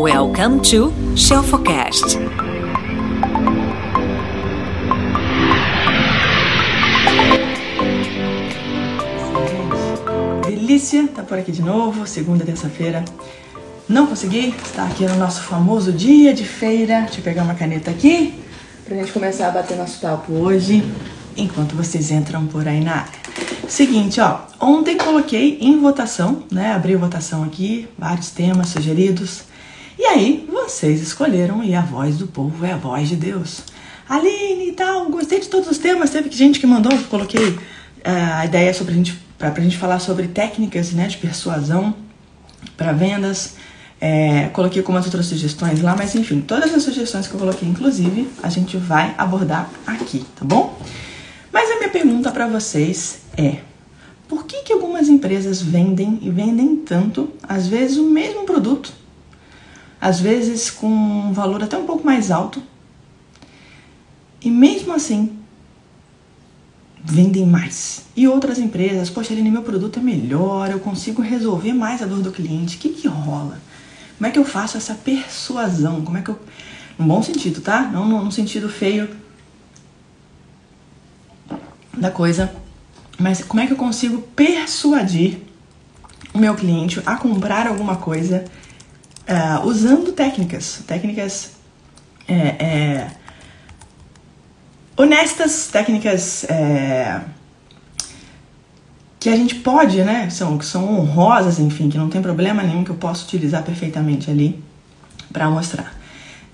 Welcome 0.00 0.60
to 0.70 0.92
Shelfocast. 1.16 2.16
Delícia, 10.46 11.08
tá 11.08 11.24
por 11.24 11.36
aqui 11.36 11.50
de 11.50 11.62
novo, 11.62 12.06
segunda, 12.06 12.44
terça-feira. 12.44 13.04
Não 13.88 14.06
consegui, 14.06 14.54
está 14.64 14.84
aqui 14.84 15.04
no 15.04 15.16
nosso 15.16 15.42
famoso 15.42 15.92
dia 15.92 16.32
de 16.32 16.44
feira. 16.44 17.00
Deixa 17.00 17.18
eu 17.18 17.24
pegar 17.24 17.42
uma 17.42 17.56
caneta 17.56 17.90
aqui 17.90 18.40
pra 18.84 18.96
gente 18.98 19.10
começar 19.10 19.48
a 19.48 19.50
bater 19.50 19.76
nosso 19.76 20.00
papo 20.00 20.32
hoje, 20.32 20.88
enquanto 21.36 21.74
vocês 21.74 22.12
entram 22.12 22.46
por 22.46 22.68
aí 22.68 22.84
na 22.84 22.98
área. 22.98 23.18
Seguinte, 23.66 24.20
ó, 24.20 24.42
ontem 24.60 24.96
coloquei 24.96 25.58
em 25.60 25.80
votação, 25.80 26.44
né? 26.52 26.72
Abri 26.72 26.94
votação 26.94 27.42
aqui, 27.42 27.88
vários 27.98 28.30
temas 28.30 28.68
sugeridos. 28.68 29.48
Aí, 30.10 30.48
vocês 30.50 31.02
escolheram 31.02 31.62
e 31.62 31.74
a 31.74 31.82
voz 31.82 32.16
do 32.16 32.26
povo 32.26 32.64
é 32.64 32.72
a 32.72 32.78
voz 32.78 33.10
de 33.10 33.14
Deus. 33.14 33.60
Aline 34.08 34.70
e 34.70 34.72
tal, 34.72 35.10
gostei 35.10 35.38
de 35.38 35.48
todos 35.48 35.68
os 35.68 35.76
temas. 35.76 36.08
Teve 36.08 36.30
gente 36.30 36.58
que 36.58 36.66
mandou, 36.66 36.90
coloquei 37.10 37.48
uh, 37.50 37.58
a 38.36 38.46
ideia 38.46 38.72
sobre 38.72 38.94
a 38.94 38.96
gente, 38.96 39.20
pra, 39.36 39.50
pra 39.50 39.62
gente 39.62 39.76
falar 39.76 39.98
sobre 39.98 40.26
técnicas 40.26 40.92
né, 40.92 41.08
de 41.08 41.18
persuasão 41.18 41.94
para 42.74 42.90
vendas. 42.92 43.56
É, 44.00 44.48
coloquei 44.54 44.80
algumas 44.80 45.04
outras 45.04 45.26
sugestões 45.26 45.82
lá, 45.82 45.94
mas 45.94 46.14
enfim, 46.14 46.40
todas 46.40 46.72
as 46.72 46.84
sugestões 46.84 47.26
que 47.26 47.34
eu 47.34 47.38
coloquei, 47.38 47.68
inclusive, 47.68 48.30
a 48.42 48.48
gente 48.48 48.78
vai 48.78 49.14
abordar 49.18 49.68
aqui, 49.86 50.24
tá 50.34 50.42
bom? 50.42 50.80
Mas 51.52 51.70
a 51.70 51.76
minha 51.76 51.90
pergunta 51.90 52.30
para 52.30 52.48
vocês 52.48 53.18
é: 53.36 53.58
por 54.26 54.46
que, 54.46 54.62
que 54.62 54.72
algumas 54.72 55.06
empresas 55.06 55.60
vendem 55.60 56.18
e 56.22 56.30
vendem 56.30 56.76
tanto, 56.76 57.28
às 57.42 57.66
vezes, 57.66 57.98
o 57.98 58.04
mesmo 58.04 58.44
produto, 58.44 58.90
às 60.00 60.20
vezes 60.20 60.70
com 60.70 60.86
um 60.86 61.32
valor 61.32 61.62
até 61.62 61.76
um 61.76 61.86
pouco 61.86 62.04
mais 62.04 62.30
alto, 62.30 62.62
e 64.40 64.50
mesmo 64.50 64.92
assim 64.92 65.36
vendem 67.04 67.46
mais? 67.46 68.06
E 68.16 68.28
outras 68.28 68.58
empresas, 68.58 69.10
poxa, 69.10 69.32
Aline, 69.32 69.50
meu 69.50 69.62
produto 69.62 69.98
é 69.98 70.02
melhor, 70.02 70.70
eu 70.70 70.80
consigo 70.80 71.22
resolver 71.22 71.72
mais 71.72 72.02
a 72.02 72.06
dor 72.06 72.20
do 72.20 72.30
cliente, 72.30 72.76
o 72.76 72.78
que, 72.78 72.90
que 72.90 73.08
rola? 73.08 73.60
Como 74.18 74.26
é 74.26 74.30
que 74.32 74.38
eu 74.38 74.44
faço 74.44 74.76
essa 74.76 74.94
persuasão? 74.94 76.02
Como 76.02 76.18
é 76.18 76.22
que 76.22 76.30
eu. 76.30 76.38
No 76.98 77.06
bom 77.06 77.22
sentido, 77.22 77.60
tá? 77.60 77.82
Não 77.82 78.06
no, 78.08 78.32
sentido 78.32 78.68
feio 78.68 79.08
da 81.96 82.10
coisa. 82.10 82.52
Mas 83.16 83.42
como 83.44 83.60
é 83.60 83.66
que 83.66 83.72
eu 83.72 83.76
consigo 83.76 84.20
persuadir 84.34 85.38
o 86.34 86.38
meu 86.38 86.56
cliente 86.56 87.00
a 87.06 87.16
comprar 87.16 87.68
alguma 87.68 87.96
coisa 87.96 88.44
uh, 89.28 89.66
usando 89.66 90.12
técnicas, 90.12 90.82
técnicas 90.86 91.52
é, 92.26 92.34
é, 92.34 93.10
honestas, 94.96 95.68
técnicas 95.68 96.44
é, 96.44 97.20
que 99.20 99.28
a 99.28 99.36
gente 99.36 99.56
pode, 99.56 100.02
né? 100.02 100.30
São, 100.30 100.58
que 100.58 100.64
são 100.64 100.98
honrosas, 100.98 101.58
enfim, 101.58 101.88
que 101.88 101.98
não 101.98 102.08
tem 102.08 102.22
problema 102.22 102.62
nenhum 102.62 102.84
que 102.84 102.90
eu 102.90 102.96
possa 102.96 103.24
utilizar 103.24 103.62
perfeitamente 103.62 104.30
ali 104.30 104.62
para 105.32 105.48
mostrar. 105.50 105.94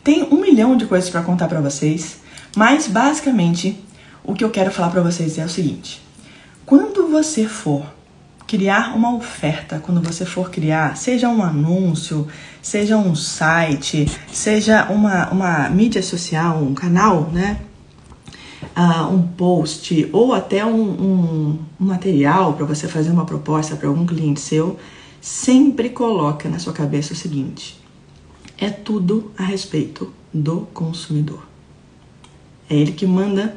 Tem 0.02 0.22
um 0.24 0.40
milhão 0.40 0.76
de 0.76 0.86
coisas 0.86 1.08
para 1.08 1.22
contar 1.22 1.48
para 1.48 1.60
vocês, 1.60 2.18
mas 2.56 2.86
basicamente 2.86 3.82
o 4.22 4.34
que 4.34 4.44
eu 4.44 4.50
quero 4.50 4.70
falar 4.70 4.90
para 4.90 5.02
vocês 5.02 5.38
é 5.38 5.44
o 5.44 5.48
seguinte: 5.48 6.02
quando 6.66 7.08
você 7.08 7.46
for 7.46 7.93
criar 8.46 8.94
uma 8.94 9.14
oferta, 9.14 9.78
quando 9.78 10.00
você 10.00 10.24
for 10.24 10.50
criar, 10.50 10.96
seja 10.96 11.28
um 11.28 11.42
anúncio, 11.42 12.26
seja 12.60 12.96
um 12.96 13.14
site, 13.14 14.10
seja 14.32 14.86
uma, 14.90 15.30
uma 15.30 15.68
mídia 15.70 16.02
social, 16.02 16.58
um 16.58 16.74
canal, 16.74 17.30
né? 17.32 17.60
Uh, 18.76 19.14
um 19.14 19.22
post 19.22 20.08
ou 20.12 20.34
até 20.34 20.64
um, 20.64 20.82
um, 20.82 21.58
um 21.80 21.84
material 21.84 22.54
para 22.54 22.66
você 22.66 22.88
fazer 22.88 23.10
uma 23.10 23.24
proposta 23.24 23.76
para 23.76 23.88
algum 23.88 24.04
cliente 24.04 24.40
seu, 24.40 24.78
sempre 25.20 25.90
coloca 25.90 26.48
na 26.48 26.58
sua 26.58 26.72
cabeça 26.72 27.12
o 27.12 27.16
seguinte: 27.16 27.78
é 28.58 28.70
tudo 28.70 29.32
a 29.38 29.44
respeito 29.44 30.12
do 30.32 30.66
consumidor. 30.74 31.46
É 32.68 32.74
ele 32.74 32.92
que 32.92 33.06
manda 33.06 33.56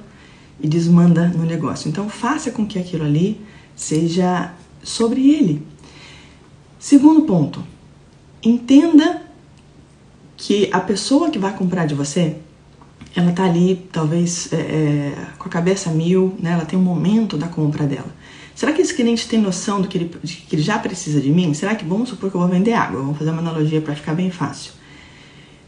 e 0.59 0.67
desmanda 0.67 1.27
no 1.29 1.45
negócio. 1.45 1.89
Então 1.89 2.09
faça 2.09 2.51
com 2.51 2.65
que 2.65 2.77
aquilo 2.77 3.05
ali 3.05 3.41
seja 3.75 4.53
sobre 4.87 5.29
ele. 5.29 5.61
Segundo 6.79 7.21
ponto, 7.23 7.63
entenda 8.41 9.23
que 10.37 10.69
a 10.71 10.79
pessoa 10.79 11.29
que 11.29 11.37
vai 11.37 11.53
comprar 11.55 11.85
de 11.85 11.93
você, 11.93 12.37
ela 13.15 13.31
tá 13.31 13.43
ali 13.43 13.87
talvez 13.91 14.51
é, 14.53 14.55
é, 14.55 15.13
com 15.37 15.49
a 15.49 15.51
cabeça 15.51 15.89
mil, 15.89 16.35
né? 16.39 16.51
Ela 16.51 16.65
tem 16.65 16.77
um 16.77 16.81
momento 16.81 17.35
da 17.35 17.47
compra 17.47 17.85
dela. 17.85 18.15
Será 18.55 18.71
que 18.71 18.81
esse 18.81 18.93
cliente 18.93 19.27
tem 19.27 19.39
noção 19.39 19.81
do 19.81 19.87
que 19.87 19.97
ele, 19.97 20.09
que 20.09 20.55
ele 20.55 20.61
já 20.61 20.79
precisa 20.79 21.19
de 21.19 21.29
mim? 21.29 21.53
Será 21.53 21.75
que 21.75 21.83
vamos 21.83 22.09
supor 22.09 22.29
que 22.29 22.37
eu 22.37 22.41
vou 22.41 22.49
vender 22.49 22.73
água? 22.73 23.01
Vamos 23.01 23.17
fazer 23.17 23.31
uma 23.31 23.39
analogia 23.39 23.81
para 23.81 23.95
ficar 23.95 24.13
bem 24.13 24.31
fácil. 24.31 24.71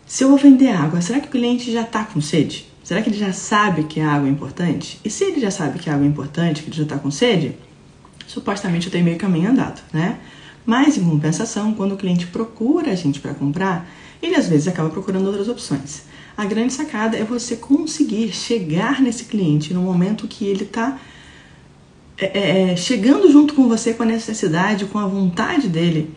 Se 0.06 0.24
eu 0.24 0.30
vou 0.30 0.38
vender 0.38 0.70
água, 0.70 1.02
será 1.02 1.20
que 1.20 1.28
o 1.28 1.32
cliente 1.32 1.72
já 1.72 1.82
está 1.82 2.04
com 2.04 2.22
sede? 2.22 2.68
Será 2.84 3.02
que 3.02 3.10
ele 3.10 3.18
já 3.18 3.34
sabe 3.34 3.84
que 3.84 4.00
a 4.00 4.12
água 4.12 4.28
é 4.28 4.32
importante? 4.32 5.00
E 5.04 5.10
se 5.10 5.24
ele 5.24 5.40
já 5.40 5.52
sabe 5.52 5.78
que 5.78 5.90
a 5.90 5.94
água 5.94 6.06
é 6.06 6.10
importante, 6.10 6.64
que 6.64 6.70
ele 6.70 6.78
já 6.78 6.84
está 6.84 6.98
com 6.98 7.12
sede, 7.12 7.56
supostamente 8.40 8.88
eu 8.88 8.92
tenho 8.92 9.06
meio 9.06 9.18
caminho 9.18 9.52
andado, 9.52 9.82
né? 9.94 10.18
Mas 10.66 10.98
em 10.98 11.04
compensação, 11.04 11.74
quando 11.74 11.94
o 11.94 11.98
cliente 11.98 12.28
procura 12.28 12.92
a 12.92 12.96
gente 12.96 13.20
para 13.20 13.34
comprar, 13.34 13.90
ele 14.22 14.36
às 14.36 14.48
vezes 14.48 14.68
acaba 14.68 14.90
procurando 14.90 15.28
outras 15.28 15.48
opções. 15.48 16.04
A 16.38 16.46
grande 16.46 16.74
sacada 16.74 17.18
é 17.18 17.24
você 17.24 17.56
conseguir 17.56 18.32
chegar 18.32 19.02
nesse 19.02 19.26
cliente 19.26 19.74
no 19.74 19.82
momento 19.82 20.28
que 20.28 20.46
ele 20.46 20.64
está 20.64 20.98
é, 22.18 22.26
é, 22.26 22.72
é, 22.72 22.76
chegando 22.76 23.32
junto 23.32 23.54
com 23.54 23.68
você 23.68 23.94
com 23.94 24.04
a 24.04 24.06
necessidade, 24.06 24.86
com 24.86 25.00
a 25.00 25.08
vontade 25.08 25.68
dele 25.68 26.14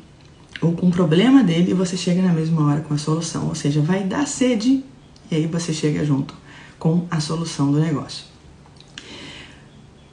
ou 0.61 0.73
com 0.73 0.89
o 0.89 0.91
problema 0.91 1.43
dele 1.43 1.71
e 1.71 1.75
você 1.75 1.97
chega 1.97 2.21
na 2.23 2.33
mesma 2.33 2.67
hora 2.67 2.81
com 2.81 2.95
a 2.95 2.99
solução. 2.99 3.49
Ou 3.49 3.55
seja, 3.55 3.81
vai 3.81 4.05
dar 4.05 4.27
sede 4.27 4.85
e 5.31 5.35
aí 5.35 5.47
você 5.47 5.73
chega 5.73 6.05
junto 6.05 6.35
com 6.79 7.07
a 7.11 7.21
solução 7.21 7.71
do 7.73 7.81
negócio. 7.81 8.32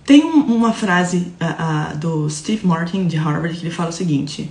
Tem 0.10 0.26
um, 0.26 0.40
uma 0.56 0.74
frase 0.74 1.32
uh, 1.40 1.94
uh, 1.94 1.98
do 2.00 2.28
Steve 2.32 2.66
Martin 2.66 3.06
de 3.06 3.16
Harvard 3.16 3.56
que 3.56 3.64
ele 3.64 3.70
fala 3.70 3.90
o 3.92 3.94
seguinte: 3.94 4.50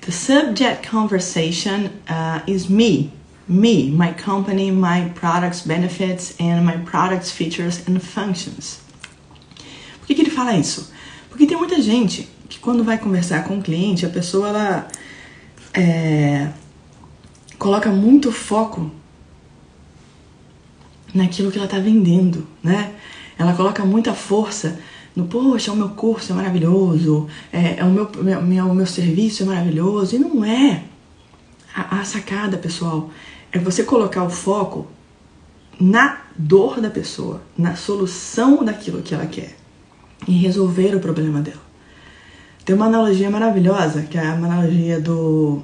The 0.00 0.10
subject 0.10 0.88
conversation 0.88 1.90
uh, 2.08 2.40
is 2.50 2.68
me, 2.68 3.12
me, 3.46 3.90
my 3.90 4.14
company, 4.14 4.72
my 4.72 5.10
products, 5.14 5.60
benefits 5.60 6.34
and 6.40 6.62
my 6.62 6.78
products, 6.86 7.30
features 7.30 7.86
and 7.86 8.00
functions. 8.00 8.80
Por 9.98 10.06
que, 10.06 10.14
que 10.14 10.22
ele 10.22 10.30
fala 10.30 10.56
isso? 10.56 10.90
Porque 11.28 11.46
tem 11.46 11.58
muita 11.58 11.82
gente 11.82 12.26
que 12.48 12.58
quando 12.58 12.82
vai 12.82 12.96
conversar 12.96 13.44
com 13.44 13.56
o 13.56 13.58
um 13.58 13.60
cliente, 13.60 14.06
a 14.06 14.08
pessoa 14.08 14.48
ela 14.48 14.88
é, 15.74 16.48
coloca 17.58 17.90
muito 17.90 18.32
foco 18.32 18.90
naquilo 21.12 21.52
que 21.52 21.58
ela 21.58 21.66
está 21.66 21.78
vendendo, 21.78 22.48
né? 22.62 22.94
Ela 23.36 23.52
coloca 23.52 23.84
muita 23.84 24.14
força 24.14 24.78
no, 25.14 25.26
poxa, 25.26 25.72
o 25.72 25.76
meu 25.76 25.90
curso 25.90 26.32
é 26.32 26.34
maravilhoso, 26.34 27.28
é, 27.52 27.78
é 27.78 27.84
o 27.84 27.90
meu, 27.90 28.10
meu, 28.16 28.42
meu, 28.42 28.74
meu 28.74 28.86
serviço 28.86 29.44
é 29.44 29.46
maravilhoso. 29.46 30.16
E 30.16 30.18
não 30.18 30.44
é. 30.44 30.84
A, 31.74 32.00
a 32.00 32.04
sacada, 32.04 32.56
pessoal, 32.56 33.10
é 33.52 33.58
você 33.58 33.84
colocar 33.84 34.24
o 34.24 34.30
foco 34.30 34.86
na 35.80 36.18
dor 36.36 36.80
da 36.80 36.90
pessoa, 36.90 37.42
na 37.56 37.76
solução 37.76 38.64
daquilo 38.64 39.02
que 39.02 39.14
ela 39.14 39.26
quer 39.26 39.56
e 40.26 40.32
resolver 40.32 40.94
o 40.94 41.00
problema 41.00 41.40
dela. 41.40 41.62
Tem 42.64 42.74
uma 42.74 42.86
analogia 42.86 43.30
maravilhosa, 43.30 44.02
que 44.02 44.16
é 44.16 44.26
a 44.26 44.32
analogia 44.32 45.00
do 45.00 45.62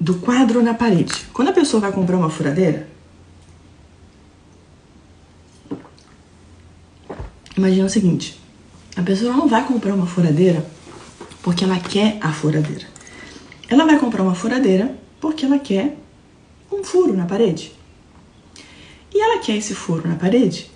do 0.00 0.14
quadro 0.14 0.62
na 0.62 0.72
parede. 0.72 1.12
Quando 1.30 1.48
a 1.48 1.52
pessoa 1.52 1.82
vai 1.82 1.92
comprar 1.92 2.16
uma 2.16 2.30
furadeira, 2.30 2.88
Imagina 7.56 7.86
o 7.86 7.90
seguinte: 7.90 8.40
a 8.96 9.02
pessoa 9.02 9.32
não 9.32 9.48
vai 9.48 9.66
comprar 9.66 9.94
uma 9.94 10.06
furadeira 10.06 10.64
porque 11.42 11.64
ela 11.64 11.78
quer 11.78 12.18
a 12.20 12.32
furadeira. 12.32 12.86
Ela 13.68 13.86
vai 13.86 13.98
comprar 13.98 14.22
uma 14.22 14.34
furadeira 14.34 14.94
porque 15.20 15.44
ela 15.44 15.58
quer 15.58 15.96
um 16.70 16.82
furo 16.84 17.16
na 17.16 17.26
parede. 17.26 17.72
E 19.12 19.20
ela 19.20 19.38
quer 19.38 19.56
esse 19.56 19.74
furo 19.74 20.06
na 20.08 20.16
parede 20.16 20.70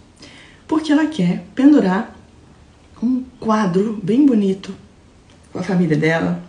porque 0.67 0.93
ela 0.93 1.07
quer 1.07 1.45
pendurar 1.55 2.17
um 3.03 3.23
quadro 3.39 3.99
bem 4.03 4.25
bonito 4.25 4.75
com 5.53 5.59
a 5.59 5.63
família 5.63 5.97
dela, 5.97 6.43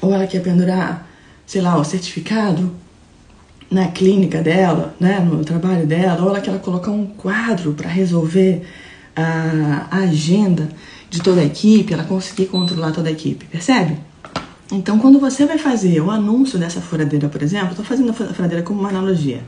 ou 0.00 0.12
ela 0.12 0.26
quer 0.26 0.42
pendurar, 0.42 1.08
sei 1.46 1.60
lá, 1.60 1.76
o 1.76 1.84
certificado 1.84 2.72
na 3.70 3.88
clínica 3.88 4.42
dela, 4.42 4.94
né, 5.00 5.18
no 5.20 5.44
trabalho 5.44 5.86
dela, 5.86 6.22
ou 6.22 6.28
ela 6.28 6.40
quer 6.40 6.58
colocar 6.60 6.90
um 6.90 7.06
quadro 7.06 7.72
para 7.74 7.88
resolver 7.88 8.66
a, 9.90 9.96
agenda 9.98 10.68
de 11.10 11.20
toda 11.20 11.40
a 11.40 11.44
equipe, 11.44 11.92
ela 11.92 12.04
conseguir 12.04 12.46
controlar 12.46 12.92
toda 12.92 13.08
a 13.08 13.12
equipe, 13.12 13.46
percebe? 13.46 13.98
Então, 14.70 14.98
quando 14.98 15.18
você 15.18 15.46
vai 15.46 15.58
fazer 15.58 16.00
o 16.00 16.10
anúncio 16.10 16.58
dessa 16.58 16.80
furadeira, 16.80 17.28
por 17.28 17.42
exemplo, 17.42 17.70
estou 17.70 17.84
fazendo 17.84 18.10
a 18.10 18.12
furadeira 18.12 18.62
como 18.62 18.80
uma 18.80 18.90
analogia. 18.90 19.42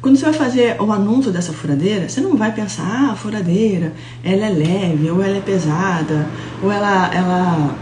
Quando 0.00 0.16
você 0.16 0.24
vai 0.24 0.34
fazer 0.34 0.80
o 0.80 0.90
anúncio 0.90 1.30
dessa 1.30 1.52
furadeira, 1.52 2.08
você 2.08 2.20
não 2.20 2.36
vai 2.36 2.52
pensar, 2.52 2.82
ah, 2.82 3.12
a 3.12 3.16
furadeira, 3.16 3.92
ela 4.24 4.46
é 4.46 4.50
leve, 4.50 5.10
ou 5.10 5.22
ela 5.22 5.36
é 5.36 5.40
pesada, 5.40 6.26
ou 6.62 6.72
ela, 6.72 7.14
ela, 7.14 7.76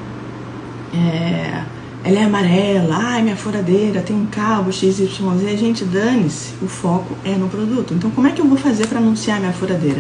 é, 0.93 1.65
ela 2.03 2.19
é 2.19 2.25
amarela, 2.25 2.97
ai, 2.97 3.23
minha 3.23 3.37
furadeira 3.37 4.01
tem 4.01 4.17
um 4.17 4.25
cabo 4.25 4.73
XYZ. 4.73 5.11
Gente, 5.59 5.85
dane-se, 5.85 6.55
o 6.63 6.67
foco 6.67 7.15
é 7.25 7.35
no 7.35 7.49
produto. 7.49 7.93
Então, 7.93 8.11
como 8.11 8.27
é 8.27 8.31
que 8.31 8.41
eu 8.41 8.47
vou 8.47 8.57
fazer 8.57 8.87
para 8.87 8.99
anunciar 8.99 9.39
minha 9.39 9.53
furadeira? 9.53 9.99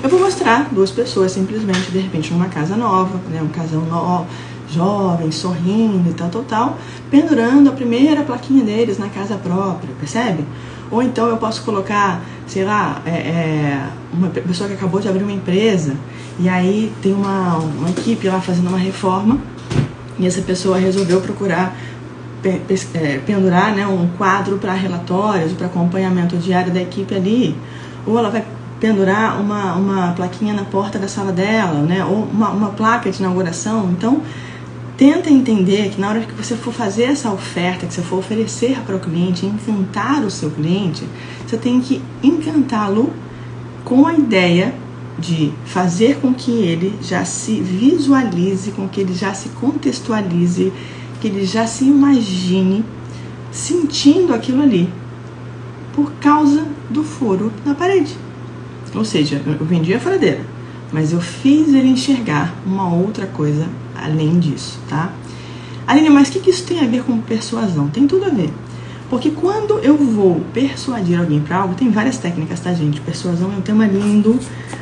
Eu 0.00 0.08
vou 0.08 0.20
mostrar 0.20 0.68
duas 0.70 0.92
pessoas 0.92 1.32
simplesmente, 1.32 1.90
de 1.90 1.98
repente, 1.98 2.32
numa 2.32 2.46
casa 2.46 2.76
nova, 2.76 3.20
né, 3.30 3.42
um 3.42 3.48
casal 3.48 3.80
novo, 3.80 4.26
jovem, 4.70 5.32
sorrindo 5.32 6.08
e 6.08 6.12
tal, 6.12 6.28
tal, 6.28 6.44
tal, 6.44 6.78
pendurando 7.10 7.68
a 7.68 7.72
primeira 7.72 8.22
plaquinha 8.22 8.62
deles 8.62 8.96
na 8.96 9.08
casa 9.08 9.34
própria, 9.36 9.92
percebe? 9.98 10.44
Ou 10.88 11.02
então 11.02 11.26
eu 11.26 11.36
posso 11.36 11.62
colocar, 11.62 12.22
sei 12.46 12.64
lá, 12.64 13.02
é, 13.04 13.10
é, 13.10 13.86
uma 14.12 14.28
pessoa 14.28 14.68
que 14.68 14.74
acabou 14.74 15.00
de 15.00 15.08
abrir 15.08 15.24
uma 15.24 15.32
empresa 15.32 15.96
e 16.38 16.48
aí 16.48 16.92
tem 17.02 17.12
uma, 17.12 17.56
uma 17.56 17.90
equipe 17.90 18.28
lá 18.28 18.40
fazendo 18.40 18.68
uma 18.68 18.78
reforma 18.78 19.38
e 20.20 20.26
essa 20.26 20.42
pessoa 20.42 20.78
resolveu 20.78 21.20
procurar 21.20 21.74
é, 22.44 23.18
pendurar 23.26 23.74
né, 23.74 23.86
um 23.86 24.08
quadro 24.16 24.56
para 24.58 24.72
relatórios, 24.72 25.52
para 25.52 25.66
acompanhamento 25.66 26.36
diário 26.36 26.72
da 26.72 26.80
equipe 26.80 27.14
ali, 27.14 27.56
ou 28.06 28.18
ela 28.18 28.30
vai 28.30 28.44
pendurar 28.78 29.38
uma, 29.38 29.74
uma 29.74 30.12
plaquinha 30.12 30.54
na 30.54 30.64
porta 30.64 30.98
da 30.98 31.06
sala 31.06 31.32
dela, 31.32 31.80
né, 31.82 32.02
ou 32.04 32.24
uma, 32.24 32.48
uma 32.50 32.68
placa 32.70 33.10
de 33.10 33.18
inauguração. 33.18 33.90
Então, 33.90 34.22
tenta 34.96 35.28
entender 35.30 35.90
que 35.90 36.00
na 36.00 36.08
hora 36.08 36.20
que 36.20 36.32
você 36.32 36.56
for 36.56 36.72
fazer 36.72 37.04
essa 37.04 37.30
oferta, 37.30 37.86
que 37.86 37.92
você 37.92 38.02
for 38.02 38.18
oferecer 38.18 38.78
para 38.86 38.96
o 38.96 39.00
cliente, 39.00 39.44
encantar 39.44 40.22
o 40.22 40.30
seu 40.30 40.50
cliente, 40.50 41.04
você 41.46 41.58
tem 41.58 41.80
que 41.80 42.02
encantá-lo 42.22 43.12
com 43.84 44.06
a 44.06 44.14
ideia 44.14 44.74
de 45.20 45.52
fazer 45.64 46.16
com 46.16 46.32
que 46.32 46.50
ele 46.50 46.98
já 47.02 47.24
se 47.24 47.60
visualize, 47.60 48.72
com 48.72 48.88
que 48.88 49.00
ele 49.00 49.14
já 49.14 49.34
se 49.34 49.50
contextualize, 49.50 50.72
que 51.20 51.28
ele 51.28 51.44
já 51.44 51.66
se 51.66 51.84
imagine 51.84 52.84
sentindo 53.52 54.32
aquilo 54.32 54.62
ali 54.62 54.88
por 55.92 56.12
causa 56.12 56.66
do 56.88 57.04
furo 57.04 57.52
na 57.64 57.74
parede. 57.74 58.16
Ou 58.94 59.04
seja, 59.04 59.40
eu 59.46 59.66
vendi 59.66 59.94
a 59.94 60.00
furadeira, 60.00 60.40
mas 60.92 61.12
eu 61.12 61.20
fiz 61.20 61.68
ele 61.68 61.88
enxergar 61.88 62.54
uma 62.66 62.92
outra 62.92 63.26
coisa 63.26 63.68
além 63.94 64.38
disso, 64.38 64.78
tá? 64.88 65.12
Aline, 65.86 66.10
mas 66.10 66.28
o 66.28 66.32
que, 66.32 66.40
que 66.40 66.50
isso 66.50 66.64
tem 66.64 66.80
a 66.80 66.86
ver 66.86 67.02
com 67.02 67.18
persuasão? 67.20 67.88
Tem 67.88 68.06
tudo 68.06 68.24
a 68.24 68.28
ver. 68.28 68.50
Porque 69.10 69.30
quando 69.32 69.80
eu 69.80 69.96
vou 69.96 70.40
persuadir 70.54 71.18
alguém 71.18 71.40
para 71.40 71.56
algo, 71.56 71.74
tem 71.74 71.90
várias 71.90 72.16
técnicas, 72.16 72.60
tá, 72.60 72.72
gente? 72.72 73.00
Persuasão 73.00 73.52
é 73.52 73.56
um 73.56 73.60
tema 73.60 73.84
lindo. 73.84 74.38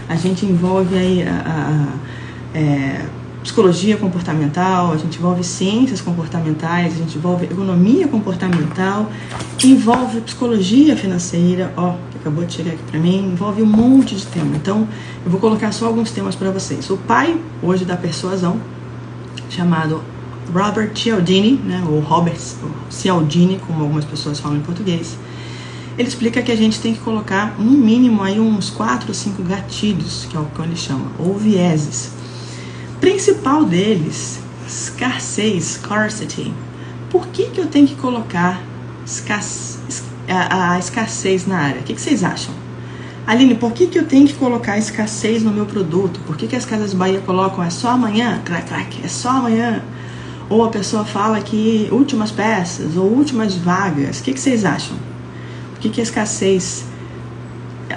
A 0.07 0.15
gente 0.15 0.45
envolve 0.45 0.97
aí 0.97 1.23
a, 1.23 1.33
a, 1.33 2.55
a 2.55 2.59
é, 2.59 3.07
psicologia 3.43 3.97
comportamental, 3.97 4.93
a 4.93 4.99
gente 4.99 5.17
envolve 5.19 5.43
ciências 5.43 6.03
comportamentais, 6.03 6.93
a 6.93 6.97
gente 6.97 7.17
envolve 7.17 7.47
economia 7.47 8.07
comportamental, 8.07 9.11
envolve 9.65 10.21
psicologia 10.21 10.95
financeira, 10.95 11.73
ó, 11.75 11.95
que 12.11 12.19
acabou 12.19 12.45
de 12.45 12.53
chegar 12.53 12.73
aqui 12.73 12.83
para 12.91 13.01
mim, 13.01 13.33
envolve 13.33 13.63
um 13.63 13.67
monte 13.67 14.15
de 14.15 14.27
temas. 14.27 14.57
Então, 14.57 14.87
eu 15.25 15.31
vou 15.31 15.41
colocar 15.41 15.73
só 15.73 15.87
alguns 15.87 16.11
temas 16.11 16.35
para 16.35 16.51
vocês. 16.51 16.91
O 16.91 16.99
pai 16.99 17.35
hoje 17.63 17.87
da 17.87 17.97
persuasão 17.97 18.61
chamado 19.49 20.03
Robert 20.53 20.93
Cialdini, 20.95 21.53
né, 21.53 21.85
ou 21.89 22.01
Robert 22.01 22.39
Cialdini, 22.91 23.61
como 23.67 23.83
algumas 23.83 24.05
pessoas 24.05 24.41
falam 24.41 24.59
em 24.59 24.63
português. 24.63 25.17
Ele 25.99 26.09
explica 26.09 26.41
que 26.41 26.53
a 26.53 26.57
gente 26.57 26.81
tem 26.81 26.95
que 26.95 27.01
colocar 27.01 27.59
no 27.59 27.73
mínimo 27.73 28.23
aí 28.23 28.39
uns 28.39 28.71
4 28.71 29.09
ou 29.09 29.15
5 29.15 29.43
gatilhos, 29.43 30.27
que 30.31 30.37
é 30.37 30.41
o 30.41 30.45
que 30.45 30.63
ele 30.63 30.77
chama, 30.77 31.07
ou 31.19 31.37
vieses. 31.37 32.13
Principal 33.01 33.65
deles, 33.65 34.39
escassez, 34.67 35.65
scarcity. 35.65 36.53
Por 37.11 37.27
que, 37.29 37.51
que 37.51 37.61
eu 37.61 37.67
tenho 37.67 37.87
que 37.87 37.97
colocar 37.97 38.63
a, 40.29 40.73
a 40.73 40.79
escassez 40.79 41.47
na 41.47 41.59
área? 41.59 41.81
O 41.81 41.85
que, 41.85 41.95
que 41.95 42.01
vocês 42.01 42.23
acham? 42.23 42.55
Aline, 43.27 43.57
por 43.57 43.73
que, 43.73 43.87
que 43.87 43.99
eu 43.99 44.07
tenho 44.07 44.27
que 44.27 44.35
colocar 44.35 44.79
escassez 44.79 45.43
no 45.43 45.51
meu 45.51 45.67
produto? 45.67 46.21
Por 46.27 46.37
que, 46.37 46.47
que 46.47 46.57
as 46.57 46.65
Casas 46.65 46.95
Bahia 46.95 47.21
colocam 47.21 47.63
é 47.63 47.71
só 47.71 47.91
amanhã? 47.91 48.41
Crac, 48.45 48.67
crac, 48.67 49.01
é 49.05 49.09
só 49.09 49.31
amanhã. 49.31 49.83
Ou 50.51 50.65
a 50.65 50.69
pessoa 50.69 51.05
fala 51.05 51.41
que 51.41 51.89
últimas 51.93 52.31
peças 52.31 52.97
ou 52.97 53.05
últimas 53.05 53.55
vagas. 53.57 54.21
O 54.21 54.23
que, 54.23 54.33
que 54.33 54.41
vocês 54.41 54.65
acham? 54.65 54.97
Por 55.73 55.81
que, 55.81 55.91
que 55.91 56.01
a 56.01 56.03
escassez 56.03 56.87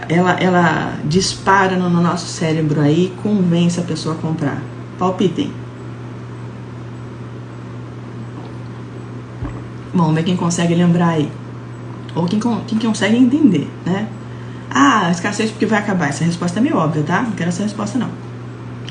ela, 0.10 0.34
ela 0.34 0.94
dispara 1.06 1.78
no 1.78 1.90
nosso 1.90 2.28
cérebro 2.28 2.82
aí 2.82 3.06
e 3.06 3.22
convence 3.22 3.80
a 3.80 3.84
pessoa 3.84 4.16
a 4.16 4.18
comprar? 4.18 4.62
Palpitem. 5.00 5.52
Bom, 9.94 10.04
vamos 10.04 10.16
ver 10.16 10.24
quem 10.24 10.38
consegue 10.38 10.74
lembrar 10.74 11.10
aí. 11.10 11.32
Ou 12.16 12.26
quem, 12.26 12.40
quem 12.40 12.80
consegue 12.80 13.18
entender, 13.18 13.70
né? 13.86 14.08
Ah, 14.70 15.10
escassez 15.12 15.52
porque 15.52 15.66
vai 15.66 15.80
acabar. 15.80 16.10
Essa 16.10 16.24
resposta 16.24 16.60
é 16.60 16.62
meio 16.62 16.78
óbvia, 16.78 17.04
tá? 17.04 17.22
Não 17.22 17.32
quero 17.32 17.50
essa 17.50 17.64
resposta 17.64 17.98
não. 17.98 18.10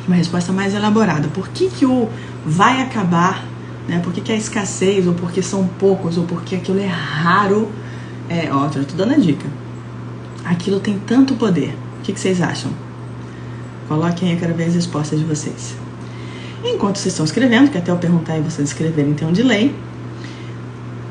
Uma 0.06 0.16
resposta 0.16 0.52
mais 0.52 0.74
elaborada. 0.74 1.28
Por 1.28 1.48
que, 1.48 1.68
que 1.68 1.86
o 1.86 2.08
vai 2.44 2.82
acabar, 2.82 3.44
né? 3.90 3.98
Por 3.98 4.12
que, 4.12 4.20
que 4.20 4.30
é 4.30 4.36
escassez, 4.36 5.06
ou 5.06 5.14
porque 5.14 5.42
são 5.42 5.66
poucos, 5.66 6.16
ou 6.16 6.24
porque 6.24 6.54
aquilo 6.54 6.78
é 6.78 6.86
raro? 6.86 7.68
É, 8.28 8.48
ó, 8.52 8.66
eu 8.66 8.84
tô 8.84 8.94
dando 8.94 9.14
a 9.14 9.16
dica. 9.16 9.46
Aquilo 10.44 10.78
tem 10.78 10.96
tanto 11.00 11.34
poder. 11.34 11.74
O 11.98 12.02
que, 12.02 12.12
que 12.12 12.20
vocês 12.20 12.40
acham? 12.40 12.70
Coloquem 13.88 14.28
aí, 14.28 14.34
eu 14.34 14.40
quero 14.40 14.54
ver 14.54 14.64
as 14.64 14.74
respostas 14.74 15.18
de 15.18 15.24
vocês. 15.24 15.74
Enquanto 16.64 16.96
vocês 16.96 17.12
estão 17.12 17.24
escrevendo, 17.24 17.68
que 17.68 17.78
até 17.78 17.90
eu 17.90 17.96
perguntar 17.96 18.38
e 18.38 18.40
vocês 18.40 18.68
escreverem 18.68 19.12
tem 19.12 19.26
um 19.26 19.32
delay. 19.32 19.74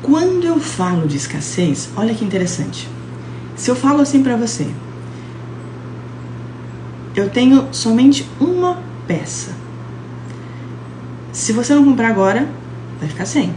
Quando 0.02 0.46
eu 0.46 0.58
falo 0.58 1.06
de 1.06 1.18
escassez, 1.18 1.90
olha 1.94 2.14
que 2.14 2.24
interessante. 2.24 2.88
Se 3.56 3.70
eu 3.70 3.76
falo 3.76 4.00
assim 4.00 4.22
para 4.22 4.36
você, 4.36 4.66
eu 7.14 7.28
tenho 7.28 7.68
somente 7.72 8.26
uma 8.40 8.78
peça. 9.06 9.50
Se 11.30 11.52
você 11.52 11.74
não 11.74 11.84
comprar 11.84 12.08
agora, 12.08 12.48
vai 13.00 13.08
ficar 13.08 13.24
sem. 13.24 13.52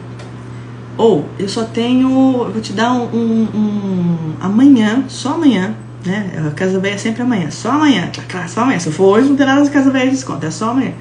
Ou 0.98 1.26
eu 1.38 1.50
só 1.50 1.64
tenho, 1.64 2.10
eu 2.10 2.52
vou 2.52 2.62
te 2.62 2.74
dar 2.74 2.94
um, 2.94 3.06
um, 3.14 3.48
um 3.54 4.34
amanhã, 4.40 5.04
só 5.08 5.34
amanhã, 5.34 5.76
né? 6.06 6.32
A 6.48 6.52
Casa 6.52 6.80
Velha 6.80 6.96
é 6.96 6.98
sempre 6.98 7.22
amanhã, 7.22 7.52
só 7.52 7.72
amanhã, 7.72 8.10
tá 8.14 8.22
claro, 8.28 8.50
só 8.50 8.62
amanhã. 8.62 8.80
Se 8.80 8.92
for 8.92 9.06
hoje, 9.06 9.30
não 9.30 9.36
tem 9.36 9.46
nada 9.46 9.64
de 9.64 9.70
Casa 9.70 9.92
Velha 9.92 10.06
de 10.06 10.12
desconto, 10.12 10.46
é 10.46 10.52
só 10.52 10.72
amanhã. 10.72 10.94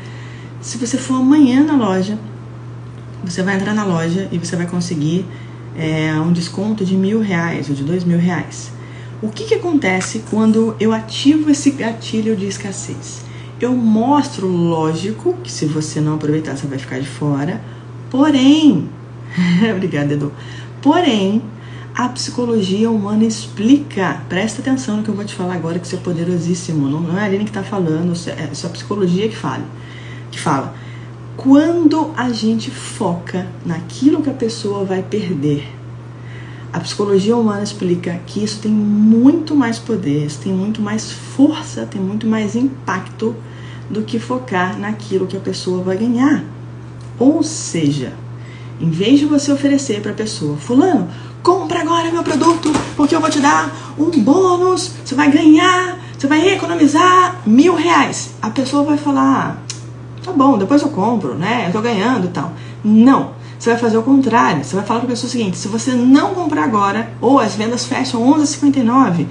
Se 0.61 0.79
você 0.79 0.97
for 0.97 1.17
amanhã 1.17 1.63
na 1.65 1.77
loja, 1.77 2.19
você 3.25 3.43
vai 3.43 3.57
entrar 3.57 3.75
na 3.75 3.85
loja 3.85 4.29
e 4.33 4.39
você 4.39 4.57
vai 4.57 4.67
conseguir 4.67 5.27
é, 5.77 6.13
um 6.15 6.33
desconto 6.33 6.85
de 6.85 6.97
mil 6.97 7.21
reais 7.21 7.69
ou 7.69 7.75
de 7.75 7.83
dois 7.83 8.05
mil 8.05 8.19
reais. 8.19 8.73
O 9.21 9.29
que, 9.29 9.45
que 9.45 9.55
acontece 9.55 10.25
quando 10.31 10.75
eu 10.81 10.93
ativo 10.93 11.51
esse 11.51 11.71
gatilho 11.71 12.35
de 12.35 12.47
escassez? 12.47 13.25
Eu 13.61 13.73
mostro, 13.73 14.49
lógico, 14.49 15.35
que 15.45 15.53
se 15.53 15.67
você 15.67 16.01
não 16.01 16.15
aproveitar, 16.15 16.57
você 16.57 16.67
vai 16.67 16.79
ficar 16.79 16.99
de 16.99 17.07
fora. 17.07 17.61
Porém, 18.13 18.91
obrigada, 19.75 20.13
Edu. 20.13 20.31
Porém, 20.83 21.41
a 21.95 22.11
psicologia 22.11 22.91
humana 22.91 23.25
explica. 23.25 24.21
Presta 24.29 24.61
atenção 24.61 24.99
no 24.99 25.03
que 25.03 25.09
eu 25.09 25.15
vou 25.15 25.25
te 25.25 25.35
falar 25.35 25.55
agora, 25.55 25.79
que 25.79 25.87
isso 25.87 25.95
é 25.95 25.99
poderosíssimo. 25.99 26.89
Não, 26.89 27.17
é 27.17 27.23
a 27.23 27.25
Aline 27.25 27.45
que 27.45 27.51
está 27.51 27.63
falando, 27.63 28.13
é, 28.27 28.31
é 28.33 28.67
a 28.67 28.69
psicologia 28.69 29.27
que 29.31 29.35
fala. 29.35 29.65
Que 30.31 30.39
fala. 30.39 30.75
Quando 31.39 32.13
a 32.15 32.31
gente 32.35 32.71
foca 32.71 33.47
naquilo 33.65 34.21
que 34.21 34.29
a 34.29 34.35
pessoa 34.35 34.85
vai 34.85 35.03
perder, 35.03 35.67
a 36.71 36.81
psicologia 36.81 37.35
humana 37.35 37.63
explica 37.63 38.21
que 38.27 38.45
isso 38.45 38.61
tem 38.61 38.71
muito 38.71 39.57
mais 39.57 39.79
poder, 39.79 40.27
isso 40.27 40.41
tem 40.41 40.53
muito 40.53 40.83
mais 40.83 41.11
força, 41.11 41.87
tem 41.87 42.01
muito 42.01 42.27
mais 42.27 42.55
impacto 42.55 43.35
do 43.89 44.03
que 44.03 44.19
focar 44.19 44.79
naquilo 44.79 45.27
que 45.27 45.37
a 45.39 45.41
pessoa 45.41 45.83
vai 45.83 45.97
ganhar. 45.97 46.45
Ou 47.23 47.41
seja, 47.41 48.13
em 48.81 48.91
vez 48.91 49.21
de 49.21 49.27
você 49.27 49.53
oferecer 49.53 50.01
para 50.03 50.11
a 50.11 50.15
pessoa, 50.15 50.57
fulano, 50.57 51.09
compra 51.41 51.81
agora 51.81 52.11
meu 52.11 52.25
produto, 52.25 52.73
porque 52.97 53.15
eu 53.15 53.21
vou 53.21 53.31
te 53.31 53.39
dar 53.39 53.95
um 53.97 54.11
bônus, 54.11 54.91
você 55.05 55.15
vai 55.15 55.31
ganhar, 55.31 56.01
você 56.19 56.27
vai 56.27 56.49
economizar 56.49 57.41
mil 57.47 57.77
reais. 57.77 58.31
A 58.43 58.51
pessoa 58.51 58.83
vai 58.83 58.99
falar, 58.99 59.57
ah, 59.57 59.75
tá 60.25 60.33
bom, 60.33 60.59
depois 60.59 60.83
eu 60.83 60.89
compro, 60.89 61.37
né? 61.37 61.67
Eu 61.69 61.73
tô 61.73 61.81
ganhando 61.81 62.27
e 62.27 62.31
tal. 62.31 62.55
Não. 62.83 63.41
Você 63.57 63.71
vai 63.71 63.79
fazer 63.79 63.99
o 63.99 64.03
contrário. 64.03 64.65
Você 64.65 64.75
vai 64.75 64.85
falar 64.85 64.99
para 64.99 65.07
a 65.07 65.11
pessoa 65.13 65.29
o 65.29 65.31
seguinte: 65.31 65.57
se 65.57 65.69
você 65.69 65.93
não 65.93 66.35
comprar 66.35 66.65
agora, 66.65 67.13
ou 67.21 67.39
as 67.39 67.55
vendas 67.55 67.85
fecham 67.85 68.21
11,59, 68.37 69.27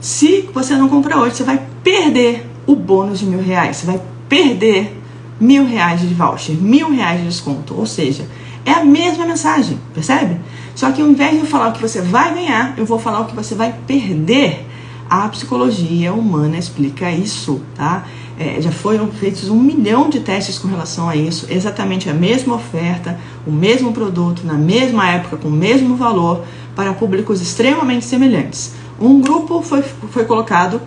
se 0.00 0.48
você 0.54 0.74
não 0.76 0.88
comprar 0.88 1.20
hoje, 1.20 1.36
você 1.36 1.44
vai 1.44 1.60
perder 1.84 2.48
o 2.66 2.74
bônus 2.74 3.18
de 3.18 3.26
mil 3.26 3.42
reais. 3.42 3.76
Você 3.76 3.86
vai 3.86 4.00
perder 4.30 4.97
mil 5.40 5.66
reais 5.66 6.00
de 6.00 6.14
voucher, 6.14 6.56
mil 6.56 6.90
reais 6.90 7.20
de 7.20 7.26
desconto. 7.26 7.74
Ou 7.76 7.86
seja, 7.86 8.26
É 8.68 8.72
a 8.72 8.84
mesma 8.84 9.24
mensagem, 9.24 9.78
percebe? 9.94 10.36
Só 10.74 10.92
que 10.92 11.00
ao 11.00 11.08
invés 11.08 11.32
de 11.32 11.38
eu 11.38 11.46
falar 11.46 11.68
o 11.68 11.72
que 11.72 11.80
você 11.80 12.02
vai 12.02 12.34
ganhar, 12.34 12.74
eu 12.76 12.84
vou 12.84 12.98
falar 12.98 13.20
o 13.20 13.24
que 13.24 13.34
você 13.34 13.54
vai 13.54 13.74
perder. 13.86 14.66
A 15.08 15.26
psicologia 15.30 16.12
humana 16.12 16.58
explica 16.58 17.10
isso, 17.10 17.62
tá? 17.74 18.04
É, 18.38 18.60
já 18.60 18.70
foram 18.70 19.08
feitos 19.08 19.48
um 19.48 19.58
milhão 19.58 20.10
de 20.10 20.20
testes 20.20 20.58
com 20.58 20.68
relação 20.68 21.08
a 21.08 21.16
isso, 21.16 21.46
exatamente 21.48 22.10
a 22.10 22.14
mesma 22.14 22.56
oferta, 22.56 23.18
o 23.46 23.50
mesmo 23.50 23.90
produto, 23.90 24.42
na 24.44 24.52
mesma 24.52 25.08
época, 25.08 25.38
com 25.38 25.48
o 25.48 25.50
mesmo 25.50 25.96
valor, 25.96 26.44
para 26.76 26.92
públicos 26.92 27.40
extremamente 27.40 28.04
semelhantes. 28.04 28.74
Um 29.00 29.22
grupo 29.22 29.62
foi, 29.62 29.82
foi 29.82 30.26
colocado, 30.26 30.78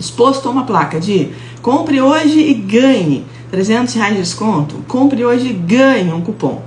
exposto 0.00 0.48
a 0.48 0.50
uma 0.50 0.64
placa 0.64 0.98
de 0.98 1.30
compre 1.62 2.00
hoje 2.00 2.40
e 2.40 2.54
ganhe 2.54 3.24
300 3.50 3.94
reais 3.94 4.14
de 4.14 4.22
desconto, 4.22 4.76
compre 4.86 5.24
hoje 5.24 5.48
e 5.48 5.52
ganhe 5.52 6.12
um 6.12 6.20
cupom. 6.20 6.62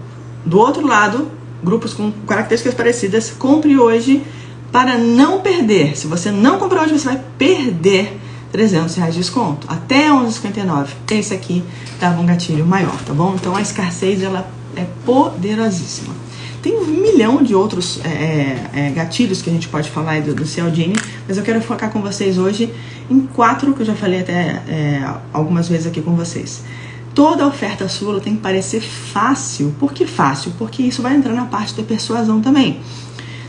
Do 0.46 0.60
outro 0.60 0.86
lado, 0.86 1.30
grupos 1.64 1.94
com 1.94 2.12
características 2.28 2.74
parecidas, 2.74 3.32
compre 3.32 3.78
hoje 3.78 4.24
para 4.72 4.98
não 4.98 5.42
perder. 5.42 5.98
Se 5.98 6.08
você 6.08 6.32
não 6.32 6.58
comprar 6.58 6.84
hoje, 6.84 6.98
você 6.98 7.06
vai 7.06 7.22
perder 7.38 8.20
300 8.52 8.96
reais 8.96 9.14
de 9.14 9.20
desconto. 9.20 9.68
Até 9.70 10.10
11,59. 10.10 10.88
Esse 11.12 11.34
aqui 11.34 11.64
dava 12.00 12.22
um 12.22 12.26
gatilho 12.26 12.66
maior, 12.66 12.98
tá 13.04 13.14
bom? 13.14 13.36
Então 13.36 13.56
a 13.56 13.62
escassez 13.62 14.24
ela 14.24 14.50
é 14.76 14.86
poderosíssima. 15.06 16.14
Tem 16.62 16.78
um 16.78 16.86
milhão 16.86 17.42
de 17.42 17.56
outros 17.56 18.00
é, 18.04 18.10
é, 18.10 18.70
é, 18.74 18.90
gatilhos 18.92 19.42
que 19.42 19.50
a 19.50 19.54
gente 19.54 19.68
pode 19.68 19.90
falar 19.90 20.22
do, 20.22 20.36
do 20.36 20.46
Cialdini, 20.46 20.96
mas 21.28 21.38
eu 21.38 21.44
quero 21.44 21.60
focar 21.62 21.90
com 21.90 22.02
vocês 22.02 22.38
hoje 22.38 22.72
em 23.10 23.22
quatro 23.22 23.74
que 23.74 23.82
eu 23.82 23.86
já 23.86 23.96
falei 23.96 24.20
até 24.20 24.62
é, 24.68 25.14
algumas 25.34 25.68
vezes 25.68 25.88
aqui 25.88 26.02
com 26.02 26.16
vocês. 26.16 26.64
Toda 27.16 27.46
oferta 27.48 27.90
sua 27.90 28.22
tem 28.22 28.36
que 28.36 28.42
parecer 28.42 28.80
fácil. 28.82 29.76
Por 29.80 29.92
que 29.92 30.06
fácil? 30.06 30.54
Porque 30.58 30.84
isso 30.84 31.02
vai 31.02 31.16
entrar 31.16 31.34
na 31.34 31.46
parte 31.46 31.76
da 31.76 31.84
persuasão 31.84 32.40
também. 32.42 32.80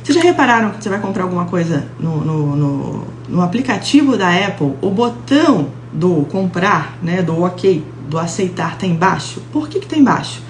Vocês 0.03 0.17
já 0.17 0.25
repararam 0.25 0.71
que 0.71 0.83
você 0.83 0.89
vai 0.89 0.99
comprar 0.99 1.23
alguma 1.23 1.45
coisa 1.45 1.87
no, 2.01 2.25
no, 2.25 2.57
no, 2.57 3.05
no 3.29 3.41
aplicativo 3.41 4.17
da 4.17 4.31
Apple, 4.31 4.73
o 4.81 4.91
botão 4.91 5.69
do 5.93 6.27
comprar, 6.31 6.99
né, 7.01 7.23
do 7.23 7.41
ok, 7.43 7.85
do 8.09 8.19
aceitar 8.19 8.73
está 8.73 8.87
embaixo? 8.87 9.41
Por 9.53 9.69
que 9.69 9.79
está 9.79 9.97
embaixo? 9.97 10.43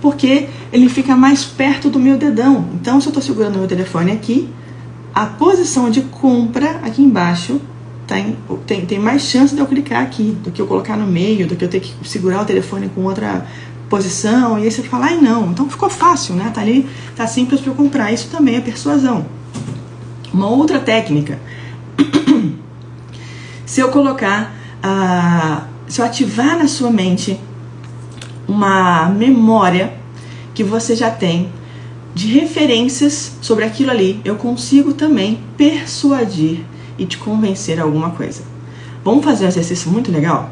Porque 0.00 0.48
ele 0.72 0.88
fica 0.88 1.14
mais 1.14 1.44
perto 1.44 1.90
do 1.90 1.98
meu 1.98 2.16
dedão. 2.16 2.66
Então, 2.74 3.00
se 3.00 3.06
eu 3.06 3.10
estou 3.10 3.22
segurando 3.22 3.56
o 3.56 3.58
meu 3.58 3.68
telefone 3.68 4.12
aqui, 4.12 4.48
a 5.14 5.26
posição 5.26 5.90
de 5.90 6.02
compra 6.02 6.80
aqui 6.82 7.02
embaixo 7.02 7.60
tem, 8.06 8.36
tem, 8.66 8.86
tem 8.86 8.98
mais 8.98 9.22
chance 9.22 9.54
de 9.54 9.60
eu 9.60 9.66
clicar 9.66 10.02
aqui 10.02 10.36
do 10.42 10.50
que 10.50 10.60
eu 10.60 10.66
colocar 10.66 10.96
no 10.96 11.06
meio, 11.06 11.46
do 11.46 11.54
que 11.54 11.64
eu 11.64 11.68
ter 11.68 11.80
que 11.80 11.92
segurar 12.08 12.42
o 12.42 12.44
telefone 12.44 12.90
com 12.94 13.02
outra 13.02 13.46
posição, 13.88 14.58
e 14.58 14.62
aí 14.62 14.70
você 14.70 14.82
fala, 14.82 15.06
ai 15.06 15.16
não, 15.16 15.50
então 15.50 15.68
ficou 15.68 15.90
fácil, 15.90 16.34
né? 16.34 16.50
Tá 16.54 16.60
ali, 16.60 16.88
tá 17.16 17.26
simples 17.26 17.60
para 17.60 17.70
eu 17.70 17.74
comprar. 17.74 18.12
Isso 18.12 18.28
também 18.28 18.56
é 18.56 18.60
persuasão. 18.60 19.26
Uma 20.32 20.48
outra 20.48 20.78
técnica, 20.78 21.38
se 23.66 23.80
eu 23.80 23.90
colocar, 23.90 24.54
uh, 24.84 25.62
se 25.88 26.00
eu 26.00 26.04
ativar 26.04 26.56
na 26.56 26.68
sua 26.68 26.90
mente 26.90 27.38
uma 28.50 29.08
memória 29.08 29.92
que 30.52 30.64
você 30.64 30.96
já 30.96 31.10
tem 31.10 31.48
de 32.12 32.26
referências 32.26 33.32
sobre 33.40 33.64
aquilo 33.64 33.90
ali, 33.92 34.20
eu 34.24 34.34
consigo 34.34 34.92
também 34.92 35.38
persuadir 35.56 36.64
e 36.98 37.06
te 37.06 37.16
convencer 37.16 37.78
a 37.78 37.84
alguma 37.84 38.10
coisa. 38.10 38.42
Vamos 39.04 39.24
fazer 39.24 39.44
um 39.44 39.48
exercício 39.48 39.90
muito 39.90 40.10
legal? 40.10 40.50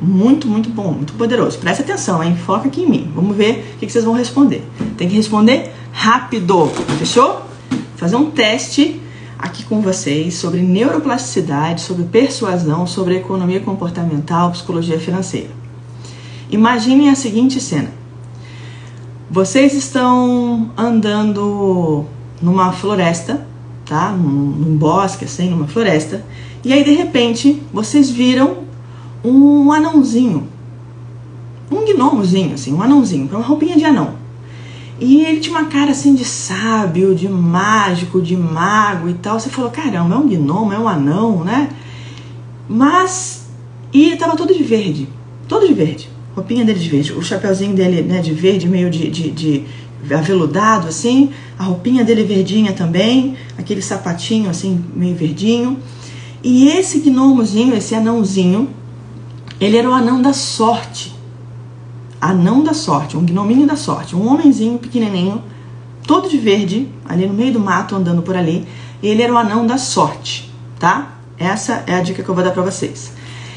Muito, 0.00 0.46
muito 0.46 0.68
bom, 0.68 0.92
muito 0.92 1.14
poderoso. 1.14 1.58
Presta 1.58 1.82
atenção, 1.82 2.22
hein? 2.22 2.36
Foca 2.36 2.68
aqui 2.68 2.82
em 2.82 2.88
mim. 2.88 3.12
Vamos 3.14 3.36
ver 3.36 3.74
o 3.74 3.78
que, 3.78 3.90
vocês 3.90 4.04
vão 4.04 4.14
responder. 4.14 4.62
Tem 4.96 5.08
que 5.08 5.16
responder 5.16 5.72
rápido, 5.92 6.70
fechou? 6.98 7.42
Fazer 7.96 8.16
um 8.16 8.30
teste 8.30 9.00
aqui 9.38 9.64
com 9.64 9.80
vocês 9.80 10.34
sobre 10.34 10.60
neuroplasticidade, 10.60 11.80
sobre 11.80 12.04
persuasão, 12.04 12.86
sobre 12.86 13.16
economia 13.16 13.60
comportamental, 13.60 14.50
psicologia 14.50 14.98
financeira. 14.98 15.61
Imaginem 16.52 17.08
a 17.08 17.14
seguinte 17.14 17.58
cena. 17.58 17.88
Vocês 19.30 19.72
estão 19.72 20.70
andando 20.76 22.04
numa 22.42 22.70
floresta, 22.72 23.46
tá? 23.86 24.10
Num, 24.12 24.50
num 24.50 24.76
bosque, 24.76 25.24
assim, 25.24 25.48
numa 25.48 25.66
floresta, 25.66 26.22
e 26.62 26.70
aí 26.70 26.84
de 26.84 26.92
repente 26.92 27.62
vocês 27.72 28.10
viram 28.10 28.58
um 29.24 29.72
anãozinho, 29.72 30.46
um 31.70 31.86
gnomozinho, 31.86 32.52
assim, 32.52 32.74
um 32.74 32.82
anãozinho, 32.82 33.26
com 33.28 33.36
uma 33.36 33.46
roupinha 33.46 33.76
de 33.76 33.86
anão. 33.86 34.20
E 35.00 35.24
ele 35.24 35.40
tinha 35.40 35.58
uma 35.58 35.68
cara 35.70 35.92
assim 35.92 36.14
de 36.14 36.24
sábio, 36.26 37.14
de 37.14 37.30
mágico, 37.30 38.20
de 38.20 38.36
mago 38.36 39.08
e 39.08 39.14
tal. 39.14 39.40
Você 39.40 39.48
falou, 39.48 39.70
caramba, 39.70 40.14
é 40.14 40.18
um 40.18 40.28
gnomo, 40.28 40.74
é 40.74 40.78
um 40.78 40.86
anão, 40.86 41.42
né? 41.42 41.70
Mas. 42.68 43.48
E 43.90 44.08
ele 44.08 44.16
tava 44.16 44.36
todo 44.36 44.54
de 44.54 44.62
verde. 44.62 45.08
Todo 45.48 45.66
de 45.66 45.72
verde. 45.72 46.11
Roupinha 46.34 46.64
dele 46.64 46.78
de 46.78 46.88
verde. 46.88 47.12
O 47.12 47.22
chapeuzinho 47.22 47.74
dele, 47.74 48.02
né, 48.02 48.20
de 48.20 48.32
verde, 48.32 48.68
meio 48.68 48.90
de, 48.90 49.10
de, 49.10 49.30
de 49.30 49.64
aveludado, 50.14 50.88
assim. 50.88 51.30
A 51.58 51.64
roupinha 51.64 52.04
dele 52.04 52.24
verdinha 52.24 52.72
também. 52.72 53.36
Aquele 53.58 53.82
sapatinho, 53.82 54.48
assim, 54.48 54.82
meio 54.94 55.14
verdinho. 55.14 55.78
E 56.42 56.68
esse 56.68 56.98
gnomozinho, 56.98 57.74
esse 57.74 57.94
anãozinho, 57.94 58.68
ele 59.60 59.76
era 59.76 59.88
o 59.88 59.92
anão 59.94 60.20
da 60.20 60.32
sorte. 60.32 61.14
Anão 62.20 62.64
da 62.64 62.74
sorte, 62.74 63.16
um 63.16 63.24
gnominho 63.24 63.66
da 63.66 63.76
sorte, 63.76 64.14
um 64.14 64.28
homenzinho 64.28 64.78
pequenininho, 64.78 65.42
todo 66.06 66.28
de 66.28 66.38
verde, 66.38 66.88
ali 67.04 67.26
no 67.26 67.34
meio 67.34 67.52
do 67.52 67.60
mato 67.60 67.94
andando 67.94 68.22
por 68.22 68.36
ali. 68.36 68.66
Ele 69.02 69.22
era 69.22 69.32
o 69.32 69.36
anão 69.36 69.66
da 69.66 69.78
sorte, 69.78 70.52
tá? 70.78 71.16
Essa 71.36 71.82
é 71.86 71.94
a 71.94 72.00
dica 72.00 72.22
que 72.22 72.28
eu 72.28 72.34
vou 72.34 72.44
dar 72.44 72.52
para 72.52 72.62
vocês. 72.62 73.12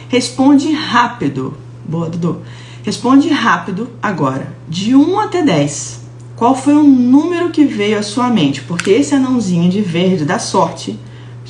Responde 0.09 0.71
rápido. 0.71 1.55
Boa, 1.87 2.09
Dudu. 2.09 2.41
Responde 2.85 3.29
rápido 3.29 3.89
agora, 3.99 4.47
de 4.69 4.95
1 4.95 5.19
até 5.19 5.41
10. 5.41 6.01
Qual 6.35 6.53
foi 6.55 6.75
o 6.75 6.83
número 6.83 7.49
que 7.49 7.65
veio 7.65 7.97
à 7.97 8.03
sua 8.03 8.29
mente? 8.29 8.61
Porque 8.61 8.91
esse 8.91 9.15
anãozinho 9.15 9.71
de 9.71 9.81
verde 9.81 10.23
da 10.23 10.37
sorte, 10.37 10.99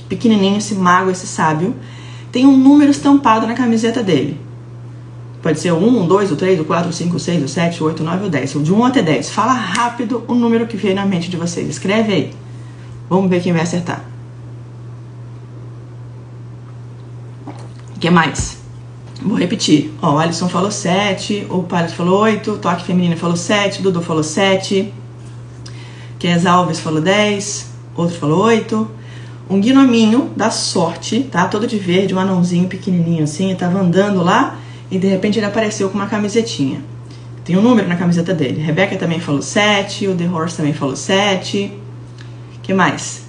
pequenininho, 0.08 0.60
esse 0.60 0.74
mago, 0.76 1.12
esse 1.12 1.28
sábio, 1.28 1.76
tem 2.32 2.46
um 2.46 2.56
número 2.56 2.90
estampado 2.90 3.46
na 3.46 3.54
camiseta 3.54 4.02
dele. 4.02 4.40
Pode 5.42 5.60
ser 5.60 5.74
o 5.74 5.78
1, 5.78 6.06
o 6.06 6.08
2, 6.08 6.32
o 6.32 6.36
3, 6.38 6.58
o 6.62 6.64
4, 6.64 6.90
o 6.90 6.94
5, 6.94 7.16
o 7.18 7.20
6, 7.20 7.44
o 7.44 7.48
7, 7.50 7.84
o 7.84 7.88
8, 7.88 8.00
o 8.00 8.06
9, 8.06 8.26
o 8.28 8.30
10. 8.30 8.64
De 8.64 8.72
1 8.72 8.86
até 8.86 9.02
10. 9.02 9.30
Fala 9.30 9.52
rápido 9.52 10.24
o 10.30 10.34
número 10.34 10.66
que 10.66 10.78
veio 10.78 10.96
na 10.96 11.06
mente 11.06 11.30
de 11.30 11.36
vocês. 11.36 11.68
Escreve 11.68 12.14
aí. 12.14 12.34
Vamos 13.10 13.30
ver 13.30 13.42
quem 13.42 13.52
vai 13.52 13.64
acertar. 13.64 14.06
O 17.94 18.00
que 18.00 18.10
mais? 18.10 18.65
Vou 19.26 19.36
repetir. 19.36 19.92
Ó, 20.04 20.14
o 20.14 20.20
Alisson 20.20 20.48
falou 20.48 20.70
7, 20.70 21.48
o 21.50 21.64
Pallet 21.64 21.96
falou 21.96 22.22
8, 22.22 22.52
o 22.52 22.58
Toque 22.60 22.86
Feminino 22.86 23.18
falou 23.18 23.36
7, 23.36 23.80
o 23.80 23.84
Dudu 23.84 24.00
falou 24.00 24.22
7, 24.22 24.94
Kes 26.20 26.46
Alves 26.46 26.80
falou 26.80 27.02
10, 27.02 27.72
outro 27.96 28.16
falou 28.16 28.44
8. 28.44 28.88
Um 29.50 29.60
gnominho 29.60 30.30
da 30.36 30.52
sorte, 30.52 31.24
tá? 31.24 31.48
Todo 31.48 31.66
de 31.66 31.80
verde, 31.80 32.14
um 32.14 32.20
anãozinho 32.20 32.68
pequenininho 32.68 33.24
assim, 33.24 33.56
tava 33.56 33.80
andando 33.80 34.24
lá 34.24 34.60
e 34.92 35.00
de 35.00 35.08
repente 35.08 35.40
ele 35.40 35.48
apareceu 35.48 35.90
com 35.90 35.98
uma 35.98 36.06
camisetinha. 36.06 36.84
Tem 37.44 37.58
um 37.58 37.64
número 37.64 37.88
na 37.88 37.96
camiseta 37.96 38.32
dele. 38.32 38.62
Rebeca 38.62 38.96
também 38.96 39.20
falou 39.20 39.42
7, 39.42 40.08
o 40.08 40.16
The 40.16 40.30
Horse 40.30 40.58
também 40.58 40.74
falou 40.74 40.96
7. 40.96 41.74
que 42.62 42.74
mais? 42.76 43.26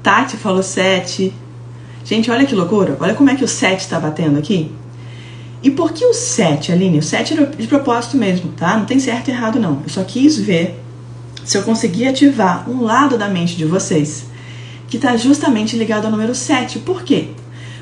Tati 0.00 0.36
falou 0.36 0.62
7. 0.62 1.34
Gente, 2.04 2.30
olha 2.30 2.46
que 2.46 2.54
loucura. 2.54 2.96
Olha 3.00 3.14
como 3.14 3.30
é 3.30 3.34
que 3.34 3.42
o 3.42 3.48
7 3.48 3.80
está 3.80 3.98
batendo 3.98 4.38
aqui. 4.38 4.70
E 5.62 5.70
por 5.70 5.92
que 5.92 6.04
o 6.04 6.14
7, 6.14 6.70
Aline? 6.72 6.98
O 6.98 7.02
7 7.02 7.32
era 7.34 7.46
de 7.46 7.66
propósito 7.66 8.16
mesmo, 8.16 8.52
tá? 8.52 8.76
Não 8.76 8.84
tem 8.84 8.98
certo 9.00 9.28
e 9.28 9.30
errado, 9.32 9.58
não. 9.58 9.80
Eu 9.82 9.88
só 9.88 10.04
quis 10.04 10.38
ver 10.38 10.80
se 11.44 11.56
eu 11.58 11.62
conseguia 11.62 12.10
ativar 12.10 12.68
um 12.70 12.82
lado 12.82 13.18
da 13.18 13.28
mente 13.28 13.56
de 13.56 13.64
vocês 13.64 14.26
que 14.86 14.96
está 14.96 15.16
justamente 15.16 15.76
ligado 15.76 16.04
ao 16.04 16.10
número 16.10 16.34
7. 16.34 16.78
Por 16.80 17.02
quê? 17.02 17.28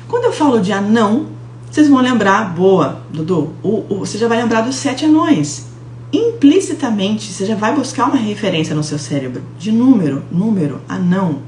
Quando 0.07 0.25
eu 0.25 0.31
falo 0.31 0.59
de 0.59 0.71
anão, 0.71 1.27
vocês 1.69 1.89
vão 1.89 2.01
lembrar, 2.01 2.55
boa, 2.55 3.01
Dudu, 3.11 3.53
o, 3.61 3.85
o, 3.89 3.99
você 3.99 4.17
já 4.17 4.27
vai 4.27 4.41
lembrar 4.41 4.61
dos 4.61 4.75
sete 4.75 5.05
anões. 5.05 5.67
Implicitamente, 6.11 7.31
você 7.31 7.45
já 7.45 7.55
vai 7.55 7.75
buscar 7.75 8.05
uma 8.05 8.15
referência 8.15 8.73
no 8.73 8.83
seu 8.83 8.97
cérebro 8.97 9.43
de 9.59 9.71
número, 9.71 10.23
número, 10.31 10.81
anão. 10.87 11.39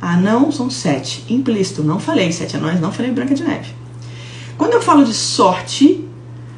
Anão 0.00 0.50
são 0.50 0.70
sete. 0.70 1.24
Implícito, 1.28 1.82
não 1.82 2.00
falei 2.00 2.32
sete 2.32 2.56
anões, 2.56 2.80
não 2.80 2.90
falei 2.90 3.12
Branca 3.12 3.34
de 3.34 3.44
Neve. 3.44 3.74
Quando 4.56 4.72
eu 4.72 4.82
falo 4.82 5.04
de 5.04 5.12
sorte, 5.12 6.06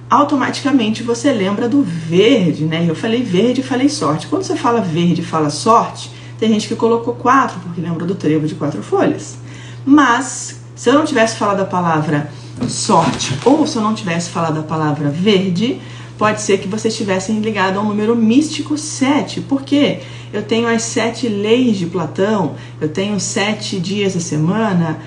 automaticamente 0.09 1.02
você 1.02 1.33
lembra 1.33 1.69
do 1.69 1.83
verde, 1.83 2.64
né? 2.64 2.87
Eu 2.88 2.95
falei 2.95 3.23
verde 3.23 3.61
e 3.61 3.64
falei 3.64 3.88
sorte. 3.88 4.26
Quando 4.26 4.43
você 4.43 4.57
fala 4.57 4.81
verde 4.81 5.21
e 5.21 5.25
fala 5.25 5.50
sorte, 5.50 6.11
tem 6.38 6.49
gente 6.50 6.69
que 6.69 6.76
colocou 6.76 7.14
quatro, 7.14 7.59
porque 7.61 7.81
lembra 7.81 8.07
do 8.07 8.14
trevo 8.14 8.47
de 8.47 8.55
quatro 8.55 8.83
folhas. 8.83 9.37
Mas, 9.85 10.61
se 10.76 10.88
eu 10.88 10.95
não 10.95 11.05
tivesse 11.05 11.37
falado 11.37 11.61
a 11.61 11.64
palavra 11.64 12.31
sorte, 12.69 13.37
ou 13.45 13.67
se 13.67 13.76
eu 13.76 13.83
não 13.83 13.95
tivesse 13.95 14.31
falado 14.31 14.61
a 14.61 14.62
palavra 14.62 15.09
verde, 15.09 15.81
pode 16.18 16.42
ser 16.42 16.58
que 16.58 16.68
vocês 16.68 16.92
estivessem 16.92 17.40
ligado 17.40 17.78
ao 17.78 17.84
número 17.84 18.14
místico 18.14 18.76
7. 18.76 19.40
Por 19.42 19.62
quê? 19.62 20.00
Eu 20.32 20.42
tenho 20.42 20.68
as 20.68 20.82
sete 20.82 21.28
leis 21.28 21.78
de 21.78 21.87
Platão, 21.87 22.56
eu 22.78 22.88
tenho 22.88 23.18
sete 23.18 23.80
dias 23.80 24.12
da 24.12 24.20
semana, 24.20 24.98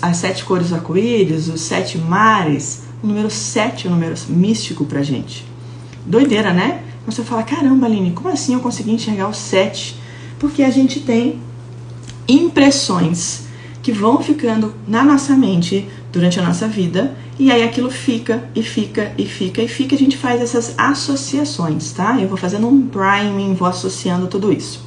as 0.00 0.16
sete 0.16 0.44
cores 0.44 0.68
do 0.68 0.76
arco-íris, 0.76 1.48
os 1.48 1.62
sete 1.62 1.98
mares. 1.98 2.82
O 3.02 3.06
número 3.08 3.28
7 3.28 3.88
é 3.88 3.90
um 3.90 3.94
número 3.94 4.14
místico 4.28 4.84
pra 4.84 5.02
gente. 5.02 5.44
Doideira, 6.06 6.52
né? 6.52 6.82
Você 7.04 7.24
fala, 7.24 7.42
caramba, 7.42 7.86
Aline, 7.86 8.12
como 8.12 8.28
assim 8.28 8.54
eu 8.54 8.60
consegui 8.60 8.92
enxergar 8.92 9.26
o 9.26 9.34
7? 9.34 9.96
Porque 10.38 10.62
a 10.62 10.70
gente 10.70 11.00
tem 11.00 11.40
impressões 12.28 13.46
que 13.82 13.90
vão 13.90 14.22
ficando 14.22 14.72
na 14.86 15.02
nossa 15.02 15.34
mente 15.34 15.88
durante 16.12 16.38
a 16.38 16.44
nossa 16.44 16.68
vida 16.68 17.12
e 17.38 17.50
aí 17.50 17.62
aquilo 17.62 17.90
fica 17.90 18.44
e 18.54 18.62
fica 18.62 19.12
e 19.16 19.26
fica 19.26 19.62
e 19.62 19.68
fica. 19.68 19.94
A 19.94 19.98
gente 19.98 20.16
faz 20.16 20.40
essas 20.40 20.74
associações, 20.76 21.92
tá? 21.92 22.18
Eu 22.20 22.28
vou 22.28 22.36
fazendo 22.36 22.68
um 22.68 22.86
priming, 22.86 23.54
vou 23.54 23.68
associando 23.68 24.26
tudo 24.26 24.52
isso. 24.52 24.84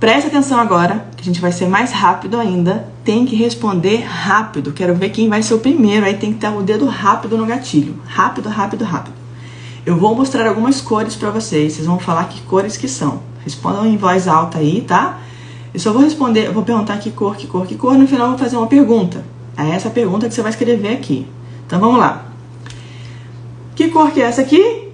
Presta 0.00 0.28
atenção 0.28 0.60
agora, 0.60 1.06
que 1.16 1.22
a 1.22 1.24
gente 1.24 1.40
vai 1.40 1.50
ser 1.50 1.68
mais 1.68 1.90
rápido 1.90 2.38
ainda. 2.38 2.88
Tem 3.04 3.26
que 3.26 3.34
responder 3.34 4.04
rápido. 4.04 4.72
Quero 4.72 4.94
ver 4.94 5.10
quem 5.10 5.28
vai 5.28 5.42
ser 5.42 5.54
o 5.54 5.58
primeiro. 5.58 6.06
Aí 6.06 6.16
tem 6.16 6.32
que 6.32 6.38
ter 6.38 6.48
o 6.48 6.62
dedo 6.62 6.86
rápido 6.86 7.36
no 7.36 7.44
gatilho. 7.44 8.00
Rápido, 8.06 8.48
rápido, 8.48 8.84
rápido. 8.84 9.16
Eu 9.84 9.96
vou 9.96 10.14
mostrar 10.14 10.46
algumas 10.46 10.80
cores 10.80 11.16
para 11.16 11.30
vocês. 11.30 11.72
Vocês 11.72 11.86
vão 11.86 11.98
falar 11.98 12.24
que 12.28 12.40
cores 12.42 12.76
que 12.76 12.86
são. 12.86 13.22
Respondam 13.44 13.86
em 13.86 13.96
voz 13.96 14.28
alta 14.28 14.58
aí, 14.58 14.82
tá? 14.82 15.18
Eu 15.74 15.80
só 15.80 15.92
vou 15.92 16.02
responder, 16.02 16.46
eu 16.46 16.52
vou 16.52 16.62
perguntar 16.62 16.98
que 16.98 17.10
cor, 17.10 17.36
que 17.36 17.46
cor, 17.46 17.66
que 17.66 17.74
cor. 17.74 17.94
No 17.94 18.06
final 18.06 18.26
eu 18.26 18.30
vou 18.30 18.38
fazer 18.38 18.56
uma 18.56 18.66
pergunta. 18.66 19.24
É 19.58 19.70
essa 19.70 19.90
pergunta 19.90 20.28
que 20.28 20.34
você 20.34 20.40
vai 20.40 20.50
escrever 20.50 20.94
aqui. 20.94 21.26
Então 21.66 21.80
vamos 21.80 21.98
lá. 21.98 22.26
Que 23.74 23.88
cor 23.88 24.12
que 24.12 24.20
é 24.20 24.24
essa 24.24 24.42
aqui? 24.42 24.88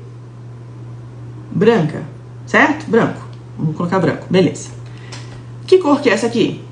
Branca, 1.51 2.03
certo? 2.47 2.91
Branco. 2.91 3.21
Vamos 3.59 3.77
colocar 3.77 3.99
branco, 3.99 4.27
beleza. 4.31 4.71
Que 5.67 5.79
cor 5.79 6.01
que 6.01 6.09
é 6.09 6.15
essa 6.15 6.27
aqui? 6.27 6.65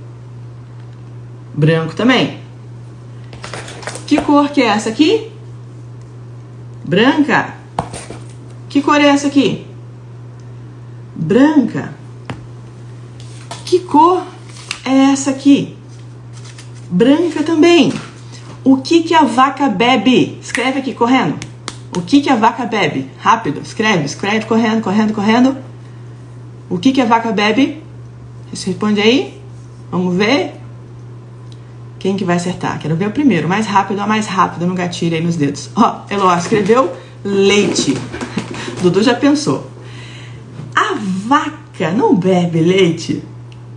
Branco 1.54 1.94
também. 1.94 2.40
Que 4.06 4.20
cor 4.20 4.48
que 4.48 4.62
é 4.62 4.66
essa 4.66 4.88
aqui? 4.88 5.30
Branca. 6.84 7.54
Que 8.68 8.80
cor 8.80 9.00
é 9.00 9.06
essa 9.06 9.26
aqui? 9.26 9.66
Branca. 11.14 11.94
Que 13.66 13.80
cor 13.80 14.22
é 14.84 15.12
essa 15.12 15.30
aqui? 15.30 15.76
Branca 16.92 17.42
também. 17.42 17.92
O 18.62 18.76
que, 18.76 19.02
que 19.02 19.14
a 19.14 19.24
vaca 19.24 19.68
bebe? 19.68 20.38
Escreve 20.40 20.78
aqui, 20.78 20.92
correndo. 20.92 21.36
O 21.96 22.02
que, 22.02 22.20
que 22.20 22.30
a 22.30 22.36
vaca 22.36 22.66
bebe? 22.66 23.08
Rápido, 23.18 23.60
escreve, 23.60 24.04
escreve, 24.04 24.46
correndo, 24.46 24.82
correndo, 24.82 25.12
correndo. 25.12 25.56
O 26.68 26.78
que, 26.78 26.92
que 26.92 27.00
a 27.00 27.06
vaca 27.06 27.32
bebe? 27.32 27.82
Você 28.52 28.70
responde 28.70 29.00
aí. 29.00 29.40
Vamos 29.90 30.14
ver. 30.16 30.54
Quem 31.98 32.16
que 32.16 32.24
vai 32.24 32.36
acertar? 32.36 32.78
Quero 32.78 32.94
ver 32.94 33.08
o 33.08 33.10
primeiro. 33.10 33.48
Mais 33.48 33.66
rápido, 33.66 34.00
a 34.00 34.06
mais 34.06 34.26
rápido 34.26 34.66
no 34.66 34.74
gatilho 34.74 35.16
aí 35.16 35.22
nos 35.22 35.36
dedos. 35.36 35.70
Ó, 35.74 36.02
Eloá 36.10 36.36
escreveu 36.38 36.92
leite. 37.24 37.96
Dudu 38.82 39.02
já 39.02 39.14
pensou. 39.14 39.70
A 40.74 40.94
vaca 41.26 41.90
não 41.90 42.14
bebe 42.14 42.60
leite? 42.60 43.22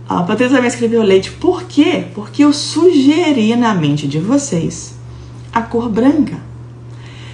A 0.08 0.22
Patrícia 0.22 0.54
também 0.54 0.68
escreveu 0.68 1.02
leite. 1.02 1.32
Por 1.32 1.64
quê? 1.64 2.04
Porque 2.14 2.44
eu 2.44 2.52
sugeri 2.52 3.54
na 3.56 3.74
mente 3.74 4.06
de 4.06 4.18
vocês 4.18 4.94
a 5.52 5.62
cor 5.62 5.88
branca. 5.88 6.36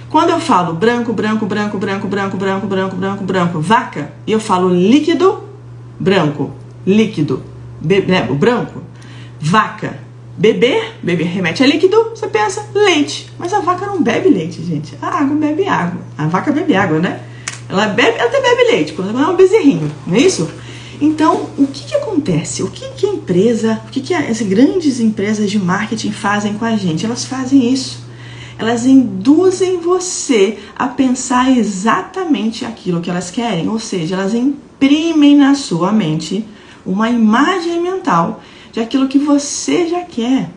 Quando 0.09 0.29
eu 0.29 0.39
falo 0.39 0.73
branco, 0.73 1.11
branco, 1.13 1.45
branco, 1.45 1.77
branco, 1.77 2.07
branco, 2.07 2.37
branco, 2.37 2.67
branco, 2.67 2.95
branco, 2.95 3.23
branco, 3.23 3.59
vaca, 3.59 4.13
e 4.25 4.31
eu 4.31 4.39
falo 4.39 4.69
líquido, 4.69 5.43
branco, 5.99 6.51
líquido, 6.85 7.43
né, 7.81 8.27
o 8.29 8.35
branco, 8.35 8.81
vaca, 9.39 9.99
beber, 10.37 10.95
beber 11.01 11.25
remete 11.25 11.63
a 11.63 11.67
líquido, 11.67 12.11
você 12.11 12.27
pensa 12.27 12.65
leite. 12.73 13.31
Mas 13.37 13.53
a 13.53 13.59
vaca 13.59 13.85
não 13.85 14.01
bebe 14.01 14.29
leite, 14.29 14.63
gente. 14.63 14.95
A 15.01 15.19
água 15.19 15.35
bebe 15.35 15.67
água. 15.67 16.01
A 16.17 16.27
vaca 16.27 16.51
bebe 16.51 16.75
água, 16.75 16.99
né? 16.99 17.19
Ela 17.69 17.87
bebe, 17.87 18.17
ela 18.17 18.27
até 18.27 18.41
bebe 18.41 18.71
leite, 18.71 18.93
quando 18.93 19.09
ela 19.09 19.23
é 19.23 19.27
um 19.31 19.35
bezerrinho, 19.35 19.91
não 20.05 20.15
é 20.15 20.19
isso? 20.19 20.49
Então, 21.03 21.49
o 21.57 21.67
que, 21.67 21.83
que 21.83 21.95
acontece? 21.95 22.63
O 22.63 22.71
que, 22.71 22.87
que 22.91 23.05
a 23.05 23.09
empresa, 23.09 23.81
o 23.85 23.91
que, 23.91 23.99
que 23.99 24.13
as 24.13 24.41
grandes 24.41 25.01
empresas 25.01 25.51
de 25.51 25.59
marketing 25.59 26.13
fazem 26.13 26.53
com 26.53 26.63
a 26.63 26.77
gente? 26.77 27.05
Elas 27.05 27.25
fazem 27.25 27.73
isso. 27.73 28.05
Elas 28.57 28.85
induzem 28.85 29.81
você 29.81 30.59
a 30.73 30.87
pensar 30.87 31.51
exatamente 31.51 32.63
aquilo 32.63 33.01
que 33.01 33.09
elas 33.09 33.29
querem, 33.29 33.67
ou 33.67 33.79
seja, 33.79 34.15
elas 34.15 34.33
imprimem 34.33 35.35
na 35.35 35.55
sua 35.55 35.91
mente 35.91 36.45
uma 36.85 37.09
imagem 37.09 37.81
mental 37.81 38.41
de 38.71 38.79
aquilo 38.79 39.09
que 39.09 39.19
você 39.19 39.89
já 39.89 40.03
quer. 40.03 40.51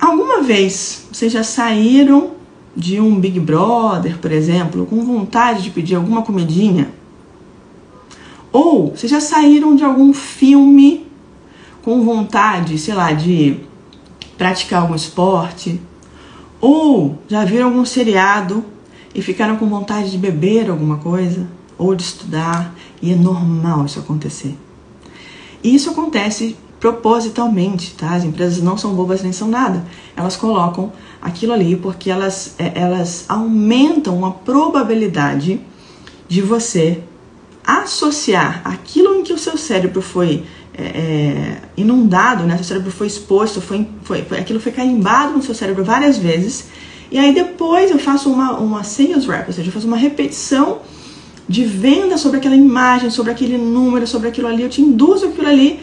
Alguma 0.00 0.42
vez 0.42 1.08
vocês 1.10 1.32
já 1.32 1.42
saíram 1.42 2.34
de 2.76 3.00
um 3.00 3.18
Big 3.18 3.40
Brother, 3.40 4.16
por 4.18 4.30
exemplo, 4.30 4.86
com 4.86 5.04
vontade 5.04 5.64
de 5.64 5.70
pedir 5.70 5.96
alguma 5.96 6.22
comidinha 6.22 6.99
ou 8.52 8.90
vocês 8.90 9.10
já 9.10 9.20
saíram 9.20 9.76
de 9.76 9.84
algum 9.84 10.12
filme 10.12 11.06
com 11.82 12.04
vontade, 12.04 12.78
sei 12.78 12.94
lá, 12.94 13.12
de 13.12 13.60
praticar 14.36 14.82
algum 14.82 14.94
esporte? 14.94 15.80
Ou 16.60 17.18
já 17.28 17.44
viram 17.44 17.66
algum 17.66 17.84
seriado 17.84 18.64
e 19.14 19.22
ficaram 19.22 19.56
com 19.56 19.66
vontade 19.66 20.10
de 20.10 20.18
beber 20.18 20.70
alguma 20.70 20.98
coisa? 20.98 21.46
Ou 21.78 21.94
de 21.94 22.02
estudar? 22.02 22.74
E 23.00 23.12
é 23.12 23.16
normal 23.16 23.86
isso 23.86 23.98
acontecer. 23.98 24.56
E 25.62 25.74
isso 25.74 25.90
acontece 25.90 26.56
propositalmente, 26.78 27.94
tá? 27.94 28.14
As 28.14 28.24
empresas 28.24 28.62
não 28.62 28.76
são 28.76 28.94
bobas 28.94 29.22
nem 29.22 29.32
são 29.32 29.48
nada. 29.48 29.84
Elas 30.16 30.36
colocam 30.36 30.90
aquilo 31.20 31.52
ali 31.52 31.76
porque 31.76 32.10
elas, 32.10 32.54
é, 32.58 32.72
elas 32.74 33.26
aumentam 33.28 34.24
a 34.24 34.30
probabilidade 34.30 35.60
de 36.26 36.40
você 36.40 37.02
associar 37.78 38.62
aquilo 38.64 39.16
em 39.16 39.22
que 39.22 39.32
o 39.32 39.38
seu 39.38 39.56
cérebro 39.56 40.02
foi 40.02 40.44
é, 40.76 40.82
é, 40.82 41.56
inundado, 41.76 42.44
né? 42.44 42.56
Seu 42.56 42.64
cérebro 42.64 42.90
foi 42.90 43.06
exposto, 43.06 43.60
foi, 43.60 43.86
foi, 44.02 44.22
foi, 44.22 44.38
aquilo 44.38 44.60
foi 44.60 44.72
carimbado 44.72 45.32
no 45.32 45.42
seu 45.42 45.54
cérebro 45.54 45.84
várias 45.84 46.18
vezes. 46.18 46.68
E 47.10 47.18
aí 47.18 47.34
depois 47.34 47.90
eu 47.90 47.98
faço 47.98 48.30
uma, 48.30 48.58
uma 48.58 48.84
sales 48.84 49.26
rep, 49.26 49.46
ou 49.48 49.52
seja, 49.52 49.68
eu 49.68 49.72
faço 49.72 49.86
uma 49.86 49.96
repetição 49.96 50.78
de 51.48 51.64
venda 51.64 52.16
sobre 52.16 52.38
aquela 52.38 52.54
imagem, 52.54 53.10
sobre 53.10 53.32
aquele 53.32 53.58
número, 53.58 54.06
sobre 54.06 54.28
aquilo 54.28 54.46
ali. 54.46 54.62
Eu 54.62 54.68
te 54.68 54.80
induzo 54.80 55.26
aquilo 55.26 55.48
ali 55.48 55.80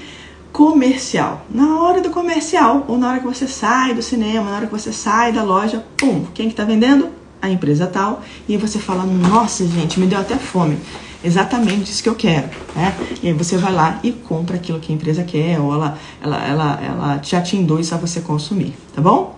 comercial. 0.51 1.45
Na 1.49 1.81
hora 1.81 2.01
do 2.01 2.09
comercial, 2.09 2.85
ou 2.87 2.97
na 2.97 3.09
hora 3.09 3.19
que 3.19 3.25
você 3.25 3.47
sai 3.47 3.93
do 3.93 4.01
cinema, 4.01 4.49
na 4.49 4.55
hora 4.55 4.65
que 4.65 4.71
você 4.71 4.91
sai 4.93 5.31
da 5.31 5.43
loja, 5.43 5.83
pum, 5.97 6.25
quem 6.33 6.49
que 6.49 6.55
tá 6.55 6.63
vendendo? 6.63 7.09
A 7.41 7.49
empresa 7.49 7.85
tal. 7.85 8.23
E 8.47 8.53
aí 8.53 8.57
você 8.57 8.79
fala, 8.79 9.03
nossa 9.03 9.67
gente, 9.67 9.99
me 9.99 10.07
deu 10.07 10.19
até 10.19 10.35
fome 10.37 10.77
exatamente 11.23 11.91
isso 11.91 12.03
que 12.03 12.09
eu 12.09 12.15
quero, 12.15 12.47
né? 12.75 12.95
E 13.21 13.27
aí 13.27 13.33
você 13.33 13.57
vai 13.57 13.73
lá 13.73 13.99
e 14.03 14.11
compra 14.11 14.55
aquilo 14.55 14.79
que 14.79 14.91
a 14.91 14.95
empresa 14.95 15.23
quer, 15.23 15.59
ou 15.59 15.73
ela, 15.73 15.97
ela, 16.21 16.45
ela, 16.45 16.81
ela 16.83 17.19
já 17.23 17.41
te 17.41 17.55
induz 17.55 17.91
a 17.91 17.97
você 17.97 18.21
consumir, 18.21 18.73
tá 18.93 19.01
bom? 19.01 19.37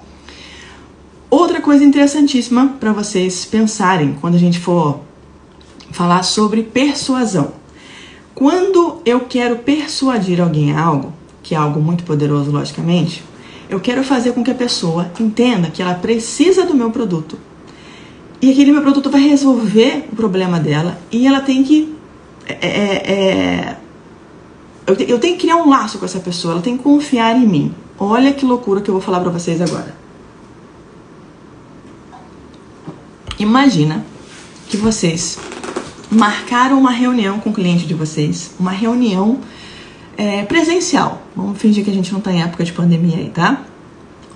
Outra 1.29 1.61
coisa 1.61 1.83
interessantíssima 1.83 2.75
para 2.79 2.91
vocês 2.91 3.45
pensarem 3.45 4.17
quando 4.19 4.35
a 4.35 4.39
gente 4.39 4.59
for 4.59 5.01
falar 5.91 6.23
sobre 6.23 6.63
persuasão. 6.63 7.53
Quando 8.33 9.01
eu 9.05 9.21
quero 9.21 9.57
persuadir 9.57 10.41
alguém 10.41 10.71
a 10.71 10.81
algo, 10.81 11.13
que 11.43 11.53
é 11.53 11.57
algo 11.57 11.81
muito 11.81 12.03
poderoso, 12.03 12.51
logicamente, 12.51 13.23
eu 13.69 13.79
quero 13.79 14.03
fazer 14.03 14.31
com 14.31 14.43
que 14.43 14.49
a 14.49 14.55
pessoa 14.55 15.11
entenda 15.19 15.69
que 15.69 15.81
ela 15.81 15.93
precisa 15.93 16.65
do 16.65 16.73
meu 16.73 16.89
produto 16.89 17.37
e 18.41 18.51
aquele 18.51 18.71
meu 18.71 18.81
produto 18.81 19.09
vai 19.09 19.21
resolver 19.21 20.07
o 20.11 20.15
problema 20.15 20.59
dela 20.59 20.97
e 21.11 21.27
ela 21.27 21.41
tem 21.41 21.63
que. 21.63 21.93
É, 22.47 22.67
é, 22.67 23.11
é 23.11 23.77
eu, 24.87 24.95
te, 24.95 25.09
eu 25.09 25.19
tenho 25.19 25.35
que 25.35 25.41
criar 25.41 25.57
um 25.57 25.69
laço 25.69 25.99
com 25.99 26.05
essa 26.05 26.19
pessoa, 26.19 26.53
ela 26.53 26.61
tem 26.61 26.77
que 26.77 26.83
confiar 26.83 27.35
em 27.35 27.47
mim. 27.47 27.73
Olha 27.97 28.33
que 28.33 28.45
loucura 28.45 28.81
que 28.81 28.89
eu 28.89 28.93
vou 28.93 29.01
falar 29.01 29.19
pra 29.19 29.29
vocês 29.29 29.61
agora. 29.61 29.93
Imagina 33.37 34.05
que 34.67 34.77
vocês 34.77 35.37
marcaram 36.09 36.79
uma 36.79 36.91
reunião 36.91 37.39
com 37.39 37.49
o 37.49 37.53
cliente 37.53 37.85
de 37.85 37.93
vocês, 37.93 38.51
uma 38.59 38.71
reunião 38.71 39.39
é, 40.17 40.43
presencial. 40.43 41.21
Vamos 41.35 41.57
fingir 41.57 41.83
que 41.83 41.91
a 41.91 41.93
gente 41.93 42.11
não 42.11 42.19
tá 42.19 42.31
em 42.31 42.41
época 42.41 42.63
de 42.63 42.73
pandemia 42.73 43.17
aí, 43.17 43.29
tá? 43.29 43.63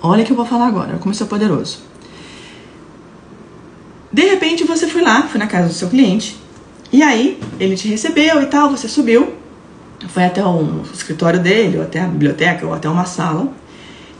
Olha 0.02 0.24
que 0.24 0.30
eu 0.30 0.36
vou 0.36 0.46
falar 0.46 0.66
agora, 0.66 0.98
como 0.98 1.12
isso 1.12 1.22
é 1.22 1.26
poderoso. 1.26 1.78
De 4.14 4.22
repente 4.22 4.62
você 4.62 4.86
foi 4.86 5.02
lá, 5.02 5.22
foi 5.22 5.40
na 5.40 5.48
casa 5.48 5.66
do 5.66 5.74
seu 5.74 5.88
cliente, 5.88 6.36
e 6.92 7.02
aí 7.02 7.36
ele 7.58 7.74
te 7.74 7.88
recebeu 7.88 8.40
e 8.40 8.46
tal, 8.46 8.70
você 8.70 8.86
subiu, 8.86 9.34
foi 10.06 10.22
até 10.22 10.44
o 10.44 10.82
escritório 10.94 11.40
dele, 11.40 11.78
ou 11.78 11.82
até 11.82 12.00
a 12.00 12.06
biblioteca, 12.06 12.64
ou 12.64 12.72
até 12.72 12.88
uma 12.88 13.06
sala, 13.06 13.52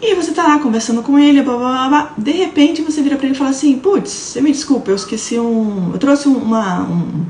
E 0.02 0.16
você 0.16 0.32
tá 0.32 0.42
lá 0.42 0.58
conversando 0.58 1.00
com 1.00 1.16
ele, 1.16 1.40
blá, 1.42 1.56
blá, 1.56 1.68
blá, 1.68 1.88
blá. 1.88 2.14
de 2.18 2.32
repente 2.32 2.82
você 2.82 3.02
vira 3.02 3.14
para 3.14 3.26
ele 3.26 3.36
e 3.36 3.38
fala 3.38 3.50
assim: 3.50 3.78
Putz, 3.78 4.10
você 4.10 4.40
me 4.40 4.50
desculpa, 4.50 4.90
eu 4.90 4.96
esqueci 4.96 5.38
um. 5.38 5.90
Eu 5.92 5.98
trouxe 6.00 6.26
uma, 6.26 6.82
um, 6.82 7.24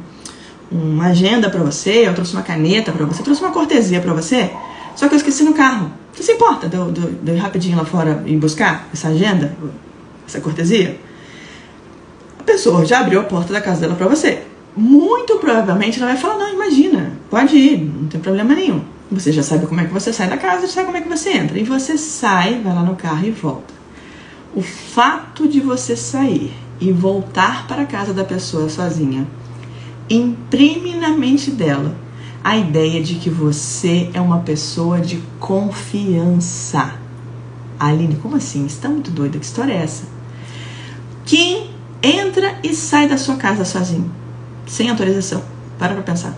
uma 0.72 1.08
agenda 1.08 1.50
para 1.50 1.62
você, 1.62 2.08
eu 2.08 2.14
trouxe 2.14 2.32
uma 2.32 2.42
caneta 2.42 2.92
para 2.92 3.04
você, 3.04 3.20
eu 3.20 3.24
trouxe 3.24 3.42
uma 3.42 3.52
cortesia 3.52 4.00
para 4.00 4.14
você, 4.14 4.50
só 4.96 5.06
que 5.06 5.14
eu 5.14 5.18
esqueci 5.18 5.44
no 5.44 5.52
carro. 5.52 5.92
Você 6.14 6.22
se 6.22 6.32
importa 6.32 6.66
de 6.66 6.76
eu, 6.76 6.90
de 6.90 7.30
eu 7.30 7.36
ir 7.36 7.40
rapidinho 7.40 7.76
lá 7.76 7.84
fora 7.84 8.22
e 8.24 8.34
buscar 8.38 8.88
essa 8.90 9.08
agenda, 9.08 9.54
essa 10.26 10.40
cortesia? 10.40 10.98
Pessoa 12.44 12.84
já 12.84 13.00
abriu 13.00 13.20
a 13.20 13.24
porta 13.24 13.52
da 13.52 13.60
casa 13.60 13.80
dela 13.80 13.94
para 13.94 14.06
você. 14.06 14.42
Muito 14.76 15.36
provavelmente 15.38 15.98
ela 15.98 16.12
vai 16.12 16.20
falar: 16.20 16.38
Não, 16.38 16.54
imagina, 16.54 17.12
pode 17.30 17.56
ir, 17.56 17.78
não 17.78 18.08
tem 18.08 18.20
problema 18.20 18.54
nenhum. 18.54 18.82
Você 19.10 19.32
já 19.32 19.42
sabe 19.42 19.66
como 19.66 19.80
é 19.80 19.84
que 19.84 19.92
você 19.92 20.12
sai 20.12 20.28
da 20.28 20.36
casa, 20.36 20.66
já 20.66 20.72
sabe 20.72 20.86
como 20.86 20.96
é 20.96 21.00
que 21.00 21.08
você 21.08 21.30
entra. 21.30 21.58
E 21.58 21.62
você 21.62 21.96
sai, 21.96 22.60
vai 22.60 22.74
lá 22.74 22.82
no 22.82 22.96
carro 22.96 23.26
e 23.26 23.30
volta. 23.30 23.72
O 24.54 24.62
fato 24.62 25.46
de 25.48 25.60
você 25.60 25.96
sair 25.96 26.52
e 26.80 26.90
voltar 26.92 27.66
para 27.66 27.82
a 27.82 27.86
casa 27.86 28.12
da 28.12 28.24
pessoa 28.24 28.68
sozinha 28.68 29.26
imprime 30.08 30.96
na 30.96 31.10
mente 31.10 31.50
dela 31.50 31.96
a 32.42 32.56
ideia 32.58 33.02
de 33.02 33.14
que 33.14 33.30
você 33.30 34.10
é 34.12 34.20
uma 34.20 34.40
pessoa 34.40 35.00
de 35.00 35.22
confiança. 35.40 36.94
Aline, 37.80 38.16
como 38.16 38.36
assim? 38.36 38.68
Você 38.68 38.74
está 38.74 38.88
muito 38.88 39.10
doida? 39.10 39.38
Que 39.38 39.44
história 39.44 39.72
é 39.72 39.82
essa? 39.82 40.04
Quem 41.24 41.70
entra 42.04 42.54
e 42.62 42.74
sai 42.74 43.08
da 43.08 43.16
sua 43.16 43.36
casa 43.36 43.64
sozinho, 43.64 44.10
sem 44.66 44.90
autorização? 44.90 45.42
Para 45.78 45.94
pra 45.94 46.02
pensar. 46.02 46.34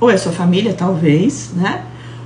Ou 0.00 0.10
é 0.10 0.16
sua 0.16 0.32
família, 0.32 0.72
talvez, 0.72 1.50
né? 1.54 1.84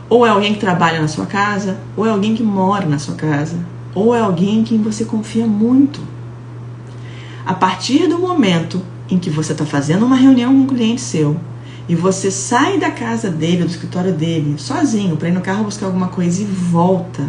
Ou 0.09 0.25
é 0.25 0.31
alguém 0.31 0.55
que 0.55 0.61
trabalha 0.61 1.01
na 1.01 1.09
sua 1.09 1.27
casa, 1.27 1.79
ou 1.97 2.07
é 2.07 2.11
alguém 2.11 2.35
que 2.35 2.43
mora 2.43 2.87
na 2.87 2.99
sua 2.99 3.15
casa, 3.15 3.57
ou 3.95 4.15
é 4.15 4.21
alguém 4.21 4.61
em 4.61 4.65
quem 4.65 4.79
você 4.79 5.05
confia 5.05 5.47
muito. 5.47 6.01
A 7.45 7.55
partir 7.55 8.07
do 8.07 8.19
momento 8.19 8.81
em 9.09 9.19
que 9.19 9.31
você 9.31 9.53
está 9.53 9.67
fazendo 9.67 10.07
uma 10.07 10.17
reunião 10.17 10.53
com 10.53 10.61
um 10.61 10.67
cliente 10.67 11.01
seu 11.01 11.37
e 11.89 11.97
você 11.97 12.31
sai 12.31 12.79
da 12.79 12.91
casa 12.91 13.31
dele, 13.31 13.65
do 13.65 13.71
escritório 13.71 14.13
dele, 14.13 14.55
sozinho, 14.57 15.17
para 15.17 15.29
ir 15.29 15.33
no 15.33 15.41
carro 15.41 15.65
buscar 15.65 15.87
alguma 15.87 16.09
coisa 16.09 16.43
e 16.43 16.45
volta, 16.45 17.25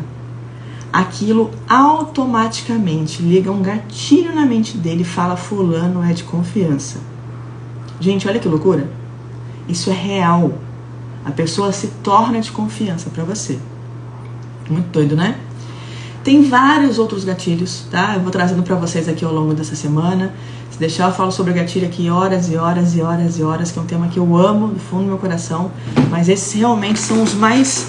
aquilo 0.91 1.51
automaticamente 1.67 3.21
liga 3.21 3.51
um 3.51 3.61
gatilho 3.61 4.33
na 4.35 4.45
mente 4.45 4.77
dele 4.77 5.01
e 5.01 5.05
fala: 5.05 5.35
Fulano 5.35 6.03
é 6.03 6.13
de 6.13 6.23
confiança. 6.23 6.99
Gente, 7.99 8.27
olha 8.27 8.39
que 8.39 8.47
loucura. 8.47 8.89
Isso 9.67 9.89
é 9.89 9.93
real. 9.93 10.53
A 11.23 11.31
pessoa 11.31 11.71
se 11.71 11.87
torna 12.03 12.41
de 12.41 12.51
confiança 12.51 13.09
para 13.09 13.23
você. 13.23 13.59
Muito 14.69 14.87
doido, 14.87 15.15
né? 15.15 15.37
Tem 16.23 16.43
vários 16.43 16.99
outros 16.99 17.23
gatilhos, 17.23 17.85
tá? 17.89 18.15
Eu 18.15 18.21
vou 18.21 18.31
trazendo 18.31 18.63
para 18.63 18.75
vocês 18.75 19.07
aqui 19.07 19.25
ao 19.25 19.33
longo 19.33 19.53
dessa 19.53 19.75
semana. 19.75 20.33
Se 20.69 20.77
deixar, 20.77 21.09
eu 21.09 21.13
falo 21.13 21.31
sobre 21.31 21.53
gatilho 21.53 21.87
aqui 21.87 22.09
horas 22.09 22.51
e 22.51 22.55
horas 22.55 22.95
e 22.95 23.01
horas 23.01 23.39
e 23.39 23.43
horas, 23.43 23.71
que 23.71 23.79
é 23.79 23.81
um 23.81 23.85
tema 23.85 24.07
que 24.07 24.17
eu 24.17 24.35
amo 24.35 24.67
do 24.67 24.79
fundo 24.79 25.03
do 25.03 25.07
meu 25.09 25.17
coração. 25.17 25.71
Mas 26.09 26.29
esses 26.29 26.53
realmente 26.53 26.99
são 26.99 27.23
os 27.23 27.33
mais 27.33 27.87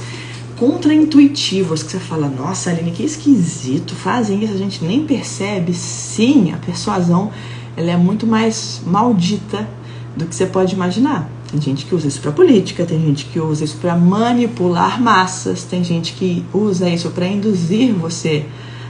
contraintuitivos, 0.62 1.82
que 1.82 1.90
você 1.90 1.98
fala, 1.98 2.28
nossa, 2.28 2.70
Aline, 2.70 2.92
que 2.92 3.02
esquisito, 3.02 3.96
fazem 3.96 4.44
isso, 4.44 4.54
a 4.54 4.56
gente 4.56 4.84
nem 4.84 5.04
percebe. 5.04 5.74
Sim, 5.74 6.52
a 6.52 6.56
persuasão 6.56 7.32
ela 7.76 7.90
é 7.90 7.96
muito 7.96 8.28
mais 8.28 8.80
maldita 8.86 9.68
do 10.16 10.24
que 10.24 10.32
você 10.32 10.46
pode 10.46 10.72
imaginar. 10.72 11.28
Tem 11.50 11.60
gente 11.60 11.84
que 11.84 11.92
usa 11.92 12.06
isso 12.06 12.20
para 12.20 12.30
política, 12.30 12.84
tem 12.84 13.00
gente 13.00 13.24
que 13.24 13.40
usa 13.40 13.64
isso 13.64 13.76
para 13.78 13.96
manipular 13.96 15.02
massas, 15.02 15.64
tem 15.64 15.82
gente 15.82 16.12
que 16.12 16.44
usa 16.54 16.88
isso 16.88 17.10
para 17.10 17.26
induzir 17.26 17.92
você 17.92 18.46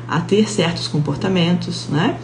a 0.07 0.21
ter 0.21 0.51
certos 0.51 0.87
comportamentos, 0.89 1.87
né? 1.89 2.19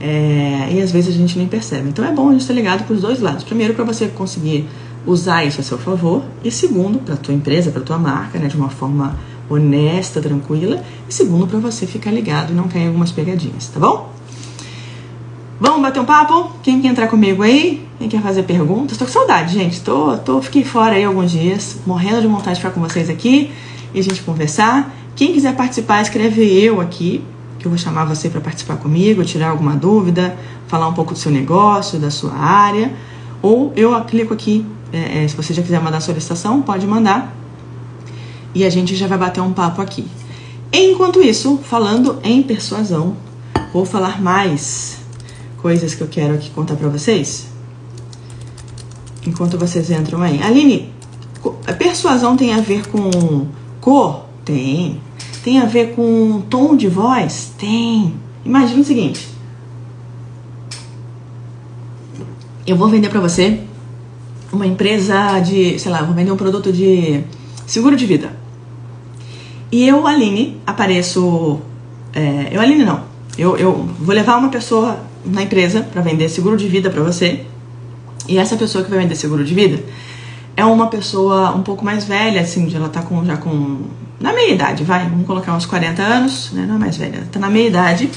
É, 0.00 0.68
e 0.70 0.80
às 0.80 0.92
vezes 0.92 1.12
a 1.12 1.18
gente 1.18 1.36
nem 1.36 1.48
percebe. 1.48 1.88
Então 1.88 2.04
é 2.04 2.12
bom 2.12 2.28
a 2.28 2.30
gente 2.30 2.42
estar 2.42 2.54
ligado 2.54 2.84
para 2.84 2.94
os 2.94 3.02
dois 3.02 3.18
lados. 3.18 3.42
Primeiro, 3.42 3.74
para 3.74 3.82
você 3.82 4.06
conseguir 4.06 4.68
usar 5.08 5.44
isso 5.44 5.60
a 5.60 5.64
seu 5.64 5.78
favor, 5.78 6.22
e 6.44 6.50
segundo, 6.50 6.98
para 6.98 7.16
tua 7.16 7.34
empresa, 7.34 7.70
para 7.70 7.80
tua 7.80 7.98
marca, 7.98 8.38
né, 8.38 8.46
de 8.46 8.56
uma 8.56 8.68
forma 8.68 9.18
honesta, 9.48 10.20
tranquila, 10.20 10.82
e 11.08 11.14
segundo, 11.14 11.46
para 11.46 11.58
você 11.58 11.86
ficar 11.86 12.10
ligado 12.10 12.52
e 12.52 12.54
não 12.54 12.68
cair 12.68 12.82
em 12.82 12.86
algumas 12.88 13.10
pegadinhas, 13.10 13.68
tá 13.68 13.80
bom? 13.80 14.12
Vamos 15.58 15.82
bater 15.82 15.98
um 15.98 16.04
papo? 16.04 16.52
Quem 16.62 16.80
quer 16.80 16.88
entrar 16.88 17.08
comigo 17.08 17.42
aí? 17.42 17.84
Quem 17.98 18.08
quer 18.08 18.22
fazer 18.22 18.44
perguntas? 18.44 18.96
Tô 18.96 19.04
com 19.04 19.10
saudade, 19.10 19.54
gente. 19.54 19.80
Tô, 19.80 20.16
tô, 20.18 20.40
fiquei 20.40 20.62
fora 20.62 20.94
aí 20.94 21.02
alguns 21.02 21.32
dias, 21.32 21.78
morrendo 21.84 22.20
de 22.20 22.28
vontade 22.28 22.54
de 22.54 22.60
ficar 22.60 22.70
com 22.70 22.80
vocês 22.80 23.10
aqui 23.10 23.50
e 23.92 23.98
a 23.98 24.02
gente 24.02 24.22
conversar. 24.22 24.94
Quem 25.16 25.32
quiser 25.32 25.56
participar, 25.56 26.00
escreve 26.00 26.42
eu 26.42 26.80
aqui, 26.80 27.24
que 27.58 27.66
eu 27.66 27.70
vou 27.70 27.78
chamar 27.78 28.04
você 28.04 28.28
para 28.28 28.40
participar 28.40 28.76
comigo, 28.76 29.24
tirar 29.24 29.48
alguma 29.48 29.74
dúvida, 29.74 30.36
falar 30.68 30.86
um 30.86 30.94
pouco 30.94 31.12
do 31.12 31.18
seu 31.18 31.32
negócio, 31.32 31.98
da 31.98 32.10
sua 32.10 32.34
área. 32.34 32.92
Ou 33.42 33.72
eu 33.74 34.00
clico 34.04 34.32
aqui, 34.32 34.64
é, 34.92 35.24
é, 35.24 35.28
se 35.28 35.36
você 35.36 35.52
já 35.52 35.62
quiser 35.62 35.80
mandar 35.80 36.00
solicitação, 36.00 36.62
pode 36.62 36.86
mandar. 36.86 37.34
E 38.54 38.64
a 38.64 38.70
gente 38.70 38.96
já 38.96 39.06
vai 39.06 39.18
bater 39.18 39.40
um 39.40 39.52
papo 39.52 39.82
aqui. 39.82 40.06
Enquanto 40.72 41.22
isso, 41.22 41.58
falando 41.58 42.18
em 42.22 42.42
persuasão, 42.42 43.16
vou 43.72 43.84
falar 43.84 44.20
mais 44.20 44.98
coisas 45.58 45.94
que 45.94 46.00
eu 46.00 46.08
quero 46.08 46.34
aqui 46.34 46.50
contar 46.50 46.76
para 46.76 46.88
vocês. 46.88 47.48
Enquanto 49.26 49.58
vocês 49.58 49.90
entram 49.90 50.22
aí. 50.22 50.42
Aline, 50.42 50.92
a 51.66 51.72
persuasão 51.72 52.36
tem 52.36 52.54
a 52.54 52.60
ver 52.60 52.86
com 52.88 53.46
cor? 53.80 54.26
Tem. 54.44 55.00
Tem 55.42 55.60
a 55.60 55.66
ver 55.66 55.94
com 55.94 56.42
tom 56.48 56.76
de 56.76 56.88
voz? 56.88 57.52
Tem. 57.58 58.14
Imagina 58.44 58.80
o 58.80 58.84
seguinte. 58.84 59.28
Eu 62.66 62.76
vou 62.76 62.88
vender 62.88 63.08
para 63.08 63.20
você 63.20 63.62
uma 64.52 64.66
empresa 64.66 65.40
de, 65.40 65.78
sei 65.78 65.90
lá, 65.90 66.02
vou 66.02 66.14
vender 66.14 66.32
um 66.32 66.36
produto 66.36 66.72
de 66.72 67.22
seguro 67.66 67.96
de 67.96 68.06
vida. 68.06 68.30
E 69.70 69.86
eu, 69.86 70.06
Aline, 70.06 70.60
apareço. 70.66 71.60
É, 72.14 72.48
eu, 72.50 72.60
Aline, 72.60 72.84
não. 72.84 73.02
Eu, 73.36 73.56
eu 73.56 73.88
vou 74.00 74.14
levar 74.14 74.36
uma 74.38 74.48
pessoa 74.48 74.98
na 75.24 75.42
empresa 75.42 75.82
para 75.82 76.00
vender 76.00 76.28
seguro 76.28 76.56
de 76.56 76.66
vida 76.66 76.90
para 76.90 77.02
você. 77.02 77.44
E 78.26 78.38
essa 78.38 78.56
pessoa 78.56 78.82
que 78.82 78.90
vai 78.90 78.98
vender 78.98 79.14
seguro 79.14 79.44
de 79.44 79.54
vida 79.54 79.82
é 80.56 80.64
uma 80.64 80.88
pessoa 80.88 81.54
um 81.54 81.62
pouco 81.62 81.84
mais 81.84 82.04
velha, 82.04 82.40
assim, 82.40 82.68
ela 82.74 82.88
tá 82.88 83.00
com, 83.00 83.24
já 83.24 83.36
com. 83.36 83.82
na 84.18 84.32
meia 84.32 84.54
idade, 84.54 84.82
vai, 84.82 85.08
vamos 85.08 85.24
colocar 85.24 85.54
uns 85.54 85.64
40 85.64 86.02
anos, 86.02 86.50
né? 86.52 86.64
Não 86.66 86.74
é 86.74 86.78
mais 86.78 86.96
velha, 86.96 87.28
tá 87.30 87.38
na 87.38 87.48
meia 87.48 87.68
idade. 87.68 88.10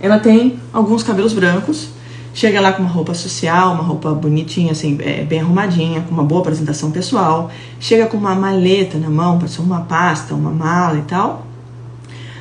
Ela 0.00 0.18
tem 0.18 0.58
alguns 0.72 1.02
cabelos 1.02 1.34
brancos, 1.34 1.90
chega 2.34 2.60
lá 2.60 2.72
com 2.72 2.82
uma 2.82 2.90
roupa 2.90 3.14
social, 3.14 3.72
uma 3.72 3.82
roupa 3.82 4.12
bonitinha, 4.14 4.72
assim, 4.72 4.98
é, 5.00 5.24
bem 5.24 5.40
arrumadinha, 5.40 6.00
com 6.02 6.12
uma 6.12 6.24
boa 6.24 6.40
apresentação 6.40 6.90
pessoal, 6.90 7.50
chega 7.78 8.06
com 8.06 8.16
uma 8.16 8.34
maleta 8.34 8.98
na 8.98 9.10
mão, 9.10 9.38
pode 9.38 9.52
ser 9.52 9.60
uma 9.60 9.82
pasta, 9.82 10.34
uma 10.34 10.50
mala 10.50 10.98
e 10.98 11.02
tal. 11.02 11.46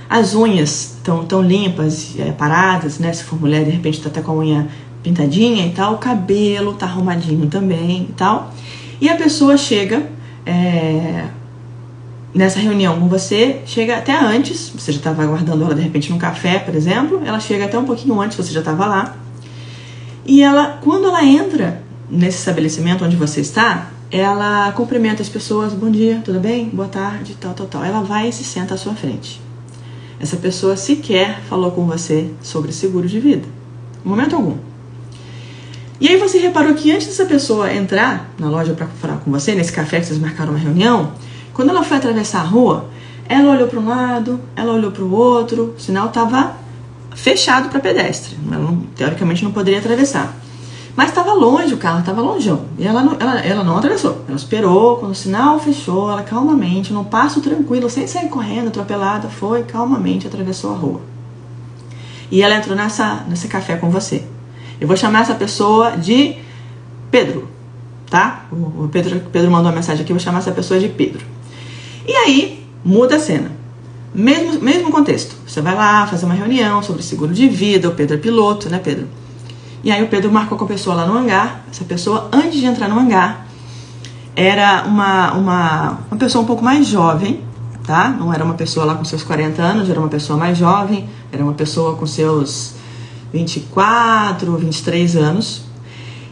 As 0.09 0.35
unhas 0.35 0.95
estão 0.97 1.25
tão 1.25 1.41
limpas, 1.41 2.15
é, 2.19 2.31
paradas, 2.31 2.99
né? 2.99 3.13
Se 3.13 3.23
for 3.23 3.39
mulher, 3.39 3.63
de 3.63 3.71
repente 3.71 4.01
tá 4.01 4.09
até 4.09 4.21
com 4.21 4.31
a 4.31 4.35
unha 4.35 4.67
pintadinha 5.01 5.65
e 5.65 5.71
tal. 5.71 5.93
O 5.93 5.97
cabelo 5.97 6.73
tá 6.73 6.85
arrumadinho 6.85 7.47
também 7.47 8.07
e 8.09 8.13
tal. 8.13 8.53
E 8.99 9.09
a 9.09 9.15
pessoa 9.15 9.55
chega 9.55 10.05
é, 10.45 11.25
nessa 12.33 12.59
reunião 12.59 12.99
com 12.99 13.07
você, 13.07 13.61
chega 13.65 13.97
até 13.97 14.17
antes, 14.17 14.69
você 14.69 14.91
já 14.91 14.97
estava 14.97 15.23
aguardando 15.23 15.63
ela 15.63 15.75
de 15.75 15.81
repente 15.81 16.11
num 16.11 16.17
café, 16.17 16.59
por 16.59 16.75
exemplo, 16.75 17.21
ela 17.25 17.39
chega 17.39 17.65
até 17.65 17.77
um 17.77 17.85
pouquinho 17.85 18.19
antes, 18.19 18.37
você 18.37 18.51
já 18.51 18.59
estava 18.59 18.85
lá. 18.85 19.15
E 20.31 20.41
ela, 20.41 20.79
quando 20.81 21.07
ela 21.07 21.25
entra 21.25 21.83
nesse 22.09 22.37
estabelecimento 22.37 23.03
onde 23.03 23.17
você 23.17 23.41
está, 23.41 23.89
ela 24.09 24.71
cumprimenta 24.71 25.21
as 25.21 25.27
pessoas, 25.27 25.73
bom 25.73 25.91
dia, 25.91 26.21
tudo 26.23 26.39
bem? 26.39 26.69
Boa 26.69 26.87
tarde, 26.87 27.35
tal, 27.37 27.53
tal, 27.53 27.67
tal. 27.67 27.83
Ela 27.83 27.99
vai 28.01 28.29
e 28.29 28.31
se 28.31 28.45
senta 28.45 28.75
à 28.75 28.77
sua 28.77 28.93
frente. 28.93 29.41
Essa 30.21 30.37
pessoa 30.37 30.77
sequer 30.77 31.41
falou 31.49 31.71
com 31.71 31.85
você 31.85 32.31
sobre 32.41 32.71
seguro 32.71 33.09
de 33.09 33.19
vida. 33.19 33.45
Momento 34.05 34.37
algum. 34.37 34.55
E 35.99 36.07
aí 36.07 36.15
você 36.15 36.37
reparou 36.37 36.75
que 36.75 36.93
antes 36.93 37.07
dessa 37.07 37.25
pessoa 37.25 37.73
entrar 37.73 38.31
na 38.39 38.49
loja 38.49 38.73
para 38.73 38.87
falar 38.87 39.17
com 39.17 39.29
você, 39.29 39.53
nesse 39.53 39.73
café 39.73 39.99
que 39.99 40.05
vocês 40.05 40.17
marcaram 40.17 40.53
uma 40.53 40.59
reunião, 40.59 41.11
quando 41.53 41.71
ela 41.71 41.83
foi 41.83 41.97
atravessar 41.97 42.39
a 42.39 42.45
rua, 42.45 42.85
ela 43.27 43.51
olhou 43.51 43.67
para 43.67 43.79
um 43.81 43.89
lado, 43.89 44.39
ela 44.55 44.71
olhou 44.71 44.91
para 44.91 45.03
o 45.03 45.13
outro, 45.13 45.75
o 45.77 45.79
sinal 45.81 46.07
estava 46.07 46.55
fechado 47.13 47.67
para 47.67 47.81
pedestre. 47.81 48.37
Ela 48.49 48.61
não, 48.61 48.80
teoricamente 49.01 49.43
não 49.43 49.51
poderia 49.51 49.79
atravessar. 49.79 50.35
Mas 50.95 51.09
estava 51.09 51.33
longe, 51.33 51.73
o 51.73 51.77
carro 51.77 52.01
estava 52.01 52.21
longeão. 52.21 52.65
E 52.77 52.85
ela 52.85 53.01
não, 53.01 53.15
ela, 53.19 53.39
ela 53.39 53.63
não 53.63 53.77
atravessou. 53.77 54.23
Ela 54.27 54.37
esperou, 54.37 54.97
quando 54.97 55.11
o 55.11 55.15
sinal 55.15 55.59
fechou, 55.59 56.11
ela 56.11 56.21
calmamente, 56.21 56.93
num 56.93 57.03
passo 57.03 57.41
tranquilo, 57.41 57.89
sem 57.89 58.05
sair 58.05 58.29
correndo, 58.29 58.67
atropelada, 58.67 59.27
foi 59.27 59.63
calmamente 59.63 60.27
atravessou 60.27 60.73
a 60.73 60.75
rua. 60.75 61.01
E 62.29 62.43
ela 62.43 62.55
entrou 62.55 62.75
nessa, 62.75 63.25
nesse 63.27 63.47
café 63.47 63.75
com 63.77 63.89
você. 63.89 64.23
Eu 64.79 64.87
vou 64.87 64.97
chamar 64.97 65.21
essa 65.21 65.35
pessoa 65.35 65.91
de 65.91 66.35
Pedro, 67.09 67.47
tá? 68.09 68.45
O 68.51 68.87
Pedro, 68.91 69.19
Pedro 69.31 69.49
mandou 69.49 69.69
uma 69.71 69.75
mensagem 69.75 70.03
aqui, 70.03 70.11
eu 70.11 70.15
vou 70.15 70.23
chamar 70.23 70.39
essa 70.39 70.51
pessoa 70.51 70.79
de 70.79 70.89
Pedro. 70.89 71.25
E 72.07 72.13
aí, 72.13 72.65
muda 72.83 73.15
a 73.15 73.19
cena. 73.19 73.51
Mesmo, 74.13 74.61
mesmo 74.61 74.91
contexto. 74.91 75.35
Você 75.47 75.61
vai 75.61 75.73
lá 75.73 76.05
fazer 76.05 76.25
uma 76.25 76.35
reunião 76.35 76.83
sobre 76.83 77.01
seguro 77.01 77.33
de 77.33 77.47
vida, 77.47 77.87
o 77.87 77.93
Pedro 77.93 78.15
é 78.15 78.19
piloto, 78.19 78.69
né, 78.69 78.79
Pedro? 78.83 79.07
E 79.83 79.91
aí 79.91 80.03
o 80.03 80.07
Pedro 80.07 80.31
marcou 80.31 80.57
com 80.57 80.65
a 80.65 80.67
pessoa 80.67 80.95
lá 80.95 81.05
no 81.05 81.17
hangar. 81.17 81.63
Essa 81.71 81.83
pessoa, 81.85 82.29
antes 82.31 82.59
de 82.59 82.65
entrar 82.65 82.87
no 82.87 82.99
hangar, 82.99 83.47
era 84.35 84.83
uma, 84.85 85.33
uma, 85.33 85.99
uma 86.09 86.17
pessoa 86.17 86.43
um 86.43 86.47
pouco 86.47 86.63
mais 86.63 86.85
jovem, 86.87 87.41
tá? 87.85 88.09
Não 88.09 88.33
era 88.33 88.43
uma 88.43 88.53
pessoa 88.53 88.85
lá 88.85 88.95
com 88.95 89.03
seus 89.05 89.23
40 89.23 89.61
anos, 89.61 89.89
era 89.89 89.99
uma 89.99 90.09
pessoa 90.09 90.37
mais 90.37 90.57
jovem, 90.57 91.09
era 91.31 91.43
uma 91.43 91.53
pessoa 91.53 91.95
com 91.95 92.05
seus 92.05 92.73
24, 93.33 94.55
23 94.57 95.15
anos. 95.15 95.63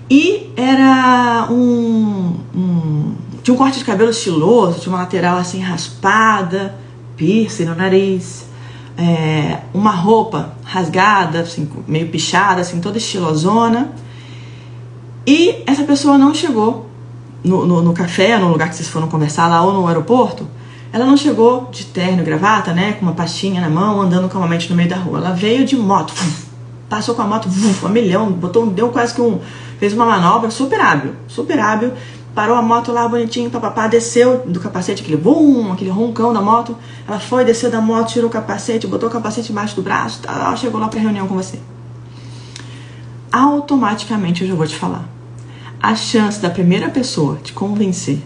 E 0.10 0.52
era 0.56 1.48
um, 1.50 2.36
um 2.56 3.16
tinha 3.42 3.54
um 3.54 3.58
corte 3.58 3.80
de 3.80 3.86
cabelo 3.86 4.10
estiloso, 4.10 4.80
tinha 4.80 4.94
uma 4.94 5.00
lateral 5.00 5.38
assim 5.38 5.60
raspada, 5.60 6.76
piercing 7.20 7.66
no 7.66 7.76
nariz, 7.76 8.48
é, 8.98 9.60
uma 9.74 9.92
roupa 9.92 10.54
rasgada, 10.64 11.42
assim, 11.42 11.70
meio 11.86 12.08
pichada, 12.08 12.62
assim, 12.62 12.80
toda 12.80 12.98
estilosona. 12.98 13.92
E 15.28 15.62
essa 15.68 15.84
pessoa 15.84 16.18
não 16.18 16.34
chegou 16.34 16.90
no, 17.44 17.66
no, 17.66 17.82
no, 17.82 17.94
café, 17.94 18.38
no 18.38 18.50
lugar 18.50 18.70
que 18.70 18.76
vocês 18.76 18.88
foram 18.88 19.08
conversar 19.10 19.48
lá 19.48 19.62
ou 19.62 19.74
no 19.74 19.86
aeroporto. 19.86 20.48
Ela 20.92 21.06
não 21.06 21.18
chegou 21.18 21.70
de 21.72 21.86
terno 21.86 22.22
e 22.22 22.26
gravata, 22.26 22.74
né, 22.74 22.94
com 22.94 23.06
uma 23.06 23.14
pastinha 23.14 23.62
na 23.62 23.70
mão, 23.70 24.02
andando 24.02 24.28
calmamente 24.28 24.70
no 24.70 24.76
meio 24.76 24.90
da 24.90 24.96
rua. 24.96 25.20
Ela 25.20 25.32
veio 25.32 25.66
de 25.66 25.76
moto, 25.76 26.14
passou 26.90 27.14
com 27.14 27.22
a 27.22 27.28
moto, 27.28 27.48
vum, 27.48 27.74
um 27.86 27.90
milhão, 27.90 28.32
botou, 28.32 28.66
deu 28.66 28.90
quase 28.90 29.14
que 29.14 29.22
um, 29.22 29.40
fez 29.78 29.94
uma 29.94 30.06
manobra 30.06 30.50
super 30.50 30.80
hábil, 30.80 31.14
super 31.28 31.60
hábil, 31.60 31.94
parou 32.34 32.56
a 32.56 32.62
moto 32.62 32.92
lá 32.92 33.08
bonitinho, 33.08 33.50
papapá, 33.50 33.88
desceu 33.88 34.44
do 34.46 34.60
capacete, 34.60 35.02
aquele 35.02 35.18
bum, 35.18 35.72
aquele 35.72 35.90
roncão 35.90 36.34
da 36.34 36.42
moto. 36.42 36.78
Ela 37.08 37.20
foi, 37.20 37.44
desceu 37.44 37.70
da 37.70 37.82
moto, 37.82 38.10
tirou 38.10 38.30
o 38.30 38.32
capacete, 38.32 38.88
botou 38.88 39.10
o 39.10 39.12
capacete 39.12 39.52
embaixo 39.52 39.76
do 39.76 39.82
braço, 39.82 40.22
tá, 40.22 40.56
chegou 40.56 40.80
lá 40.80 40.88
pra 40.88 41.00
reunião 41.00 41.28
com 41.28 41.36
você. 41.36 41.60
Automaticamente 43.32 44.44
eu 44.44 44.48
já 44.48 44.56
vou 44.56 44.66
te 44.66 44.76
falar. 44.76 45.08
A 45.82 45.96
chance 45.96 46.42
da 46.42 46.50
primeira 46.50 46.90
pessoa 46.90 47.38
te 47.44 47.54
convencer 47.54 48.22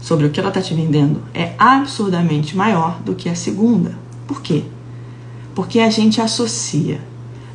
sobre 0.00 0.26
o 0.26 0.30
que 0.30 0.40
ela 0.40 0.50
tá 0.50 0.60
te 0.60 0.74
vendendo 0.74 1.22
é 1.34 1.52
absurdamente 1.58 2.56
maior 2.56 2.98
do 3.00 3.14
que 3.14 3.28
a 3.28 3.34
segunda. 3.34 3.96
Por 4.26 4.42
quê? 4.42 4.64
Porque 5.54 5.80
a 5.80 5.90
gente 5.90 6.20
associa 6.20 7.00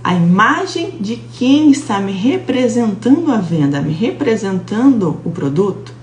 a 0.03 0.13
imagem 0.13 0.97
de 0.99 1.15
quem 1.15 1.71
está 1.71 1.99
me 1.99 2.11
representando 2.11 3.31
a 3.31 3.37
venda, 3.37 3.81
me 3.81 3.93
representando 3.93 5.21
o 5.23 5.31
produto, 5.31 5.93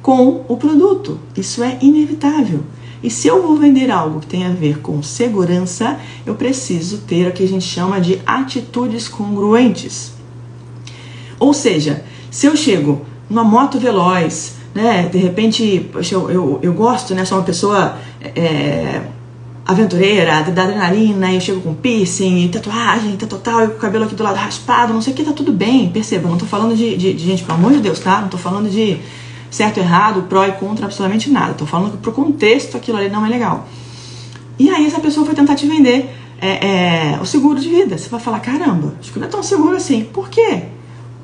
com 0.00 0.44
o 0.48 0.56
produto. 0.56 1.18
Isso 1.36 1.62
é 1.62 1.76
inevitável. 1.82 2.64
E 3.02 3.10
se 3.10 3.28
eu 3.28 3.42
vou 3.42 3.56
vender 3.56 3.90
algo 3.90 4.20
que 4.20 4.26
tem 4.26 4.46
a 4.46 4.50
ver 4.50 4.78
com 4.78 5.02
segurança, 5.02 6.00
eu 6.24 6.34
preciso 6.34 6.98
ter 6.98 7.28
o 7.28 7.32
que 7.32 7.42
a 7.42 7.48
gente 7.48 7.64
chama 7.64 8.00
de 8.00 8.20
atitudes 8.24 9.06
congruentes. 9.06 10.12
Ou 11.38 11.52
seja, 11.52 12.02
se 12.30 12.46
eu 12.46 12.56
chego 12.56 13.02
numa 13.28 13.44
moto 13.44 13.78
veloz, 13.78 14.54
né, 14.74 15.08
de 15.08 15.18
repente, 15.18 15.90
eu, 16.10 16.30
eu, 16.30 16.58
eu 16.62 16.72
gosto, 16.72 17.14
né, 17.14 17.24
sou 17.24 17.36
uma 17.38 17.44
pessoa 17.44 17.98
é, 18.22 19.02
aventureira, 19.66 20.42
da 20.42 20.62
adrenalina, 20.62 21.32
eu 21.32 21.40
chego 21.40 21.60
com 21.60 21.74
piercing, 21.74 22.48
tatuagem, 22.48 23.16
tá 23.16 23.26
total, 23.26 23.64
e 23.64 23.68
com 23.68 23.74
o 23.74 23.78
cabelo 23.78 24.04
aqui 24.04 24.14
do 24.14 24.22
lado 24.22 24.36
raspado, 24.36 24.92
não 24.92 25.02
sei 25.02 25.12
o 25.12 25.16
que, 25.16 25.24
tá 25.24 25.32
tudo 25.32 25.52
bem, 25.52 25.90
perceba, 25.90 26.28
não 26.28 26.38
tô 26.38 26.46
falando 26.46 26.76
de, 26.76 26.96
de, 26.96 27.12
de, 27.12 27.24
gente, 27.24 27.42
pelo 27.42 27.58
amor 27.58 27.72
de 27.72 27.80
Deus, 27.80 27.98
tá? 27.98 28.20
Não 28.20 28.28
tô 28.28 28.38
falando 28.38 28.70
de 28.70 28.98
certo, 29.50 29.78
errado, 29.78 30.22
pró 30.28 30.46
e 30.46 30.52
contra, 30.52 30.84
absolutamente 30.84 31.30
nada. 31.30 31.54
Tô 31.54 31.66
falando 31.66 31.92
que 31.92 31.98
pro 31.98 32.12
contexto 32.12 32.76
aquilo 32.76 32.98
ali 32.98 33.08
não 33.08 33.26
é 33.26 33.28
legal. 33.28 33.66
E 34.58 34.70
aí 34.70 34.86
essa 34.86 35.00
pessoa 35.00 35.26
foi 35.26 35.34
tentar 35.34 35.54
te 35.54 35.66
vender 35.66 36.14
é, 36.40 37.14
é, 37.14 37.18
o 37.20 37.26
seguro 37.26 37.58
de 37.58 37.68
vida. 37.68 37.98
Você 37.98 38.08
vai 38.08 38.20
falar, 38.20 38.40
caramba, 38.40 38.94
acho 39.00 39.12
que 39.12 39.18
não 39.18 39.26
é 39.26 39.30
tão 39.30 39.42
seguro 39.42 39.76
assim. 39.76 40.04
Por 40.04 40.28
quê? 40.28 40.64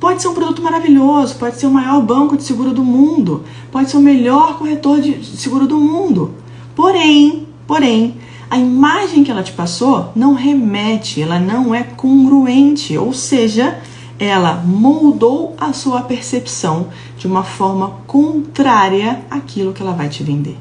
Pode 0.01 0.21
ser 0.21 0.29
um 0.29 0.35
produto 0.35 0.61
maravilhoso, 0.61 1.37
pode 1.37 1.61
ser 1.61 1.67
o 1.67 1.71
maior 1.71 2.01
banco 2.03 2.37
de 2.37 2.43
seguro 2.43 2.73
do 2.73 2.83
mundo, 2.83 3.45
pode 3.71 3.89
ser 3.89 3.99
o 3.99 4.01
melhor 4.01 4.59
corretor 4.59 5.01
de 5.01 5.25
seguro 5.25 5.67
do 5.67 5.79
mundo. 5.79 6.35
Porém, 6.75 7.47
porém, 7.69 8.17
a 8.53 8.59
imagem 8.59 9.25
que 9.25 9.31
ela 9.31 9.43
te 9.43 9.53
passou 9.53 10.13
não 10.15 10.35
remete, 10.35 11.23
ela 11.23 11.39
não 11.39 11.75
é 11.75 11.83
congruente, 11.83 12.99
ou 12.99 13.15
seja, 13.15 13.81
ela 14.19 14.57
moldou 14.57 15.57
a 15.59 15.73
sua 15.73 16.03
percepção 16.03 16.89
de 17.17 17.27
uma 17.27 17.45
forma 17.45 18.03
contrária 18.07 19.25
àquilo 19.31 19.73
que 19.73 19.81
ela 19.81 19.95
vai 19.95 20.11
te 20.11 20.23
vender. 20.23 20.59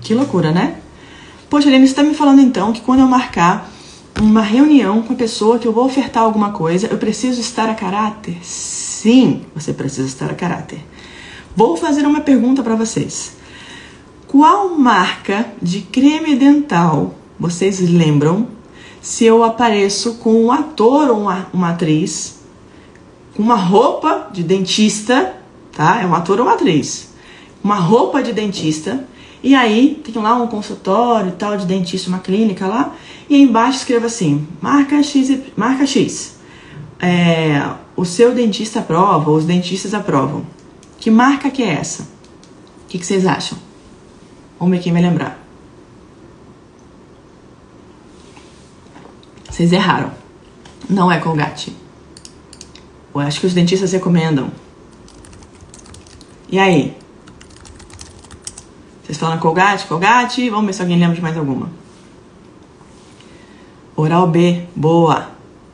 Que 0.00 0.14
loucura, 0.14 0.52
né? 0.52 0.76
Poxa, 1.48 1.66
Helena, 1.66 1.84
você 1.84 1.90
está 1.90 2.04
me 2.04 2.14
falando 2.14 2.40
então 2.40 2.72
que 2.72 2.82
quando 2.82 3.00
eu 3.00 3.08
marcar 3.08 3.68
uma 4.20 4.40
reunião 4.40 5.02
com 5.02 5.12
a 5.12 5.16
pessoa 5.16 5.58
que 5.58 5.66
eu 5.66 5.72
vou 5.72 5.86
ofertar 5.86 6.22
alguma 6.22 6.52
coisa, 6.52 6.86
eu 6.86 6.98
preciso 6.98 7.40
estar 7.40 7.68
a 7.68 7.74
caráter? 7.74 8.38
Sim, 8.42 9.42
você 9.56 9.72
precisa 9.72 10.06
estar 10.06 10.30
a 10.30 10.34
caráter. 10.34 10.86
Vou 11.56 11.76
fazer 11.76 12.06
uma 12.06 12.20
pergunta 12.20 12.62
para 12.62 12.76
vocês. 12.76 13.39
Qual 14.30 14.78
marca 14.78 15.44
de 15.60 15.80
creme 15.80 16.36
dental 16.36 17.16
vocês 17.36 17.80
lembram 17.80 18.46
se 19.02 19.24
eu 19.24 19.42
apareço 19.42 20.18
com 20.18 20.44
um 20.44 20.52
ator 20.52 21.10
ou 21.10 21.22
uma, 21.22 21.48
uma 21.52 21.70
atriz 21.70 22.38
com 23.34 23.42
uma 23.42 23.56
roupa 23.56 24.28
de 24.32 24.44
dentista, 24.44 25.34
tá? 25.72 26.00
É 26.00 26.06
um 26.06 26.14
ator 26.14 26.38
ou 26.38 26.46
uma 26.46 26.54
atriz. 26.54 27.12
Uma 27.62 27.74
roupa 27.74 28.22
de 28.22 28.32
dentista. 28.32 29.04
E 29.42 29.52
aí 29.52 30.00
tem 30.04 30.22
lá 30.22 30.36
um 30.36 30.46
consultório 30.46 31.32
tal 31.32 31.56
de 31.56 31.66
dentista, 31.66 32.08
uma 32.08 32.20
clínica 32.20 32.68
lá. 32.68 32.94
E 33.28 33.36
embaixo 33.36 33.78
escreva 33.78 34.06
assim: 34.06 34.46
marca 34.62 35.02
X, 35.02 35.40
marca 35.56 35.84
X. 35.84 36.38
É, 37.00 37.68
o 37.96 38.04
seu 38.04 38.32
dentista 38.32 38.78
aprova, 38.78 39.28
os 39.32 39.44
dentistas 39.44 39.92
aprovam. 39.92 40.46
Que 41.00 41.10
marca 41.10 41.50
que 41.50 41.64
é 41.64 41.72
essa? 41.72 42.04
O 42.04 42.90
que, 42.90 42.96
que 42.96 43.04
vocês 43.04 43.26
acham? 43.26 43.69
Vamos 44.60 44.76
ver 44.76 44.82
quem 44.82 44.92
vai 44.92 45.00
lembrar. 45.00 45.38
Vocês 49.48 49.72
erraram. 49.72 50.12
Não 50.88 51.10
é 51.10 51.18
Colgate. 51.18 51.74
Eu 53.14 53.20
acho 53.22 53.40
que 53.40 53.46
os 53.46 53.54
dentistas 53.54 53.92
recomendam. 53.92 54.52
E 56.50 56.58
aí? 56.58 56.94
Vocês 59.02 59.16
falam 59.16 59.38
Colgate, 59.38 59.86
Colgate? 59.86 60.50
Vamos 60.50 60.66
ver 60.66 60.72
se 60.74 60.82
alguém 60.82 60.98
lembra 60.98 61.16
de 61.16 61.22
mais 61.22 61.38
alguma. 61.38 61.70
Oral 63.96 64.26
B, 64.26 64.66
boa. 64.76 65.30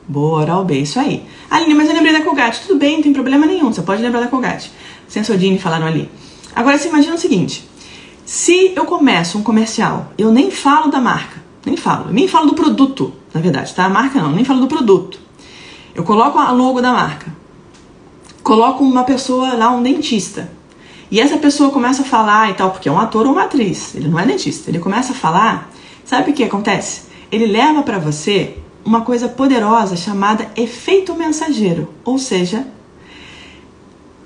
Boa, 0.07 0.41
Oral 0.41 0.63
B, 0.63 0.79
isso 0.79 0.97
aí. 0.97 1.27
Aline, 1.49 1.73
mas 1.73 1.89
eu 1.89 1.93
lembrei 1.93 2.13
da 2.13 2.23
Colgate. 2.23 2.61
Tudo 2.61 2.79
bem, 2.79 2.95
não 2.95 3.03
tem 3.03 3.11
problema 3.11 3.45
nenhum. 3.45 3.71
Você 3.71 3.81
pode 3.81 4.01
lembrar 4.01 4.21
da 4.21 4.27
Colgate. 4.27 4.71
Sensodine 5.09 5.59
falaram 5.59 5.87
ali. 5.87 6.09
Agora 6.55 6.77
você 6.77 6.87
imagina 6.87 7.15
o 7.15 7.17
seguinte: 7.17 7.67
se 8.27 8.73
eu 8.75 8.83
começo 8.83 9.37
um 9.37 9.41
comercial, 9.41 10.11
eu 10.17 10.33
nem 10.33 10.51
falo 10.51 10.91
da 10.91 10.99
marca, 10.99 11.41
nem 11.65 11.77
falo, 11.77 12.11
nem 12.11 12.27
falo 12.27 12.47
do 12.47 12.55
produto, 12.55 13.13
na 13.33 13.39
verdade, 13.39 13.73
tá? 13.73 13.85
A 13.85 13.89
marca 13.89 14.21
não, 14.21 14.33
nem 14.33 14.43
falo 14.43 14.59
do 14.59 14.67
produto. 14.67 15.17
Eu 15.95 16.03
coloco 16.03 16.37
a 16.37 16.51
logo 16.51 16.81
da 16.81 16.91
marca, 16.91 17.33
coloco 18.43 18.83
uma 18.83 19.05
pessoa 19.05 19.53
lá, 19.53 19.71
um 19.71 19.81
dentista, 19.81 20.51
e 21.09 21.21
essa 21.21 21.37
pessoa 21.37 21.71
começa 21.71 22.01
a 22.01 22.05
falar 22.05 22.49
e 22.49 22.55
tal, 22.55 22.71
porque 22.71 22.89
é 22.89 22.91
um 22.91 22.99
ator 22.99 23.25
ou 23.25 23.31
uma 23.31 23.43
atriz, 23.43 23.95
ele 23.95 24.09
não 24.09 24.19
é 24.19 24.25
dentista, 24.25 24.69
ele 24.69 24.79
começa 24.79 25.13
a 25.13 25.15
falar, 25.15 25.71
sabe 26.03 26.31
o 26.31 26.33
que 26.33 26.43
acontece? 26.43 27.03
Ele 27.31 27.45
leva 27.45 27.81
para 27.81 27.97
você 27.97 28.57
uma 28.83 29.03
coisa 29.03 29.29
poderosa 29.29 29.95
chamada 29.95 30.51
efeito 30.57 31.15
mensageiro, 31.15 31.93
ou 32.03 32.19
seja, 32.19 32.67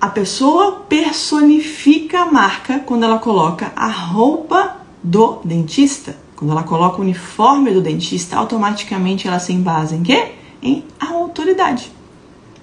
a 0.02 0.10
pessoa 0.10 0.84
personifica 0.90 2.22
a 2.22 2.26
marca 2.26 2.80
quando 2.80 3.04
ela 3.04 3.20
coloca 3.20 3.72
a 3.76 3.88
roupa 3.88 4.78
do 5.04 5.40
dentista. 5.46 6.18
Quando 6.36 6.50
ela 6.50 6.64
coloca 6.64 6.98
o 6.98 7.02
uniforme 7.02 7.72
do 7.72 7.82
dentista, 7.82 8.36
automaticamente 8.36 9.28
ela 9.28 9.38
se 9.38 9.54
embasa 9.54 9.96
em 9.96 10.02
quê? 10.02 10.32
Em 10.60 10.84
autoridade. 11.00 11.92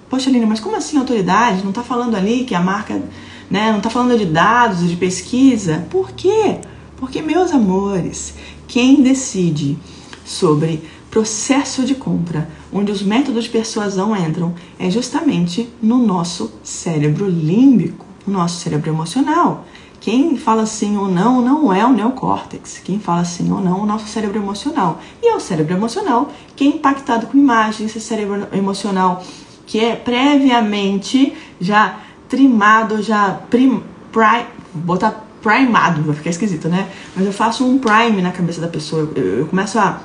Poxa, 0.09 0.29
Lina, 0.29 0.45
mas 0.45 0.59
como 0.59 0.75
assim 0.75 0.97
autoridade? 0.97 1.61
Não 1.61 1.69
está 1.69 1.81
falando 1.81 2.15
ali 2.15 2.43
que 2.43 2.53
a 2.53 2.59
marca, 2.59 3.01
né? 3.49 3.71
Não 3.71 3.77
está 3.77 3.89
falando 3.89 4.17
de 4.17 4.25
dados, 4.25 4.85
de 4.89 4.97
pesquisa? 4.97 5.87
Por 5.89 6.11
quê? 6.11 6.57
Porque, 6.97 7.21
meus 7.21 7.51
amores, 7.53 8.33
quem 8.67 9.01
decide 9.01 9.77
sobre 10.25 10.83
processo 11.09 11.83
de 11.83 11.95
compra, 11.95 12.49
onde 12.71 12.91
os 12.91 13.01
métodos 13.01 13.45
de 13.45 13.49
persuasão 13.49 14.15
entram, 14.15 14.53
é 14.77 14.89
justamente 14.89 15.69
no 15.81 15.97
nosso 15.97 16.51
cérebro 16.63 17.27
límbico, 17.27 18.05
no 18.25 18.33
nosso 18.33 18.59
cérebro 18.59 18.89
emocional. 18.89 19.65
Quem 19.99 20.37
fala 20.37 20.65
sim 20.65 20.97
ou 20.97 21.09
não 21.09 21.41
não 21.41 21.73
é 21.73 21.85
o 21.85 21.91
neocórtex. 21.91 22.79
Quem 22.83 22.99
fala 22.99 23.25
sim 23.25 23.51
ou 23.51 23.59
não 23.59 23.79
é 23.79 23.81
o 23.81 23.85
nosso 23.85 24.07
cérebro 24.07 24.37
emocional. 24.37 25.01
E 25.21 25.27
é 25.27 25.35
o 25.35 25.39
cérebro 25.39 25.75
emocional 25.75 26.31
que 26.55 26.63
é 26.63 26.67
impactado 26.67 27.27
com 27.27 27.37
imagens, 27.37 27.95
esse 27.95 27.99
cérebro 27.99 28.47
emocional 28.53 29.23
que 29.65 29.79
é 29.79 29.95
previamente 29.95 31.33
já 31.59 31.99
trimado, 32.27 33.03
já 33.03 33.39
prim, 33.49 33.83
pri, 34.11 34.45
botar 34.73 35.27
primado, 35.41 36.01
vai 36.01 36.15
ficar 36.15 36.29
esquisito, 36.29 36.67
né? 36.67 36.89
Mas 37.15 37.25
eu 37.25 37.33
faço 37.33 37.65
um 37.65 37.77
prime 37.77 38.21
na 38.21 38.31
cabeça 38.31 38.61
da 38.61 38.67
pessoa. 38.67 39.11
Eu, 39.15 39.39
eu 39.39 39.45
começo 39.47 39.77
a 39.77 40.01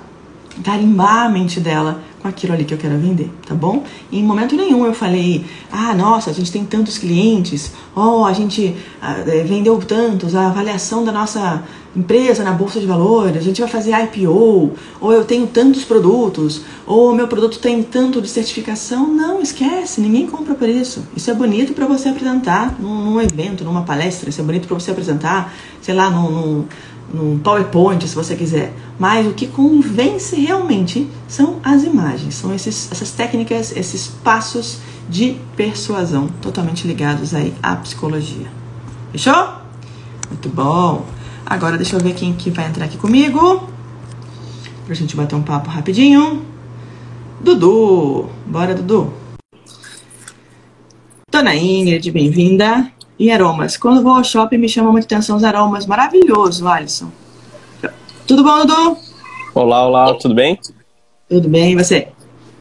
carimbar 0.63 1.27
a 1.27 1.29
mente 1.29 1.61
dela 1.61 2.01
com 2.21 2.29
aquilo 2.29 2.55
ali 2.55 2.65
que 2.65 2.73
eu 2.73 2.79
quero 2.79 2.97
vender, 2.97 3.31
tá 3.47 3.55
bom? 3.55 3.85
E 4.11 4.19
em 4.19 4.23
momento 4.23 4.57
nenhum 4.57 4.87
eu 4.87 4.95
falei, 4.95 5.45
ah, 5.71 5.95
nossa, 5.95 6.31
a 6.31 6.33
gente 6.33 6.51
tem 6.51 6.65
tantos 6.65 6.97
clientes, 6.97 7.73
oh, 7.95 8.25
a 8.25 8.33
gente 8.33 8.75
ah, 9.03 9.17
vendeu 9.47 9.77
tantos, 9.79 10.35
a 10.35 10.47
avaliação 10.47 11.05
da 11.05 11.13
nossa 11.13 11.63
empresa 11.95 12.43
na 12.43 12.53
bolsa 12.53 12.81
de 12.81 12.87
valores, 12.87 13.37
a 13.37 13.41
gente 13.41 13.61
vai 13.61 13.71
fazer 13.71 13.93
IPO, 13.93 14.73
ou 15.01 15.13
eu 15.13 15.25
tenho 15.25 15.47
tantos 15.47 15.85
produtos, 15.85 16.63
ou 16.87 17.15
meu 17.15 17.29
produto 17.29 17.59
tem 17.59 17.83
tanto 17.83 18.21
de 18.21 18.29
certificação. 18.29 19.07
Não, 19.07 19.41
esquece, 19.41 20.01
ninguém 20.01 20.27
compra 20.27 20.55
por 20.55 20.69
isso. 20.69 21.07
Isso 21.17 21.31
é 21.31 21.35
bonito 21.35 21.73
para 21.73 21.87
você 21.87 22.09
apresentar 22.09 22.75
num, 22.81 23.05
num, 23.05 23.21
evento, 23.21 23.65
numa 23.65 23.83
palestra, 23.83 24.29
isso 24.29 24.41
é 24.41 24.45
bonito 24.45 24.67
para 24.67 24.79
você 24.79 24.91
apresentar, 24.91 25.55
sei 25.81 25.95
lá, 25.95 26.11
num, 26.11 26.31
num 26.31 26.65
num 27.15 27.39
PowerPoint, 27.39 28.07
se 28.07 28.15
você 28.15 28.35
quiser. 28.35 28.73
Mas 28.99 29.27
o 29.27 29.33
que 29.33 29.47
convence 29.47 30.35
realmente 30.37 31.09
são 31.29 31.61
as 31.63 31.85
imagens, 31.85 32.35
são 32.35 32.55
esses, 32.55 32.91
essas 32.91 33.11
técnicas, 33.13 33.75
esses 33.77 34.09
passos 34.09 34.79
de 35.09 35.37
persuasão 35.57 36.29
totalmente 36.43 36.87
ligados 36.87 37.35
aí 37.35 37.55
à 37.63 37.77
psicologia. 37.77 38.47
Fechou? 39.13 39.49
Muito 40.29 40.49
bom. 40.49 41.07
Agora 41.47 41.77
deixa 41.77 41.97
eu 41.97 42.01
ver 42.01 42.15
quem 42.15 42.33
que 42.33 42.51
vai 42.51 42.67
entrar 42.67 42.87
aqui 42.87 42.97
comigo. 42.97 43.69
Pra 44.87 44.95
gente 44.95 45.15
bater 45.15 45.35
um 45.35 45.43
papo 45.43 45.71
rapidinho. 45.71 46.45
Dudu. 47.41 48.29
Bora, 48.47 48.75
Dudu. 48.75 49.13
Dona 51.31 51.55
Ingrid, 51.55 52.11
bem-vinda. 52.11 52.91
E 53.19 53.31
aromas. 53.31 53.77
Quando 53.77 54.03
vou 54.03 54.15
ao 54.15 54.25
shopping, 54.25 54.59
me 54.59 54.69
chamam 54.69 54.93
muita 54.93 55.07
atenção 55.07 55.37
os 55.37 55.45
aromas. 55.45 55.87
Maravilhoso, 55.87 56.67
Alisson. 56.67 57.11
Tudo 58.27 58.43
bom, 58.43 58.65
Dudu? 58.67 58.97
Olá, 59.55 59.87
olá, 59.87 60.15
tudo 60.15 60.35
bem? 60.35 60.59
Tudo 61.29 61.49
bem, 61.49 61.73
e 61.73 61.77
você? 61.77 62.09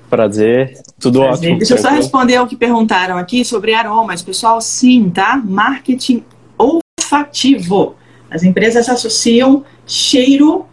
Prazer, 0.10 0.80
tudo 1.00 1.20
Prazer. 1.20 1.50
ótimo. 1.50 1.58
Deixa 1.58 1.74
eu 1.74 1.78
só 1.80 1.90
responder 1.90 2.36
ao 2.36 2.46
que 2.46 2.56
perguntaram 2.56 3.18
aqui 3.18 3.44
sobre 3.44 3.74
aromas. 3.74 4.22
Pessoal, 4.22 4.62
sim, 4.62 5.10
tá? 5.10 5.42
Marketing 5.44 6.24
olfativo. 6.58 7.96
As 8.30 8.44
empresas 8.44 8.88
associam 8.90 9.64
cheiro 9.88 10.66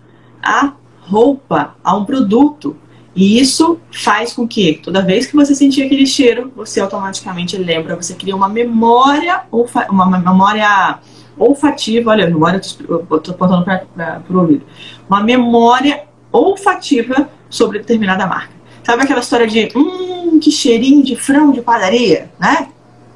a 0.42 0.72
roupa, 1.00 1.74
a 1.82 1.96
um 1.96 2.04
produto. 2.04 2.76
E 3.20 3.38
isso 3.38 3.78
faz 3.92 4.32
com 4.32 4.48
que 4.48 4.80
toda 4.82 5.02
vez 5.02 5.26
que 5.26 5.36
você 5.36 5.54
sentir 5.54 5.82
aquele 5.82 6.06
cheiro, 6.06 6.50
você 6.56 6.80
automaticamente 6.80 7.54
lembra, 7.54 7.94
você 7.94 8.14
cria 8.14 8.34
uma 8.34 8.48
memória, 8.48 9.42
olfa 9.52 9.86
uma 9.90 10.06
memória 10.06 10.98
olfativa, 11.36 12.12
olha, 12.12 12.26
memória, 12.26 12.62
eu 12.88 13.02
estou 13.18 13.34
apontando 13.34 13.62
para 13.62 14.22
o 14.30 14.38
ouvido, 14.38 14.64
uma 15.06 15.22
memória 15.22 16.04
olfativa 16.32 17.28
sobre 17.50 17.80
determinada 17.80 18.26
marca. 18.26 18.54
Sabe 18.82 19.02
aquela 19.02 19.20
história 19.20 19.46
de, 19.46 19.68
hum, 19.76 20.40
que 20.40 20.50
cheirinho 20.50 21.04
de 21.04 21.14
frango 21.14 21.52
de 21.52 21.60
padaria, 21.60 22.30
né? 22.40 22.68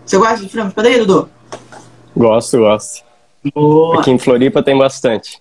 Você 0.04 0.18
gosta 0.18 0.36
de 0.36 0.50
frango 0.50 0.68
de 0.68 0.74
padaria, 0.74 0.98
Dudu? 0.98 1.30
Gosto, 2.14 2.58
gosto. 2.58 3.02
Boa. 3.54 4.00
Aqui 4.00 4.10
em 4.10 4.18
Floripa 4.18 4.62
tem 4.62 4.76
bastante. 4.76 5.40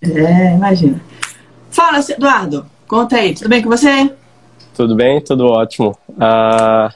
É, 0.00 0.54
imagina. 0.54 1.02
Fala, 1.72 1.98
Eduardo. 2.08 2.69
Conta 2.90 3.18
aí, 3.18 3.32
tudo 3.32 3.48
bem 3.48 3.62
com 3.62 3.68
você? 3.68 4.12
Tudo 4.74 4.96
bem, 4.96 5.20
tudo 5.20 5.46
ótimo. 5.46 5.96
Uh, 6.08 6.92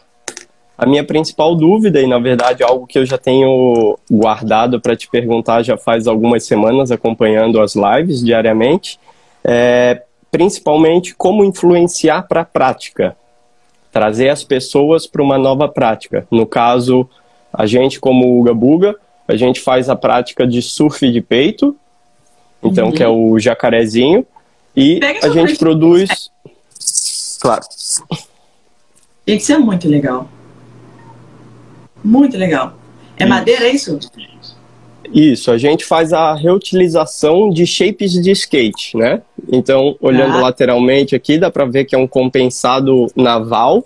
a 0.76 0.86
minha 0.86 1.04
principal 1.04 1.54
dúvida, 1.54 2.02
e 2.02 2.06
na 2.08 2.18
verdade 2.18 2.64
algo 2.64 2.84
que 2.84 2.98
eu 2.98 3.06
já 3.06 3.16
tenho 3.16 3.96
guardado 4.10 4.80
para 4.80 4.96
te 4.96 5.08
perguntar 5.08 5.62
já 5.62 5.76
faz 5.76 6.08
algumas 6.08 6.44
semanas, 6.46 6.90
acompanhando 6.90 7.60
as 7.60 7.76
lives 7.76 8.24
diariamente, 8.24 8.98
é 9.44 10.02
principalmente 10.32 11.14
como 11.14 11.44
influenciar 11.44 12.26
para 12.26 12.40
a 12.40 12.44
prática, 12.44 13.16
trazer 13.92 14.30
as 14.30 14.42
pessoas 14.42 15.06
para 15.06 15.22
uma 15.22 15.38
nova 15.38 15.68
prática. 15.68 16.26
No 16.28 16.44
caso, 16.44 17.08
a 17.52 17.66
gente, 17.66 18.00
como 18.00 18.40
Uga 18.40 18.52
Buga, 18.52 18.96
a 19.28 19.36
gente 19.36 19.60
faz 19.60 19.88
a 19.88 19.94
prática 19.94 20.44
de 20.44 20.60
surf 20.60 21.08
de 21.08 21.20
peito, 21.20 21.76
então, 22.60 22.86
uhum. 22.86 22.92
que 22.92 23.02
é 23.04 23.08
o 23.08 23.38
jacarezinho, 23.38 24.26
e 24.76 24.98
Pega 25.00 25.26
a 25.26 25.30
gente 25.30 25.56
produz. 25.56 26.30
Claro. 27.40 27.62
Isso 29.26 29.52
é 29.52 29.58
muito 29.58 29.88
legal. 29.88 30.28
Muito 32.02 32.36
legal. 32.36 32.74
É 33.16 33.24
isso. 33.24 33.28
madeira, 33.28 33.64
é 33.66 33.70
isso? 33.70 33.98
Isso, 35.12 35.50
a 35.50 35.58
gente 35.58 35.84
faz 35.84 36.12
a 36.12 36.34
reutilização 36.34 37.50
de 37.50 37.66
shapes 37.66 38.12
de 38.12 38.30
skate, 38.32 38.96
né? 38.96 39.22
Então, 39.50 39.96
olhando 40.00 40.38
ah. 40.38 40.40
lateralmente 40.40 41.14
aqui, 41.14 41.38
dá 41.38 41.50
para 41.50 41.64
ver 41.64 41.84
que 41.84 41.94
é 41.94 41.98
um 41.98 42.06
compensado 42.06 43.06
naval. 43.14 43.84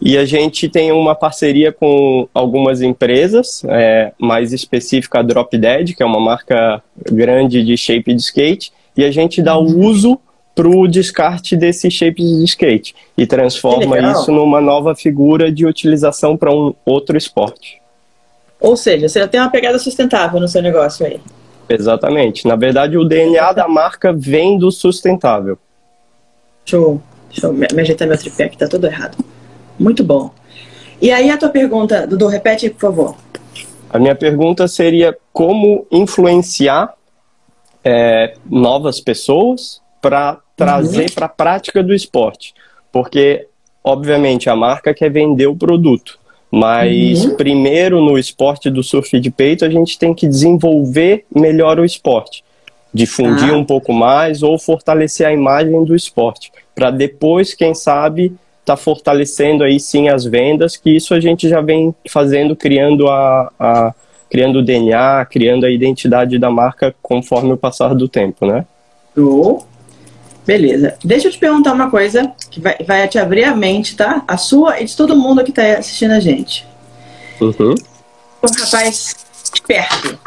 E 0.00 0.18
a 0.18 0.24
gente 0.24 0.68
tem 0.68 0.92
uma 0.92 1.14
parceria 1.14 1.72
com 1.72 2.28
algumas 2.34 2.82
empresas, 2.82 3.62
é, 3.68 4.12
mais 4.18 4.52
específica 4.52 5.20
a 5.20 5.22
Drop 5.22 5.56
Dead, 5.56 5.94
que 5.94 6.02
é 6.02 6.06
uma 6.06 6.20
marca 6.20 6.82
grande 7.10 7.64
de 7.64 7.76
shape 7.76 8.12
de 8.12 8.20
skate, 8.20 8.72
e 8.96 9.04
a 9.04 9.10
gente 9.10 9.42
dá 9.42 9.56
o 9.56 9.64
uso 9.64 10.18
para 10.54 10.68
o 10.68 10.86
descarte 10.86 11.56
desses 11.56 11.92
shapes 11.92 12.24
de 12.24 12.44
skate 12.44 12.94
e 13.16 13.26
transforma 13.26 13.98
isso 13.98 14.30
numa 14.30 14.60
nova 14.60 14.94
figura 14.94 15.50
de 15.50 15.66
utilização 15.66 16.36
para 16.36 16.54
um 16.54 16.72
outro 16.84 17.16
esporte. 17.16 17.80
Ou 18.60 18.76
seja, 18.76 19.08
você 19.08 19.26
tem 19.26 19.40
uma 19.40 19.50
pegada 19.50 19.78
sustentável 19.78 20.40
no 20.40 20.46
seu 20.46 20.62
negócio 20.62 21.04
aí. 21.04 21.20
Exatamente. 21.68 22.46
Na 22.46 22.56
verdade, 22.56 22.96
o 22.96 23.04
DNA 23.04 23.52
da 23.52 23.66
marca 23.66 24.12
vem 24.12 24.58
do 24.58 24.70
sustentável. 24.70 25.58
Show. 26.64 27.00
Deixa 27.28 27.46
eu 27.48 27.52
me 27.52 27.80
ajeitar 27.80 28.06
meu 28.06 28.16
tripé 28.16 28.48
que 28.48 28.56
tá 28.56 28.68
tudo 28.68 28.86
errado. 28.86 29.18
Muito 29.78 30.04
bom. 30.04 30.30
E 31.02 31.10
aí 31.10 31.30
a 31.30 31.36
tua 31.36 31.48
pergunta, 31.48 32.06
Dudu, 32.06 32.28
repete 32.28 32.70
por 32.70 32.80
favor. 32.80 33.16
A 33.90 33.98
minha 33.98 34.14
pergunta 34.14 34.66
seria 34.68 35.16
como 35.32 35.86
influenciar 35.90 36.94
é, 37.84 38.34
novas 38.48 39.00
pessoas 39.00 39.80
para 40.00 40.38
trazer 40.56 41.02
uhum. 41.02 41.14
para 41.14 41.26
a 41.26 41.30
prática 41.30 41.82
do 41.82 41.94
esporte. 41.94 42.54
Porque, 42.90 43.46
obviamente, 43.82 44.48
a 44.48 44.56
marca 44.56 44.94
quer 44.94 45.10
vender 45.10 45.46
o 45.46 45.56
produto. 45.56 46.18
Mas 46.50 47.24
uhum. 47.24 47.36
primeiro 47.36 48.00
no 48.00 48.16
esporte 48.16 48.70
do 48.70 48.82
surf 48.82 49.18
de 49.18 49.30
peito 49.30 49.64
a 49.64 49.68
gente 49.68 49.98
tem 49.98 50.14
que 50.14 50.28
desenvolver 50.28 51.24
melhor 51.34 51.80
o 51.80 51.84
esporte, 51.84 52.44
difundir 52.92 53.50
ah. 53.52 53.56
um 53.56 53.64
pouco 53.64 53.92
mais 53.92 54.40
ou 54.40 54.56
fortalecer 54.56 55.26
a 55.26 55.32
imagem 55.32 55.84
do 55.84 55.96
esporte, 55.96 56.52
para 56.72 56.92
depois, 56.92 57.54
quem 57.54 57.74
sabe, 57.74 58.32
tá 58.64 58.76
fortalecendo 58.76 59.64
aí 59.64 59.80
sim 59.80 60.08
as 60.08 60.24
vendas, 60.24 60.76
que 60.76 60.90
isso 60.90 61.12
a 61.12 61.18
gente 61.18 61.48
já 61.48 61.60
vem 61.60 61.94
fazendo, 62.08 62.54
criando 62.54 63.08
a, 63.08 63.52
a 63.58 63.94
criando 64.34 64.58
o 64.58 64.64
DNA, 64.64 65.24
criando 65.26 65.64
a 65.64 65.70
identidade 65.70 66.40
da 66.40 66.50
marca 66.50 66.92
conforme 67.00 67.52
o 67.52 67.56
passar 67.56 67.94
do 67.94 68.08
tempo, 68.08 68.44
né? 68.44 68.66
Oh. 69.16 69.62
Beleza. 70.44 70.96
Deixa 71.04 71.28
eu 71.28 71.30
te 71.30 71.38
perguntar 71.38 71.72
uma 71.72 71.88
coisa 71.88 72.32
que 72.50 72.60
vai, 72.60 72.76
vai 72.84 73.06
te 73.06 73.16
abrir 73.16 73.44
a 73.44 73.54
mente, 73.54 73.94
tá? 73.94 74.24
A 74.26 74.36
sua 74.36 74.80
e 74.80 74.86
de 74.86 74.96
todo 74.96 75.14
mundo 75.14 75.44
que 75.44 75.50
está 75.50 75.78
assistindo 75.78 76.10
a 76.10 76.18
gente. 76.18 76.66
Uhum. 77.40 77.76
Um 78.42 78.60
rapaz 78.60 79.14
esperto. 79.54 80.18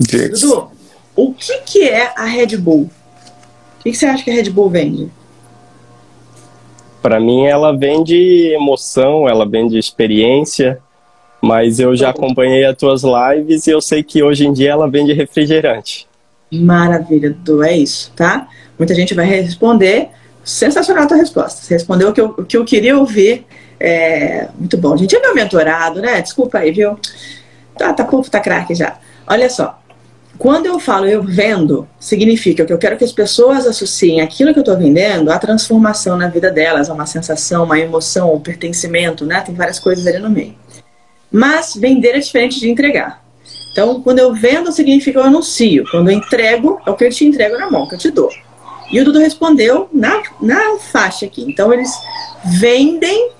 Dudu, 0.00 0.72
o 1.14 1.32
que, 1.32 1.58
que 1.58 1.88
é 1.88 2.12
a 2.16 2.24
Red 2.24 2.56
Bull? 2.56 2.90
O 3.78 3.82
que, 3.84 3.92
que 3.92 3.96
você 3.96 4.06
acha 4.06 4.24
que 4.24 4.32
a 4.32 4.34
Red 4.34 4.50
Bull 4.50 4.68
vende? 4.68 5.12
Para 7.00 7.20
mim, 7.20 7.46
ela 7.46 7.70
vende 7.70 8.52
emoção, 8.52 9.28
ela 9.28 9.48
vende 9.48 9.78
experiência, 9.78 10.82
mas 11.42 11.80
eu 11.80 11.96
já 11.96 12.10
acompanhei 12.10 12.64
as 12.64 12.76
tuas 12.76 13.02
lives 13.02 13.66
e 13.66 13.70
eu 13.70 13.80
sei 13.80 14.02
que 14.02 14.22
hoje 14.22 14.46
em 14.46 14.52
dia 14.52 14.70
ela 14.70 14.88
vende 14.88 15.12
refrigerante. 15.12 16.06
Maravilha, 16.52 17.36
é 17.64 17.76
isso, 17.76 18.12
tá? 18.14 18.46
Muita 18.78 18.94
gente 18.94 19.12
vai 19.12 19.26
responder. 19.26 20.10
Sensacional 20.44 21.04
a 21.04 21.06
tua 21.06 21.16
resposta. 21.16 21.62
Você 21.62 21.74
respondeu 21.74 22.10
o 22.10 22.12
que 22.12 22.20
eu, 22.20 22.26
o 22.26 22.44
que 22.44 22.56
eu 22.56 22.64
queria 22.64 22.98
ouvir. 22.98 23.44
É, 23.78 24.48
muito 24.58 24.76
bom. 24.76 24.94
A 24.94 24.96
gente 24.96 25.16
é 25.16 25.20
meu 25.20 25.34
mentorado, 25.34 26.00
né? 26.00 26.20
Desculpa 26.20 26.58
aí, 26.58 26.70
viu? 26.70 26.98
Tá, 27.76 27.92
tá 27.92 28.04
povo, 28.04 28.30
tá 28.30 28.38
craque 28.38 28.74
já. 28.74 28.98
Olha 29.26 29.48
só. 29.48 29.78
Quando 30.38 30.66
eu 30.66 30.80
falo 30.80 31.06
eu 31.06 31.22
vendo, 31.22 31.88
significa 32.00 32.64
que 32.64 32.72
eu 32.72 32.78
quero 32.78 32.96
que 32.96 33.04
as 33.04 33.12
pessoas 33.12 33.66
associem 33.66 34.20
aquilo 34.20 34.52
que 34.52 34.58
eu 34.58 34.62
estou 34.62 34.76
vendendo 34.76 35.30
à 35.30 35.38
transformação 35.38 36.16
na 36.16 36.28
vida 36.28 36.50
delas, 36.50 36.90
a 36.90 36.94
uma 36.94 37.06
sensação, 37.06 37.64
uma 37.64 37.78
emoção, 37.78 38.34
um 38.34 38.40
pertencimento, 38.40 39.24
né? 39.24 39.40
Tem 39.40 39.54
várias 39.54 39.78
coisas 39.78 40.06
ali 40.06 40.18
no 40.18 40.30
meio. 40.30 40.54
Mas 41.32 41.74
vender 41.74 42.10
é 42.10 42.18
diferente 42.18 42.60
de 42.60 42.70
entregar. 42.70 43.22
Então, 43.72 44.02
quando 44.02 44.18
eu 44.18 44.34
vendo, 44.34 44.70
significa 44.70 45.18
eu 45.18 45.24
anuncio. 45.24 45.84
Quando 45.90 46.10
eu 46.10 46.16
entrego, 46.16 46.78
é 46.86 46.90
o 46.90 46.94
que 46.94 47.04
eu 47.04 47.10
te 47.10 47.24
entrego 47.24 47.56
na 47.56 47.70
mão, 47.70 47.88
que 47.88 47.94
eu 47.94 47.98
te 47.98 48.10
dou. 48.10 48.30
E 48.92 49.00
o 49.00 49.04
Dudu 49.04 49.18
respondeu 49.18 49.88
na, 49.92 50.22
na 50.40 50.76
faixa 50.76 51.24
aqui. 51.24 51.42
Então, 51.48 51.72
eles 51.72 51.90
vendem 52.44 53.32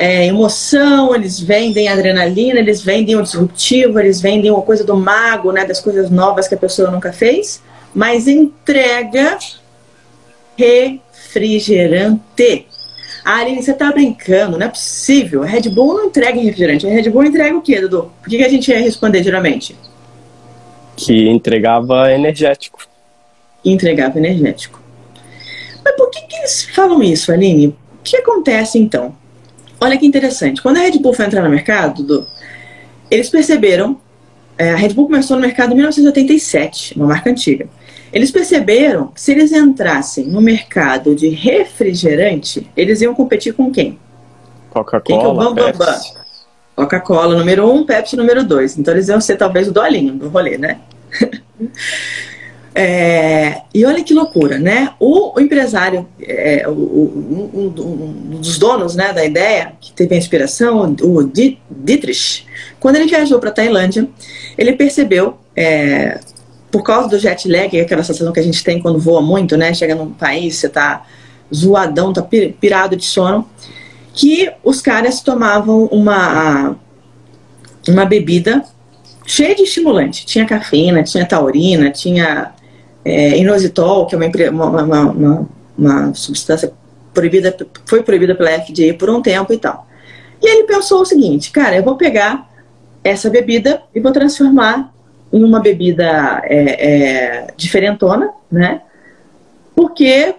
é, 0.00 0.26
emoção, 0.26 1.14
eles 1.14 1.38
vendem 1.38 1.88
adrenalina, 1.88 2.58
eles 2.58 2.82
vendem 2.82 3.16
o 3.16 3.22
disruptivo, 3.22 4.00
eles 4.00 4.20
vendem 4.20 4.50
uma 4.50 4.62
coisa 4.62 4.82
do 4.82 4.96
mago, 4.96 5.52
né, 5.52 5.66
das 5.66 5.78
coisas 5.78 6.10
novas 6.10 6.48
que 6.48 6.54
a 6.54 6.58
pessoa 6.58 6.90
nunca 6.90 7.12
fez, 7.12 7.62
mas 7.94 8.26
entrega 8.26 9.38
refrigerante. 10.56 12.66
Ah, 13.32 13.42
Aline, 13.42 13.62
você 13.62 13.72
tá 13.72 13.92
brincando, 13.92 14.58
não 14.58 14.66
é 14.66 14.68
possível. 14.68 15.44
A 15.44 15.46
Red 15.46 15.68
Bull 15.68 15.94
não 15.94 16.06
entrega 16.06 16.40
refrigerante. 16.40 16.84
A 16.84 16.90
Red 16.90 17.08
Bull 17.10 17.22
entrega 17.22 17.56
o 17.56 17.62
quê, 17.62 17.80
Dudu? 17.80 18.10
Por 18.20 18.28
que, 18.28 18.36
que 18.36 18.42
a 18.42 18.48
gente 18.48 18.68
ia 18.68 18.80
responder 18.80 19.22
geralmente? 19.22 19.76
Que 20.96 21.28
entregava 21.28 22.12
energético. 22.12 22.88
Entregava 23.64 24.18
energético. 24.18 24.82
Mas 25.84 25.94
por 25.94 26.10
que, 26.10 26.22
que 26.22 26.36
eles 26.38 26.64
falam 26.74 27.00
isso, 27.04 27.30
Aline? 27.30 27.68
O 27.68 27.76
que 28.02 28.16
acontece 28.16 28.80
então? 28.80 29.14
Olha 29.80 29.96
que 29.96 30.04
interessante. 30.04 30.60
Quando 30.60 30.78
a 30.78 30.80
Red 30.80 30.98
Bull 30.98 31.14
foi 31.14 31.24
entrar 31.26 31.44
no 31.44 31.50
mercado, 31.50 32.02
Dudu, 32.02 32.26
eles 33.08 33.30
perceberam. 33.30 33.96
É, 34.58 34.72
a 34.72 34.76
Red 34.76 34.88
Bull 34.88 35.06
começou 35.06 35.36
no 35.36 35.42
mercado 35.42 35.70
em 35.70 35.76
1987, 35.76 36.96
uma 36.96 37.06
marca 37.06 37.30
antiga. 37.30 37.68
Eles 38.12 38.30
perceberam 38.30 39.08
que 39.08 39.20
se 39.20 39.32
eles 39.32 39.52
entrassem 39.52 40.26
no 40.26 40.40
mercado 40.40 41.14
de 41.14 41.28
refrigerante, 41.28 42.68
eles 42.76 43.00
iam 43.00 43.14
competir 43.14 43.54
com 43.54 43.70
quem? 43.70 43.98
Coca-Cola, 44.70 45.54
que 45.54 45.60
é 45.60 45.72
Coca-Cola 46.74 47.36
número 47.36 47.70
um, 47.70 47.84
Pepsi 47.84 48.16
número 48.16 48.44
dois. 48.44 48.78
Então 48.78 48.94
eles 48.94 49.08
iam 49.08 49.20
ser 49.20 49.36
talvez 49.36 49.68
o 49.68 49.72
dolinho 49.72 50.14
do 50.14 50.28
rolê, 50.28 50.56
né? 50.56 50.78
é, 52.74 53.62
e 53.74 53.84
olha 53.84 54.02
que 54.02 54.14
loucura, 54.14 54.58
né? 54.58 54.94
O, 54.98 55.36
o 55.36 55.40
empresário, 55.40 56.08
é, 56.20 56.66
o, 56.66 56.72
o, 56.72 57.52
um, 57.54 58.32
um, 58.34 58.40
dos 58.40 58.58
donos 58.58 58.96
né, 58.96 59.12
da 59.12 59.24
ideia, 59.24 59.72
que 59.80 59.92
teve 59.92 60.14
a 60.14 60.18
inspiração, 60.18 60.96
o 61.02 61.22
Dietrich, 61.22 62.46
quando 62.78 62.96
ele 62.96 63.06
viajou 63.06 63.38
para 63.38 63.50
a 63.50 63.52
Tailândia, 63.52 64.08
ele 64.56 64.72
percebeu 64.72 65.36
é, 65.54 66.20
por 66.70 66.82
causa 66.82 67.08
do 67.08 67.18
jet 67.18 67.48
lag, 67.48 67.76
é 67.76 67.82
aquela 67.82 68.02
sensação 68.02 68.32
que 68.32 68.40
a 68.40 68.42
gente 68.42 68.62
tem 68.62 68.80
quando 68.80 68.98
voa 68.98 69.20
muito, 69.20 69.56
né? 69.56 69.74
Chega 69.74 69.94
num 69.94 70.12
país, 70.12 70.56
você 70.56 70.68
tá 70.68 71.04
zoadão, 71.54 72.12
tá 72.12 72.22
pirado 72.22 72.96
de 72.96 73.04
sono, 73.04 73.48
que 74.12 74.50
os 74.62 74.80
caras 74.80 75.20
tomavam 75.20 75.86
uma, 75.86 76.76
uma 77.88 78.04
bebida 78.04 78.64
cheia 79.26 79.54
de 79.54 79.62
estimulante. 79.62 80.24
Tinha 80.24 80.46
cafeína, 80.46 81.02
tinha 81.02 81.26
taurina, 81.26 81.90
tinha 81.90 82.52
é, 83.04 83.38
inositol, 83.38 84.06
que 84.06 84.14
é 84.14 84.50
uma, 84.50 84.66
uma, 84.66 84.82
uma, 84.82 85.48
uma 85.76 86.14
substância 86.14 86.72
proibida, 87.12 87.56
foi 87.84 88.02
proibida 88.02 88.34
pela 88.34 88.50
FDA 88.50 88.94
por 88.98 89.10
um 89.10 89.20
tempo 89.20 89.52
e 89.52 89.58
tal. 89.58 89.86
E 90.40 90.48
ele 90.48 90.64
pensou 90.64 91.02
o 91.02 91.04
seguinte, 91.04 91.50
cara, 91.50 91.76
eu 91.76 91.82
vou 91.82 91.96
pegar 91.96 92.48
essa 93.02 93.28
bebida 93.28 93.82
e 93.94 94.00
vou 94.00 94.12
transformar 94.12 94.92
em 95.32 95.44
uma 95.44 95.60
bebida 95.60 96.40
é, 96.44 96.56
é, 96.56 97.46
diferentona, 97.56 98.30
né? 98.50 98.82
Porque 99.74 100.34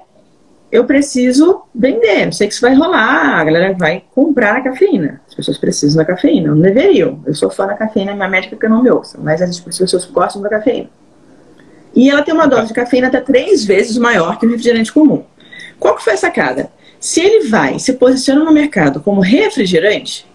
eu 0.71 0.85
preciso 0.85 1.63
vender. 1.73 2.27
Eu 2.27 2.31
sei 2.31 2.47
que 2.47 2.53
isso 2.53 2.61
vai 2.61 2.73
rolar, 2.73 3.39
a 3.39 3.43
galera 3.43 3.73
vai 3.73 4.03
comprar 4.13 4.57
a 4.57 4.61
cafeína. 4.61 5.21
As 5.27 5.33
pessoas 5.33 5.57
precisam 5.57 5.97
da 5.97 6.05
cafeína, 6.05 6.53
não 6.53 6.61
deveriam. 6.61 7.21
Eu 7.25 7.33
sou 7.33 7.49
fã 7.49 7.67
da 7.67 7.73
cafeína, 7.73 8.13
minha 8.13 8.27
médica 8.27 8.55
que 8.55 8.67
não 8.67 8.81
me 8.81 8.89
ouça, 8.89 9.17
mas 9.21 9.41
as 9.41 9.59
pessoas 9.59 10.05
gostam 10.05 10.41
da 10.41 10.49
cafeína. 10.49 10.89
E 11.93 12.09
ela 12.09 12.21
tem 12.21 12.33
uma 12.33 12.47
dose 12.47 12.67
de 12.67 12.73
cafeína 12.73 13.07
até 13.07 13.19
três 13.19 13.65
vezes 13.65 13.97
maior 13.97 14.39
que 14.39 14.45
o 14.45 14.49
refrigerante 14.49 14.93
comum. 14.93 15.23
Qual 15.77 15.95
que 15.95 16.03
foi 16.03 16.13
a 16.13 16.17
sacada? 16.17 16.71
Se 16.99 17.19
ele 17.19 17.49
vai 17.49 17.79
se 17.79 17.93
posiciona 17.93 18.43
no 18.43 18.53
mercado 18.53 19.01
como 19.01 19.19
refrigerante, 19.19 20.25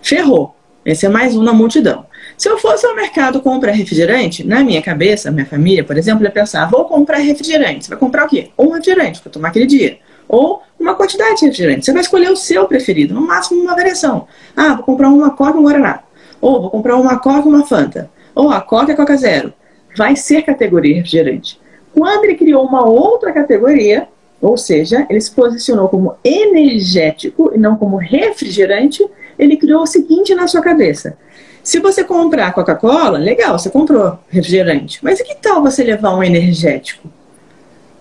ferrou. 0.00 0.56
Esse 0.84 1.04
é 1.04 1.08
mais 1.08 1.36
um 1.36 1.42
na 1.42 1.52
multidão. 1.52 2.06
Se 2.42 2.48
eu 2.48 2.58
fosse 2.58 2.84
ao 2.84 2.96
mercado 2.96 3.40
comprar 3.40 3.70
refrigerante, 3.70 4.44
na 4.44 4.64
minha 4.64 4.82
cabeça, 4.82 5.30
minha 5.30 5.46
família, 5.46 5.84
por 5.84 5.96
exemplo, 5.96 6.24
ia 6.24 6.30
pensar: 6.32 6.68
vou 6.68 6.86
comprar 6.86 7.18
refrigerante. 7.18 7.84
Você 7.84 7.90
vai 7.90 7.98
comprar 8.00 8.24
o 8.24 8.28
quê? 8.28 8.50
Um 8.58 8.70
refrigerante 8.70 9.20
para 9.20 9.30
tomar 9.30 9.50
aquele 9.50 9.64
dia. 9.64 9.98
Ou 10.28 10.60
uma 10.76 10.96
quantidade 10.96 11.36
de 11.36 11.44
refrigerante. 11.44 11.84
Você 11.84 11.92
vai 11.92 12.02
escolher 12.02 12.32
o 12.32 12.36
seu 12.36 12.66
preferido, 12.66 13.14
no 13.14 13.20
máximo 13.20 13.62
uma 13.62 13.76
variação. 13.76 14.26
Ah, 14.56 14.74
vou 14.74 14.82
comprar 14.82 15.08
uma 15.08 15.30
Coca 15.30 15.56
e 15.56 15.60
um 15.60 15.62
Guaraná. 15.62 16.02
Ou 16.40 16.62
vou 16.62 16.70
comprar 16.72 16.96
uma 16.96 17.16
Coca 17.20 17.48
e 17.48 17.52
uma 17.52 17.64
Fanta. 17.64 18.10
Ou 18.34 18.50
a 18.50 18.60
Coca 18.60 18.90
e 18.90 18.94
a 18.94 18.96
Coca 18.96 19.16
Zero. 19.16 19.54
Vai 19.96 20.16
ser 20.16 20.42
categoria 20.42 20.96
refrigerante. 20.96 21.60
Quando 21.94 22.24
ele 22.24 22.34
criou 22.34 22.66
uma 22.66 22.84
outra 22.84 23.30
categoria, 23.30 24.08
ou 24.40 24.56
seja, 24.56 25.06
ele 25.08 25.20
se 25.20 25.30
posicionou 25.30 25.88
como 25.88 26.16
energético 26.24 27.52
e 27.54 27.56
não 27.56 27.76
como 27.76 27.98
refrigerante, 27.98 29.08
ele 29.38 29.56
criou 29.56 29.82
o 29.82 29.86
seguinte 29.86 30.34
na 30.34 30.48
sua 30.48 30.60
cabeça: 30.60 31.16
se 31.62 31.78
você 31.78 32.02
comprar 32.02 32.52
Coca-Cola, 32.52 33.18
legal, 33.18 33.58
você 33.58 33.70
comprou 33.70 34.18
refrigerante. 34.28 34.98
Mas 35.02 35.20
e 35.20 35.24
que 35.24 35.36
tal 35.36 35.62
você 35.62 35.84
levar 35.84 36.14
um 36.14 36.22
energético? 36.22 37.08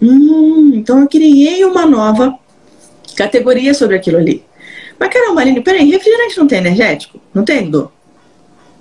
Hum, 0.01 0.71
então 0.75 0.99
eu 0.99 1.07
criei 1.07 1.63
uma 1.63 1.85
nova 1.85 2.37
categoria 3.15 3.73
sobre 3.73 3.95
aquilo 3.95 4.17
ali. 4.17 4.43
Mas 4.99 5.09
caramba, 5.09 5.41
Aline, 5.41 5.61
peraí, 5.61 5.89
refrigerante 5.89 6.37
não 6.37 6.47
tem 6.47 6.57
energético? 6.57 7.19
Não 7.33 7.43
tem, 7.43 7.65
Dudu? 7.65 7.91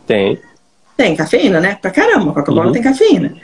Tem. 0.06 0.38
Tem 0.96 1.14
cafeína, 1.14 1.60
né? 1.60 1.78
Pra 1.80 1.90
caramba, 1.90 2.32
Coca-Cola 2.32 2.66
uhum. 2.66 2.72
tem 2.72 2.82
cafeína. 2.82 3.34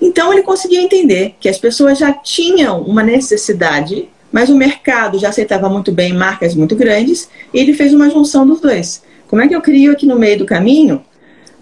Então 0.00 0.32
ele 0.32 0.42
conseguia 0.42 0.80
entender 0.80 1.34
que 1.38 1.48
as 1.48 1.58
pessoas 1.58 1.98
já 1.98 2.12
tinham 2.12 2.80
uma 2.82 3.02
necessidade, 3.02 4.08
mas 4.32 4.48
o 4.48 4.56
mercado 4.56 5.18
já 5.18 5.28
aceitava 5.28 5.68
muito 5.68 5.92
bem 5.92 6.12
marcas 6.12 6.54
muito 6.54 6.74
grandes, 6.74 7.28
e 7.52 7.58
ele 7.58 7.74
fez 7.74 7.92
uma 7.92 8.08
junção 8.10 8.46
dos 8.46 8.60
dois. 8.60 9.02
Como 9.30 9.40
é 9.40 9.46
que 9.46 9.54
eu 9.54 9.60
crio 9.60 9.92
aqui 9.92 10.06
no 10.06 10.18
meio 10.18 10.38
do 10.38 10.44
caminho 10.44 11.04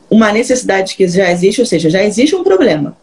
uma 0.09 0.33
necessidade 0.33 0.97
que 0.97 1.07
já 1.07 1.31
existe, 1.31 1.61
ou 1.61 1.67
seja, 1.67 1.91
já 1.91 2.03
existe 2.03 2.35
um 2.35 2.43
problema. 2.43 2.97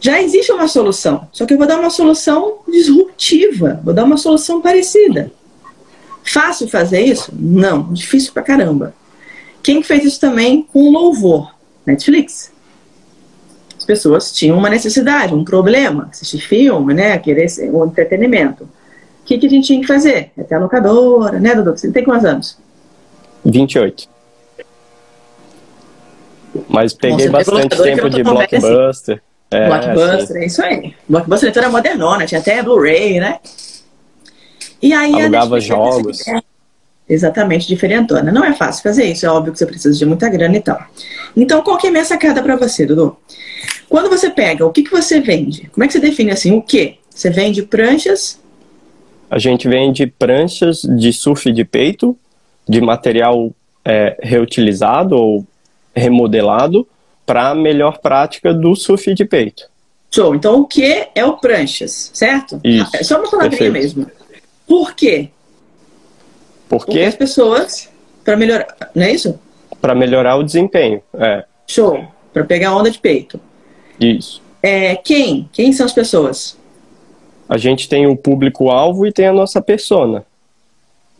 Já 0.00 0.22
existe 0.22 0.50
uma 0.50 0.66
solução, 0.66 1.28
só 1.30 1.44
que 1.44 1.52
eu 1.52 1.58
vou 1.58 1.66
dar 1.66 1.78
uma 1.78 1.90
solução 1.90 2.60
disruptiva, 2.66 3.78
vou 3.84 3.92
dar 3.92 4.04
uma 4.04 4.16
solução 4.16 4.62
parecida. 4.62 5.30
Fácil 6.24 6.66
fazer 6.66 7.02
isso? 7.02 7.30
Não, 7.38 7.92
difícil 7.92 8.32
pra 8.32 8.42
caramba. 8.42 8.94
Quem 9.62 9.82
fez 9.82 10.02
isso 10.02 10.18
também 10.18 10.62
com 10.62 10.90
louvor? 10.90 11.54
Netflix. 11.84 12.50
As 13.76 13.84
pessoas 13.84 14.32
tinham 14.32 14.56
uma 14.56 14.70
necessidade, 14.70 15.34
um 15.34 15.44
problema, 15.44 16.08
assistir 16.10 16.38
filme, 16.38 16.94
né, 16.94 17.18
querer 17.18 17.48
um 17.70 17.84
entretenimento. 17.84 18.64
O 18.64 19.26
que, 19.26 19.36
que 19.36 19.44
a 19.44 19.50
gente 19.50 19.66
tinha 19.66 19.80
que 19.82 19.86
fazer? 19.86 20.30
Até 20.38 20.54
a 20.54 20.58
locadora, 20.58 21.38
né, 21.38 21.54
Dudu? 21.54 21.76
Você 21.76 21.92
tem 21.92 22.02
quantos 22.02 22.24
anos? 22.24 22.64
28. 23.44 24.08
Mas 26.68 26.94
peguei 26.94 27.28
bastante 27.28 27.76
tempo 27.82 28.08
de 28.08 28.22
blockbuster. 28.22 29.22
É, 29.50 29.66
blockbuster, 29.66 30.36
é 30.36 30.46
isso 30.46 30.62
aí. 30.64 30.94
Blockbuster 31.08 31.52
era 31.56 31.68
modernona, 31.68 32.26
tinha 32.26 32.40
até 32.40 32.62
Blu-ray, 32.62 33.20
né? 33.20 33.38
E 34.80 34.92
aí 34.92 35.14
Alugava 35.14 35.60
jogos. 35.60 36.22
Exatamente, 37.08 37.68
diferentona. 37.68 38.32
Não 38.32 38.44
é 38.44 38.54
fácil 38.54 38.82
fazer 38.82 39.04
isso, 39.04 39.26
é 39.26 39.30
óbvio 39.30 39.52
que 39.52 39.58
você 39.58 39.66
precisa 39.66 39.96
de 39.96 40.06
muita 40.06 40.28
grana 40.28 40.56
e 40.56 40.60
tal. 40.60 40.80
Então, 41.36 41.62
qual 41.62 41.76
que 41.76 41.86
é 41.86 41.90
a 41.90 41.92
minha 41.92 42.04
sacada 42.04 42.42
para 42.42 42.56
você, 42.56 42.86
Dudu? 42.86 43.16
Quando 43.88 44.08
você 44.08 44.30
pega, 44.30 44.64
o 44.64 44.70
que, 44.70 44.82
que 44.82 44.90
você 44.90 45.20
vende? 45.20 45.68
Como 45.72 45.84
é 45.84 45.86
que 45.86 45.92
você 45.92 46.00
define 46.00 46.30
assim, 46.30 46.52
o 46.52 46.62
que? 46.62 46.96
Você 47.10 47.30
vende 47.30 47.62
pranchas? 47.62 48.40
A 49.30 49.38
gente 49.38 49.68
vende 49.68 50.06
pranchas 50.06 50.82
de 50.82 51.12
surf 51.12 51.52
de 51.52 51.64
peito, 51.64 52.16
de 52.68 52.80
material 52.80 53.52
é, 53.84 54.16
reutilizado 54.20 55.16
ou 55.16 55.46
remodelado 55.94 56.86
para 57.26 57.54
melhor 57.54 57.98
prática 57.98 58.52
do 58.52 58.74
surf 58.74 59.12
de 59.14 59.24
peito. 59.24 59.68
Show. 60.10 60.34
Então, 60.34 60.60
o 60.60 60.66
que 60.66 61.08
é 61.14 61.24
o 61.24 61.38
pranchas, 61.38 62.10
certo? 62.14 62.60
Isso. 62.62 62.96
É 62.96 63.02
só 63.02 63.18
uma 63.18 63.30
palavrinha 63.30 63.70
mesmo. 63.70 64.06
Por 64.66 64.94
quê? 64.94 65.30
Por 66.68 66.86
quê? 66.86 66.92
Porque 66.92 67.00
as 67.00 67.16
pessoas, 67.16 67.90
para 68.24 68.36
melhorar, 68.36 68.66
não 68.94 69.04
é 69.04 69.12
isso? 69.12 69.38
Para 69.80 69.94
melhorar 69.94 70.36
o 70.36 70.42
desempenho, 70.42 71.02
é. 71.14 71.44
Show. 71.66 72.04
Para 72.32 72.44
pegar 72.44 72.76
onda 72.76 72.90
de 72.90 72.98
peito. 72.98 73.40
Isso. 73.98 74.42
É, 74.62 74.96
quem? 74.96 75.48
Quem 75.52 75.72
são 75.72 75.84
as 75.84 75.92
pessoas? 75.92 76.56
A 77.48 77.58
gente 77.58 77.88
tem 77.88 78.06
o 78.06 78.16
público-alvo 78.16 79.06
e 79.06 79.12
tem 79.12 79.26
a 79.26 79.32
nossa 79.32 79.60
persona. 79.60 80.24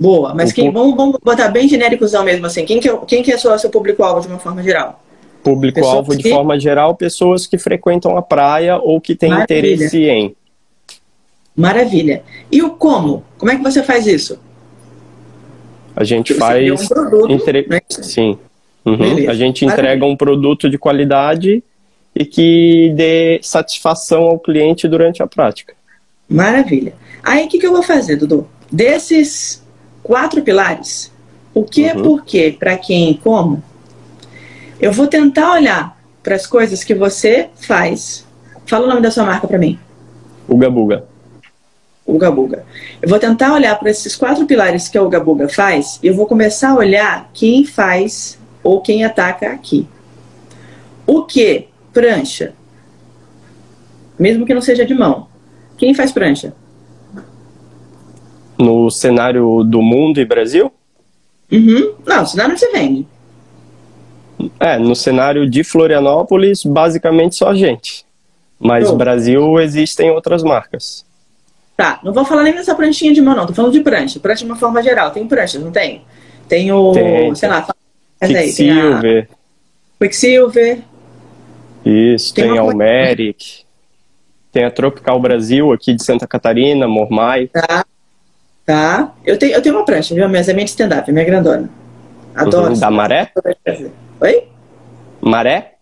Boa, 0.05 0.35
mas 0.35 0.53
quem, 0.53 0.71
vamos, 0.71 0.95
vamos 0.95 1.19
botar 1.25 1.49
bem 1.49 1.67
genéricosão 1.67 2.23
mesmo 2.23 2.45
assim. 2.45 2.67
Quem 2.67 2.79
que 2.79 2.87
é, 2.87 2.97
quem 3.07 3.23
que 3.23 3.33
é 3.33 3.39
seu, 3.39 3.59
seu 3.59 3.71
público-alvo 3.71 4.21
de 4.21 4.29
uma 4.29 4.39
forma 4.39 4.63
geral? 4.63 5.03
Público-alvo 5.43 6.15
de 6.15 6.29
forma 6.29 6.61
geral, 6.61 6.95
pessoas 6.95 7.47
que 7.47 7.57
frequentam 7.57 8.15
a 8.15 8.21
praia 8.21 8.77
ou 8.77 9.01
que 9.01 9.15
têm 9.15 9.31
Maravilha. 9.31 9.59
interesse 9.59 10.05
em. 10.05 10.37
Maravilha. 11.57 12.23
E 12.53 12.63
o 12.63 12.73
como? 12.73 13.25
Como 13.39 13.51
é 13.51 13.57
que 13.57 13.63
você 13.63 13.83
faz 13.83 14.07
isso? 14.07 14.39
A 15.97 16.05
gente 16.05 16.35
você 16.35 16.39
faz. 16.39 16.83
Um 16.83 16.87
produto, 16.87 17.33
entre... 17.33 17.67
né? 17.67 17.81
Sim. 17.89 18.39
Uhum. 18.85 19.31
A 19.31 19.33
gente 19.33 19.65
entrega 19.65 19.85
Maravilha. 19.85 20.07
um 20.13 20.17
produto 20.19 20.69
de 20.69 20.77
qualidade 20.77 21.65
e 22.15 22.27
que 22.27 22.93
dê 22.95 23.41
satisfação 23.43 24.25
ao 24.25 24.39
cliente 24.39 24.87
durante 24.87 25.23
a 25.23 25.27
prática. 25.27 25.73
Maravilha. 26.29 26.93
Aí 27.23 27.47
o 27.47 27.49
que, 27.49 27.59
que 27.59 27.67
eu 27.67 27.73
vou 27.73 27.83
fazer, 27.83 28.17
Dudu? 28.17 28.47
Desses 28.71 29.64
quatro 30.05 30.43
pilares, 30.43 31.11
O 31.55 31.65
que 31.65 31.85
é 31.85 31.95
por 31.95 32.25
quê, 32.25 32.55
para 32.57 32.77
quem 32.77 33.13
e 33.13 33.19
como, 33.19 33.63
eu 34.81 34.93
vou 34.93 35.07
tentar 35.07 35.53
olhar 35.53 35.97
para 36.23 36.35
as 36.35 36.47
coisas 36.47 36.83
que 36.83 36.95
você 36.95 37.49
faz. 37.55 38.27
Fala 38.67 38.87
o 38.87 38.89
nome 38.89 39.01
da 39.01 39.11
sua 39.11 39.25
marca 39.25 39.47
para 39.47 39.59
mim. 39.59 39.79
Uga 40.49 40.69
Buga. 40.69 41.05
Uga 42.07 42.31
Buga. 42.31 42.67
Eu 43.01 43.09
vou 43.09 43.19
tentar 43.19 43.55
olhar 43.55 43.79
para 43.79 43.91
esses 43.91 44.17
quatro 44.17 44.47
pilares 44.47 44.89
que 44.89 44.99
a 44.99 45.03
Uga 45.03 45.21
Buga 45.21 45.49
faz 45.49 45.99
e 46.03 46.09
eu 46.09 46.15
vou 46.15 46.27
começar 46.27 46.71
a 46.71 46.77
olhar 46.77 47.31
quem 47.33 47.65
faz 47.65 48.39
ou 48.63 48.81
quem 48.81 49.05
ataca 49.05 49.53
aqui. 49.53 49.87
O 51.07 51.23
que? 51.23 51.69
Prancha. 51.93 52.53
Mesmo 54.19 54.45
que 54.45 54.55
não 54.55 54.61
seja 54.61 54.85
de 54.85 54.93
mão. 54.95 55.29
Quem 55.79 55.95
faz 55.95 56.11
prancha? 56.11 56.53
No 58.59 58.91
cenário 58.91 59.65
do 59.65 59.83
mundo 59.83 60.21
e 60.21 60.25
Brasil? 60.25 60.73
Uhum. 61.51 61.95
Não, 62.07 62.27
cenário 62.27 62.57
você 62.57 62.71
vende. 62.71 63.07
É, 64.61 64.79
no 64.79 64.95
cenário 64.95 65.49
de 65.49 65.65
Florianópolis, 65.65 66.65
basicamente 66.65 67.37
só 67.37 67.49
a 67.49 67.55
gente. 67.55 68.05
Mas 68.59 68.91
no 68.91 68.97
Brasil 68.97 69.61
existem 69.61 70.11
outras 70.11 70.43
marcas. 70.43 71.05
Tá, 71.77 72.01
não 72.05 72.13
vou 72.13 72.25
falar 72.25 72.45
nem 72.45 72.55
dessa 72.55 72.75
pranchinha 72.75 73.13
de 73.13 73.21
mão, 73.21 73.35
não. 73.35 73.47
Tô 73.47 73.53
falando 73.53 73.73
de 73.73 73.81
prancha. 73.81 74.21
Prancha 74.21 74.45
de 74.45 74.51
uma 74.51 74.57
forma 74.57 74.83
geral. 74.83 75.11
Tem 75.11 75.27
pranchas, 75.27 75.63
não 75.63 75.73
tem? 75.73 76.03
Tem 76.49 76.71
o, 76.71 76.93
tem, 76.93 77.35
sei 77.35 77.49
lá, 77.49 77.67
Quicksilver. 78.21 79.29
Quicksilver. 79.99 80.79
Isso, 81.85 82.33
tem, 82.35 82.49
tem 82.49 82.59
a 82.59 82.63
Almeric. 82.63 83.65
Tem 84.53 84.65
a 84.65 84.71
Tropical 84.71 85.19
Brasil 85.21 85.73
aqui 85.73 85.95
de 85.95 86.05
Santa 86.05 86.27
Catarina, 86.27 86.87
Mormai. 86.87 87.49
Tá. 87.49 87.85
Tá. 88.65 89.13
Eu 89.25 89.39
tenho, 89.39 89.53
eu 89.55 89.63
tenho 89.63 89.75
uma 89.75 89.85
prancha, 89.85 90.15
viu? 90.15 90.29
Mas 90.29 90.49
é 90.49 90.53
minha 90.53 90.65
stand-up, 90.65 91.09
é 91.09 91.13
minha 91.13 91.25
grandona. 91.25 91.69
Adoro. 92.35 92.73
Uhum, 92.73 92.79
da 92.79 92.91
Maré? 92.91 93.31
Oi? 94.21 94.45
Maré? 95.21 95.75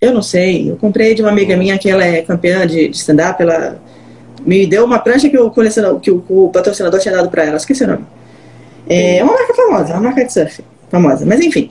Eu 0.00 0.12
não 0.12 0.22
sei. 0.22 0.70
Eu 0.70 0.76
comprei 0.76 1.14
de 1.14 1.22
uma 1.22 1.30
amiga 1.30 1.56
minha 1.56 1.78
que 1.78 1.90
ela 1.90 2.04
é 2.04 2.22
campeã 2.22 2.66
de, 2.66 2.88
de 2.88 2.96
stand-up. 2.96 3.42
Ela 3.42 3.80
me 4.44 4.66
deu 4.66 4.84
uma 4.84 4.98
prancha 4.98 5.28
que 5.28 5.38
o, 5.38 5.50
colecionador, 5.50 6.00
que 6.00 6.10
o, 6.10 6.24
o 6.28 6.50
patrocinador 6.50 7.00
tinha 7.00 7.14
dado 7.14 7.30
pra 7.30 7.44
ela. 7.44 7.56
Esqueci 7.56 7.84
o 7.84 7.88
nome. 7.88 8.04
É 8.88 9.22
uma 9.22 9.34
marca 9.34 9.54
famosa, 9.54 9.92
uma 9.92 10.00
marca 10.00 10.24
de 10.24 10.32
surf 10.32 10.64
famosa. 10.90 11.24
Mas 11.26 11.40
enfim. 11.40 11.70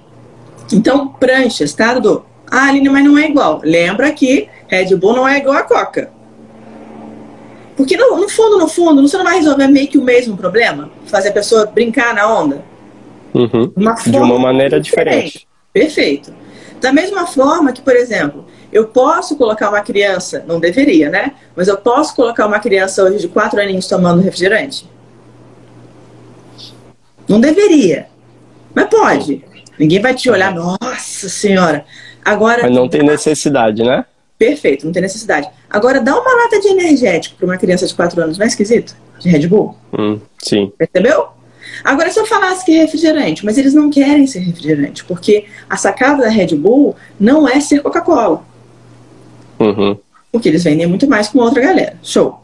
Então, 0.72 1.08
pranchas, 1.08 1.74
tá, 1.74 1.94
Dudu? 1.94 2.26
Ah, 2.50 2.68
Aline, 2.68 2.90
mas 2.90 3.04
não 3.04 3.18
é 3.18 3.28
igual. 3.28 3.62
Lembra 3.64 4.12
que 4.12 4.48
Red 4.68 4.96
Bull 4.96 5.16
não 5.16 5.28
é 5.28 5.38
igual 5.38 5.58
a 5.58 5.64
Coca. 5.64 6.12
Porque 7.80 7.96
no, 7.96 8.18
no, 8.18 8.28
fundo, 8.28 8.58
no 8.60 8.68
fundo, 8.68 9.02
você 9.02 9.16
não 9.16 9.24
vai 9.24 9.38
resolver 9.38 9.70
meio 9.70 9.88
que 9.88 9.98
o 9.98 10.04
mesmo 10.04 10.36
problema? 10.36 10.92
Fazer 11.06 11.30
a 11.30 11.32
pessoa 11.32 11.66
brincar 11.66 12.14
na 12.14 12.30
onda? 12.30 12.62
Uhum. 13.34 13.72
Uma 13.74 13.94
de 13.94 14.18
uma 14.18 14.38
maneira 14.38 14.82
diferente. 14.82 15.16
diferente. 15.16 15.48
Perfeito. 15.72 16.34
Da 16.82 16.92
mesma 16.92 17.26
forma 17.26 17.72
que, 17.72 17.82
por 17.82 17.96
exemplo, 17.96 18.46
eu 18.70 18.88
posso 18.88 19.38
colocar 19.38 19.70
uma 19.70 19.80
criança, 19.80 20.44
não 20.46 20.60
deveria, 20.60 21.10
né? 21.10 21.36
Mas 21.56 21.70
eu 21.70 21.78
posso 21.78 22.14
colocar 22.18 22.48
uma 22.48 22.60
criança 22.60 23.02
hoje 23.02 23.20
de 23.20 23.30
4 23.30 23.62
aninhos 23.62 23.88
tomando 23.88 24.22
refrigerante? 24.22 24.86
Não 27.30 27.40
deveria. 27.40 28.08
Mas 28.76 28.90
pode. 28.90 29.42
Ninguém 29.80 30.02
vai 30.02 30.14
te 30.14 30.30
olhar, 30.30 30.54
nossa 30.54 31.30
senhora. 31.30 31.86
Agora. 32.26 32.64
Mas 32.64 32.74
não 32.74 32.90
tem 32.90 33.04
necessidade, 33.04 33.84
né? 33.84 34.04
Perfeito, 34.40 34.86
não 34.86 34.94
tem 34.94 35.02
necessidade. 35.02 35.50
Agora, 35.70 36.00
dá 36.00 36.18
uma 36.18 36.44
lata 36.44 36.62
de 36.62 36.70
energético 36.70 37.36
para 37.36 37.46
uma 37.46 37.58
criança 37.58 37.86
de 37.86 37.94
4 37.94 38.24
anos, 38.24 38.38
não 38.38 38.46
é 38.46 38.48
esquisito? 38.48 38.96
De 39.20 39.28
Red 39.28 39.48
Bull? 39.48 39.76
Hum, 39.92 40.18
sim. 40.42 40.72
Percebeu? 40.78 41.28
Agora, 41.84 42.10
se 42.10 42.18
eu 42.18 42.26
falasse 42.26 42.64
que 42.64 42.72
é 42.72 42.84
refrigerante, 42.84 43.44
mas 43.46 43.58
eles 43.58 43.74
não 43.74 43.90
querem 43.90 44.26
ser 44.26 44.40
refrigerante, 44.40 45.04
porque 45.04 45.46
a 45.70 45.76
sacada 45.76 46.24
da 46.24 46.30
Red 46.30 46.56
Bull 46.56 46.96
não 47.20 47.48
é 47.48 47.60
ser 47.60 47.82
Coca-Cola. 47.82 48.42
Uhum. 49.60 49.98
Porque 50.32 50.48
eles 50.48 50.64
vendem 50.64 50.88
muito 50.88 51.06
mais 51.06 51.28
com 51.28 51.40
outra 51.40 51.62
galera. 51.62 51.98
Show. 52.02 52.42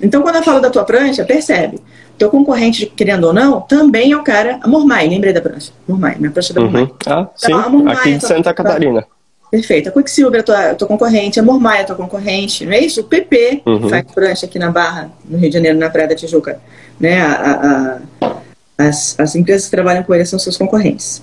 Então, 0.00 0.22
quando 0.22 0.36
eu 0.36 0.42
falo 0.42 0.60
da 0.60 0.70
tua 0.70 0.84
prancha, 0.84 1.26
percebe. 1.26 1.78
Teu 2.16 2.30
concorrente, 2.30 2.86
querendo 2.86 3.24
ou 3.24 3.32
não, 3.34 3.60
também 3.60 4.12
é 4.12 4.16
o 4.16 4.22
cara. 4.22 4.60
A 4.62 4.68
Mormai, 4.68 5.08
lembrei 5.08 5.32
da 5.32 5.42
prancha. 5.42 5.72
Mormai, 5.86 6.16
minha 6.18 6.30
prancha 6.30 6.54
da 6.54 6.60
uhum. 6.62 6.70
Mormai. 6.70 6.94
Ah, 7.06 7.28
então, 7.30 7.30
sim. 7.36 7.70
Mormai, 7.70 7.94
aqui 7.96 8.14
de 8.14 8.26
Santa 8.26 8.54
Catarina. 8.54 9.06
Perfeito. 9.54 9.88
A 9.88 9.92
Quicksilver 9.92 10.40
é 10.40 10.42
tua, 10.42 10.74
tua 10.74 10.88
concorrente, 10.88 11.38
a 11.38 11.42
Mormai 11.42 11.82
é 11.82 11.84
tua 11.84 11.94
concorrente, 11.94 12.66
não 12.66 12.72
é 12.72 12.80
isso? 12.80 13.02
O 13.02 13.04
PP 13.04 13.62
uhum. 13.64 13.88
faz 13.88 14.02
prancha 14.12 14.46
aqui 14.46 14.58
na 14.58 14.68
Barra, 14.68 15.12
no 15.24 15.38
Rio 15.38 15.48
de 15.48 15.54
Janeiro, 15.54 15.78
na 15.78 15.88
Praia 15.88 16.08
da 16.08 16.14
Tijuca. 16.16 16.60
Né? 16.98 17.20
A, 17.22 18.00
a, 18.20 18.26
a, 18.26 18.36
as, 18.76 19.14
as 19.16 19.36
empresas 19.36 19.66
que 19.66 19.70
trabalham 19.70 20.02
com 20.02 20.12
ele 20.12 20.24
são 20.24 20.40
seus 20.40 20.56
concorrentes. 20.56 21.22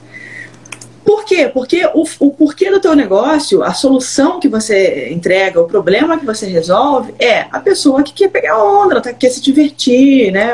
Por 1.04 1.26
quê? 1.26 1.52
Porque 1.54 1.86
o, 1.94 2.06
o 2.22 2.32
porquê 2.32 2.72
do 2.72 2.80
teu 2.80 2.96
negócio, 2.96 3.62
a 3.64 3.74
solução 3.74 4.40
que 4.40 4.48
você 4.48 5.10
entrega, 5.12 5.60
o 5.60 5.66
problema 5.66 6.18
que 6.18 6.26
você 6.26 6.46
resolve 6.46 7.14
é 7.20 7.48
a 7.52 7.60
pessoa 7.60 8.02
que 8.02 8.14
quer 8.14 8.30
pegar 8.30 8.64
onda, 8.64 8.94
ela 8.94 9.02
tá, 9.02 9.12
quer 9.12 9.30
se 9.30 9.42
divertir, 9.42 10.32
né? 10.32 10.52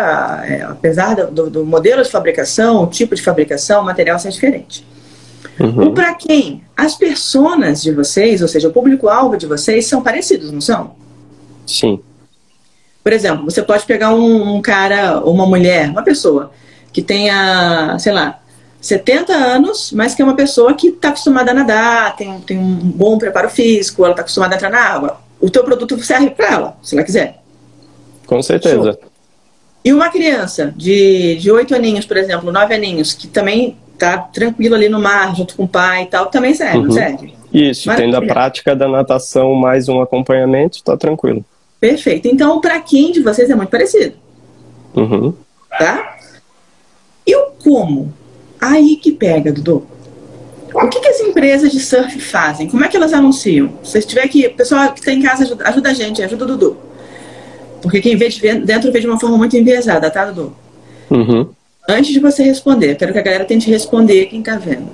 É, 0.49 0.63
apesar 0.63 1.13
do, 1.13 1.47
do, 1.47 1.63
modelo 1.63 2.01
de 2.01 2.09
fabricação, 2.09 2.81
o 2.81 2.87
tipo 2.87 3.13
de 3.13 3.21
fabricação, 3.21 3.83
o 3.83 3.85
material 3.85 4.17
ser 4.17 4.31
diferente. 4.31 4.83
Uhum. 5.59 5.93
Para 5.93 6.13
quem? 6.13 6.63
As 6.75 6.95
personas 6.95 7.81
de 7.81 7.91
vocês, 7.91 8.41
ou 8.41 8.47
seja, 8.47 8.67
o 8.67 8.73
público-alvo 8.73 9.37
de 9.37 9.47
vocês, 9.47 9.87
são 9.87 10.01
parecidos, 10.01 10.51
não 10.51 10.61
são? 10.61 10.95
Sim. 11.65 11.99
Por 13.03 13.13
exemplo, 13.13 13.45
você 13.45 13.63
pode 13.63 13.85
pegar 13.85 14.13
um, 14.13 14.57
um 14.57 14.61
cara, 14.61 15.19
uma 15.21 15.45
mulher, 15.45 15.89
uma 15.89 16.03
pessoa 16.03 16.51
que 16.91 17.01
tenha, 17.01 17.97
sei 17.99 18.11
lá, 18.11 18.39
70 18.81 19.33
anos, 19.33 19.91
mas 19.91 20.13
que 20.13 20.21
é 20.21 20.25
uma 20.25 20.35
pessoa 20.35 20.73
que 20.73 20.89
está 20.89 21.09
acostumada 21.09 21.51
a 21.51 21.53
nadar, 21.53 22.15
tem, 22.15 22.39
tem 22.41 22.57
um 22.57 22.75
bom 22.75 23.17
preparo 23.17 23.49
físico, 23.49 24.03
ela 24.03 24.11
está 24.11 24.21
acostumada 24.21 24.55
a 24.55 24.57
entrar 24.57 24.69
na 24.69 24.79
água. 24.79 25.21
O 25.39 25.49
teu 25.49 25.63
produto 25.63 26.01
serve 26.03 26.31
para 26.31 26.47
ela, 26.47 26.77
se 26.81 26.95
ela 26.95 27.03
quiser. 27.03 27.41
Com 28.25 28.41
certeza. 28.41 28.93
Show. 28.93 29.11
E 29.83 29.93
uma 29.93 30.09
criança 30.09 30.73
de, 30.75 31.37
de 31.37 31.49
8 31.49 31.73
aninhos, 31.73 32.05
por 32.05 32.17
exemplo, 32.17 32.51
9 32.51 32.75
aninhos, 32.75 33.13
que 33.13 33.27
também 33.27 33.77
está 33.97 34.17
tranquilo 34.19 34.75
ali 34.75 34.87
no 34.87 35.01
mar, 35.01 35.35
junto 35.35 35.55
com 35.55 35.63
o 35.63 35.67
pai 35.67 36.03
e 36.03 36.05
tal, 36.05 36.27
também 36.27 36.53
serve, 36.53 36.77
uhum. 36.77 36.83
não 36.85 36.91
serve? 36.91 37.33
Isso, 37.51 37.87
Maravilha. 37.87 38.13
tendo 38.13 38.23
a 38.23 38.33
prática 38.33 38.75
da 38.75 38.87
natação 38.87 39.53
mais 39.55 39.89
um 39.89 39.99
acompanhamento, 40.01 40.77
está 40.77 40.95
tranquilo. 40.95 41.43
Perfeito. 41.79 42.27
Então, 42.27 42.61
para 42.61 42.79
quem 42.79 43.11
de 43.11 43.21
vocês 43.21 43.49
é 43.49 43.55
muito 43.55 43.69
parecido. 43.69 44.15
Uhum. 44.95 45.33
Tá? 45.77 46.17
E 47.25 47.35
o 47.35 47.51
como? 47.63 48.13
Aí 48.59 48.95
que 48.95 49.11
pega, 49.11 49.51
Dudu. 49.51 49.85
O 50.73 50.87
que, 50.89 50.99
que 50.99 51.07
as 51.07 51.19
empresas 51.19 51.71
de 51.71 51.79
surf 51.79 52.19
fazem? 52.19 52.67
Como 52.67 52.83
é 52.83 52.87
que 52.87 52.97
elas 52.97 53.13
anunciam? 53.13 53.71
Se 53.83 54.01
tiver 54.01 54.27
que. 54.27 54.49
Pessoal 54.49 54.91
que 54.93 54.99
está 54.99 55.11
em 55.11 55.21
casa, 55.21 55.43
ajuda, 55.43 55.67
ajuda, 55.67 55.89
a 55.89 55.93
gente, 55.93 56.21
ajuda 56.21 56.43
o 56.43 56.47
Dudu. 56.47 56.77
Porque 57.81 58.01
quem 58.01 58.15
vê 58.15 58.29
de 58.29 58.41
dentro 58.59 58.91
vê 58.91 58.99
de 58.99 59.07
uma 59.07 59.19
forma 59.19 59.37
muito 59.37 59.55
enviesada, 59.55 60.09
tá, 60.09 60.25
Dudu? 60.25 60.55
Uhum. 61.09 61.49
Antes 61.87 62.11
de 62.11 62.19
você 62.19 62.43
responder, 62.43 62.95
quero 62.95 63.13
que 63.13 63.19
a 63.19 63.21
galera 63.21 63.45
tente 63.45 63.69
responder 63.69 64.25
quem 64.25 64.39
está 64.39 64.57
vendo. 64.57 64.89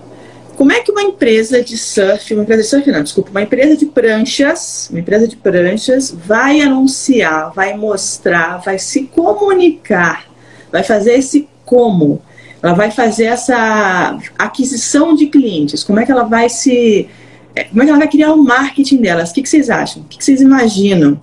Como 0.55 0.71
é 0.71 0.79
que 0.81 0.91
uma 0.91 1.01
empresa 1.01 1.63
de 1.63 1.75
surf, 1.75 2.33
uma 2.33 2.43
empresa 2.43 2.61
de 2.61 2.67
surf 2.67 2.91
não, 2.91 3.01
desculpa, 3.01 3.31
uma 3.31 3.41
empresa 3.41 3.75
de 3.75 3.87
pranchas, 3.87 4.87
uma 4.91 4.99
empresa 4.99 5.27
de 5.27 5.35
pranchas 5.35 6.11
vai 6.11 6.61
anunciar, 6.61 7.51
vai 7.53 7.75
mostrar, 7.75 8.57
vai 8.57 8.77
se 8.77 9.05
comunicar, 9.05 10.27
vai 10.71 10.83
fazer 10.83 11.13
esse 11.13 11.49
como? 11.65 12.21
Ela 12.61 12.73
vai 12.73 12.91
fazer 12.91 13.25
essa 13.25 14.17
aquisição 14.37 15.15
de 15.15 15.25
clientes? 15.25 15.83
Como 15.83 15.99
é 15.99 16.05
que 16.05 16.11
ela 16.11 16.23
vai 16.23 16.47
se. 16.47 17.09
É, 17.55 17.65
como 17.65 17.81
é 17.81 17.85
que 17.85 17.89
ela 17.89 17.99
vai 17.99 18.07
criar 18.07 18.33
o 18.33 18.43
marketing 18.43 18.97
delas? 18.97 19.31
O 19.31 19.33
que, 19.33 19.41
que 19.41 19.49
vocês 19.49 19.69
acham? 19.69 20.03
O 20.03 20.05
que, 20.05 20.17
que 20.17 20.23
vocês 20.23 20.39
imaginam? 20.39 21.19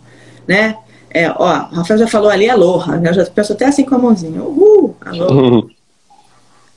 Né? 0.46 0.76
É, 1.12 1.28
ó, 1.30 1.68
o 1.70 1.74
Rafael 1.74 1.98
já 1.98 2.06
falou 2.06 2.30
ali, 2.30 2.48
aloha, 2.48 2.96
né? 2.96 3.10
Eu 3.10 3.14
já 3.14 3.26
penso 3.26 3.52
até 3.52 3.66
assim 3.66 3.84
com 3.84 3.94
a 3.96 3.98
mãozinha. 3.98 4.40
Uhul, 4.42 4.96
aloha. 5.04 5.32
O 5.32 5.34
uhum. 5.34 5.70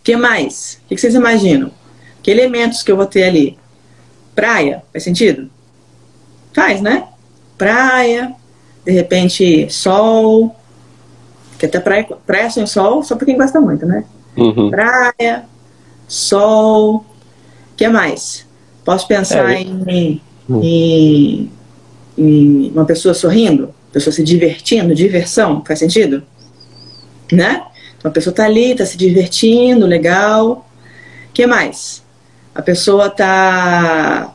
que 0.03 0.15
mais? 0.15 0.79
O 0.85 0.87
que, 0.89 0.97
vocês 0.97 1.13
imaginam? 1.13 1.71
Que 2.21 2.31
elementos 2.31 2.81
que 2.81 2.91
eu 2.91 2.97
vou 2.97 3.05
ter 3.05 3.23
ali? 3.23 3.57
Praia, 4.33 4.83
faz 4.91 5.03
sentido? 5.03 5.49
Faz, 6.51 6.81
né? 6.81 7.07
Praia, 7.57 8.33
de 8.83 8.91
repente 8.91 9.69
sol, 9.69 10.55
que 11.59 11.65
até 11.67 11.79
praia, 11.79 12.07
praia 12.25 12.49
sem 12.49 12.65
sol, 12.65 13.03
só 13.03 13.15
para 13.15 13.25
quem 13.25 13.37
gosta 13.37 13.61
muito, 13.61 13.85
né? 13.85 14.03
Uhum. 14.35 14.69
Praia, 14.69 15.45
sol, 16.07 16.95
o 16.95 17.05
que 17.77 17.87
mais? 17.87 18.45
Posso 18.83 19.07
pensar 19.07 19.51
é, 19.51 19.61
em, 19.61 20.21
uhum. 20.49 20.61
em, 20.61 21.51
em, 22.17 22.71
uma 22.71 22.85
pessoa 22.85 23.13
sorrindo, 23.13 23.72
pessoa 23.93 24.13
se 24.13 24.23
divertindo, 24.23 24.93
diversão, 24.93 25.63
faz 25.65 25.79
sentido? 25.79 26.23
Né? 27.31 27.63
Então 27.97 28.09
a 28.09 28.13
pessoa 28.13 28.31
está 28.31 28.45
ali, 28.45 28.71
está 28.71 28.85
se 28.85 28.97
divertindo, 28.97 29.85
legal. 29.85 30.67
O 31.29 31.33
que 31.33 31.47
mais? 31.47 32.03
A 32.53 32.61
pessoa 32.61 33.07
está 33.07 34.33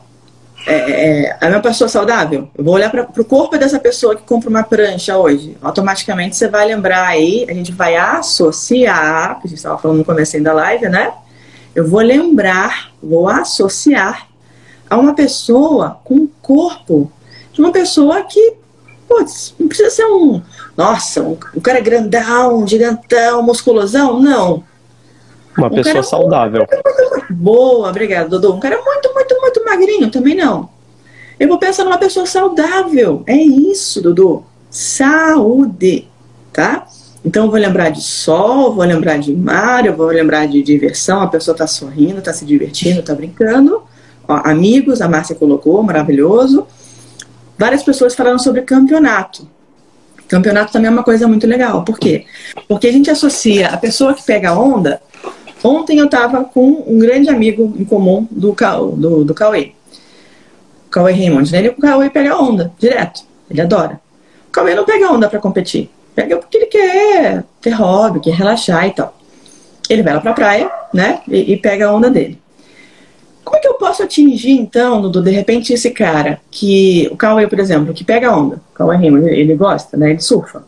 é, 0.65 0.73
é, 0.73 1.37
é 1.41 1.47
uma 1.47 1.61
pessoa 1.61 1.87
saudável? 1.87 2.49
Eu 2.57 2.63
vou 2.63 2.73
olhar 2.73 2.89
para 2.89 3.03
o 3.03 3.25
corpo 3.25 3.57
dessa 3.57 3.79
pessoa 3.79 4.15
que 4.15 4.23
compra 4.23 4.49
uma 4.49 4.63
prancha 4.63 5.17
hoje. 5.17 5.55
Automaticamente 5.61 6.35
você 6.35 6.47
vai 6.47 6.67
lembrar 6.67 7.07
aí, 7.07 7.45
a 7.49 7.53
gente 7.53 7.71
vai 7.71 7.95
associar, 7.95 9.39
que 9.39 9.47
a 9.47 9.49
gente 9.49 9.57
estava 9.57 9.77
falando 9.77 9.99
no 9.99 10.05
começo 10.05 10.41
da 10.41 10.53
live, 10.53 10.89
né? 10.89 11.13
eu 11.75 11.87
vou 11.87 12.01
lembrar, 12.01 12.91
vou 13.01 13.27
associar 13.29 14.27
a 14.89 14.97
uma 14.97 15.13
pessoa 15.13 15.99
com 16.03 16.15
um 16.15 16.29
corpo 16.41 17.11
de 17.53 17.61
uma 17.61 17.71
pessoa 17.71 18.23
que, 18.23 18.53
putz, 19.09 19.55
não 19.59 19.67
precisa 19.67 19.89
ser 19.89 20.05
um, 20.05 20.41
nossa, 20.77 21.21
um, 21.21 21.35
um 21.55 21.59
cara 21.59 21.81
grandão, 21.81 22.65
gigantão, 22.65 23.41
musculosão, 23.41 24.21
não. 24.21 24.63
Uma 25.57 25.67
um 25.67 25.71
pessoa 25.71 26.03
saudável. 26.03 26.65
Muito, 26.71 27.33
boa, 27.33 27.89
obrigada, 27.89 28.29
Dodô. 28.29 28.53
Um 28.53 28.59
cara 28.59 28.79
muito, 28.81 29.13
muito, 29.13 29.41
muito 29.41 29.65
magrinho, 29.65 30.11
também 30.11 30.35
não. 30.35 30.69
Eu 31.39 31.47
vou 31.47 31.57
pensar 31.57 31.83
numa 31.83 31.97
pessoa 31.97 32.25
saudável. 32.25 33.23
É 33.25 33.35
isso, 33.35 34.01
Dudu. 34.01 34.45
Saúde, 34.69 36.07
tá? 36.53 36.85
Então 37.25 37.45
eu 37.45 37.51
vou 37.51 37.59
lembrar 37.59 37.89
de 37.89 38.01
sol, 38.01 38.73
vou 38.73 38.85
lembrar 38.85 39.17
de 39.17 39.33
mar, 39.33 39.85
eu 39.85 39.95
vou 39.95 40.07
lembrar 40.07 40.47
de 40.47 40.61
diversão, 40.61 41.21
a 41.21 41.27
pessoa 41.27 41.53
está 41.53 41.67
sorrindo, 41.67 42.19
está 42.19 42.31
se 42.31 42.45
divertindo, 42.45 42.99
está 42.99 43.13
brincando. 43.13 43.81
Ó, 44.27 44.41
amigos, 44.45 45.01
a 45.01 45.07
Márcia 45.07 45.35
colocou, 45.35 45.81
maravilhoso. 45.81 46.67
Várias 47.59 47.83
pessoas 47.83 48.15
falaram 48.15 48.39
sobre 48.39 48.61
campeonato. 48.61 49.45
Campeonato 50.29 50.71
também 50.71 50.87
é 50.87 50.91
uma 50.91 51.03
coisa 51.03 51.27
muito 51.27 51.45
legal. 51.45 51.83
Por 51.83 51.99
quê? 51.99 52.25
Porque 52.69 52.87
a 52.87 52.91
gente 52.93 53.11
associa 53.11 53.67
a 53.67 53.75
pessoa 53.75 54.13
que 54.13 54.23
pega 54.23 54.57
onda. 54.57 55.01
Ontem 55.61 55.99
eu 55.99 56.05
estava 56.05 56.45
com 56.45 56.85
um 56.87 56.97
grande 56.97 57.29
amigo 57.29 57.75
em 57.77 57.83
comum 57.83 58.25
do, 58.31 58.55
do, 58.95 59.25
do 59.25 59.33
Cauê. 59.33 59.73
Cauê 60.89 61.11
Raymond, 61.11 61.51
né? 61.51 61.57
Ele, 61.57 61.67
o 61.67 61.75
Cauê 61.75 62.09
pega 62.09 62.39
onda, 62.41 62.71
direto. 62.79 63.23
Ele 63.51 63.59
adora. 63.59 63.99
O 64.47 64.51
Cauê 64.51 64.73
não 64.73 64.85
pega 64.85 65.11
onda 65.11 65.27
para 65.27 65.39
competir. 65.39 65.89
Pega 66.15 66.37
porque 66.37 66.55
ele 66.55 66.67
quer 66.67 67.43
ter 67.59 67.71
hobby, 67.71 68.21
quer 68.21 68.35
relaxar 68.35 68.87
e 68.87 68.91
tal. 68.91 69.13
Ele 69.89 70.01
vai 70.01 70.13
lá 70.13 70.21
pra 70.21 70.31
praia, 70.31 70.71
né? 70.93 71.19
E, 71.27 71.51
e 71.51 71.57
pega 71.57 71.89
a 71.89 71.93
onda 71.93 72.09
dele. 72.09 72.39
Como 73.49 73.57
é 73.57 73.61
que 73.61 73.67
eu 73.67 73.73
posso 73.73 74.03
atingir, 74.03 74.51
então, 74.51 75.01
Dudu, 75.01 75.23
de 75.23 75.31
repente, 75.31 75.73
esse 75.73 75.89
cara 75.89 76.39
que. 76.51 77.09
O 77.11 77.17
Cauê, 77.17 77.47
por 77.47 77.57
exemplo, 77.57 77.95
que 77.95 78.03
pega 78.03 78.31
onda. 78.31 78.61
O 78.71 78.75
Cauê 78.75 78.95
Raymond, 78.95 79.27
ele 79.27 79.55
gosta, 79.55 79.97
né? 79.97 80.11
Ele 80.11 80.21
surfa. 80.21 80.63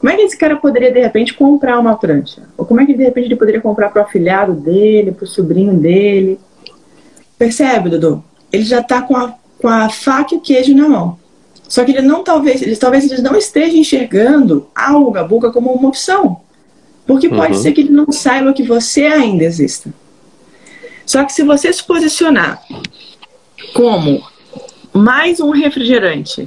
Como 0.00 0.12
é 0.12 0.16
que 0.16 0.22
esse 0.22 0.36
cara 0.36 0.56
poderia, 0.56 0.90
de 0.90 0.98
repente, 0.98 1.32
comprar 1.32 1.78
uma 1.78 1.96
prancha? 1.96 2.42
Ou 2.56 2.66
como 2.66 2.80
é 2.80 2.86
que, 2.86 2.92
de 2.92 3.04
repente, 3.04 3.26
ele 3.26 3.36
poderia 3.36 3.60
comprar 3.60 3.90
para 3.90 4.02
o 4.02 4.04
afilhado 4.04 4.52
dele, 4.52 5.12
para 5.12 5.22
o 5.22 5.28
sobrinho 5.28 5.74
dele? 5.74 6.40
Percebe, 7.38 7.88
Dudu? 7.88 8.24
Ele 8.52 8.64
já 8.64 8.80
está 8.80 9.00
com 9.00 9.16
a, 9.16 9.34
com 9.56 9.68
a 9.68 9.88
faca 9.88 10.34
e 10.34 10.38
o 10.38 10.40
queijo 10.40 10.74
na 10.74 10.88
mão. 10.88 11.16
Só 11.68 11.84
que 11.84 11.92
ele 11.92 12.02
não 12.02 12.24
talvez, 12.24 12.60
eles 12.62 12.80
talvez 12.80 13.04
eles 13.04 13.22
não 13.22 13.36
estejam 13.36 13.78
enxergando 13.78 14.66
a 14.74 14.98
Uga 14.98 15.22
Buga 15.22 15.52
como 15.52 15.70
uma 15.70 15.88
opção. 15.88 16.40
Porque 17.06 17.28
pode 17.28 17.52
uhum. 17.52 17.62
ser 17.62 17.70
que 17.70 17.82
ele 17.82 17.92
não 17.92 18.10
saiba 18.10 18.52
que 18.52 18.64
você 18.64 19.02
ainda 19.02 19.44
exista. 19.44 19.88
Só 21.08 21.24
que 21.24 21.32
se 21.32 21.42
você 21.42 21.72
se 21.72 21.82
posicionar 21.82 22.62
como 23.72 24.22
mais 24.92 25.40
um 25.40 25.48
refrigerante, 25.48 26.46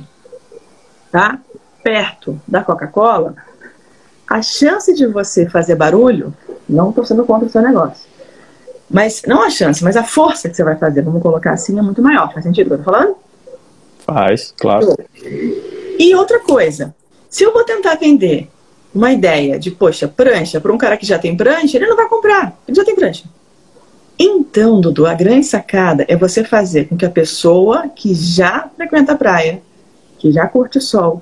tá? 1.12 1.40
Perto 1.84 2.40
da 2.48 2.64
Coca-Cola, 2.64 3.36
a 4.30 4.40
chance 4.44 4.94
de 4.94 5.08
você 5.08 5.50
fazer 5.50 5.74
barulho, 5.74 6.32
não 6.70 6.92
estou 6.92 7.04
sendo 7.04 7.26
contra 7.26 7.48
o 7.48 7.50
seu 7.50 7.60
negócio. 7.60 8.08
Mas 8.88 9.24
não 9.26 9.42
a 9.42 9.50
chance, 9.50 9.84
mas 9.84 9.98
a 9.98 10.04
força 10.04 10.48
que 10.48 10.56
você 10.56 10.64
vai 10.64 10.78
fazer, 10.78 11.02
vamos 11.02 11.24
colocar 11.24 11.54
assim, 11.54 11.80
é 11.80 11.82
muito 11.82 12.04
maior. 12.04 12.32
Faz 12.32 12.46
sentido 12.46 12.68
o 12.68 12.70
que 12.70 12.74
eu 12.76 12.84
tô 12.84 12.92
falando? 12.92 13.16
Faz, 14.06 14.54
claro. 14.60 14.96
E 15.98 16.14
outra 16.14 16.40
coisa, 16.40 16.94
se 17.28 17.44
eu 17.44 17.52
vou 17.52 17.64
tentar 17.64 17.96
vender 17.96 18.48
uma 18.94 19.12
ideia 19.12 19.58
de, 19.58 19.72
poxa, 19.72 20.08
prancha 20.08 20.62
para 20.62 20.72
um 20.72 20.78
cara 20.78 20.98
que 20.98 21.06
já 21.06 21.18
tem 21.18 21.36
prancha, 21.36 21.78
ele 21.78 21.88
não 21.88 21.96
vai 21.96 22.08
comprar, 22.08 22.56
ele 22.68 22.78
já 22.78 22.86
tem 22.86 22.94
prancha. 22.94 23.24
Então, 24.18 24.80
Dudu, 24.80 25.06
a 25.06 25.14
grande 25.14 25.46
sacada 25.46 26.06
é 26.08 26.16
você 26.16 26.44
fazer 26.44 26.86
com 26.86 26.96
que 26.96 27.06
a 27.06 27.10
pessoa 27.10 27.88
que 27.90 28.14
já 28.14 28.70
frequenta 28.76 29.14
a 29.14 29.18
praia, 29.18 29.62
que 30.20 30.32
já 30.32 30.48
curte 30.48 30.78
o 30.78 30.82
sol, 30.82 31.22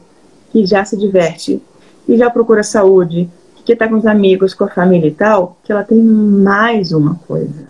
que 0.51 0.65
já 0.65 0.83
se 0.83 0.97
diverte, 0.97 1.61
que 2.05 2.17
já 2.17 2.29
procura 2.29 2.63
saúde, 2.63 3.29
que 3.63 3.73
está 3.73 3.87
com 3.87 3.95
os 3.95 4.05
amigos, 4.05 4.53
com 4.53 4.63
a 4.63 4.69
família 4.69 5.07
e 5.07 5.13
tal, 5.13 5.57
que 5.63 5.71
ela 5.71 5.83
tem 5.83 6.01
mais 6.01 6.91
uma 6.91 7.15
coisa. 7.27 7.67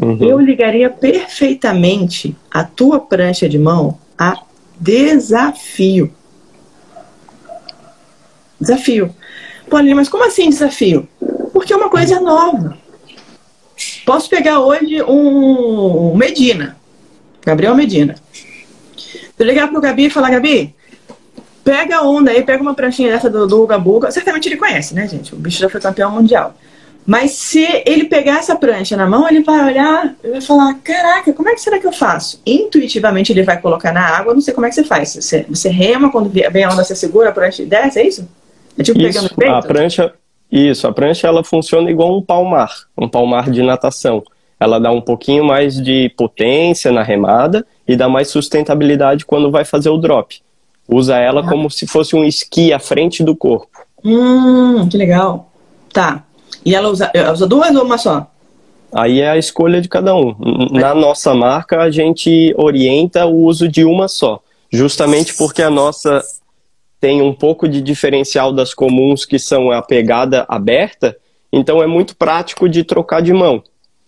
Uhum. 0.00 0.16
Eu 0.20 0.38
ligaria 0.38 0.88
perfeitamente 0.88 2.36
a 2.50 2.62
tua 2.64 3.00
prancha 3.00 3.48
de 3.48 3.58
mão 3.58 3.98
a 4.16 4.40
desafio. 4.78 6.12
Desafio. 8.60 9.14
Pô, 9.68 9.82
mas 9.94 10.08
como 10.08 10.24
assim 10.24 10.48
desafio? 10.48 11.08
Porque 11.52 11.72
é 11.72 11.76
uma 11.76 11.88
coisa 11.88 12.20
nova. 12.20 12.76
Posso 14.04 14.28
pegar 14.28 14.60
hoje 14.60 15.02
um 15.02 16.14
Medina, 16.16 16.76
Gabriel 17.44 17.74
Medina. 17.74 18.16
Se 18.96 19.32
eu 19.38 19.46
ligar 19.46 19.68
pro 19.68 19.80
Gabi 19.80 20.06
e 20.06 20.10
falar, 20.10 20.30
Gabi, 20.30 20.74
pega 21.64 21.98
a 21.98 22.02
onda 22.02 22.30
aí, 22.30 22.42
pega 22.42 22.62
uma 22.62 22.74
pranchinha 22.74 23.10
dessa 23.10 23.30
do, 23.30 23.46
do 23.46 23.62
Uga 23.62 23.78
Buga. 23.78 24.10
Certamente 24.10 24.48
ele 24.48 24.56
conhece, 24.56 24.94
né, 24.94 25.08
gente? 25.08 25.34
O 25.34 25.38
bicho 25.38 25.58
já 25.58 25.68
foi 25.68 25.80
campeão 25.80 26.10
mundial. 26.10 26.54
Mas 27.06 27.32
se 27.32 27.66
ele 27.86 28.04
pegar 28.04 28.38
essa 28.38 28.54
prancha 28.54 28.96
na 28.96 29.06
mão, 29.06 29.26
ele 29.28 29.42
vai 29.42 29.64
olhar 29.64 30.14
e 30.22 30.28
vai 30.28 30.40
falar: 30.40 30.74
Caraca, 30.84 31.32
como 31.32 31.48
é 31.48 31.54
que 31.54 31.60
será 31.60 31.78
que 31.78 31.86
eu 31.86 31.92
faço? 31.92 32.40
Intuitivamente 32.44 33.32
ele 33.32 33.42
vai 33.42 33.60
colocar 33.60 33.92
na 33.92 34.02
água, 34.02 34.34
não 34.34 34.40
sei 34.40 34.52
como 34.52 34.66
é 34.66 34.68
que 34.68 34.74
você 34.74 34.84
faz. 34.84 35.14
Você, 35.14 35.46
você 35.48 35.68
rema, 35.70 36.12
quando 36.12 36.28
vem 36.28 36.64
a 36.64 36.70
onda, 36.70 36.84
você 36.84 36.94
segura 36.94 37.30
a 37.30 37.32
prancha 37.32 37.62
e 37.62 37.66
desce, 37.66 37.98
é 37.98 38.06
isso? 38.06 38.28
É 38.78 38.82
tipo 38.82 39.00
isso, 39.00 39.08
pegando 39.08 39.34
peito? 39.34 39.54
A 39.54 39.62
prancha, 39.62 40.12
isso, 40.50 40.86
a 40.86 40.92
prancha 40.92 41.28
ela 41.28 41.44
funciona 41.44 41.90
igual 41.90 42.16
um 42.16 42.22
palmar, 42.22 42.70
um 42.98 43.08
palmar 43.08 43.50
de 43.50 43.62
natação. 43.62 44.22
Ela 44.58 44.78
dá 44.78 44.90
um 44.90 45.00
pouquinho 45.00 45.44
mais 45.44 45.80
de 45.80 46.12
potência 46.16 46.90
na 46.90 47.02
remada 47.02 47.64
e 47.86 47.96
dá 47.96 48.08
mais 48.08 48.28
sustentabilidade 48.28 49.24
quando 49.24 49.50
vai 49.50 49.64
fazer 49.64 49.88
o 49.88 49.96
drop. 49.96 50.40
Usa 50.88 51.16
ela 51.16 51.40
ah. 51.40 51.48
como 51.48 51.70
se 51.70 51.86
fosse 51.86 52.16
um 52.16 52.24
esqui 52.24 52.72
à 52.72 52.78
frente 52.78 53.22
do 53.22 53.34
corpo. 53.34 53.68
Hum, 54.04 54.88
que 54.88 54.96
legal. 54.96 55.50
Tá. 55.92 56.24
E 56.64 56.74
ela 56.74 56.88
usa, 56.88 57.10
ela 57.14 57.32
usa 57.32 57.46
duas 57.46 57.74
ou 57.74 57.84
uma 57.84 57.96
só? 57.96 58.26
Aí 58.92 59.20
é 59.20 59.30
a 59.30 59.38
escolha 59.38 59.80
de 59.80 59.88
cada 59.88 60.14
um. 60.14 60.34
Na 60.72 60.94
nossa 60.94 61.32
marca, 61.32 61.80
a 61.80 61.90
gente 61.90 62.52
orienta 62.58 63.24
o 63.24 63.44
uso 63.44 63.68
de 63.68 63.84
uma 63.84 64.08
só, 64.08 64.40
justamente 64.70 65.34
porque 65.36 65.62
a 65.62 65.70
nossa 65.70 66.22
tem 67.00 67.22
um 67.22 67.32
pouco 67.32 67.66
de 67.66 67.80
diferencial 67.80 68.52
das 68.52 68.74
comuns 68.74 69.24
que 69.24 69.38
são 69.38 69.70
a 69.70 69.80
pegada 69.80 70.44
aberta, 70.48 71.16
então 71.52 71.82
é 71.82 71.86
muito 71.86 72.14
prático 72.14 72.68
de 72.68 72.84
trocar 72.84 73.22
de 73.22 73.32
mão. 73.32 73.62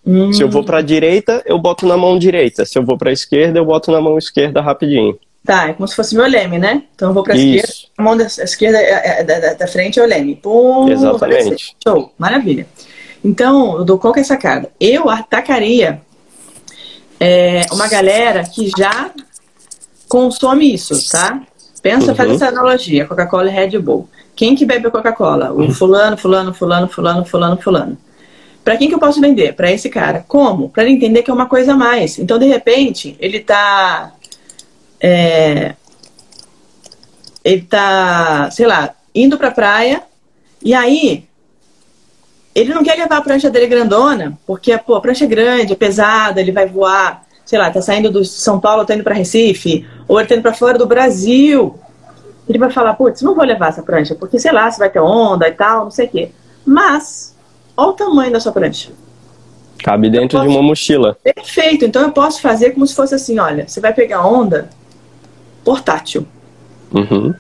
Hum. 0.07 0.32
Se 0.32 0.43
eu 0.43 0.51
vou 0.51 0.62
para 0.62 0.78
a 0.78 0.82
direita, 0.82 1.43
eu 1.47 1.59
boto 1.59 1.86
na 1.86 1.97
mão 1.97 2.18
direita. 2.18 2.66
Se 2.66 2.78
eu 2.78 2.84
vou 2.84 2.99
para 2.99 3.11
a 3.11 3.12
esquerda, 3.12 3.59
eu 3.59 3.64
boto 3.64 3.90
na 3.90 4.01
mão 4.01 4.18
esquerda 4.18 4.61
rapidinho. 4.61 5.18
Tá, 5.45 5.70
é 5.70 5.72
como 5.72 5.88
se 5.88 5.97
fosse 5.97 6.14
meu 6.14 6.26
leme, 6.26 6.59
né? 6.59 6.84
Então 6.95 7.09
eu 7.09 7.14
vou 7.14 7.24
para 7.24 7.34
a 7.34 7.36
esquerda, 7.36 7.72
a 7.99 8.03
mão 8.03 8.16
da 8.16 8.24
esquerda 8.24 8.78
é, 8.78 9.20
é, 9.20 9.24
da, 9.24 9.55
da, 9.55 9.66
frente 9.66 9.99
é 9.99 10.03
o 10.03 10.07
leme. 10.07 10.36
Pum, 10.36 10.88
Exatamente. 10.88 11.76
Show, 11.82 12.12
maravilha. 12.16 12.66
Então, 13.24 13.78
eu 13.78 13.84
dou 13.84 13.99
qual 13.99 14.12
que 14.12 14.20
é 14.20 14.22
a 14.22 14.26
sacada? 14.26 14.70
Eu 14.78 15.09
atacaria 15.09 16.01
é, 17.18 17.62
uma 17.72 17.88
galera 17.88 18.45
que 18.45 18.70
já 18.76 19.11
consome 20.09 20.74
isso, 20.74 21.11
tá? 21.11 21.40
Pensa, 21.82 22.12
uhum. 22.12 22.14
faz 22.14 22.30
essa 22.30 22.48
analogia, 22.48 23.04
Coca-Cola 23.04 23.48
e 23.48 23.52
Red 23.52 23.78
Bull. 23.78 24.08
Quem 24.36 24.54
que 24.54 24.64
bebe 24.64 24.90
Coca-Cola? 24.90 25.52
O 25.52 25.72
fulano, 25.74 26.16
fulano, 26.16 26.54
fulano, 26.54 26.88
fulano, 26.88 27.24
fulano, 27.24 27.56
fulano. 27.60 27.98
Para 28.64 28.76
quem 28.76 28.88
que 28.88 28.94
eu 28.94 29.00
posso 29.00 29.20
vender? 29.20 29.54
Para 29.54 29.72
esse 29.72 29.90
cara. 29.90 30.24
Como? 30.28 30.68
Para 30.68 30.84
ele 30.84 30.92
entender 30.92 31.22
que 31.22 31.30
é 31.30 31.34
uma 31.34 31.46
coisa 31.46 31.72
a 31.72 31.76
mais. 31.76 32.18
Então, 32.18 32.38
de 32.38 32.46
repente, 32.46 33.16
ele 33.18 33.40
tá 33.40 34.12
é, 35.00 35.74
ele 37.44 37.62
tá, 37.62 38.48
sei 38.50 38.66
lá, 38.66 38.94
indo 39.14 39.36
pra 39.36 39.50
praia 39.50 40.02
e 40.64 40.72
aí 40.72 41.24
ele 42.54 42.72
não 42.72 42.84
quer 42.84 42.96
levar 42.96 43.16
a 43.16 43.22
prancha 43.22 43.50
dele 43.50 43.66
grandona, 43.66 44.38
porque 44.46 44.76
pô, 44.78 44.94
a 44.94 45.00
prancha 45.00 45.24
é 45.24 45.28
grande, 45.28 45.72
é 45.72 45.76
pesada, 45.76 46.40
ele 46.40 46.52
vai 46.52 46.66
voar, 46.66 47.24
sei 47.44 47.58
lá, 47.58 47.70
tá 47.70 47.82
saindo 47.82 48.10
do 48.10 48.24
São 48.24 48.60
Paulo, 48.60 48.84
tá 48.84 48.94
indo 48.94 49.02
para 49.02 49.14
Recife, 49.14 49.86
ou 50.12 50.20
ele 50.20 50.28
tá 50.28 50.34
indo 50.34 50.42
para 50.42 50.52
fora 50.52 50.76
do 50.76 50.86
Brasil. 50.86 51.78
Ele 52.46 52.58
vai 52.58 52.70
falar, 52.70 52.92
putz, 52.92 53.22
não 53.22 53.34
vou 53.34 53.44
levar 53.44 53.70
essa 53.70 53.82
prancha, 53.82 54.14
porque 54.14 54.38
sei 54.38 54.52
lá, 54.52 54.70
se 54.70 54.78
vai 54.78 54.90
ter 54.90 55.00
onda 55.00 55.48
e 55.48 55.52
tal, 55.52 55.84
não 55.84 55.90
sei 55.90 56.06
o 56.06 56.10
quê. 56.10 56.30
Mas, 56.66 57.34
olha 57.74 57.88
o 57.88 57.92
tamanho 57.94 58.30
da 58.30 58.38
sua 58.38 58.52
prancha. 58.52 58.90
Cabe 59.82 60.10
dentro 60.10 60.38
posso... 60.38 60.50
de 60.50 60.54
uma 60.54 60.62
mochila. 60.62 61.16
Perfeito, 61.24 61.86
então 61.86 62.02
eu 62.02 62.12
posso 62.12 62.42
fazer 62.42 62.72
como 62.72 62.86
se 62.86 62.94
fosse 62.94 63.14
assim, 63.14 63.38
olha, 63.38 63.66
você 63.66 63.80
vai 63.80 63.94
pegar 63.94 64.26
onda, 64.26 64.68
portátil. 65.64 66.26
Uhum. 66.92 67.32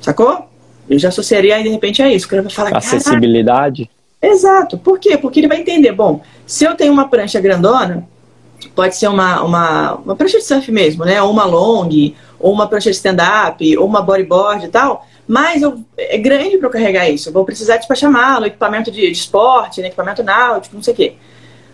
Sacou? 0.00 0.48
Eu 0.90 0.98
já 0.98 1.10
associaria 1.10 1.62
de 1.62 1.68
repente 1.68 2.02
a 2.02 2.12
isso. 2.12 2.26
O 2.26 2.28
cara 2.28 2.42
vai 2.42 2.50
falar, 2.50 2.76
Acessibilidade. 2.76 3.88
Exato. 4.20 4.76
Por 4.76 4.98
quê? 4.98 5.16
Porque 5.16 5.38
ele 5.38 5.48
vai 5.48 5.60
entender, 5.60 5.92
bom, 5.92 6.22
se 6.44 6.64
eu 6.64 6.74
tenho 6.74 6.92
uma 6.92 7.06
prancha 7.06 7.40
grandona, 7.40 8.04
pode 8.74 8.96
ser 8.96 9.08
uma, 9.08 9.42
uma, 9.42 9.94
uma 9.94 10.16
prancha 10.16 10.38
de 10.38 10.44
surf 10.44 10.70
mesmo, 10.70 11.04
né? 11.04 11.20
Ou 11.22 11.30
uma 11.30 11.44
long, 11.44 11.88
ou 12.38 12.52
uma 12.52 12.66
prancha 12.66 12.90
de 12.90 12.96
stand-up, 12.96 13.78
ou 13.78 13.86
uma 13.86 14.02
bodyboard 14.02 14.66
e 14.66 14.68
tal. 14.68 15.06
mas 15.26 15.62
eu, 15.62 15.82
é 15.96 16.18
grande 16.18 16.58
para 16.58 16.68
eu 16.68 16.72
carregar 16.72 17.08
isso. 17.08 17.28
Eu 17.28 17.32
vou 17.32 17.44
precisar 17.44 17.76
despachar 17.76 18.10
mala, 18.10 18.46
equipamento 18.46 18.90
de, 18.90 19.00
de 19.00 19.12
esporte, 19.12 19.80
né, 19.80 19.88
equipamento 19.88 20.22
náutico, 20.22 20.76
não 20.76 20.82
sei 20.82 20.92
o 20.92 20.96
quê. 20.96 21.14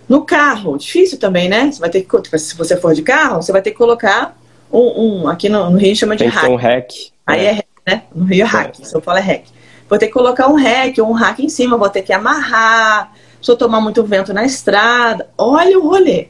No 0.09 0.25
carro, 0.25 0.77
difícil 0.77 1.19
também, 1.19 1.49
né? 1.49 1.71
Você 1.71 1.79
vai 1.79 1.91
ter 1.91 2.03
que, 2.03 2.39
se 2.39 2.57
você 2.57 2.77
for 2.77 2.95
de 2.95 3.03
carro, 3.03 3.43
você 3.43 3.53
vai 3.53 3.63
ter 3.63 3.71
que 3.71 3.77
colocar 3.77 4.37
um, 4.73 5.23
um 5.23 5.29
aqui 5.29 5.49
no, 5.49 5.71
no 5.71 5.79
Rio 5.79 5.95
chama 5.95 6.17
de 6.17 6.25
rack. 6.25 6.49
um 6.49 6.57
rack. 6.57 7.13
Aí 7.27 7.47
é, 7.47 7.59
é 7.59 7.65
né? 7.87 8.03
No 8.15 8.25
Rio 8.25 8.43
é 8.43 8.47
hack, 8.47 8.81
é. 8.81 8.85
se 8.85 8.95
eu 8.95 9.01
falar 9.01 9.21
é 9.21 9.23
hack. 9.23 9.45
Vou 9.89 9.99
ter 9.99 10.07
que 10.07 10.13
colocar 10.13 10.49
um 10.49 10.55
rack 10.55 11.01
ou 11.01 11.09
um 11.09 11.13
rack 11.13 11.45
em 11.45 11.49
cima, 11.49 11.77
vou 11.77 11.89
ter 11.89 12.03
que 12.03 12.13
amarrar, 12.13 13.13
se 13.43 13.51
eu 13.51 13.57
tomar 13.57 13.81
muito 13.81 14.05
vento 14.05 14.33
na 14.33 14.45
estrada. 14.45 15.29
Olha 15.37 15.79
o 15.79 15.89
rolê. 15.89 16.29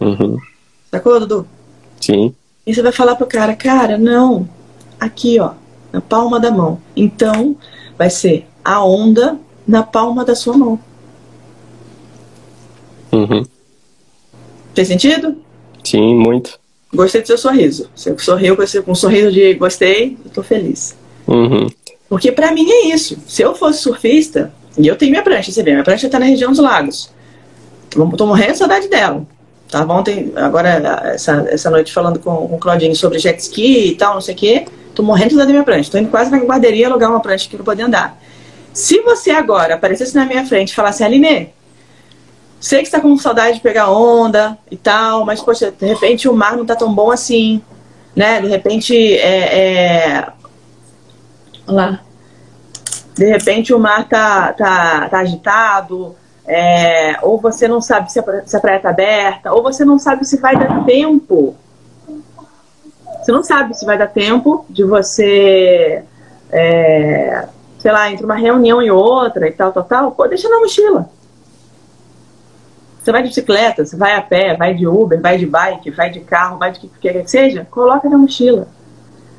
Uhum. 0.00 0.38
Sacou, 0.90 1.20
Dudu? 1.20 1.46
Sim. 2.00 2.34
E 2.66 2.74
você 2.74 2.82
vai 2.82 2.92
falar 2.92 3.16
pro 3.16 3.26
cara, 3.26 3.54
cara, 3.54 3.98
não, 3.98 4.48
aqui, 4.98 5.38
ó, 5.38 5.52
na 5.92 6.00
palma 6.00 6.40
da 6.40 6.50
mão. 6.50 6.80
Então, 6.96 7.56
vai 7.96 8.10
ser 8.10 8.46
a 8.64 8.84
onda 8.84 9.38
na 9.66 9.82
palma 9.82 10.24
da 10.24 10.34
sua 10.34 10.56
mão. 10.56 10.78
Uhum. 13.12 13.44
Fez 14.74 14.88
sentido? 14.88 15.36
Sim, 15.84 16.14
muito. 16.14 16.58
Gostei 16.92 17.20
do 17.20 17.26
seu 17.26 17.38
sorriso. 17.38 17.88
Você 17.94 18.16
sorriu 18.18 18.56
com, 18.56 18.90
um 18.90 18.94
sorriso 18.94 19.30
de 19.30 19.54
gostei, 19.54 20.16
eu 20.24 20.30
tô 20.30 20.42
feliz. 20.42 20.96
Uhum. 21.26 21.68
Porque 22.08 22.32
para 22.32 22.52
mim 22.52 22.68
é 22.68 22.86
isso. 22.88 23.16
Se 23.26 23.42
eu 23.42 23.54
fosse 23.54 23.82
surfista, 23.82 24.52
e 24.76 24.86
eu 24.86 24.96
tenho 24.96 25.12
minha 25.12 25.22
prancha, 25.22 25.52
você 25.52 25.62
vê, 25.62 25.72
minha 25.72 25.84
prancha 25.84 26.08
tá 26.08 26.18
na 26.18 26.26
região 26.26 26.50
dos 26.50 26.60
lagos. 26.60 27.10
Tô 27.90 28.26
morrendo 28.26 28.52
de 28.52 28.58
saudade 28.58 28.88
dela. 28.88 29.26
Tava 29.70 29.92
ontem, 29.94 30.32
agora, 30.34 30.68
essa, 31.14 31.46
essa 31.48 31.70
noite 31.70 31.92
falando 31.92 32.18
com, 32.18 32.48
com 32.48 32.56
o 32.56 32.58
Claudinho 32.58 32.94
sobre 32.96 33.20
jet 33.20 33.38
ski 33.38 33.90
e 33.90 33.94
tal, 33.94 34.14
não 34.14 34.20
sei 34.20 34.34
o 34.34 34.36
quê. 34.36 34.66
Tô 34.94 35.02
morrendo 35.02 35.36
da 35.36 35.46
minha 35.46 35.62
prancha. 35.62 35.90
Tô 35.90 35.98
indo 35.98 36.10
quase 36.10 36.30
na 36.30 36.38
guarderia 36.38 36.88
alugar 36.88 37.08
uma 37.08 37.20
prancha 37.20 37.46
aqui 37.46 37.54
pra 37.56 37.64
poder 37.64 37.84
andar. 37.84 38.18
Se 38.72 39.00
você 39.02 39.30
agora 39.30 39.74
aparecesse 39.74 40.14
na 40.14 40.26
minha 40.26 40.44
frente 40.44 40.70
e 40.70 40.74
falasse, 40.74 41.04
Aline, 41.04 41.52
sei 42.58 42.80
que 42.80 42.86
está 42.86 43.00
com 43.00 43.16
saudade 43.16 43.56
de 43.56 43.60
pegar 43.60 43.90
onda 43.90 44.58
e 44.70 44.76
tal, 44.76 45.24
mas, 45.24 45.40
poxa, 45.40 45.70
de 45.70 45.86
repente 45.86 46.28
o 46.28 46.34
mar 46.34 46.56
não 46.56 46.66
tá 46.66 46.74
tão 46.74 46.92
bom 46.92 47.12
assim, 47.12 47.62
né? 48.14 48.40
De 48.40 48.48
repente, 48.48 48.94
é... 48.96 49.58
é... 49.58 50.26
Olha 51.68 51.76
lá. 51.76 52.00
De 53.14 53.26
repente 53.26 53.72
o 53.72 53.78
mar 53.78 54.08
tá, 54.08 54.52
tá, 54.52 55.08
tá 55.08 55.18
agitado, 55.20 56.16
é... 56.50 57.18
ou 57.22 57.38
você 57.38 57.68
não 57.68 57.80
sabe 57.80 58.10
se 58.10 58.18
a, 58.18 58.42
se 58.44 58.56
a 58.56 58.60
praia 58.60 58.80
tá 58.80 58.90
aberta, 58.90 59.52
ou 59.52 59.62
você 59.62 59.84
não 59.84 59.98
sabe 59.98 60.24
se 60.24 60.36
vai 60.38 60.56
dar 60.56 60.84
tempo. 60.84 61.54
Você 63.22 63.32
não 63.32 63.42
sabe 63.42 63.74
se 63.74 63.84
vai 63.84 63.98
dar 63.98 64.08
tempo 64.08 64.64
de 64.68 64.82
você, 64.84 66.02
é... 66.50 67.46
sei 67.78 67.92
lá, 67.92 68.10
entre 68.10 68.24
uma 68.24 68.36
reunião 68.36 68.82
e 68.82 68.90
outra 68.90 69.46
e 69.48 69.52
tal, 69.52 69.72
tal, 69.72 69.84
tal. 69.84 70.12
Pô, 70.12 70.26
deixa 70.26 70.48
na 70.48 70.60
mochila 70.60 71.08
você 73.02 73.12
vai 73.12 73.22
de 73.22 73.28
bicicleta, 73.28 73.84
você 73.84 73.96
vai 73.96 74.14
a 74.14 74.20
pé, 74.20 74.54
vai 74.56 74.74
de 74.74 74.86
Uber, 74.86 75.20
vai 75.20 75.38
de 75.38 75.46
bike, 75.46 75.90
vai 75.90 76.10
de 76.10 76.20
carro, 76.20 76.58
vai 76.58 76.70
de 76.70 76.80
que 76.80 76.90
quer 77.00 77.22
que 77.22 77.30
seja, 77.30 77.66
coloca 77.70 78.08
na 78.08 78.18
mochila. 78.18 78.68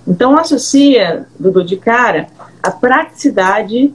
Então 0.07 0.37
associa, 0.37 1.27
Dudu, 1.39 1.63
de 1.63 1.77
cara, 1.77 2.27
a 2.61 2.71
praticidade, 2.71 3.93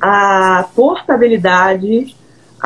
a 0.00 0.66
portabilidade, 0.74 2.16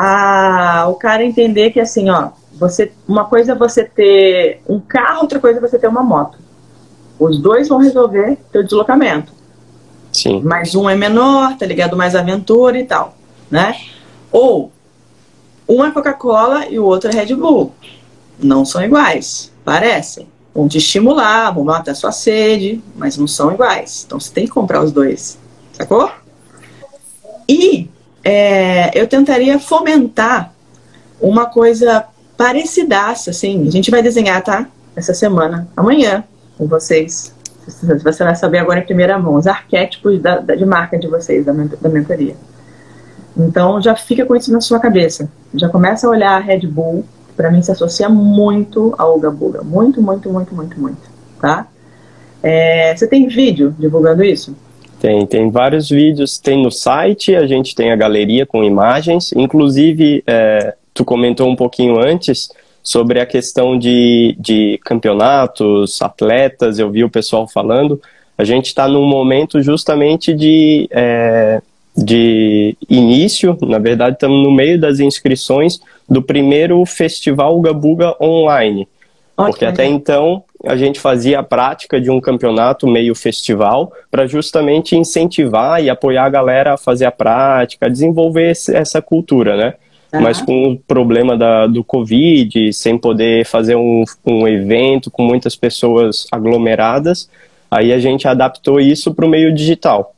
a 0.03 0.89
o 0.89 0.95
cara 0.95 1.23
entender 1.23 1.73
que 1.73 1.79
assim, 1.79 2.09
ó, 2.09 2.31
você, 2.55 2.91
uma 3.07 3.27
coisa 3.27 3.53
é 3.53 3.55
você 3.55 3.85
ter 3.85 4.63
um 4.67 4.81
carro, 4.81 5.21
outra 5.21 5.39
coisa 5.39 5.59
é 5.59 5.61
você 5.61 5.79
ter 5.79 5.89
uma 5.89 6.03
moto. 6.03 6.39
Os 7.19 7.39
dois 7.39 7.69
vão 7.69 7.77
resolver 7.77 8.39
teu 8.51 8.63
deslocamento. 8.63 9.31
Sim. 10.11 10.41
Mas 10.43 10.75
um 10.75 10.89
é 10.89 10.97
menor, 10.97 11.55
tá 11.59 11.67
ligado? 11.67 11.99
Mais 11.99 12.17
aventura 12.17 12.79
e 12.79 12.85
tal, 12.85 13.15
né? 13.51 13.79
Ou 14.33 14.73
um 15.69 15.85
é 15.85 15.91
Coca-Cola 15.91 16.67
e 16.67 16.79
o 16.79 16.85
outro 16.87 17.11
é 17.11 17.13
Red 17.13 17.35
Bull. 17.35 17.75
Não 18.39 18.65
são 18.65 18.83
iguais, 18.83 19.53
parecem. 19.67 20.27
Vão 20.55 20.67
te 20.67 20.79
estimular, 20.79 21.51
vão 21.51 21.65
matar 21.65 21.95
sua 21.95 22.11
sede, 22.11 22.83
mas 22.97 23.19
não 23.19 23.27
são 23.27 23.53
iguais. 23.53 24.05
Então 24.07 24.19
você 24.19 24.33
tem 24.33 24.47
que 24.47 24.51
comprar 24.51 24.83
os 24.83 24.93
dois, 24.93 25.39
sacou? 25.75 26.11
E 27.47 27.91
é, 28.25 28.99
eu 28.99 29.07
tentaria 29.07 29.59
fomentar 29.59 30.53
uma 31.21 31.47
coisa 31.47 32.05
parecidaça, 32.37 33.31
assim. 33.31 33.67
A 33.67 33.71
gente 33.71 33.91
vai 33.91 34.03
desenhar, 34.03 34.43
tá? 34.43 34.67
Essa 34.97 35.15
semana, 35.15 35.69
amanhã, 35.77 36.25
com 36.57 36.67
vocês. 36.67 37.35
Você 37.67 38.25
vai 38.25 38.35
saber 38.35 38.59
agora 38.59 38.81
em 38.81 38.85
primeira 38.85 39.19
mão 39.19 39.35
os 39.35 39.47
arquétipos 39.47 40.21
da, 40.21 40.39
da 40.39 40.55
de 40.55 40.65
marca 40.65 40.99
de 40.99 41.07
vocês, 41.07 41.45
da, 41.45 41.53
da 41.53 41.89
mentoria. 41.89 42.35
Então 43.37 43.81
já 43.81 43.95
fica 43.95 44.25
com 44.27 44.35
isso 44.35 44.53
na 44.53 44.61
sua 44.61 44.81
cabeça. 44.81 45.29
Já 45.55 45.69
começa 45.69 46.07
a 46.07 46.11
olhar 46.11 46.33
a 46.33 46.39
Red 46.39 46.67
Bull, 46.67 47.05
para 47.37 47.51
mim 47.51 47.63
se 47.63 47.71
associa 47.71 48.09
muito 48.09 48.95
ao 48.99 49.17
Uga 49.17 49.31
Buga. 49.31 49.63
Muito, 49.63 50.03
muito, 50.03 50.31
muito, 50.31 50.55
muito, 50.55 50.81
muito. 50.81 51.11
Tá? 51.41 51.67
É, 52.43 52.95
você 52.97 53.07
tem 53.07 53.29
vídeo 53.29 53.75
divulgando 53.79 54.25
isso? 54.25 54.57
Tem, 55.01 55.25
tem 55.27 55.51
vários 55.51 55.89
vídeos, 55.89 56.39
tem 56.39 56.63
no 56.63 56.71
site, 56.71 57.35
a 57.35 57.47
gente 57.47 57.75
tem 57.75 57.91
a 57.91 57.97
galeria 57.97 58.45
com 58.45 58.63
imagens, 58.63 59.33
inclusive 59.33 60.23
é, 60.27 60.75
tu 60.93 61.07
comentou 61.07 61.49
um 61.49 61.57
pouquinho 61.57 61.99
antes 61.99 62.51
sobre 62.83 63.19
a 63.19 63.25
questão 63.25 63.79
de, 63.79 64.37
de 64.39 64.79
campeonatos, 64.85 66.03
atletas, 66.03 66.79
eu 66.79 66.91
vi 66.91 67.03
o 67.03 67.09
pessoal 67.09 67.49
falando, 67.49 67.99
a 68.37 68.45
gente 68.45 68.67
está 68.67 68.87
num 68.87 69.07
momento 69.07 69.63
justamente 69.63 70.35
de 70.35 70.87
é, 70.91 71.63
de 71.97 72.77
início, 72.89 73.57
na 73.63 73.79
verdade 73.79 74.17
estamos 74.17 74.43
no 74.43 74.51
meio 74.51 74.79
das 74.79 75.01
inscrições 75.01 75.81
do 76.09 76.23
primeiro 76.23 76.85
festival 76.85 77.59
Gabuga 77.61 78.15
online. 78.21 78.87
Okay. 79.37 79.51
Porque 79.51 79.65
até 79.65 79.87
então 79.87 80.45
a 80.67 80.77
gente 80.77 81.01
fazia 81.01 81.41
a 81.41 81.43
prática 81.43 82.01
de 82.01 82.11
um 82.11 82.21
campeonato 82.21 82.87
meio 82.87 83.15
festival 83.15 83.93
para 84.11 84.27
justamente 84.27 84.97
incentivar 84.97 85.83
e 85.83 85.89
apoiar 85.89 86.25
a 86.25 86.31
galera 86.31 86.75
a 86.75 86.77
fazer 86.77 87.07
a 87.07 87.13
prática, 87.13 87.87
a 87.87 87.89
desenvolver 87.89 88.51
essa 88.51 89.01
cultura, 89.01 89.57
né? 89.57 89.75
Uhum. 90.13 90.23
Mas 90.23 90.41
com 90.43 90.73
o 90.73 90.79
problema 90.79 91.37
da, 91.37 91.67
do 91.67 91.85
Covid, 91.85 92.73
sem 92.73 92.99
poder 92.99 93.47
fazer 93.47 93.77
um, 93.77 94.05
um 94.27 94.47
evento 94.47 95.11
com 95.11 95.23
muitas 95.23 95.57
pessoas 95.57 96.27
aglomeradas, 96.31 97.31
aí 97.71 97.93
a 97.93 97.99
gente 97.99 98.27
adaptou 98.27 98.81
isso 98.81 99.15
para 99.15 99.25
o 99.25 99.29
meio 99.29 99.55
digital. 99.55 100.15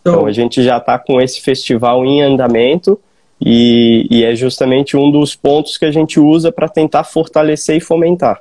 Então 0.00 0.26
a 0.26 0.32
gente 0.32 0.62
já 0.62 0.78
está 0.78 0.98
com 0.98 1.20
esse 1.20 1.40
festival 1.40 2.04
em 2.04 2.20
andamento 2.20 2.98
e, 3.40 4.06
e, 4.10 4.24
é 4.24 4.34
justamente 4.34 4.96
um 4.96 5.10
dos 5.10 5.34
pontos 5.34 5.76
que 5.76 5.84
a 5.84 5.90
gente 5.90 6.20
usa 6.20 6.52
para 6.52 6.68
tentar 6.68 7.04
fortalecer 7.04 7.76
e 7.76 7.80
fomentar. 7.80 8.40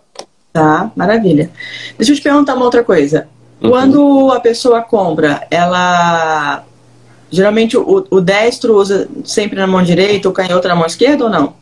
Tá, 0.53 0.91
maravilha. 0.95 1.49
Deixa 1.97 2.11
eu 2.11 2.15
te 2.15 2.21
perguntar 2.21 2.53
uma 2.53 2.65
outra 2.65 2.83
coisa. 2.83 3.27
Uhum. 3.59 3.71
Quando 3.71 4.31
a 4.31 4.39
pessoa 4.39 4.81
compra, 4.81 5.47
ela 5.49 6.63
geralmente 7.31 7.75
o, 7.75 8.05
o, 8.11 8.21
destro 8.21 8.77
usa 8.77 9.09
sempre 9.25 9.57
na 9.57 9.65
mão 9.65 9.81
direita, 9.81 10.29
o 10.29 10.31
canhoto 10.31 10.67
na 10.67 10.75
mão 10.75 10.85
esquerda 10.85 11.23
ou 11.23 11.29
não? 11.31 11.55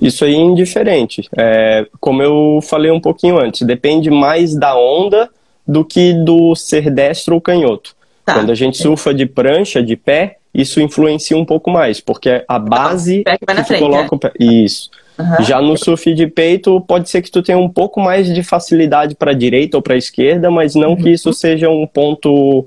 Isso 0.00 0.24
aí 0.24 0.34
é 0.34 0.38
indiferente. 0.38 1.28
É, 1.36 1.86
como 2.00 2.22
eu 2.22 2.60
falei 2.62 2.90
um 2.90 3.00
pouquinho 3.00 3.38
antes, 3.38 3.66
depende 3.66 4.10
mais 4.10 4.54
da 4.54 4.74
onda 4.74 5.28
do 5.68 5.84
que 5.84 6.14
do 6.14 6.54
ser 6.54 6.90
destro 6.90 7.34
ou 7.34 7.40
canhoto. 7.40 7.94
Tá. 8.24 8.34
Quando 8.34 8.50
a 8.50 8.54
gente 8.54 8.78
surfa 8.78 9.12
de 9.12 9.26
prancha, 9.26 9.82
de 9.82 9.96
pé, 9.96 10.38
isso 10.54 10.80
influencia 10.80 11.36
um 11.36 11.44
pouco 11.44 11.70
mais, 11.70 12.00
porque 12.00 12.42
a 12.48 12.58
base 12.58 13.20
o 13.20 13.24
pé 13.24 13.36
que 13.36 13.44
vai 13.44 13.54
na 13.54 13.64
frente, 13.64 13.80
coloca 13.80 14.08
é. 14.10 14.16
o 14.16 14.18
pé. 14.18 14.32
Isso. 14.40 14.90
Uhum. 15.18 15.44
Já 15.44 15.60
no 15.62 15.76
surf 15.76 16.12
de 16.12 16.26
peito, 16.26 16.80
pode 16.80 17.08
ser 17.08 17.22
que 17.22 17.30
tu 17.30 17.42
tenha 17.42 17.58
um 17.58 17.68
pouco 17.68 18.00
mais 18.00 18.32
de 18.32 18.42
facilidade 18.42 19.14
para 19.14 19.32
direita 19.32 19.76
ou 19.76 19.82
para 19.82 19.96
esquerda, 19.96 20.50
mas 20.50 20.74
não 20.74 20.90
uhum. 20.90 20.96
que 20.96 21.10
isso 21.10 21.32
seja 21.32 21.68
um 21.68 21.86
ponto 21.86 22.66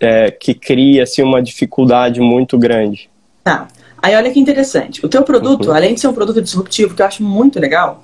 é, 0.00 0.30
que 0.30 0.54
cria 0.54 1.02
assim, 1.02 1.22
uma 1.22 1.42
dificuldade 1.42 2.20
muito 2.20 2.58
grande. 2.58 3.10
Tá. 3.44 3.68
Aí 4.02 4.16
olha 4.16 4.30
que 4.30 4.40
interessante. 4.40 5.04
O 5.04 5.08
teu 5.08 5.22
produto, 5.22 5.68
uhum. 5.68 5.74
além 5.74 5.94
de 5.94 6.00
ser 6.00 6.08
um 6.08 6.14
produto 6.14 6.40
disruptivo, 6.40 6.94
que 6.94 7.02
eu 7.02 7.06
acho 7.06 7.22
muito 7.22 7.60
legal, 7.60 8.02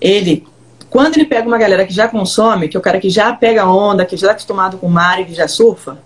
ele 0.00 0.46
quando 0.88 1.16
ele 1.16 1.26
pega 1.26 1.46
uma 1.48 1.58
galera 1.58 1.84
que 1.84 1.92
já 1.92 2.06
consome, 2.06 2.68
que 2.68 2.76
é 2.76 2.80
o 2.80 2.82
cara 2.82 3.00
que 3.00 3.10
já 3.10 3.32
pega 3.32 3.66
onda, 3.66 4.06
que 4.06 4.16
já 4.16 4.28
está 4.28 4.30
acostumado 4.30 4.78
com 4.78 4.86
o 4.86 4.90
mar 4.90 5.20
e 5.20 5.24
que 5.24 5.34
já 5.34 5.48
surfa, 5.48 5.98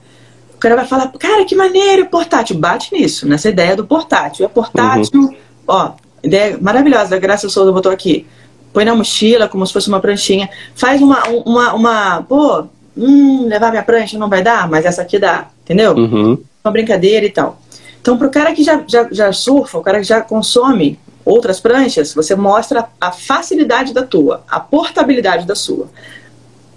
o 0.55 0.59
cara 0.59 0.75
vai 0.75 0.87
falar, 0.87 1.13
cara, 1.19 1.45
que 1.45 1.55
maneiro, 1.55 2.07
portátil. 2.07 2.59
Bate 2.59 2.95
nisso, 2.95 3.29
nessa 3.29 3.51
ideia 3.51 3.77
do 3.77 3.87
portátil. 3.87 4.47
É 4.47 4.49
portátil, 4.49 5.21
uhum. 5.21 5.37
ó, 5.67 5.93
ideia 6.23 6.59
maravilhosa, 6.61 7.17
a 7.17 7.19
Graça 7.19 7.49
Souza 7.49 7.73
botou 7.73 7.93
aqui. 7.93 8.27
Põe 8.73 8.85
na 8.85 8.95
mochila, 8.95 9.49
como 9.49 9.67
se 9.67 9.73
fosse 9.73 9.89
uma 9.89 10.01
pranchinha. 10.01 10.49
Faz 10.75 11.01
uma, 11.01 11.23
uma, 11.29 11.75
uma 11.75 12.23
pô, 12.23 12.67
hum, 12.97 13.47
levar 13.47 13.71
minha 13.71 13.83
prancha 13.83 14.19
não 14.19 14.29
vai 14.29 14.43
dar, 14.43 14.69
mas 14.69 14.85
essa 14.85 15.03
aqui 15.03 15.19
dá, 15.19 15.49
entendeu? 15.65 15.95
Uhum. 15.95 16.39
Uma 16.65 16.73
brincadeira 16.73 17.25
e 17.25 17.31
tal. 17.31 17.61
Então, 18.01 18.17
pro 18.17 18.31
cara 18.31 18.53
que 18.53 18.63
já, 18.63 18.83
já, 18.87 19.09
já 19.11 19.33
surfa, 19.33 19.79
o 19.79 19.83
cara 19.83 19.99
que 19.99 20.05
já 20.05 20.21
consome 20.21 20.99
outras 21.25 21.61
pranchas, 21.61 22.15
você 22.15 22.35
mostra 22.35 22.89
a 23.01 23.11
facilidade 23.11 23.93
da 23.93 24.03
tua, 24.03 24.43
a 24.49 24.61
portabilidade 24.61 25.47
da 25.47 25.55
sua. 25.55 25.89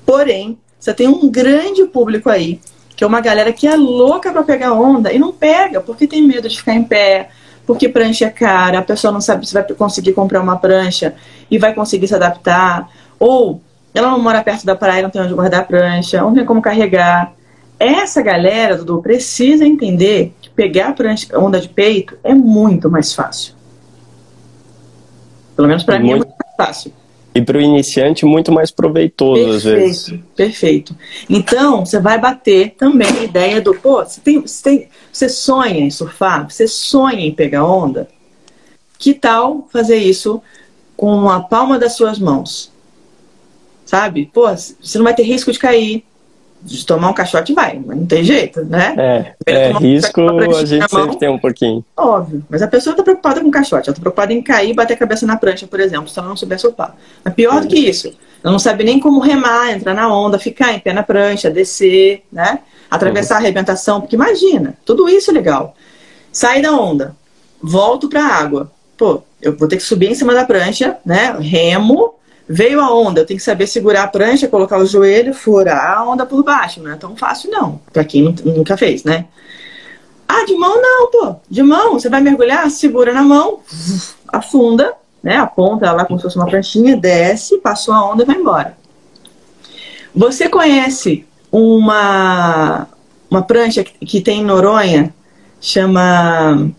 Porém, 0.05 0.57
você 0.79 0.93
tem 0.93 1.07
um 1.07 1.29
grande 1.29 1.85
público 1.85 2.29
aí 2.29 2.59
que 3.01 3.03
é 3.03 3.07
uma 3.07 3.19
galera 3.19 3.51
que 3.51 3.65
é 3.65 3.75
louca 3.75 4.31
para 4.31 4.43
pegar 4.43 4.73
onda 4.73 5.11
e 5.11 5.17
não 5.17 5.31
pega, 5.31 5.81
porque 5.81 6.05
tem 6.05 6.21
medo 6.21 6.47
de 6.47 6.55
ficar 6.55 6.75
em 6.75 6.83
pé, 6.83 7.29
porque 7.65 7.87
prancha 7.89 8.25
é 8.25 8.29
cara, 8.29 8.79
a 8.79 8.81
pessoa 8.81 9.11
não 9.11 9.21
sabe 9.21 9.47
se 9.47 9.53
vai 9.53 9.63
conseguir 9.63 10.13
comprar 10.13 10.41
uma 10.41 10.57
prancha 10.57 11.15
e 11.49 11.57
vai 11.57 11.73
conseguir 11.73 12.07
se 12.07 12.15
adaptar, 12.15 12.89
ou 13.19 13.61
ela 13.93 14.11
não 14.11 14.19
mora 14.19 14.43
perto 14.43 14.65
da 14.65 14.75
praia, 14.75 15.03
não 15.03 15.09
tem 15.09 15.21
onde 15.21 15.33
guardar 15.33 15.61
a 15.61 15.63
prancha, 15.63 16.21
não 16.21 16.33
tem 16.33 16.45
como 16.45 16.61
carregar. 16.61 17.33
Essa 17.77 18.21
galera, 18.21 18.77
Dudu, 18.77 19.01
precisa 19.01 19.65
entender 19.65 20.33
que 20.41 20.49
pegar 20.49 20.89
a 20.89 20.93
prancha, 20.93 21.27
onda 21.37 21.59
de 21.59 21.67
peito 21.67 22.17
é 22.23 22.33
muito 22.33 22.89
mais 22.89 23.13
fácil. 23.13 23.55
Pelo 25.55 25.67
menos 25.67 25.83
para 25.83 25.99
mim 25.99 26.11
é 26.11 26.15
muito 26.15 26.33
mais 26.43 26.55
fácil. 26.55 26.93
E 27.33 27.41
para 27.41 27.57
o 27.57 27.61
iniciante, 27.61 28.25
muito 28.25 28.51
mais 28.51 28.71
proveitoso, 28.71 29.41
perfeito, 29.41 29.55
às 29.55 29.63
vezes. 29.63 30.19
Perfeito. 30.35 30.95
Então, 31.29 31.85
você 31.85 31.99
vai 31.99 32.19
bater 32.19 32.71
também 32.71 33.07
a 33.07 33.23
ideia 33.23 33.61
do, 33.61 33.73
pô, 33.73 34.03
você, 34.03 34.19
tem, 34.19 34.41
você, 34.41 34.63
tem, 34.63 34.89
você 35.11 35.29
sonha 35.29 35.79
em 35.79 35.89
surfar, 35.89 36.49
você 36.49 36.67
sonha 36.67 37.25
em 37.25 37.33
pegar 37.33 37.65
onda. 37.65 38.09
Que 38.97 39.13
tal 39.13 39.67
fazer 39.71 39.97
isso 39.97 40.41
com 40.97 41.29
a 41.29 41.39
palma 41.39 41.79
das 41.79 41.93
suas 41.95 42.19
mãos? 42.19 42.71
Sabe? 43.85 44.29
Pô, 44.33 44.47
você 44.49 44.97
não 44.97 45.05
vai 45.05 45.15
ter 45.15 45.23
risco 45.23 45.51
de 45.51 45.59
cair, 45.59 46.03
de 46.63 46.85
tomar 46.85 47.09
um 47.09 47.13
caixote 47.13 47.53
vai, 47.53 47.81
mas 47.85 47.97
não 47.97 48.05
tem 48.05 48.23
jeito, 48.23 48.63
né? 48.65 48.95
É, 48.97 49.53
é 49.53 49.71
risco 49.73 50.21
a 50.21 50.65
gente 50.65 50.89
sempre 50.89 51.17
tem 51.17 51.29
um 51.29 51.39
pouquinho. 51.39 51.83
Óbvio, 51.97 52.43
mas 52.49 52.61
a 52.61 52.67
pessoa 52.67 52.93
está 52.93 53.03
preocupada 53.03 53.41
com 53.41 53.47
o 53.47 53.51
caixote, 53.51 53.89
ela 53.89 53.93
está 53.93 54.01
preocupada 54.01 54.31
em 54.31 54.41
cair 54.41 54.71
e 54.71 54.73
bater 54.73 54.93
a 54.93 54.97
cabeça 54.97 55.25
na 55.25 55.37
prancha, 55.37 55.65
por 55.65 55.79
exemplo, 55.79 56.07
se 56.07 56.17
ela 56.19 56.27
não 56.27 56.37
souber 56.37 56.59
soltar. 56.59 56.95
Mas 57.23 57.33
pior 57.33 57.61
do 57.61 57.67
que 57.67 57.77
isso, 57.77 58.13
ela 58.43 58.51
não 58.51 58.59
sabe 58.59 58.83
nem 58.83 58.99
como 58.99 59.19
remar, 59.19 59.71
entrar 59.71 59.93
na 59.93 60.13
onda, 60.13 60.37
ficar 60.37 60.73
em 60.73 60.79
pé 60.79 60.93
na 60.93 61.03
prancha, 61.03 61.49
descer, 61.49 62.23
né? 62.31 62.59
Atravessar 62.89 63.35
uhum. 63.35 63.39
a 63.39 63.43
arrebentação, 63.43 64.01
porque 64.01 64.15
imagina, 64.15 64.75
tudo 64.85 65.09
isso 65.09 65.31
é 65.31 65.33
legal. 65.33 65.75
Sai 66.31 66.61
da 66.61 66.71
onda, 66.71 67.15
volto 67.61 68.07
para 68.07 68.25
a 68.25 68.35
água. 68.35 68.71
Pô, 68.97 69.23
eu 69.41 69.57
vou 69.57 69.67
ter 69.67 69.77
que 69.77 69.83
subir 69.83 70.11
em 70.11 70.15
cima 70.15 70.33
da 70.33 70.45
prancha, 70.45 70.97
né? 71.05 71.35
Remo, 71.39 72.13
Veio 72.53 72.81
a 72.81 72.93
onda, 72.93 73.21
eu 73.21 73.25
tenho 73.25 73.37
que 73.37 73.43
saber 73.43 73.65
segurar 73.65 74.03
a 74.03 74.07
prancha, 74.07 74.45
colocar 74.45 74.77
o 74.77 74.85
joelho, 74.85 75.33
furar 75.33 75.99
a 75.99 76.03
onda 76.03 76.25
por 76.25 76.43
baixo. 76.43 76.83
Não 76.83 76.91
é 76.91 76.97
tão 76.97 77.15
fácil, 77.15 77.49
não. 77.49 77.79
Pra 77.93 78.03
quem 78.03 78.35
nunca 78.43 78.75
fez, 78.75 79.05
né? 79.05 79.25
Ah, 80.27 80.43
de 80.45 80.53
mão 80.55 80.81
não, 80.81 81.09
pô. 81.09 81.35
De 81.49 81.63
mão, 81.63 81.93
você 81.93 82.09
vai 82.09 82.19
mergulhar, 82.19 82.69
segura 82.69 83.13
na 83.13 83.21
mão, 83.21 83.59
afunda, 84.27 84.93
né? 85.23 85.37
Aponta 85.37 85.85
ela 85.85 86.03
como 86.03 86.19
se 86.19 86.23
fosse 86.23 86.35
uma 86.35 86.45
pranchinha, 86.45 86.97
desce, 86.97 87.57
passou 87.59 87.93
a 87.93 88.11
onda 88.11 88.23
e 88.23 88.25
vai 88.25 88.35
embora. 88.35 88.75
Você 90.13 90.49
conhece 90.49 91.25
uma, 91.49 92.85
uma 93.29 93.43
prancha 93.43 93.81
que, 93.81 94.05
que 94.05 94.19
tem 94.19 94.41
em 94.41 94.45
Noronha, 94.45 95.13
chama 95.61 96.69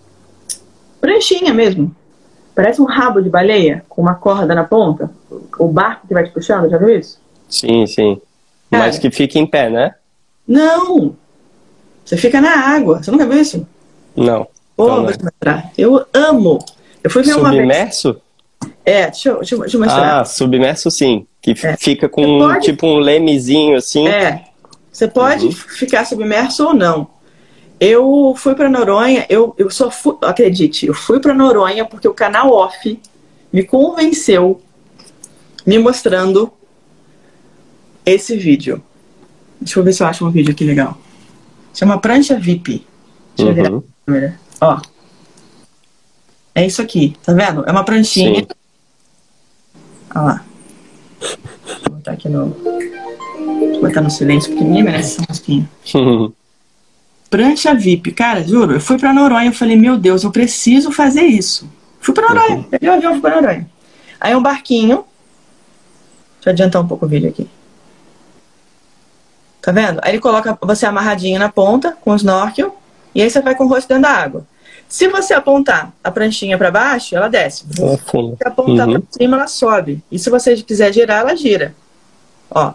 pranchinha 1.01 1.55
mesmo. 1.55 1.97
Parece 2.55 2.81
um 2.83 2.85
rabo 2.85 3.23
de 3.23 3.31
baleia 3.31 3.85
com 3.89 4.03
uma 4.03 4.15
corda 4.15 4.55
na 4.55 4.65
ponta 4.65 5.11
o 5.59 5.69
barco 5.69 6.07
que 6.07 6.15
vai 6.15 6.25
te 6.25 6.31
puxando, 6.31 6.69
já 6.69 6.79
viu 6.79 6.91
isso? 6.91 7.21
Sim, 7.49 7.87
sim. 7.87 8.21
Cara, 8.71 8.85
Mas 8.85 8.99
que 8.99 9.11
fica 9.11 9.39
em 9.39 9.47
pé, 9.47 9.71
né? 9.71 9.95
Não! 10.47 11.15
Você 12.05 12.17
fica 12.17 12.41
na 12.41 12.51
água. 12.51 13.03
Você 13.03 13.11
nunca 13.11 13.27
viu 13.27 13.41
isso? 13.41 13.67
Não. 14.17 14.47
Pô, 14.77 15.01
então, 15.01 15.13
te 15.13 15.25
mostrar. 15.25 15.71
Eu 15.77 16.05
amo. 16.13 16.59
Eu 17.03 17.11
fui 17.11 17.23
ver 17.23 17.37
uma 17.37 17.51
Submerso? 17.51 18.21
É, 18.85 19.11
deixa 19.11 19.29
eu, 19.29 19.37
deixa, 19.39 19.55
eu, 19.55 19.61
deixa 19.61 19.77
eu 19.77 19.81
mostrar. 19.81 20.21
Ah, 20.21 20.25
submerso 20.25 20.91
sim. 20.91 21.27
Que 21.41 21.53
é. 21.63 21.77
fica 21.77 22.09
com 22.09 22.39
pode... 22.39 22.65
tipo 22.65 22.87
um 22.87 22.99
lemezinho 22.99 23.77
assim. 23.77 24.09
É. 24.09 24.45
Você 24.91 25.09
pode 25.09 25.47
uhum. 25.47 25.53
ficar 25.53 26.05
submerso 26.05 26.67
ou 26.67 26.75
não. 26.75 27.09
Eu 27.85 28.33
fui 28.37 28.55
para 28.55 28.71
Noronha, 28.71 29.27
eu, 29.29 29.57
eu 29.59 29.69
só 29.69 29.91
fui, 29.91 30.17
acredite, 30.23 30.87
eu 30.87 30.95
fui 30.95 31.19
para 31.19 31.35
Noronha 31.35 31.85
porque 31.85 32.07
o 32.07 32.15
canal 32.15 32.53
Off 32.53 33.01
me 33.53 33.65
convenceu 33.65 34.63
me 35.67 35.81
mostrando 35.81 36.53
esse 38.07 38.37
vídeo. 38.37 38.81
Deixa 39.61 39.81
eu 39.81 39.83
ver 39.83 39.93
se 39.93 40.01
eu 40.01 40.07
acho 40.07 40.25
um 40.25 40.31
vídeo 40.31 40.53
aqui 40.53 40.63
legal. 40.63 40.97
Chama 41.75 41.99
Prancha 41.99 42.39
VIP. 42.39 42.87
Deixa 43.37 43.51
eu 43.51 43.55
virar 43.57 43.77
a 43.77 43.83
câmera. 44.07 44.41
Ó. 44.61 44.81
É 46.55 46.65
isso 46.65 46.81
aqui, 46.81 47.17
tá 47.25 47.33
vendo? 47.33 47.65
É 47.67 47.73
uma 47.73 47.85
pranchinha. 47.85 48.43
Sim. 48.43 48.47
Olha 50.15 50.25
lá. 50.25 50.45
Vou 51.89 51.97
botar 51.97 52.13
aqui 52.13 52.29
no. 52.29 52.47
Vou 52.47 53.81
botar 53.81 54.03
no 54.03 54.11
silêncio, 54.11 54.53
porque 54.53 54.63
ninguém 54.63 54.85
merece 54.85 55.17
essa 55.17 55.27
mosquinha. 55.29 55.69
Prancha 57.33 57.75
VIP. 57.75 58.13
Cara, 58.13 58.45
juro, 58.45 58.75
eu 58.75 58.81
fui 58.81 58.97
pra 58.97 59.13
Noronha 59.13 59.51
e 59.51 59.55
falei, 59.55 59.75
meu 59.75 59.97
Deus, 59.97 60.23
eu 60.23 60.31
preciso 60.31 60.93
fazer 60.93 61.23
isso. 61.23 61.69
Fui 61.99 62.15
pra 62.15 62.29
Noronha. 62.29 62.59
Uhum. 62.59 62.63
Peguei 62.63 62.89
o 62.89 62.93
avião, 62.93 63.13
fui 63.13 63.21
pra 63.23 63.41
Noronha. 63.41 63.67
Aí 64.21 64.37
um 64.37 64.43
barquinho 64.43 65.05
Deixa 66.43 66.51
eu 66.51 66.53
adiantar 66.55 66.83
um 66.83 66.89
pouco 66.89 67.07
o 67.07 67.09
vídeo 67.09 67.29
aqui. 67.29 67.49
Tá 69.61 69.71
vendo? 69.71 70.01
Aí 70.03 70.11
ele 70.11 70.21
coloca 70.21 70.59
você 70.61 70.85
amarradinho 70.85 71.39
na 71.39 71.49
ponta, 71.49 71.97
com 72.01 72.11
o 72.11 72.17
snorkel, 72.17 72.77
e 73.15 73.23
aí 73.23 73.31
você 73.31 73.41
vai 73.41 73.55
com 73.55 73.65
o 73.65 73.69
rosto 73.69 73.87
dentro 73.87 74.03
da 74.03 74.11
água. 74.11 74.45
Se 74.89 75.07
você 75.07 75.35
apontar 75.35 75.93
a 76.03 76.11
pranchinha 76.11 76.59
para 76.59 76.73
baixo, 76.73 77.15
ela 77.15 77.29
desce. 77.29 77.65
Se 77.73 78.45
apontar 78.45 78.89
uhum. 78.89 78.95
para 78.95 79.03
cima, 79.09 79.37
ela 79.37 79.47
sobe. 79.47 80.03
E 80.11 80.19
se 80.19 80.29
você 80.29 80.57
quiser 80.57 80.93
girar, 80.93 81.21
ela 81.21 81.37
gira. 81.37 81.77
Ó. 82.51 82.75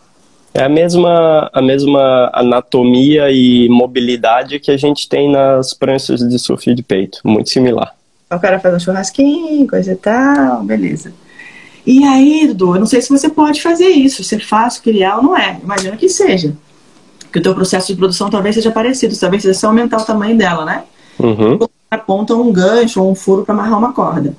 É 0.54 0.64
a 0.64 0.70
mesma, 0.70 1.50
a 1.54 1.62
mesma 1.62 2.32
anatomia 2.34 3.32
e 3.32 3.70
mobilidade 3.70 4.60
que 4.60 4.72
a 4.72 4.78
gente 4.78 5.08
tem 5.08 5.32
nas 5.32 5.74
pranchas 5.74 6.20
de 6.22 6.40
surf 6.40 6.74
de 6.74 6.82
peito. 6.82 7.20
Muito 7.24 7.50
similar. 7.50 7.94
O 8.30 8.40
cara 8.40 8.60
faz 8.60 8.76
um 8.76 8.80
churrasquinho, 8.80 9.68
coisa 9.68 9.94
e 9.94 9.96
tal, 9.96 10.64
beleza. 10.64 11.14
E 11.86 12.04
aí, 12.04 12.48
Dudu, 12.48 12.76
eu 12.76 12.80
não 12.80 12.86
sei 12.86 13.02
se 13.02 13.10
você 13.10 13.30
pode 13.30 13.62
fazer 13.62 13.88
isso, 13.88 14.24
se 14.24 14.36
é 14.36 14.40
fácil 14.40 14.84
criar 14.84 15.18
ou 15.18 15.24
não 15.24 15.38
é. 15.38 15.58
Imagina 15.64 15.96
que 15.96 16.10
seja. 16.10 16.54
Que 17.32 17.40
o 17.40 17.42
teu 17.42 17.56
processo 17.56 17.88
de 17.88 17.96
produção 17.96 18.30
talvez 18.30 18.56
seja 18.56 18.72
parecido, 18.72 19.18
talvez 19.18 19.44
seja 19.44 19.58
só 19.58 19.68
aumentar 19.68 19.98
o 19.98 20.06
tamanho 20.06 20.38
dela, 20.38 20.66
né? 20.66 20.84
Uhum. 21.18 21.60
Aponta 21.90 22.36
um 22.36 22.52
gancho 22.52 23.02
ou 23.02 23.10
um 23.10 23.16
furo 23.16 23.46
para 23.46 23.54
amarrar 23.54 23.78
uma 23.78 23.94
corda. 23.94 24.36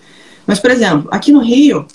Mas, 0.46 0.58
por 0.58 0.70
exemplo, 0.70 1.08
aqui 1.10 1.32
no 1.32 1.40
Rio, 1.40 1.86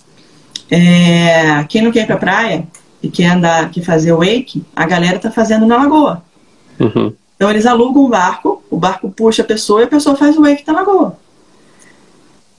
é, 0.72 1.64
quem 1.70 1.84
não 1.84 1.92
quer 1.92 2.04
ir 2.04 2.08
pra 2.08 2.18
praia 2.18 2.66
e 3.04 3.10
quer 3.10 3.28
andar, 3.28 3.70
quer 3.70 3.84
fazer 3.84 4.14
wake, 4.14 4.64
a 4.76 4.86
galera 4.86 5.20
tá 5.20 5.30
fazendo 5.30 5.66
na 5.66 5.78
lagoa. 5.78 6.24
Uhum. 6.80 7.14
Então 7.36 7.50
eles 7.52 7.66
alugam 7.66 8.06
um 8.06 8.10
barco, 8.10 8.64
o 8.72 8.78
barco 8.78 9.12
puxa 9.12 9.42
a 9.42 9.46
pessoa 9.46 9.82
e 9.82 9.84
a 9.84 9.88
pessoa 9.88 10.16
faz 10.16 10.38
o 10.38 10.42
wake 10.42 10.64
na 10.66 10.74
lagoa. 10.74 11.18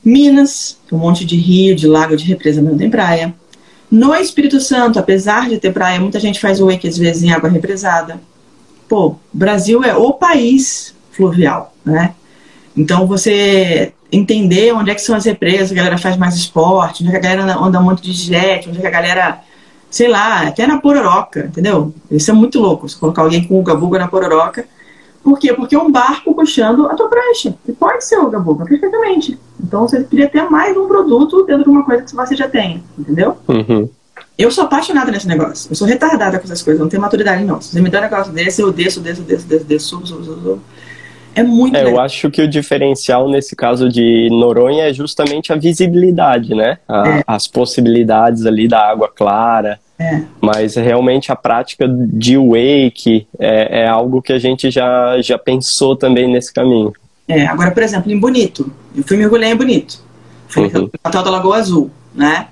Minas, 0.05 0.79
um 0.93 0.99
monte 0.99 1.25
de 1.25 1.37
rio, 1.37 1.75
de 1.75 1.87
lago, 1.87 2.15
de 2.15 2.25
represa, 2.25 2.61
não 2.61 2.77
tem 2.77 2.91
praia. 2.91 3.35
No 3.91 4.15
Espírito 4.15 4.61
Santo, 4.61 4.99
apesar 4.99 5.49
de 5.49 5.59
ter 5.59 5.73
praia, 5.73 5.99
muita 5.99 6.21
gente 6.21 6.39
faz 6.39 6.61
o 6.61 6.67
wake 6.67 6.87
às 6.87 6.99
vezes 6.99 7.23
em 7.23 7.33
água 7.33 7.49
represada. 7.49 8.21
Pô, 8.87 9.17
Brasil 9.33 9.83
é 9.83 9.97
o 9.97 10.13
país 10.13 10.95
fluvial, 11.11 11.75
né? 11.85 12.15
Então 12.77 13.07
você 13.07 13.93
entender 14.11 14.73
onde 14.73 14.91
é 14.91 14.95
que 14.95 15.01
são 15.01 15.17
as 15.17 15.25
represas, 15.25 15.73
a 15.73 15.75
galera 15.75 15.97
faz 15.97 16.17
mais 16.17 16.37
esporte, 16.37 17.03
onde 17.03 17.15
é 17.15 17.19
que 17.19 17.27
a 17.27 17.31
galera 17.31 17.59
anda 17.59 17.81
muito 17.81 18.03
de 18.03 18.13
jet, 18.13 18.69
onde 18.69 18.79
é 18.79 18.81
que 18.81 18.87
a 18.87 18.91
galera, 18.91 19.41
sei 19.95 20.09
lá, 20.09 20.49
até 20.49 20.67
na 20.67 20.81
pororoca, 20.81 21.47
entendeu? 21.47 21.95
Isso 22.11 22.29
é 22.29 22.35
muito 22.35 22.59
louco, 22.59 22.89
se 22.89 22.97
colocar 22.97 23.23
alguém 23.23 23.47
com 23.47 23.61
uga-buga 23.61 23.97
na 23.97 24.09
pororoca. 24.09 24.67
Por 25.23 25.39
quê? 25.39 25.53
Porque 25.53 25.77
é 25.77 25.79
um 25.79 25.89
barco 25.89 26.35
puxando 26.35 26.89
a 26.89 26.97
tua 26.97 27.09
prancha. 27.09 27.55
E 27.65 27.71
pode 27.71 28.05
ser 28.05 28.19
uga-buga, 28.19 28.65
perfeitamente. 28.65 29.39
Então 29.63 29.83
você 29.87 30.03
queria 30.03 30.29
ter 30.29 30.51
mais 30.51 30.77
um 30.77 30.89
produto 30.89 31.45
dentro 31.45 31.63
de 31.63 31.71
uma 31.71 31.85
coisa 31.85 32.03
que 32.03 32.13
você 32.13 32.35
já 32.35 32.49
tem, 32.49 32.83
entendeu? 32.99 33.37
Uhum. 33.47 33.89
Eu 34.37 34.51
sou 34.51 34.65
apaixonada 34.65 35.13
nesse 35.13 35.29
negócio. 35.29 35.71
Eu 35.71 35.77
sou 35.77 35.87
retardada 35.87 36.41
com 36.41 36.45
essas 36.45 36.61
coisas, 36.61 36.81
não 36.81 36.89
tenho 36.89 37.01
maturidade 37.01 37.45
não. 37.45 37.61
Se 37.61 37.71
você 37.71 37.81
me 37.81 37.89
dá 37.89 38.01
um 38.01 38.03
negócio 38.03 38.33
desse, 38.33 38.61
eu 38.61 38.73
desço, 38.73 39.01
desço, 39.01 39.23
desço, 39.23 39.47
desço, 39.47 39.65
desço, 39.65 39.87
subo, 39.87 40.07
subo, 40.09 40.25
subo, 40.25 40.43
subo. 40.43 40.63
É 41.37 41.43
muito 41.45 41.77
é, 41.77 41.85
legal. 41.85 41.95
Eu 41.95 42.01
acho 42.01 42.31
que 42.31 42.43
o 42.43 42.49
diferencial 42.49 43.29
nesse 43.29 43.55
caso 43.55 43.89
de 43.89 44.29
Noronha 44.31 44.89
é 44.89 44.93
justamente 44.93 45.53
a 45.53 45.57
visibilidade, 45.57 46.53
né? 46.53 46.79
A, 46.89 47.09
é. 47.09 47.25
As 47.27 47.47
possibilidades 47.47 48.45
ali 48.45 48.67
da 48.67 48.81
água 48.81 49.09
clara. 49.09 49.79
É. 49.99 50.23
Mas 50.41 50.75
realmente 50.75 51.31
a 51.31 51.37
prática 51.37 51.87
de 51.89 52.37
wake 52.37 53.27
é, 53.39 53.83
é 53.83 53.89
algo 53.89 54.21
que 54.21 54.33
a 54.33 54.39
gente 54.39 54.71
já, 54.71 55.21
já 55.21 55.39
pensou 55.39 55.95
também 55.95 56.31
nesse 56.31 56.53
caminho. 56.53 56.93
É, 57.29 57.47
agora, 57.47 57.71
por 57.71 57.83
exemplo, 57.83 58.11
em 58.11 58.19
Bonito, 58.19 58.71
eu 58.95 59.03
fui 59.05 59.17
mergulhar 59.17 59.51
em 59.51 59.57
Bonito. 59.57 60.03
Fui 60.49 60.65
uhum. 60.65 60.83
no 60.83 60.91
Natal 61.05 61.23
da 61.23 61.31
Lagoa 61.31 61.57
Azul, 61.57 61.91
né? 62.15 62.49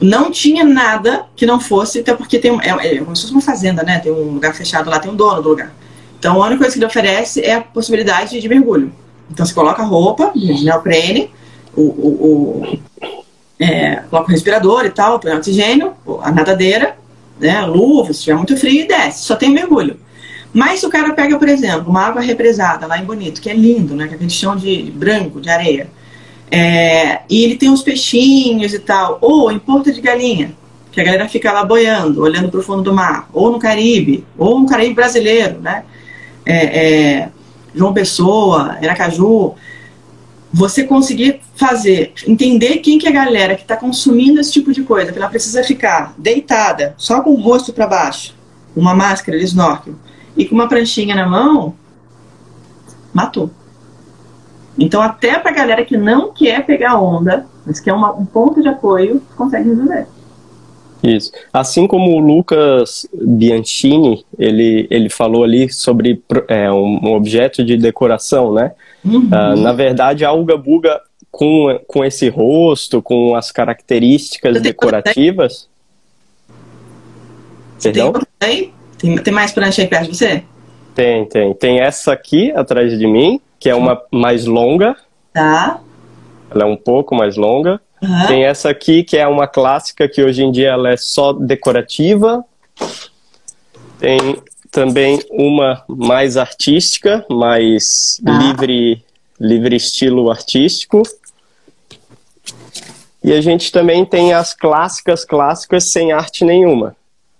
Não 0.00 0.30
tinha 0.30 0.64
nada 0.64 1.26
que 1.36 1.44
não 1.44 1.60
fosse, 1.60 2.00
até 2.00 2.14
porque 2.14 2.38
tem 2.38 2.58
é, 2.62 2.68
é 2.68 2.98
como 2.98 3.14
se 3.14 3.22
fosse 3.22 3.34
uma 3.34 3.42
fazenda, 3.42 3.82
né? 3.82 3.98
Tem 3.98 4.12
um 4.12 4.34
lugar 4.34 4.54
fechado 4.54 4.88
lá, 4.88 4.98
tem 4.98 5.10
um 5.10 5.16
dono 5.16 5.42
do 5.42 5.48
lugar. 5.48 5.72
Então 6.18 6.42
a 6.42 6.46
única 6.46 6.60
coisa 6.60 6.72
que 6.72 6.78
ele 6.78 6.86
oferece 6.86 7.40
é 7.42 7.54
a 7.54 7.60
possibilidade 7.60 8.40
de 8.40 8.48
mergulho. 8.48 8.92
Então 9.30 9.44
você 9.44 9.52
coloca 9.52 9.82
a 9.82 9.84
roupa 9.84 10.32
de 10.34 10.64
neoprene, 10.64 11.30
o, 11.74 11.82
o, 11.82 12.62
o 12.62 12.78
é, 13.60 13.96
coloca 14.08 14.30
o 14.30 14.32
respirador 14.32 14.86
e 14.86 14.90
tal, 14.90 15.20
põe 15.20 15.32
oxigênio, 15.32 15.92
a 16.22 16.32
nadadeira, 16.32 16.96
né? 17.38 17.60
Luva, 17.66 18.06
se 18.06 18.20
estiver 18.20 18.36
muito 18.36 18.56
frio, 18.56 18.84
e 18.84 18.88
desce. 18.88 19.24
Só 19.24 19.36
tem 19.36 19.50
mergulho. 19.50 19.98
Mas 20.50 20.80
se 20.80 20.86
o 20.86 20.90
cara 20.90 21.12
pega, 21.12 21.38
por 21.38 21.46
exemplo, 21.46 21.90
uma 21.90 22.00
água 22.00 22.22
represada 22.22 22.86
lá 22.86 22.98
em 22.98 23.04
Bonito, 23.04 23.40
que 23.40 23.50
é 23.50 23.54
lindo, 23.54 23.94
né? 23.94 24.06
Que 24.06 24.14
é 24.14 24.16
aquele 24.16 24.30
chão 24.30 24.56
de 24.56 24.90
branco, 24.96 25.42
de 25.42 25.50
areia. 25.50 25.90
É, 26.50 27.20
e 27.28 27.44
ele 27.44 27.56
tem 27.56 27.68
uns 27.68 27.82
peixinhos 27.82 28.72
e 28.72 28.78
tal. 28.78 29.18
Ou 29.20 29.52
em 29.52 29.58
Porto 29.58 29.92
de 29.92 30.00
Galinha, 30.00 30.54
que 30.90 31.00
a 31.00 31.04
galera 31.04 31.28
fica 31.28 31.52
lá 31.52 31.62
boiando, 31.62 32.22
olhando 32.22 32.50
para 32.50 32.60
o 32.60 32.62
fundo 32.62 32.82
do 32.82 32.94
mar. 32.94 33.28
Ou 33.30 33.52
no 33.52 33.58
Caribe, 33.58 34.24
ou 34.38 34.58
no 34.58 34.66
Caribe 34.66 34.94
brasileiro, 34.94 35.60
né? 35.60 35.84
É, 36.46 36.56
é, 36.56 37.28
João 37.74 37.92
Pessoa, 37.92 38.78
Aracaju. 38.82 39.54
Você 40.52 40.84
conseguir 40.84 41.40
fazer, 41.54 42.12
entender 42.26 42.78
quem 42.78 42.98
que 42.98 43.06
é 43.06 43.10
a 43.10 43.12
galera 43.12 43.54
que 43.54 43.62
está 43.62 43.76
consumindo 43.76 44.40
esse 44.40 44.52
tipo 44.52 44.72
de 44.72 44.82
coisa, 44.82 45.12
que 45.12 45.18
ela 45.18 45.28
precisa 45.28 45.62
ficar 45.62 46.12
deitada, 46.18 46.94
só 46.96 47.20
com 47.20 47.30
o 47.30 47.40
rosto 47.40 47.72
para 47.72 47.86
baixo, 47.86 48.34
uma 48.74 48.94
máscara 48.94 49.38
de 49.38 49.44
snorkel, 49.44 49.94
e 50.36 50.44
com 50.44 50.54
uma 50.54 50.68
pranchinha 50.68 51.14
na 51.14 51.26
mão, 51.26 51.74
matou. 53.12 53.50
Então, 54.78 55.00
até 55.02 55.38
para 55.38 55.50
a 55.50 55.54
galera 55.54 55.84
que 55.84 55.96
não 55.96 56.32
quer 56.32 56.64
pegar 56.64 57.00
onda, 57.00 57.46
mas 57.66 57.78
quer 57.78 57.92
uma, 57.92 58.12
um 58.12 58.24
ponto 58.24 58.62
de 58.62 58.68
apoio, 58.68 59.22
consegue 59.36 59.68
resolver. 59.68 60.06
Isso. 61.02 61.32
Assim 61.52 61.86
como 61.86 62.16
o 62.16 62.18
Lucas 62.18 63.06
Bianchini, 63.12 64.24
ele, 64.38 64.86
ele 64.90 65.08
falou 65.08 65.44
ali 65.44 65.72
sobre 65.72 66.22
é, 66.48 66.70
um 66.70 67.14
objeto 67.14 67.64
de 67.64 67.76
decoração, 67.76 68.52
né? 68.52 68.72
Uhum. 69.04 69.26
Uh, 69.26 69.56
na 69.56 69.72
verdade, 69.72 70.24
a 70.24 70.32
Uga 70.32 70.56
Buga, 70.56 71.00
com, 71.30 71.80
com 71.86 72.04
esse 72.04 72.28
rosto, 72.28 73.00
com 73.00 73.34
as 73.34 73.50
características 73.50 74.60
decorativas... 74.60 75.68
Perdão? 77.82 78.12
Tem, 78.38 78.74
tem, 78.98 79.16
tem 79.16 79.32
mais 79.32 79.52
prancha 79.52 79.80
aí 79.80 79.88
perto 79.88 80.10
de 80.10 80.16
você? 80.16 80.44
Tem, 80.94 81.24
tem. 81.24 81.54
Tem 81.54 81.80
essa 81.80 82.12
aqui 82.12 82.52
atrás 82.52 82.98
de 82.98 83.06
mim, 83.06 83.40
que 83.58 83.70
é 83.70 83.74
uma 83.74 84.02
mais 84.12 84.44
longa. 84.44 84.94
Tá. 85.32 85.80
Ela 86.50 86.64
é 86.64 86.66
um 86.66 86.76
pouco 86.76 87.14
mais 87.14 87.38
longa. 87.38 87.80
Uhum. 88.02 88.26
Tem 88.26 88.44
essa 88.44 88.68
aqui, 88.68 89.02
que 89.02 89.16
é 89.16 89.26
uma 89.26 89.46
clássica, 89.46 90.06
que 90.08 90.22
hoje 90.22 90.42
em 90.42 90.52
dia 90.52 90.70
ela 90.70 90.90
é 90.90 90.96
só 90.96 91.32
decorativa. 91.32 92.44
Tem 93.98 94.18
também 94.70 95.20
uma 95.30 95.82
mais 95.88 96.36
artística, 96.36 97.24
mais 97.30 98.20
tá. 98.24 98.32
livre, 98.38 99.04
livre 99.38 99.76
estilo 99.76 100.30
artístico. 100.30 101.02
E 103.22 103.32
a 103.32 103.40
gente 103.40 103.70
também 103.70 104.04
tem 104.04 104.32
as 104.32 104.54
clássicas, 104.54 105.24
clássicas 105.24 105.90
sem 105.90 106.12
arte 106.12 106.44
nenhuma. 106.44 106.96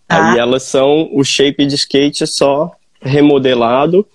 Tá. 0.07 0.33
Aí 0.33 0.39
elas 0.39 0.65
são 0.65 1.09
o 1.13 1.25
shape 1.25 1.65
de 1.65 1.75
skate 1.77 2.27
só 2.27 2.73
remodelado 3.01 4.07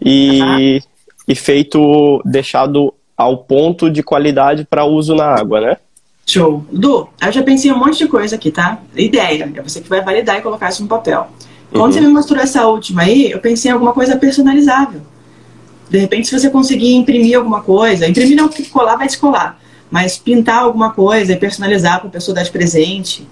e 0.00 0.80
e 1.28 1.34
feito, 1.34 2.22
deixado 2.24 2.94
ao 3.14 3.36
ponto 3.36 3.90
de 3.90 4.02
qualidade 4.02 4.64
para 4.64 4.86
uso 4.86 5.14
na 5.14 5.26
água, 5.26 5.60
né? 5.60 5.76
Show. 6.24 6.64
Du, 6.72 7.08
eu 7.20 7.32
já 7.32 7.42
pensei 7.42 7.70
um 7.70 7.78
monte 7.78 7.98
de 7.98 8.08
coisa 8.08 8.36
aqui, 8.36 8.50
tá? 8.50 8.78
Ideia, 8.96 9.52
é 9.54 9.62
você 9.62 9.82
que 9.82 9.88
vai 9.88 10.02
validar 10.02 10.38
e 10.38 10.42
colocar 10.42 10.70
isso 10.70 10.82
no 10.82 10.88
papel. 10.88 11.28
Quando 11.70 11.86
uhum. 11.86 11.92
você 11.92 12.00
me 12.00 12.08
mostrou 12.08 12.42
essa 12.42 12.66
última 12.66 13.02
aí, 13.02 13.30
eu 13.30 13.40
pensei 13.40 13.70
em 13.70 13.74
alguma 13.74 13.92
coisa 13.92 14.16
personalizável. 14.16 15.00
De 15.90 15.98
repente, 15.98 16.28
se 16.28 16.38
você 16.38 16.50
conseguir 16.50 16.94
imprimir 16.94 17.36
alguma 17.36 17.62
coisa, 17.62 18.06
imprimir 18.06 18.36
não, 18.36 18.48
porque 18.48 18.64
colar 18.64 18.96
vai 18.96 19.06
descolar, 19.06 19.58
mas 19.90 20.18
pintar 20.18 20.62
alguma 20.62 20.92
coisa 20.92 21.32
e 21.32 21.36
personalizar 21.36 22.00
para 22.00 22.08
a 22.08 22.12
pessoa 22.12 22.34
dar 22.34 22.42
de 22.42 22.50
presente. 22.50 23.26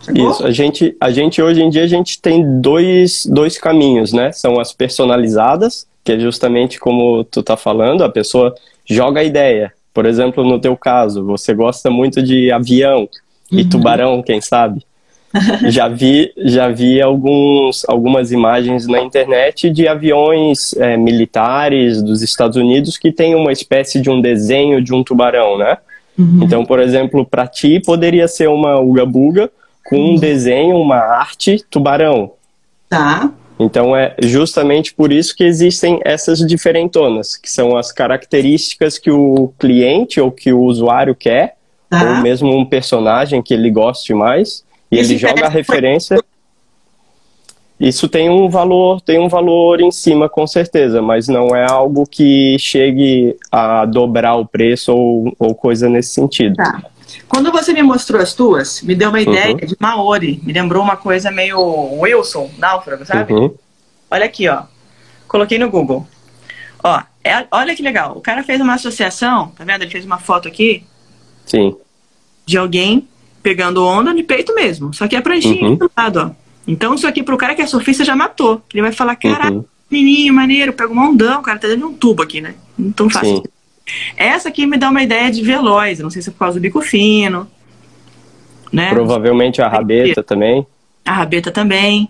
Sacou? 0.00 0.30
Isso, 0.30 0.44
a 0.44 0.50
gente, 0.50 0.96
a 1.00 1.10
gente 1.10 1.40
hoje 1.40 1.62
em 1.62 1.70
dia 1.70 1.84
a 1.84 1.86
gente 1.86 2.20
tem 2.20 2.60
dois, 2.60 3.24
dois 3.26 3.56
caminhos, 3.56 4.12
né? 4.12 4.32
São 4.32 4.58
as 4.58 4.72
personalizadas, 4.72 5.86
que 6.04 6.12
é 6.12 6.18
justamente 6.18 6.78
como 6.78 7.24
tu 7.24 7.42
tá 7.42 7.56
falando, 7.56 8.02
a 8.02 8.08
pessoa 8.08 8.54
joga 8.84 9.20
a 9.20 9.24
ideia. 9.24 9.72
Por 9.94 10.06
exemplo, 10.06 10.44
no 10.44 10.58
teu 10.58 10.76
caso, 10.76 11.24
você 11.24 11.54
gosta 11.54 11.90
muito 11.90 12.22
de 12.22 12.50
avião 12.50 13.08
uhum. 13.50 13.58
e 13.58 13.64
tubarão, 13.64 14.22
quem 14.22 14.40
sabe? 14.40 14.84
Já 15.68 15.88
vi, 15.88 16.32
já 16.36 16.68
vi 16.68 17.00
alguns, 17.00 17.84
algumas 17.88 18.32
imagens 18.32 18.86
na 18.86 19.00
internet 19.00 19.70
de 19.70 19.88
aviões 19.88 20.74
é, 20.74 20.96
militares 20.96 22.02
dos 22.02 22.22
Estados 22.22 22.56
Unidos 22.56 22.98
que 22.98 23.12
tem 23.12 23.34
uma 23.34 23.52
espécie 23.52 24.00
de 24.00 24.10
um 24.10 24.20
desenho 24.20 24.82
de 24.82 24.94
um 24.94 25.02
tubarão, 25.02 25.56
né? 25.56 25.78
Uhum. 26.18 26.40
Então, 26.42 26.64
por 26.64 26.78
exemplo, 26.78 27.24
para 27.24 27.46
ti 27.46 27.80
poderia 27.80 28.28
ser 28.28 28.48
uma 28.48 28.78
uga-buga 28.78 29.50
com 29.84 29.96
um 29.96 30.10
uhum. 30.10 30.16
desenho, 30.16 30.76
uma 30.76 30.98
arte 30.98 31.64
tubarão. 31.70 32.32
Tá. 32.88 33.30
Então 33.58 33.96
é 33.96 34.14
justamente 34.22 34.92
por 34.92 35.12
isso 35.12 35.36
que 35.36 35.44
existem 35.44 36.00
essas 36.04 36.38
diferentonas, 36.40 37.36
que 37.36 37.50
são 37.50 37.76
as 37.76 37.92
características 37.92 38.98
que 38.98 39.10
o 39.10 39.52
cliente 39.58 40.20
ou 40.20 40.30
que 40.30 40.52
o 40.52 40.60
usuário 40.60 41.14
quer, 41.14 41.56
tá. 41.88 42.02
ou 42.02 42.22
mesmo 42.22 42.54
um 42.54 42.64
personagem 42.64 43.42
que 43.42 43.54
ele 43.54 43.70
goste 43.70 44.12
mais, 44.14 44.64
e 44.92 44.98
ele 44.98 45.16
joga 45.16 45.46
a 45.46 45.48
referência. 45.48 46.22
Isso 47.80 48.08
tem 48.08 48.30
um 48.30 48.48
valor, 48.48 49.00
tem 49.00 49.18
um 49.18 49.28
valor 49.28 49.80
em 49.80 49.90
cima 49.90 50.28
com 50.28 50.46
certeza, 50.46 51.00
mas 51.02 51.26
não 51.26 51.48
é 51.56 51.68
algo 51.68 52.06
que 52.06 52.56
chegue 52.58 53.36
a 53.50 53.84
dobrar 53.86 54.36
o 54.36 54.46
preço 54.46 54.94
ou, 54.94 55.34
ou 55.38 55.54
coisa 55.54 55.88
nesse 55.88 56.10
sentido. 56.10 56.54
Tá. 56.54 56.82
Quando 57.26 57.50
você 57.50 57.72
me 57.72 57.82
mostrou 57.82 58.20
as 58.20 58.34
tuas, 58.34 58.82
me 58.82 58.94
deu 58.94 59.08
uma 59.08 59.20
ideia 59.20 59.52
uhum. 59.52 59.66
de 59.66 59.76
Maori. 59.80 60.40
Me 60.44 60.52
lembrou 60.52 60.82
uma 60.82 60.96
coisa 60.96 61.30
meio 61.30 61.58
Wilson, 62.00 62.50
náufrago, 62.58 63.04
sabe? 63.04 63.32
Uhum. 63.32 63.52
Olha 64.10 64.26
aqui, 64.26 64.48
ó. 64.48 64.64
Coloquei 65.26 65.58
no 65.58 65.70
Google. 65.70 66.06
Ó, 66.84 67.02
é, 67.24 67.46
olha 67.50 67.74
que 67.74 67.82
legal. 67.82 68.16
O 68.16 68.20
cara 68.20 68.44
fez 68.44 68.60
uma 68.60 68.74
associação, 68.74 69.48
tá 69.56 69.64
vendo? 69.64 69.82
Ele 69.82 69.90
fez 69.90 70.04
uma 70.04 70.18
foto 70.18 70.46
aqui. 70.46 70.84
Sim. 71.46 71.74
De 72.46 72.58
alguém 72.58 73.08
pegando 73.42 73.84
onda 73.84 74.14
de 74.14 74.22
peito 74.22 74.54
mesmo. 74.54 74.92
Só 74.94 75.08
que 75.08 75.16
é 75.16 75.20
pranchinha 75.20 75.68
uhum. 75.68 75.76
do 75.76 75.90
lado, 75.96 76.18
ó. 76.18 76.42
Então 76.66 76.94
isso 76.94 77.06
aqui 77.06 77.22
pro 77.22 77.36
cara 77.36 77.54
que 77.54 77.62
é 77.62 77.66
surfista 77.66 78.04
já 78.04 78.14
matou. 78.14 78.62
Ele 78.72 78.82
vai 78.82 78.92
falar, 78.92 79.16
caralho, 79.16 79.56
uhum. 79.56 79.64
menininho, 79.90 80.32
maneiro, 80.32 80.72
pega 80.72 80.92
um 80.92 80.98
ondão, 80.98 81.42
cara 81.42 81.58
tá 81.58 81.68
de 81.68 81.82
um 81.82 81.92
tubo 81.92 82.22
aqui, 82.22 82.40
né? 82.40 82.54
Não 82.78 82.92
tão 82.92 83.10
fácil. 83.10 83.38
Sim. 83.38 83.42
Essa 84.16 84.48
aqui 84.48 84.64
me 84.64 84.78
dá 84.78 84.90
uma 84.90 85.02
ideia 85.02 85.30
de 85.30 85.42
veloz, 85.42 85.98
não 85.98 86.10
sei 86.10 86.22
se 86.22 86.28
é 86.28 86.32
por 86.32 86.38
causa 86.38 86.58
do 86.58 86.62
bico 86.62 86.80
fino. 86.80 87.48
Né? 88.72 88.90
Provavelmente 88.90 89.60
a 89.60 89.68
rabeta 89.68 90.22
também. 90.22 90.66
A 91.04 91.12
rabeta 91.12 91.50
também. 91.50 92.08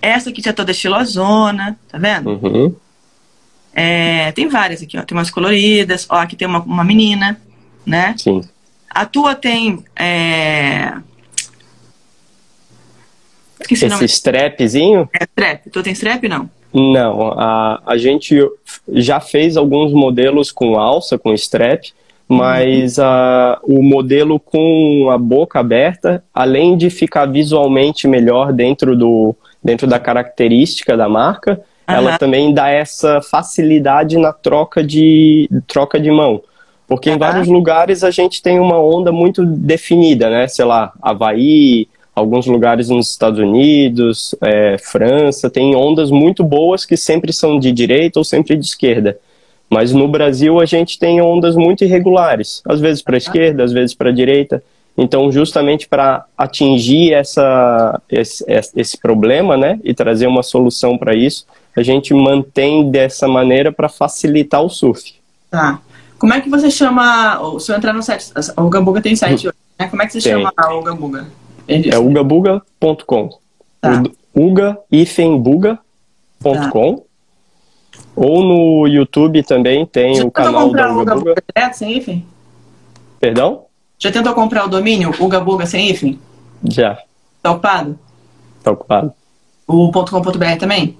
Essa 0.00 0.30
aqui 0.30 0.40
já 0.40 0.52
toda 0.52 0.70
estilosona, 0.70 1.78
tá 1.88 1.98
vendo? 1.98 2.30
Uhum. 2.30 2.74
É, 3.74 4.30
tem 4.32 4.48
várias 4.48 4.82
aqui, 4.82 4.96
ó. 4.96 5.02
Tem 5.02 5.16
umas 5.16 5.30
coloridas. 5.30 6.06
Ó, 6.08 6.16
aqui 6.16 6.36
tem 6.36 6.46
uma, 6.46 6.60
uma 6.60 6.84
menina, 6.84 7.40
né? 7.84 8.14
Sim. 8.16 8.42
A 8.90 9.06
tua 9.06 9.34
tem. 9.34 9.84
É... 9.98 10.94
Esqueci 13.60 13.86
Esse 13.86 14.04
strapzinho? 14.04 15.08
É 15.12 15.24
strap. 15.24 15.66
Tu 15.70 15.82
tem 15.82 15.92
strap, 15.92 16.24
não? 16.24 16.48
Não, 16.72 17.32
a, 17.32 17.80
a 17.86 17.96
gente 17.96 18.38
já 18.88 19.20
fez 19.20 19.56
alguns 19.56 19.92
modelos 19.92 20.52
com 20.52 20.78
alça, 20.78 21.18
com 21.18 21.32
strap, 21.32 21.84
mas 22.28 22.98
uhum. 22.98 23.04
a, 23.04 23.60
o 23.62 23.82
modelo 23.82 24.38
com 24.38 25.08
a 25.10 25.16
boca 25.16 25.58
aberta, 25.58 26.22
além 26.32 26.76
de 26.76 26.90
ficar 26.90 27.26
visualmente 27.26 28.06
melhor 28.06 28.52
dentro, 28.52 28.94
do, 28.94 29.34
dentro 29.64 29.86
da 29.86 29.98
característica 29.98 30.94
da 30.94 31.08
marca, 31.08 31.52
uhum. 31.52 31.94
ela 31.94 32.18
também 32.18 32.52
dá 32.52 32.68
essa 32.68 33.22
facilidade 33.22 34.18
na 34.18 34.32
troca 34.32 34.84
de, 34.84 35.48
troca 35.66 35.98
de 35.98 36.10
mão. 36.10 36.42
Porque 36.88 37.10
uhum. 37.10 37.16
em 37.16 37.18
vários 37.18 37.46
lugares 37.46 38.02
a 38.02 38.10
gente 38.10 38.42
tem 38.42 38.58
uma 38.58 38.80
onda 38.80 39.12
muito 39.12 39.44
definida, 39.44 40.30
né? 40.30 40.48
Sei 40.48 40.64
lá, 40.64 40.92
Havaí, 41.00 41.86
alguns 42.14 42.46
lugares 42.46 42.88
nos 42.88 43.10
Estados 43.10 43.38
Unidos, 43.38 44.34
é, 44.40 44.76
França, 44.78 45.50
tem 45.50 45.76
ondas 45.76 46.10
muito 46.10 46.42
boas 46.42 46.84
que 46.84 46.96
sempre 46.96 47.32
são 47.32 47.58
de 47.58 47.70
direita 47.70 48.18
ou 48.18 48.24
sempre 48.24 48.56
de 48.56 48.64
esquerda. 48.64 49.18
Mas 49.70 49.92
no 49.92 50.08
Brasil 50.08 50.58
a 50.58 50.64
gente 50.64 50.98
tem 50.98 51.20
ondas 51.20 51.54
muito 51.54 51.84
irregulares, 51.84 52.62
às 52.66 52.80
vezes 52.80 53.02
para 53.02 53.16
a 53.16 53.18
esquerda, 53.18 53.62
às 53.62 53.72
vezes 53.72 53.94
para 53.94 54.08
a 54.08 54.12
direita. 54.12 54.62
Então, 54.96 55.30
justamente 55.30 55.86
para 55.86 56.24
atingir 56.36 57.12
essa, 57.12 58.00
esse, 58.10 58.44
esse 58.74 58.98
problema, 58.98 59.56
né, 59.56 59.78
e 59.84 59.94
trazer 59.94 60.26
uma 60.26 60.42
solução 60.42 60.98
para 60.98 61.14
isso, 61.14 61.46
a 61.76 61.82
gente 61.82 62.12
mantém 62.12 62.90
dessa 62.90 63.28
maneira 63.28 63.70
para 63.70 63.88
facilitar 63.88 64.60
o 64.60 64.68
surf. 64.68 65.14
Tá. 65.48 65.80
Como 66.18 66.34
é 66.34 66.40
que 66.40 66.50
você 66.50 66.70
chama, 66.70 67.40
se 67.60 67.70
eu 67.70 67.76
entrar 67.76 67.92
no 67.92 68.02
site, 68.02 68.32
o 68.56 68.68
Gambuga 68.68 69.00
tem 69.00 69.14
site 69.14 69.48
hoje, 69.48 69.56
né? 69.78 69.88
Como 69.88 70.02
é 70.02 70.06
que 70.06 70.12
você 70.12 70.20
tem. 70.20 70.32
chama 70.32 70.52
o 70.72 70.82
Gambuga? 70.82 71.26
É 71.68 71.98
ugabuga.com. 71.98 73.38
Tá. 73.80 74.02
Uga-buga.com. 74.34 75.78
Tá. 76.96 77.02
Ou 78.16 78.42
no 78.42 78.88
YouTube 78.88 79.42
também 79.44 79.86
tem 79.86 80.16
Já 80.16 80.24
o 80.24 80.30
canal 80.30 80.70
do 80.70 81.00
Uga 81.00 81.14
Buga. 81.14 81.34
Direto, 81.54 81.74
sem 81.74 81.96
hífen? 81.96 82.26
Perdão? 83.20 83.66
Já 83.96 84.10
tentou 84.10 84.34
comprar 84.34 84.64
o 84.64 84.68
domínio 84.68 85.14
Uga 85.20 85.40
Buga 85.40 85.66
sem 85.66 85.88
hífen? 85.88 86.18
Já. 86.64 86.98
Tá 87.40 87.52
ocupado? 87.52 87.98
Tá 88.62 88.72
ocupado. 88.72 89.12
O 89.66 89.92
.com.br 89.92 90.58
também? 90.58 90.96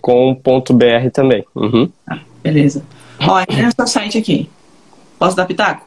.com.br 0.00 1.10
também. 1.12 1.44
Uhum. 1.54 1.88
Ah, 2.06 2.18
beleza. 2.42 2.82
Ó, 3.26 3.40
entrei 3.40 3.62
no 3.64 3.72
seu 3.74 3.86
site 3.86 4.18
aqui. 4.18 4.48
Posso 5.18 5.36
dar 5.36 5.46
pitaco? 5.46 5.86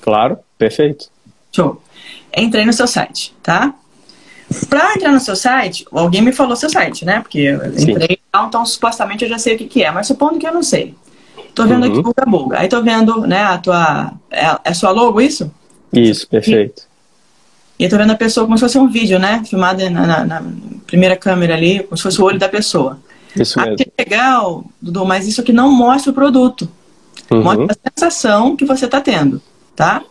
Claro, 0.00 0.38
perfeito. 0.58 1.08
Show. 1.52 1.80
Entrei 2.36 2.64
no 2.64 2.72
seu 2.72 2.86
site, 2.86 3.34
tá? 3.42 3.72
Pra 4.68 4.94
entrar 4.94 5.12
no 5.12 5.20
seu 5.20 5.34
site, 5.36 5.86
alguém 5.92 6.20
me 6.20 6.32
falou 6.32 6.54
seu 6.56 6.68
site, 6.68 7.04
né? 7.04 7.20
Porque 7.20 7.38
eu 7.38 7.66
entrei, 7.78 8.18
então 8.28 8.66
supostamente 8.66 9.24
eu 9.24 9.30
já 9.30 9.38
sei 9.38 9.54
o 9.54 9.58
que, 9.58 9.66
que 9.66 9.82
é, 9.84 9.90
mas 9.90 10.06
supondo 10.06 10.38
que 10.38 10.46
eu 10.46 10.52
não 10.52 10.62
sei. 10.62 10.94
Tô 11.54 11.64
vendo 11.66 11.86
Uhum. 11.86 11.92
aqui 11.92 12.02
Buga 12.02 12.24
Buga. 12.26 12.58
Aí 12.58 12.68
tô 12.68 12.82
vendo, 12.82 13.20
né, 13.26 13.42
a 13.42 13.58
tua. 13.58 14.12
É, 14.30 14.58
é 14.64 14.74
sua 14.74 14.90
logo 14.90 15.20
isso? 15.20 15.50
Isso, 15.92 16.28
perfeito. 16.28 16.82
E 17.78 17.84
eu 17.84 17.90
tô 17.90 17.96
vendo 17.96 18.10
a 18.12 18.16
pessoa 18.16 18.44
como 18.44 18.58
se 18.58 18.62
fosse 18.64 18.78
um 18.78 18.88
vídeo, 18.88 19.18
né? 19.18 19.42
Filmado 19.48 19.88
na, 19.90 20.06
na- 20.06 20.24
na 20.24 20.42
primeira 20.86 21.16
câmera 21.16 21.54
ali, 21.54 21.82
como 21.84 21.96
se 21.96 22.02
fosse 22.02 22.20
o 22.20 22.24
olho 22.24 22.38
da 22.38 22.48
pessoa. 22.48 22.98
Isso 23.36 23.58
mesmo. 23.58 23.76
que 23.76 23.90
legal, 23.98 24.64
Dudu, 24.80 25.04
mas 25.04 25.26
isso 25.26 25.40
aqui 25.40 25.52
não 25.52 25.70
mostra 25.70 26.10
o 26.10 26.14
produto. 26.14 26.68
Uhum. 27.30 27.42
Mostra 27.42 27.66
a 27.70 27.90
sensação 27.90 28.56
que 28.56 28.64
você 28.64 28.84
está 28.84 29.00
tendo, 29.00 29.40
tá? 29.74 30.02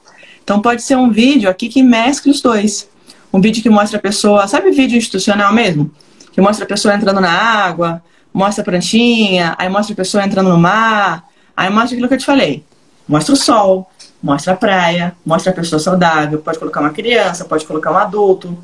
Então 0.44 0.62
pode 0.62 0.82
ser 0.82 0.98
um 0.98 1.10
vídeo 1.10 1.50
aqui 1.50 1.70
que 1.70 1.82
mescle 1.82 2.32
os 2.32 2.42
dois. 2.42 2.90
Um 3.32 3.40
vídeo 3.42 3.64
que 3.64 3.70
mostra 3.70 3.98
a 3.98 4.02
pessoa, 4.02 4.48
sabe 4.48 4.72
vídeo 4.72 4.98
institucional 4.98 5.54
mesmo? 5.54 5.92
Que 6.32 6.42
mostra 6.42 6.66
a 6.66 6.68
pessoa 6.68 6.94
entrando 6.94 7.22
na 7.22 7.32
água, 7.32 8.02
mostra 8.34 8.62
a 8.62 8.66
pranchinha, 8.66 9.56
aí 9.58 9.70
mostra 9.70 9.94
a 9.94 9.96
pessoa 9.96 10.24
entrando 10.24 10.50
no 10.50 10.58
mar, 10.58 11.24
aí 11.56 11.70
mostra 11.70 11.96
aquilo 11.96 12.08
que 12.08 12.14
eu 12.16 12.20
te 12.20 12.26
falei. 12.26 12.64
Mostra 13.08 13.34
o 13.34 13.38
sol, 13.38 13.90
mostra 14.22 14.54
a 14.54 14.56
praia, 14.56 15.16
mostra 15.26 15.52
a 15.52 15.56
pessoa 15.56 15.80
saudável, 15.80 16.40
pode 16.40 16.60
colocar 16.60 16.80
uma 16.82 16.92
criança, 16.92 17.46
pode 17.46 17.66
colocar 17.66 17.92
um 17.92 17.98
adulto, 17.98 18.58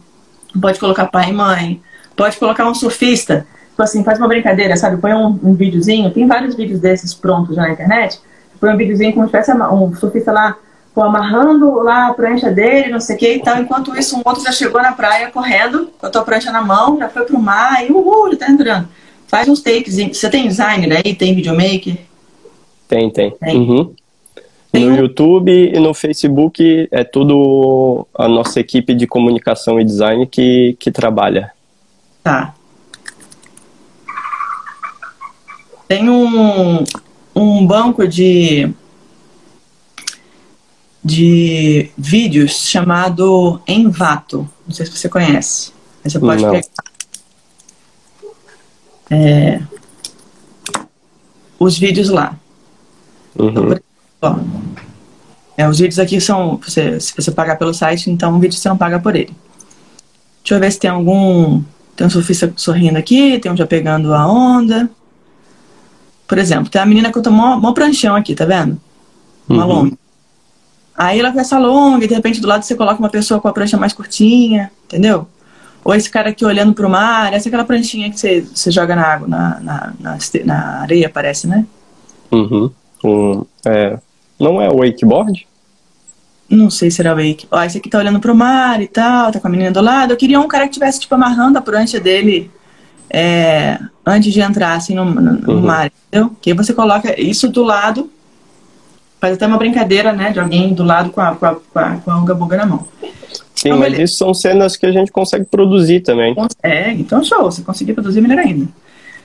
pode 0.60 0.80
colocar 0.80 1.08
pai 1.08 1.30
e 1.30 1.34
mãe, 1.34 1.82
pode 2.16 2.38
colocar 2.38 2.68
um 2.68 2.74
surfista. 2.74 3.46
Tipo 3.80 3.84
assim, 3.86 4.04
faz 4.04 4.18
uma 4.20 4.28
brincadeira, 4.28 4.76
sabe? 4.76 4.98
Põe 4.98 5.14
um, 5.14 5.40
um 5.42 5.54
videozinho, 5.54 6.12
tem 6.12 6.28
vários 6.28 6.54
vídeos 6.54 6.82
desses 6.82 7.14
prontos 7.14 7.56
já 7.56 7.62
na 7.62 7.72
internet. 7.72 8.20
Põe 8.60 8.74
um 8.74 8.76
videozinho 8.78 9.14
como 9.14 9.24
se 9.26 9.32
tivesse 9.32 9.54
um 9.54 9.96
surfista 9.96 10.34
lá, 10.34 10.58
pô, 10.94 11.02
amarrando 11.02 11.76
lá 11.82 12.08
a 12.10 12.14
prancha 12.14 12.52
dele, 12.52 12.90
não 12.92 13.00
sei 13.00 13.16
o 13.16 13.20
que 13.20 13.34
e 13.36 13.40
tal. 13.42 13.58
Enquanto 13.58 13.98
isso, 13.98 14.18
um 14.18 14.22
outro 14.26 14.44
já 14.44 14.52
chegou 14.52 14.82
na 14.82 14.92
praia 14.92 15.32
correndo, 15.32 15.88
com 15.98 16.06
a 16.06 16.10
tua 16.10 16.24
prancha 16.24 16.52
na 16.52 16.62
mão, 16.62 16.98
já 16.98 17.08
foi 17.08 17.24
pro 17.24 17.40
mar 17.40 17.88
e 17.88 17.90
uhul, 17.90 18.30
já 18.34 18.40
tá 18.40 18.52
entrando. 18.52 18.90
Faz 19.30 19.48
uns 19.48 19.62
takes. 19.62 19.96
Você 19.96 20.30
tem 20.30 20.46
designer 20.46 20.98
aí? 21.02 21.16
Tem 21.16 21.34
videomaker? 21.34 21.96
Tem, 22.86 23.10
tem. 23.10 23.32
Tem. 23.32 23.56
Uhum. 23.58 23.94
Tem 24.74 24.84
No 24.88 24.92
um- 24.92 24.98
YouTube 24.98 25.72
e 25.74 25.80
no 25.80 25.94
Facebook 25.94 26.90
é 26.92 27.06
tudo 27.06 28.06
a 28.14 28.28
nossa 28.28 28.60
equipe 28.60 28.94
de 28.94 29.08
comunicação 29.08 29.80
e 29.80 29.86
design 29.86 30.28
que, 30.28 30.76
que 30.78 30.92
trabalha. 30.92 31.52
Tá. 32.22 32.54
Tem 35.90 36.08
um, 36.08 36.84
um 37.36 37.66
banco 37.66 38.08
de, 38.08 38.72
de 41.04 41.90
vídeos 41.98 42.70
chamado 42.70 43.60
Envato. 43.68 44.48
Não 44.68 44.76
sei 44.76 44.86
se 44.86 44.92
você 44.92 45.10
conhece. 45.10 45.74
Aí 46.06 46.12
você 46.12 46.20
pode 46.20 46.44
Não. 46.44 46.52
pegar. 46.52 46.68
É, 49.10 49.64
os 51.58 51.76
vídeos 51.80 52.10
lá. 52.10 52.38
Uhum. 53.36 53.76
Ó, 54.22 54.36
é, 55.58 55.68
os 55.68 55.80
vídeos 55.80 55.98
aqui 55.98 56.22
são. 56.22 56.58
Você, 56.58 57.00
se 57.00 57.16
você 57.16 57.32
pagar 57.32 57.58
pelo 57.58 57.74
site, 57.74 58.12
então 58.12 58.38
o 58.38 58.40
vídeo 58.40 58.60
você 58.60 58.70
não 58.70 58.78
paga 58.78 59.00
por 59.00 59.16
ele. 59.16 59.36
Deixa 60.44 60.54
eu 60.54 60.60
ver 60.60 60.72
se 60.72 60.80
tem 60.80 60.92
algum. 60.92 61.64
Tem 61.96 62.06
um 62.06 62.12
surfista 62.12 62.54
sorrindo 62.56 63.00
aqui, 63.00 63.40
tem 63.40 63.52
um 63.52 63.58
já 63.58 63.66
pegando 63.66 64.14
a 64.14 64.28
onda. 64.32 64.88
Por 66.30 66.38
exemplo, 66.38 66.70
tem 66.70 66.80
uma 66.80 66.86
menina 66.86 67.12
que 67.12 67.18
eu 67.18 67.24
tô 67.24 67.32
mó, 67.32 67.58
mó 67.60 67.74
pranchão 67.74 68.16
aqui, 68.16 68.36
tá 68.36 68.46
vendo? 68.46 68.80
Uma 69.50 69.66
Uhum. 69.66 69.74
longa. 69.74 69.98
Aí 70.96 71.20
ela 71.20 71.32
com 71.32 71.40
essa 71.40 71.58
longa, 71.58 72.06
e 72.06 72.08
de 72.08 72.14
repente 72.14 72.40
do 72.40 72.48
lado 72.48 72.64
você 72.64 72.76
coloca 72.76 73.00
uma 73.00 73.10
pessoa 73.10 73.42
com 73.42 73.48
a 73.48 73.54
prancha 73.54 73.78
mais 73.78 73.94
curtinha, 73.94 74.72
entendeu? 74.86 75.28
Ou 75.84 75.96
esse 75.96 76.08
cara 76.10 76.30
aqui 76.30 76.46
olhando 76.46 76.74
pro 76.74 76.90
mar, 76.90 77.34
essa 77.34 77.48
é 77.48 77.50
aquela 77.50 77.64
pranchinha 77.64 78.12
que 78.12 78.20
você, 78.20 78.42
você 78.42 78.70
joga 78.70 78.96
na 78.96 79.02
água, 79.02 79.28
na, 79.28 79.60
na, 79.60 79.94
na, 80.00 80.18
na 80.46 80.82
areia, 80.82 81.10
parece, 81.10 81.48
né? 81.48 81.66
Uhum. 82.32 82.70
Um, 83.04 83.46
é, 83.66 83.98
não 84.40 84.62
é 84.62 84.70
wakeboard? 84.70 85.48
Não 86.48 86.70
sei 86.70 86.92
se 86.92 87.02
era 87.02 87.16
wake. 87.16 87.48
Ó, 87.50 87.60
esse 87.64 87.78
aqui 87.78 87.90
tá 87.90 87.98
olhando 87.98 88.20
pro 88.20 88.36
mar 88.36 88.82
e 88.82 88.88
tal, 88.88 89.32
tá 89.32 89.40
com 89.40 89.48
a 89.48 89.52
menina 89.52 89.72
do 89.72 89.82
lado. 89.82 90.12
Eu 90.14 90.18
queria 90.18 90.40
um 90.40 90.48
cara 90.48 90.68
que 90.68 90.74
tivesse, 90.74 91.00
tipo, 91.00 91.16
amarrando 91.16 91.58
a 91.58 91.62
prancha 91.62 92.00
dele 92.00 92.52
é, 93.10 93.80
antes 94.06 94.32
de 94.34 94.40
entrar, 94.42 94.74
assim, 94.76 94.94
no, 94.96 95.06
no- 95.06 95.52
Uhum. 95.54 95.62
mar, 95.62 95.92
entendeu? 96.08 96.32
Que 96.42 96.54
você 96.54 96.74
coloca 96.74 97.20
isso 97.20 97.48
do 97.50 97.64
lado, 97.64 98.10
faz 99.20 99.34
até 99.34 99.46
uma 99.48 99.58
brincadeira, 99.58 100.14
né, 100.14 100.32
de 100.32 100.40
alguém 100.40 100.74
do 100.74 100.84
lado 100.84 101.10
com 101.10 101.22
a, 101.22 101.36
com 101.36 101.46
a, 101.46 101.56
com 101.56 101.80
a, 101.80 101.96
com 101.98 102.12
a 102.54 102.58
na 102.58 102.66
mão. 102.66 102.88
Sim, 103.56 103.70
Então, 103.70 103.80
mas 103.80 103.92
beleza. 103.92 104.04
isso 104.04 104.16
são 104.18 104.34
cenas 104.34 104.78
que 104.78 104.86
a 104.86 104.92
gente 104.92 105.12
consegue 105.12 105.46
produzir 105.46 106.00
também. 106.02 106.34
Consegue, 106.34 107.02
então 107.02 107.24
show, 107.24 107.52
se 107.52 107.62
conseguir 107.62 107.94
produzir, 107.94 108.22
melhor 108.22 108.40
ainda. 108.40 108.68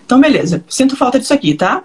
Então, 0.04 0.20
beleza, 0.20 0.64
sinto 0.68 0.96
falta 0.96 1.18
disso 1.18 1.32
aqui, 1.32 1.54
tá? 1.54 1.82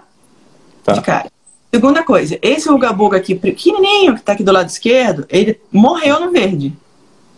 Tá. 0.84 0.92
De 0.94 1.00
cara. 1.00 1.30
Segunda 1.72 2.02
coisa, 2.02 2.36
esse 2.42 2.68
Uga 2.68 2.92
Buga 2.92 3.16
aqui, 3.18 3.34
pequenininho, 3.36 4.16
que 4.16 4.22
tá 4.22 4.32
aqui 4.32 4.42
do 4.42 4.50
lado 4.50 4.68
esquerdo, 4.68 5.24
ele 5.28 5.60
morreu 5.70 6.18
no 6.18 6.32
verde. 6.32 6.72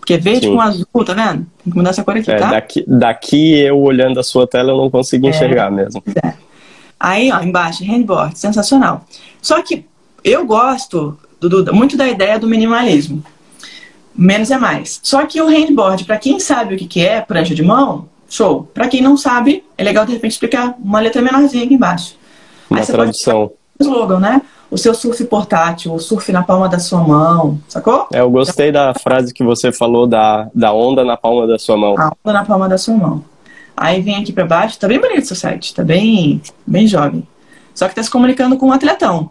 Porque 0.03 0.15
é 0.15 0.19
verde 0.19 0.47
Sim. 0.49 0.55
com 0.57 0.61
azul, 0.61 0.85
tá 1.07 1.15
vendo? 1.15 1.47
Tem 1.63 1.71
que 1.71 1.77
mudar 1.77 1.91
essa 1.91 2.03
cor 2.03 2.17
aqui, 2.17 2.29
É, 2.29 2.35
tá? 2.37 2.51
daqui, 2.51 2.85
daqui 2.89 3.53
eu 3.61 3.79
olhando 3.81 4.19
a 4.19 4.25
sua 4.25 4.49
tela 4.49 4.73
eu 4.73 4.77
não 4.77 4.91
consigo 4.91 5.29
enxergar 5.29 5.71
mesmo. 5.71 6.03
É. 6.25 6.33
Aí, 6.99 7.31
ó, 7.31 7.41
embaixo, 7.41 7.85
handboard, 7.85 8.37
sensacional. 8.37 9.05
Só 9.41 9.63
que 9.63 9.85
eu 10.25 10.45
gosto 10.45 11.17
muito 11.73 11.97
da 11.97 12.09
ideia 12.09 12.37
do 12.37 12.49
minimalismo. 12.49 13.23
Menos 14.13 14.51
é 14.51 14.59
mais. 14.59 14.99
Só 15.05 15.25
que 15.25 15.41
o 15.41 15.47
handboard, 15.47 16.03
para 16.05 16.19
quem 16.19 16.41
sabe 16.41 16.75
o 16.75 16.79
que, 16.79 16.87
que 16.87 17.07
é 17.07 17.21
prancha 17.21 17.55
de 17.55 17.63
mão, 17.63 18.09
show. 18.29 18.69
Para 18.75 18.89
quem 18.89 19.01
não 19.01 19.17
sabe, 19.17 19.63
é 19.79 19.85
legal 19.85 20.05
de 20.05 20.15
repente 20.15 20.33
explicar 20.33 20.75
uma 20.83 20.99
letra 20.99 21.23
menorzinha 21.23 21.65
aqui 21.65 21.75
embaixo. 21.75 22.17
Uma 22.69 22.81
Aí 22.81 22.87
pode 22.87 22.97
tradução. 22.99 23.53
o 23.79 23.83
slogan, 23.83 24.19
né? 24.19 24.43
O 24.73 24.79
seu 24.79 24.95
surf 24.95 25.23
portátil, 25.27 25.93
o 25.93 25.99
surf 25.99 26.33
na 26.33 26.43
palma 26.43 26.67
da 26.67 26.79
sua 26.79 27.01
mão, 27.03 27.61
sacou? 27.69 28.07
É, 28.11 28.21
eu 28.21 28.31
gostei 28.31 28.73
da 28.73 28.95
frase 28.95 29.35
que 29.35 29.45
você 29.45 29.71
falou 29.71 30.07
da, 30.07 30.49
da 30.55 30.73
onda 30.73 31.05
na 31.05 31.15
palma 31.15 31.47
da 31.47 31.59
sua 31.59 31.77
mão. 31.77 31.95
A 31.99 32.07
onda 32.07 32.33
na 32.33 32.43
palma 32.43 32.67
da 32.67 32.79
sua 32.79 32.97
mão. 32.97 33.23
Aí 33.77 34.01
vem 34.01 34.17
aqui 34.17 34.33
pra 34.33 34.47
baixo, 34.47 34.79
tá 34.79 34.89
bem 34.89 34.99
bonito 34.99 35.25
o 35.25 35.27
seu 35.27 35.37
site, 35.37 35.75
tá 35.75 35.85
bem, 35.85 36.41
bem 36.67 36.87
jovem. 36.87 37.23
Só 37.75 37.87
que 37.87 37.95
tá 37.95 38.03
se 38.03 38.11
comunicando 38.11 38.57
com 38.57 38.69
um 38.69 38.73
atletão. 38.73 39.29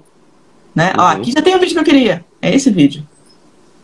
Né? 0.75 0.93
Ó, 0.95 1.01
Uhum. 1.01 1.07
aqui 1.07 1.31
já 1.31 1.41
tem 1.41 1.55
o 1.55 1.59
vídeo 1.59 1.73
que 1.73 1.79
eu 1.79 1.83
queria. 1.85 2.23
É 2.39 2.53
esse 2.53 2.69
vídeo. 2.69 3.03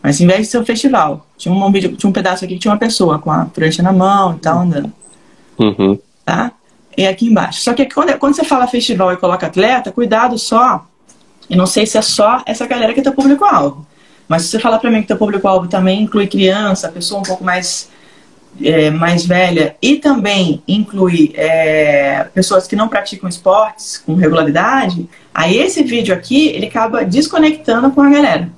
Mas 0.00 0.20
em 0.20 0.28
vez 0.28 0.42
de 0.42 0.46
ser 0.46 0.58
um 0.60 0.64
festival, 0.64 1.26
tinha 1.36 1.52
um, 1.52 1.72
vídeo, 1.72 1.96
tinha 1.96 2.08
um 2.08 2.12
pedaço 2.12 2.44
aqui 2.44 2.54
que 2.54 2.60
tinha 2.60 2.72
uma 2.72 2.78
pessoa 2.78 3.18
com 3.18 3.32
a 3.32 3.46
prancha 3.46 3.82
na 3.82 3.92
mão 3.92 4.34
e 4.36 4.38
tal, 4.38 4.60
andando. 4.60 4.92
Uhum. 5.58 5.98
Tá? 6.24 6.52
E 6.96 7.04
aqui 7.04 7.26
embaixo. 7.26 7.62
Só 7.62 7.74
que 7.74 7.84
quando, 7.86 8.16
quando 8.16 8.36
você 8.36 8.44
fala 8.44 8.68
festival 8.68 9.12
e 9.12 9.16
coloca 9.16 9.48
atleta, 9.48 9.90
cuidado 9.90 10.38
só. 10.38 10.86
Eu 11.48 11.56
não 11.56 11.66
sei 11.66 11.86
se 11.86 11.96
é 11.96 12.02
só 12.02 12.42
essa 12.46 12.66
galera 12.66 12.92
que 12.92 13.00
é 13.00 13.02
teu 13.02 13.12
público-alvo. 13.12 13.86
Mas 14.28 14.42
se 14.42 14.48
você 14.48 14.58
falar 14.58 14.78
pra 14.78 14.90
mim 14.90 15.00
que 15.00 15.08
teu 15.08 15.16
público-alvo 15.16 15.68
também 15.68 16.02
inclui 16.02 16.26
criança, 16.26 16.88
pessoa 16.88 17.20
um 17.20 17.24
pouco 17.24 17.42
mais 17.42 17.88
é, 18.62 18.90
mais 18.90 19.24
velha 19.24 19.76
e 19.80 19.96
também 19.96 20.62
inclui 20.66 21.32
é, 21.34 22.24
pessoas 22.34 22.66
que 22.66 22.76
não 22.76 22.88
praticam 22.88 23.28
esportes 23.28 23.98
com 23.98 24.14
regularidade, 24.14 25.08
aí 25.32 25.56
esse 25.56 25.82
vídeo 25.82 26.14
aqui 26.14 26.48
ele 26.48 26.66
acaba 26.66 27.04
desconectando 27.04 27.90
com 27.90 28.02
a 28.02 28.10
galera. 28.10 28.50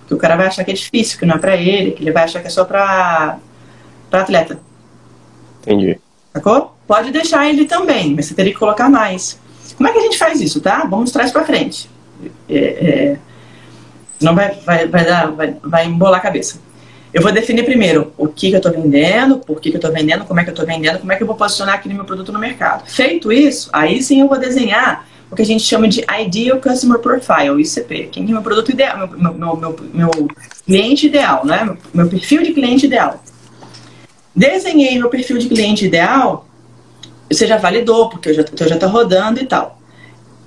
Porque 0.00 0.14
o 0.14 0.18
cara 0.18 0.36
vai 0.36 0.46
achar 0.46 0.64
que 0.64 0.70
é 0.70 0.74
difícil, 0.74 1.18
que 1.18 1.26
não 1.26 1.36
é 1.36 1.38
pra 1.38 1.56
ele, 1.56 1.92
que 1.92 2.02
ele 2.02 2.12
vai 2.12 2.24
achar 2.24 2.40
que 2.40 2.46
é 2.46 2.50
só 2.50 2.64
pra, 2.64 3.38
pra 4.10 4.22
atleta. 4.22 4.58
Entendi. 5.62 5.98
Sacou? 6.32 6.74
Pode 6.86 7.10
deixar 7.10 7.48
ele 7.48 7.66
também, 7.66 8.14
mas 8.14 8.26
você 8.26 8.34
teria 8.34 8.52
que 8.52 8.58
colocar 8.58 8.88
mais. 8.88 9.38
Como 9.76 9.88
é 9.88 9.92
que 9.92 9.98
a 9.98 10.02
gente 10.02 10.18
faz 10.18 10.40
isso, 10.40 10.60
tá? 10.60 10.84
Vamos 10.84 11.12
trás 11.12 11.30
pra 11.30 11.44
frente. 11.44 11.88
É, 12.48 12.56
é, 12.56 13.16
senão 14.18 14.34
vai, 14.34 14.50
vai, 14.64 14.86
vai, 14.86 15.04
dar, 15.04 15.30
vai, 15.32 15.56
vai 15.62 15.86
embolar 15.86 16.20
a 16.20 16.22
cabeça. 16.22 16.60
Eu 17.12 17.20
vou 17.20 17.30
definir 17.30 17.64
primeiro 17.64 18.12
o 18.16 18.26
que, 18.26 18.48
que 18.48 18.54
eu 18.54 18.58
estou 18.58 18.72
vendendo, 18.72 19.38
por 19.38 19.60
que, 19.60 19.70
que 19.70 19.76
eu 19.76 19.78
estou 19.78 19.92
vendendo, 19.92 20.24
como 20.24 20.40
é 20.40 20.44
que 20.44 20.50
eu 20.50 20.54
estou 20.54 20.66
vendendo, 20.66 20.98
como 20.98 21.12
é 21.12 21.16
que 21.16 21.22
eu 21.22 21.26
vou 21.26 21.36
posicionar 21.36 21.74
aquele 21.74 21.94
meu 21.94 22.04
produto 22.04 22.32
no 22.32 22.38
mercado. 22.38 22.88
Feito 22.88 23.30
isso, 23.30 23.68
aí 23.72 24.02
sim 24.02 24.20
eu 24.20 24.28
vou 24.28 24.38
desenhar 24.38 25.06
o 25.30 25.34
que 25.36 25.42
a 25.42 25.46
gente 25.46 25.62
chama 25.62 25.88
de 25.88 26.04
Ideal 26.20 26.60
Customer 26.60 26.98
Profile, 26.98 27.60
ICP. 27.60 28.08
Quem 28.12 28.24
é 28.24 28.26
meu 28.26 28.42
produto 28.42 28.70
ideal, 28.70 29.08
meu, 29.08 29.34
meu, 29.34 29.56
meu, 29.56 29.76
meu, 29.92 30.10
cliente 30.66 31.06
ideal, 31.06 31.44
né? 31.44 31.74
Meu, 31.92 32.08
perfil 32.08 32.42
de 32.42 32.52
cliente 32.52 32.86
ideal. 32.86 33.22
Desenhei 34.36 34.98
meu 34.98 35.08
perfil 35.08 35.38
de 35.38 35.48
cliente 35.48 35.86
ideal, 35.86 36.46
você 37.30 37.46
já 37.46 37.56
validou, 37.56 38.10
porque 38.10 38.28
eu 38.28 38.34
já, 38.34 38.44
eu 38.60 38.68
já 38.68 38.86
rodando 38.86 39.40
e 39.40 39.46
tal. 39.46 39.81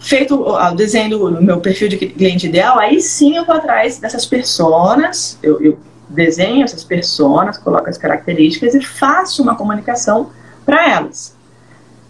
Feito 0.06 0.40
o 0.40 0.72
desenho 0.76 1.18
do 1.18 1.42
meu 1.42 1.60
perfil 1.60 1.90
de 1.90 1.98
cliente 1.98 2.46
ideal, 2.46 2.78
aí 2.78 3.02
sim 3.02 3.38
eu 3.38 3.44
vou 3.44 3.56
atrás 3.56 3.98
dessas 3.98 4.24
personas, 4.24 5.40
eu, 5.42 5.60
eu 5.60 5.80
desenho 6.08 6.64
essas 6.64 6.84
personas, 6.84 7.58
coloco 7.58 7.90
as 7.90 7.98
características 7.98 8.76
e 8.76 8.82
faço 8.82 9.42
uma 9.42 9.56
comunicação 9.56 10.30
para 10.64 10.88
elas. 10.88 11.36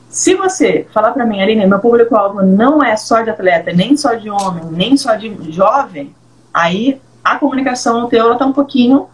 Se 0.09 0.35
você 0.35 0.85
falar 0.93 1.13
para 1.13 1.25
mim, 1.25 1.41
Aline, 1.41 1.65
meu 1.65 1.79
público-alvo 1.79 2.41
não 2.43 2.83
é 2.83 2.97
só 2.97 3.21
de 3.21 3.29
atleta, 3.29 3.71
nem 3.71 3.95
só 3.95 4.13
de 4.13 4.29
homem, 4.29 4.65
nem 4.71 4.97
só 4.97 5.15
de 5.15 5.33
jovem, 5.49 6.13
aí 6.53 6.99
a 7.23 7.39
comunicação 7.39 8.09
teu 8.09 8.33
está 8.33 8.45
um 8.45 8.51
pouquinho 8.51 9.07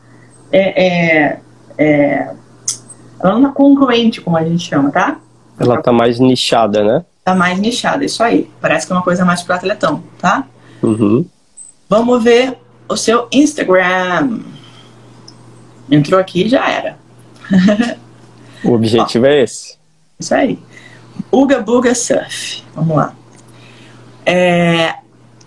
é, 0.51 0.87
é, 0.87 1.39
é, 1.77 2.33
ela 3.23 3.37
não 3.37 3.51
é 3.51 3.53
congruente, 3.53 4.21
como 4.21 4.37
a 4.37 4.43
gente 4.43 4.67
chama, 4.67 4.89
tá? 4.89 5.19
Ela 5.59 5.75
está 5.75 5.91
mais 5.91 6.19
nichada, 6.19 6.83
né? 6.83 7.05
Tá 7.23 7.35
mais 7.35 7.59
nichada, 7.59 8.03
isso 8.03 8.23
aí. 8.23 8.49
Parece 8.59 8.87
que 8.87 8.93
é 8.93 8.95
uma 8.95 9.03
coisa 9.03 9.23
mais 9.23 9.43
para 9.43 9.55
atletão, 9.55 10.03
tá? 10.17 10.45
Uhum. 10.81 11.25
Vamos 11.87 12.23
ver 12.23 12.57
o 12.87 12.97
seu 12.97 13.27
Instagram. 13.31 14.39
Entrou 15.89 16.19
aqui 16.19 16.49
já 16.49 16.67
era. 16.69 16.97
o 18.63 18.73
objetivo 18.73 19.25
Ó, 19.25 19.29
é 19.29 19.43
esse. 19.43 19.77
Isso 20.19 20.33
aí. 20.33 20.57
Uga 21.31 21.59
Buga 21.59 21.93
Surf. 21.93 22.63
Vamos 22.73 22.95
lá. 22.95 23.13
É, 24.25 24.95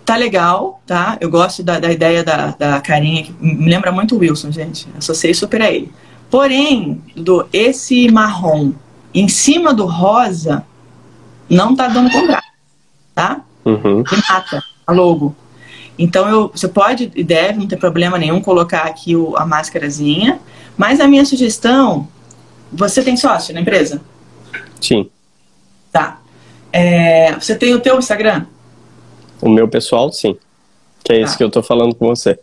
tá 0.05 0.15
legal, 0.15 0.81
tá? 0.85 1.17
Eu 1.19 1.29
gosto 1.29 1.63
da, 1.63 1.79
da 1.79 1.91
ideia 1.91 2.23
da, 2.23 2.47
da 2.57 2.79
carinha, 2.79 3.23
que 3.23 3.33
me 3.41 3.69
lembra 3.69 3.91
muito 3.91 4.15
o 4.15 4.19
Wilson, 4.19 4.51
gente. 4.51 4.87
Associei 4.97 5.33
super 5.33 5.61
a 5.61 5.71
ele. 5.71 5.91
Porém, 6.29 7.01
do 7.15 7.47
esse 7.51 8.09
marrom 8.11 8.71
em 9.13 9.27
cima 9.27 9.73
do 9.73 9.85
rosa 9.85 10.65
não 11.49 11.75
tá 11.75 11.87
dando 11.87 12.11
contraste, 12.11 12.51
tá? 13.13 13.41
Uhum. 13.63 14.03
E 14.11 14.31
mata 14.31 14.63
a 14.85 14.91
logo. 14.91 15.35
Então 15.97 16.27
eu, 16.27 16.51
você 16.53 16.67
pode 16.67 17.11
e 17.15 17.23
deve, 17.23 17.59
não 17.59 17.67
ter 17.67 17.77
problema 17.77 18.17
nenhum, 18.17 18.41
colocar 18.41 18.83
aqui 18.83 19.15
o, 19.15 19.35
a 19.37 19.45
máscarazinha. 19.45 20.39
Mas 20.77 20.99
a 20.99 21.07
minha 21.07 21.25
sugestão, 21.25 22.07
você 22.71 23.01
tem 23.01 23.15
sócio 23.15 23.53
na 23.53 23.61
empresa? 23.61 24.01
Sim. 24.81 25.09
Tá. 25.91 26.19
É, 26.71 27.33
você 27.33 27.55
tem 27.55 27.73
o 27.73 27.79
teu 27.79 27.97
Instagram? 27.97 28.45
O 29.41 29.49
meu 29.49 29.67
pessoal, 29.67 30.11
sim. 30.11 30.37
Que 31.03 31.13
é 31.13 31.19
tá. 31.19 31.21
esse 31.21 31.37
que 31.37 31.43
eu 31.43 31.49
tô 31.49 31.63
falando 31.63 31.95
com 31.95 32.07
você. 32.07 32.37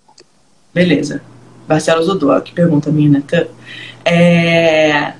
Beleza. 0.72 1.22
Barcelos 1.68 2.06
Dudu, 2.06 2.40
que 2.40 2.52
pergunta 2.52 2.90
minha 2.90 3.10
neta. 3.10 3.48
É, 4.04 5.12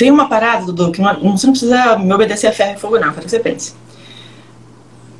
tem 0.00 0.10
uma 0.10 0.30
parada, 0.30 0.64
Dudu, 0.64 0.92
que 0.92 1.02
não, 1.02 1.36
você 1.36 1.46
não 1.46 1.52
precisa 1.52 1.98
me 1.98 2.10
obedecer 2.10 2.46
a 2.46 2.52
ferro 2.52 2.74
e 2.74 2.80
fogo, 2.80 2.98
não, 2.98 3.12
para 3.12 3.22
que 3.22 3.28
você 3.28 3.38
pense. 3.38 3.74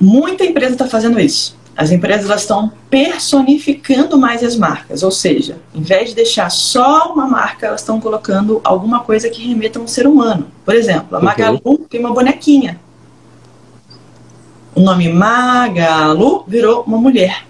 Muita 0.01 0.43
empresa 0.43 0.73
está 0.73 0.87
fazendo 0.87 1.21
isso. 1.21 1.55
As 1.77 1.91
empresas 1.91 2.41
estão 2.41 2.73
personificando 2.89 4.17
mais 4.17 4.43
as 4.43 4.57
marcas, 4.57 5.03
ou 5.03 5.11
seja, 5.11 5.59
em 5.75 5.83
vez 5.83 6.09
de 6.09 6.15
deixar 6.15 6.51
só 6.51 7.13
uma 7.13 7.27
marca, 7.29 7.67
elas 7.67 7.83
estão 7.83 8.01
colocando 8.01 8.59
alguma 8.65 9.01
coisa 9.01 9.29
que 9.29 9.47
remeta 9.47 9.79
a 9.79 9.83
um 9.83 9.87
ser 9.87 10.07
humano. 10.07 10.47
Por 10.65 10.75
exemplo, 10.75 11.15
a 11.15 11.21
Magalu 11.21 11.61
uhum. 11.63 11.77
tem 11.77 12.01
uma 12.01 12.15
bonequinha. 12.15 12.81
O 14.75 14.81
nome 14.81 15.13
Magalu 15.13 16.43
virou 16.49 16.85
uma 16.85 16.97
mulher. 16.97 17.47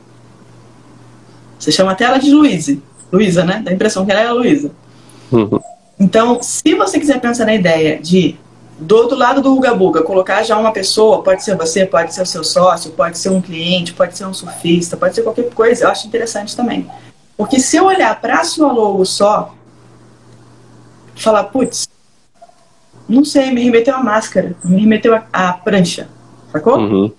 Você 1.61 1.71
chama 1.71 1.93
até 1.93 2.07
ela 2.07 2.19
de 2.19 2.33
Luísa. 2.33 2.77
Luísa, 3.13 3.45
né? 3.45 3.63
Dá 3.65 3.71
a 3.71 3.75
impressão 3.75 4.05
que 4.05 4.11
ela 4.11 4.21
é 4.21 4.27
a 4.27 4.33
Luísa. 4.33 4.73
Uhum. 5.31 5.61
Então, 6.01 6.43
se 6.43 6.75
você 6.75 6.99
quiser 6.99 7.21
pensar 7.21 7.45
na 7.45 7.55
ideia 7.55 8.01
de 8.01 8.35
do 8.79 8.97
outro 8.97 9.15
lado 9.15 9.43
do 9.43 9.55
Uga 9.55 9.75
Buga, 9.75 10.03
colocar 10.03 10.43
já 10.43 10.57
uma 10.57 10.73
pessoa, 10.73 11.23
pode 11.23 11.45
ser 11.45 11.55
você, 11.55 11.85
pode 11.85 12.15
ser 12.15 12.23
o 12.23 12.27
seu 12.27 12.43
sócio, 12.43 12.93
pode 12.93 13.19
ser 13.19 13.29
um 13.29 13.43
cliente, 13.43 13.93
pode 13.93 14.17
ser 14.17 14.25
um 14.25 14.33
surfista, 14.33 14.97
pode 14.97 15.15
ser 15.15 15.23
qualquer 15.23 15.51
coisa, 15.51 15.85
eu 15.85 15.91
acho 15.91 16.07
interessante 16.07 16.57
também. 16.57 16.91
Porque 17.37 17.61
se 17.61 17.77
eu 17.77 17.85
olhar 17.85 18.19
para 18.19 18.41
a 18.41 18.45
sua 18.45 18.73
logo 18.73 19.05
só, 19.05 19.55
falar, 21.15 21.45
putz, 21.45 21.87
não 23.07 23.23
sei, 23.23 23.51
me 23.51 23.63
remeteu 23.63 23.95
a 23.95 24.03
máscara, 24.03 24.57
me 24.65 24.81
remeteu 24.81 25.15
a, 25.15 25.27
a 25.31 25.53
prancha, 25.53 26.09
sacou? 26.51 26.79
Uhum. 26.79 27.13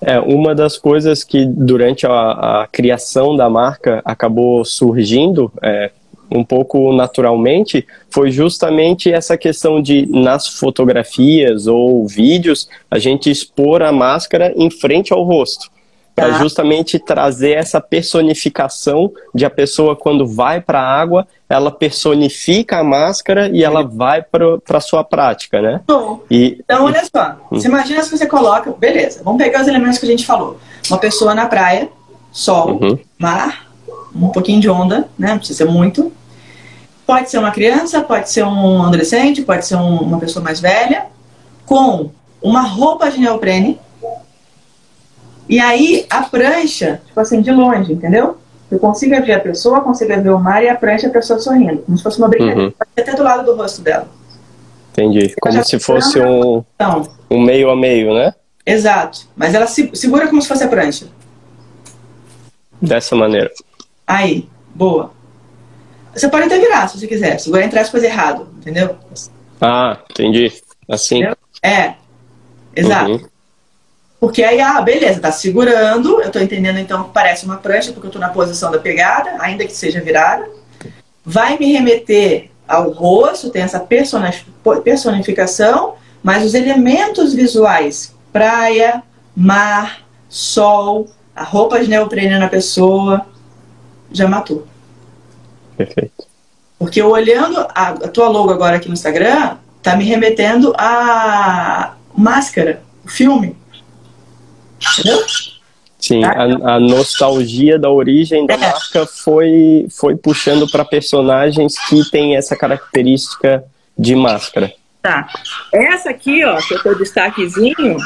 É, 0.00 0.18
uma 0.18 0.54
das 0.54 0.76
coisas 0.76 1.22
que 1.22 1.46
durante 1.46 2.04
a, 2.04 2.62
a 2.62 2.66
criação 2.66 3.36
da 3.36 3.48
marca 3.48 4.02
acabou 4.04 4.64
surgindo, 4.64 5.52
é, 5.62 5.92
um 6.30 6.44
pouco 6.44 6.92
naturalmente 6.92 7.86
foi 8.10 8.30
justamente 8.30 9.12
essa 9.12 9.36
questão 9.36 9.82
de 9.82 10.06
nas 10.06 10.46
fotografias 10.46 11.66
ou 11.66 12.06
vídeos 12.06 12.68
a 12.90 12.98
gente 12.98 13.30
expor 13.30 13.82
a 13.82 13.92
máscara 13.92 14.52
em 14.56 14.70
frente 14.70 15.12
ao 15.12 15.22
rosto 15.22 15.70
para 16.14 16.32
tá. 16.32 16.38
justamente 16.38 16.98
trazer 16.98 17.52
essa 17.52 17.80
personificação 17.80 19.12
de 19.34 19.44
a 19.44 19.50
pessoa 19.50 19.96
quando 19.96 20.26
vai 20.26 20.60
para 20.60 20.80
a 20.80 21.00
água 21.00 21.26
ela 21.48 21.70
personifica 21.70 22.78
a 22.78 22.84
máscara 22.84 23.48
e 23.48 23.64
ela 23.64 23.82
vai 23.82 24.22
para 24.22 24.80
sua 24.80 25.02
prática, 25.02 25.60
né? 25.60 25.80
Bom, 25.86 26.22
e, 26.30 26.58
então 26.64 26.84
olha 26.84 27.02
só, 27.04 27.36
hum. 27.50 27.58
você 27.58 27.66
imagina 27.66 28.02
se 28.02 28.16
você 28.16 28.26
coloca, 28.26 28.72
beleza? 28.72 29.22
Vamos 29.24 29.42
pegar 29.42 29.62
os 29.62 29.68
elementos 29.68 29.98
que 29.98 30.06
a 30.06 30.08
gente 30.08 30.24
falou. 30.24 30.58
Uma 30.88 30.98
pessoa 30.98 31.34
na 31.34 31.46
praia, 31.46 31.88
sol, 32.30 32.78
uhum. 32.80 32.98
mar, 33.18 33.66
um 34.14 34.28
pouquinho 34.28 34.60
de 34.60 34.68
onda, 34.68 35.08
né? 35.18 35.30
Não 35.30 35.38
precisa 35.38 35.64
ser 35.64 35.70
muito. 35.70 36.12
Pode 37.10 37.28
ser 37.28 37.38
uma 37.38 37.50
criança, 37.50 38.02
pode 38.02 38.30
ser 38.30 38.44
um 38.44 38.84
adolescente, 38.84 39.42
pode 39.42 39.66
ser 39.66 39.74
um, 39.74 39.96
uma 39.96 40.20
pessoa 40.20 40.44
mais 40.44 40.60
velha, 40.60 41.06
com 41.66 42.08
uma 42.40 42.62
roupa 42.62 43.10
de 43.10 43.18
neoprene. 43.18 43.80
E 45.48 45.58
aí 45.58 46.06
a 46.08 46.22
prancha, 46.22 47.02
tipo 47.04 47.18
assim, 47.18 47.42
de 47.42 47.50
longe, 47.50 47.92
entendeu? 47.92 48.36
Eu 48.70 48.78
consigo 48.78 49.10
ver 49.26 49.32
a 49.32 49.40
pessoa, 49.40 49.80
consigo 49.80 50.22
ver 50.22 50.30
o 50.30 50.38
mar 50.38 50.62
e 50.62 50.68
a 50.68 50.76
prancha 50.76 51.08
a 51.08 51.10
pessoa 51.10 51.40
sorrindo, 51.40 51.82
como 51.82 51.98
se 51.98 52.04
fosse 52.04 52.18
uma 52.18 52.28
brincadeira. 52.28 52.68
Uhum. 52.68 52.72
Até 52.78 53.12
do 53.12 53.24
lado 53.24 53.44
do 53.44 53.56
rosto 53.56 53.82
dela. 53.82 54.08
Entendi. 54.92 55.34
Como 55.40 55.64
se 55.64 55.80
fosse 55.80 56.20
um, 56.20 56.62
um 57.28 57.40
meio 57.40 57.70
a 57.70 57.76
meio, 57.76 58.14
né? 58.14 58.32
Exato. 58.64 59.26
Mas 59.34 59.52
ela 59.52 59.66
se, 59.66 59.90
segura 59.94 60.28
como 60.28 60.40
se 60.40 60.46
fosse 60.46 60.62
a 60.62 60.68
prancha. 60.68 61.06
Dessa 62.80 63.16
maneira. 63.16 63.50
Aí, 64.06 64.48
boa. 64.72 65.18
Você 66.14 66.28
pode 66.28 66.44
até 66.44 66.58
virar, 66.58 66.88
se 66.88 66.98
você 66.98 67.06
quiser. 67.06 67.38
Se 67.38 67.50
vai 67.50 67.62
entrar 67.62 67.82
as 67.82 67.90
coisas 67.90 68.08
errado, 68.08 68.48
entendeu? 68.58 68.96
Ah, 69.60 69.98
entendi. 70.10 70.52
Assim. 70.88 71.18
Entendeu? 71.18 71.36
É. 71.62 71.94
Exato. 72.74 73.10
Uhum. 73.12 73.26
Porque 74.18 74.42
aí, 74.42 74.60
ah, 74.60 74.80
beleza, 74.82 75.20
tá 75.20 75.32
segurando, 75.32 76.20
eu 76.20 76.30
tô 76.30 76.38
entendendo 76.38 76.78
então 76.78 77.04
que 77.04 77.10
parece 77.10 77.46
uma 77.46 77.56
prancha, 77.56 77.90
porque 77.92 78.06
eu 78.06 78.10
tô 78.10 78.18
na 78.18 78.28
posição 78.28 78.70
da 78.70 78.78
pegada, 78.78 79.36
ainda 79.40 79.64
que 79.64 79.72
seja 79.72 80.00
virada. 80.00 80.46
Vai 81.24 81.56
me 81.56 81.72
remeter 81.72 82.50
ao 82.68 82.90
rosto, 82.90 83.50
tem 83.50 83.62
essa 83.62 83.80
personificação, 84.84 85.94
mas 86.22 86.44
os 86.44 86.52
elementos 86.52 87.32
visuais, 87.32 88.14
praia, 88.30 89.02
mar, 89.34 90.02
sol, 90.28 91.08
a 91.34 91.42
roupa 91.42 91.80
de 91.80 91.88
neoprene 91.88 92.38
na 92.38 92.48
pessoa, 92.48 93.26
já 94.12 94.28
matou. 94.28 94.66
Perfeito. 95.80 96.26
Porque 96.78 97.02
olhando 97.02 97.60
a, 97.74 97.88
a 97.88 98.08
tua 98.08 98.28
logo 98.28 98.50
agora 98.50 98.76
aqui 98.76 98.88
no 98.88 98.92
Instagram, 98.92 99.56
tá 99.82 99.96
me 99.96 100.04
remetendo 100.04 100.74
a 100.76 101.94
Máscara, 102.14 102.82
o 103.02 103.08
filme. 103.08 103.56
Entendeu? 104.78 105.24
Sim, 105.98 106.22
a, 106.24 106.74
a, 106.74 106.80
nostalgia 106.80 107.78
da 107.78 107.90
origem 107.90 108.46
da 108.46 108.54
é. 108.54 108.56
marca 108.58 109.06
foi, 109.06 109.86
foi 109.90 110.16
puxando 110.16 110.70
para 110.70 110.84
personagens 110.84 111.78
que 111.88 112.10
têm 112.10 112.36
essa 112.36 112.54
característica 112.54 113.64
de 113.98 114.14
máscara. 114.14 114.72
Tá. 115.00 115.28
Essa 115.72 116.10
aqui, 116.10 116.44
ó, 116.44 116.58
que 116.58 116.74
é 116.74 116.76
o 116.76 116.82
teu 116.82 116.98
destaquezinho, 116.98 117.96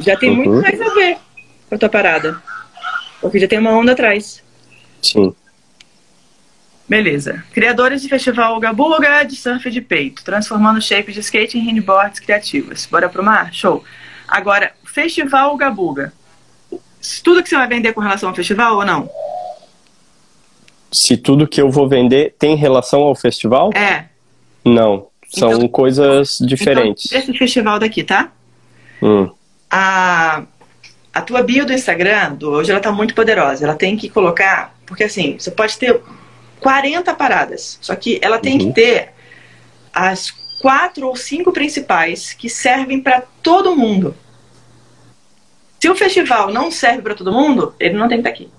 já 0.00 0.16
tem 0.16 0.30
uhum. 0.30 0.36
muito 0.36 0.62
mais 0.62 0.80
a 0.80 0.94
ver 0.94 1.16
com 1.68 1.74
a 1.76 1.78
tua 1.78 1.88
parada. 1.88 2.42
Porque 3.20 3.38
já 3.38 3.46
tem 3.46 3.58
uma 3.60 3.70
onda 3.70 3.92
atrás. 3.92 4.42
Sim. 5.00 5.32
Beleza. 6.90 7.44
Criadores 7.52 8.02
de 8.02 8.08
festival 8.08 8.56
Uga 8.56 8.72
Buga 8.72 9.22
de 9.22 9.36
surf 9.36 9.70
de 9.70 9.80
peito, 9.80 10.24
transformando 10.24 10.82
shapes 10.82 11.14
de 11.14 11.20
skate 11.20 11.56
em 11.56 11.64
handboards 11.64 12.18
criativas. 12.18 12.84
Bora 12.84 13.08
pro 13.08 13.22
mar? 13.22 13.54
Show. 13.54 13.84
Agora, 14.26 14.72
festival 14.84 15.54
Uga 15.54 15.70
Buga. 15.70 16.12
Tudo 17.22 17.44
que 17.44 17.48
você 17.48 17.54
vai 17.54 17.68
vender 17.68 17.92
com 17.92 18.00
relação 18.00 18.30
ao 18.30 18.34
festival 18.34 18.74
ou 18.74 18.84
não? 18.84 19.08
Se 20.90 21.16
tudo 21.16 21.46
que 21.46 21.62
eu 21.62 21.70
vou 21.70 21.88
vender 21.88 22.34
tem 22.36 22.56
relação 22.56 23.02
ao 23.02 23.14
festival? 23.14 23.70
É. 23.72 24.06
Não. 24.64 25.06
São 25.28 25.52
então, 25.52 25.68
coisas 25.68 26.38
diferentes. 26.40 27.06
Então, 27.06 27.20
esse 27.20 27.38
festival 27.38 27.78
daqui, 27.78 28.02
tá? 28.02 28.32
Hum. 29.00 29.30
A, 29.70 30.42
a 31.14 31.22
tua 31.22 31.40
bio 31.44 31.64
do 31.64 31.72
Instagram, 31.72 32.34
do, 32.34 32.50
hoje 32.50 32.72
ela 32.72 32.80
tá 32.80 32.90
muito 32.90 33.14
poderosa. 33.14 33.64
Ela 33.64 33.76
tem 33.76 33.96
que 33.96 34.08
colocar. 34.08 34.74
Porque 34.84 35.04
assim, 35.04 35.36
você 35.38 35.52
pode 35.52 35.78
ter 35.78 36.02
40 36.60 37.14
paradas. 37.14 37.78
Só 37.80 37.94
que 37.96 38.18
ela 38.22 38.38
tem 38.38 38.52
uhum. 38.52 38.58
que 38.68 38.72
ter 38.72 39.10
as 39.92 40.30
quatro 40.60 41.08
ou 41.08 41.16
cinco 41.16 41.52
principais 41.52 42.32
que 42.32 42.48
servem 42.48 43.00
para 43.00 43.22
todo 43.42 43.76
mundo. 43.76 44.14
Se 45.80 45.88
o 45.88 45.96
festival 45.96 46.52
não 46.52 46.70
serve 46.70 47.00
para 47.00 47.14
todo 47.14 47.32
mundo, 47.32 47.74
ele 47.80 47.96
não 47.96 48.06
tem 48.06 48.22
que 48.22 48.28
estar 48.28 48.30
tá 48.30 48.44
aqui. 48.44 48.52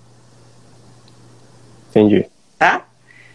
Entendi. 1.92 2.26
Tá? 2.58 2.86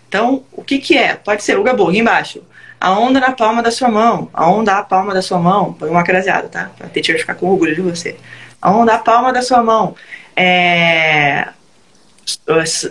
Então, 0.09 0.45
o 0.53 0.63
que 0.63 0.79
que 0.79 0.97
é? 0.97 1.15
Pode 1.15 1.45
ser 1.45 1.59
o 1.59 1.63
Gabug 1.63 1.97
embaixo. 1.97 2.43
A 2.81 2.99
onda 2.99 3.21
na 3.21 3.33
palma 3.33 3.63
da 3.63 3.71
sua 3.71 3.89
mão. 3.89 4.29
A 4.33 4.51
onda 4.51 4.75
na 4.75 4.83
palma 4.83 5.15
da 5.15 5.23
sua 5.23 5.39
mão. 5.39 5.73
Põe 5.73 5.89
uma 5.89 6.03
craseada, 6.03 6.49
tá? 6.49 6.71
Pra 6.77 6.89
teacher 6.89 7.19
ficar 7.19 7.35
com 7.35 7.49
orgulho 7.49 7.75
de 7.75 7.81
você. 7.81 8.17
A 8.61 8.71
onda 8.71 8.93
na 8.93 8.99
palma 8.99 9.33
da 9.33 9.43
sua 9.43 9.63
mão. 9.63 9.95
É... 10.35 11.49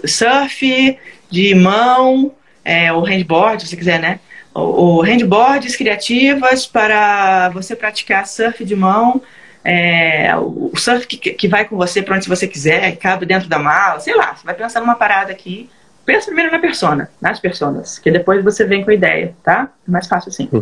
Surf 0.06 0.98
de 1.30 1.54
mão, 1.56 2.32
é, 2.64 2.92
o 2.92 3.02
handboard, 3.02 3.62
se 3.62 3.70
você 3.70 3.78
quiser, 3.78 4.00
né? 4.00 4.20
O, 4.54 4.98
o 4.98 5.02
handboards 5.02 5.76
criativas 5.76 6.66
para 6.66 7.50
você 7.50 7.76
praticar 7.76 8.26
surf 8.26 8.64
de 8.64 8.76
mão 8.76 9.22
é, 9.68 10.32
o 10.38 10.72
surf 10.78 11.08
que, 11.08 11.18
que 11.18 11.48
vai 11.48 11.66
com 11.66 11.76
você 11.76 12.04
para 12.04 12.16
onde 12.16 12.30
você 12.30 12.48
quiser, 12.48 12.96
cabe 12.98 13.26
dentro 13.26 13.50
da 13.50 13.58
mala, 13.58 14.00
sei 14.00 14.16
lá, 14.16 14.36
você 14.36 14.46
vai 14.46 14.54
pensar 14.54 14.80
numa 14.80 14.94
parada 14.94 15.32
aqui. 15.32 15.68
Pensa 16.06 16.28
primeiro 16.28 16.52
na 16.52 16.60
persona, 16.60 17.10
nas 17.20 17.40
personas, 17.40 17.98
que 17.98 18.12
depois 18.12 18.44
você 18.44 18.64
vem 18.64 18.84
com 18.86 18.92
a 18.92 18.94
ideia, 18.94 19.36
tá? 19.44 19.70
É 19.88 19.92
mais 19.92 20.08
fácil 20.08 20.30
assim. 20.30 20.48
Hum. 20.54 20.62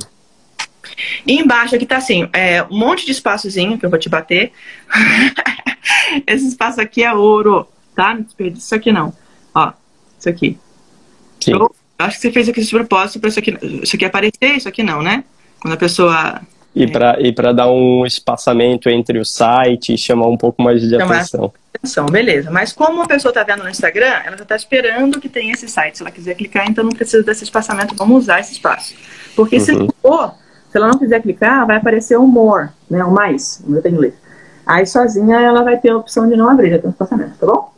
E 1.27 1.37
embaixo 1.37 1.75
aqui 1.75 1.85
tá 1.85 1.97
assim, 1.97 2.29
é, 2.31 2.63
um 2.63 2.77
monte 2.77 3.05
de 3.05 3.11
espaçozinho 3.11 3.77
que 3.77 3.85
eu 3.85 3.89
vou 3.89 3.99
te 3.99 4.07
bater. 4.07 4.53
Esse 6.25 6.47
espaço 6.47 6.79
aqui 6.79 7.03
é 7.03 7.13
ouro, 7.13 7.67
tá? 7.93 8.13
Não 8.13 8.21
desperdiça 8.21 8.65
isso 8.67 8.75
aqui 8.75 8.93
não. 8.93 9.13
Isso 10.23 10.29
aqui. 10.29 10.57
Sim. 11.41 11.51
Eu 11.51 11.75
acho 11.99 12.15
que 12.15 12.21
você 12.21 12.31
fez 12.31 12.47
aqui 12.47 12.61
de 12.61 12.69
propósito 12.69 13.19
para 13.19 13.27
isso 13.27 13.39
aqui, 13.39 13.57
isso 13.83 13.95
aqui 13.97 14.05
aparecer, 14.05 14.55
isso 14.55 14.69
aqui 14.69 14.81
não, 14.81 15.01
né? 15.01 15.25
Quando 15.59 15.73
a 15.73 15.77
pessoa 15.77 16.41
e 16.73 16.87
para 16.87 17.19
e 17.19 17.31
dar 17.53 17.69
um 17.69 18.05
espaçamento 18.05 18.89
entre 18.89 19.19
o 19.19 19.25
site 19.25 19.93
e 19.93 19.97
chamar 19.97 20.27
um 20.27 20.37
pouco 20.37 20.63
mais 20.63 20.81
de 20.81 20.89
chamar 20.89 21.17
atenção. 21.17 21.53
atenção. 21.75 22.05
Beleza. 22.05 22.49
Mas 22.49 22.71
como 22.71 23.01
a 23.01 23.05
pessoa 23.05 23.31
está 23.31 23.43
vendo 23.43 23.63
no 23.63 23.69
Instagram, 23.69 24.21
ela 24.25 24.37
já 24.37 24.43
está 24.43 24.55
esperando 24.55 25.19
que 25.19 25.27
tenha 25.27 25.51
esse 25.51 25.67
site. 25.67 25.97
Se 25.97 26.03
ela 26.03 26.09
quiser 26.09 26.35
clicar, 26.35 26.65
então 26.67 26.83
não 26.83 26.91
precisa 26.91 27.21
desse 27.21 27.43
espaçamento. 27.43 27.93
Vamos 27.95 28.23
usar 28.23 28.39
esse 28.39 28.53
espaço. 28.53 28.95
Porque 29.35 29.57
uhum. 29.57 29.61
se, 29.61 29.89
for, 30.01 30.33
se 30.71 30.77
ela 30.77 30.87
não 30.87 30.97
quiser 30.97 31.21
clicar, 31.21 31.67
vai 31.67 31.77
aparecer 31.77 32.17
o 32.17 32.25
more, 32.25 32.69
né? 32.89 33.03
o 33.03 33.11
mais, 33.11 33.61
não 33.67 33.81
tem 33.81 33.91
inglês. 33.91 34.13
Aí 34.65 34.85
sozinha 34.85 35.39
ela 35.41 35.61
vai 35.63 35.77
ter 35.77 35.89
a 35.89 35.97
opção 35.97 36.27
de 36.27 36.35
não 36.35 36.49
abrir, 36.49 36.71
já 36.71 36.79
tem 36.79 36.87
um 36.87 36.91
espaçamento, 36.91 37.37
tá 37.37 37.45
bom? 37.45 37.73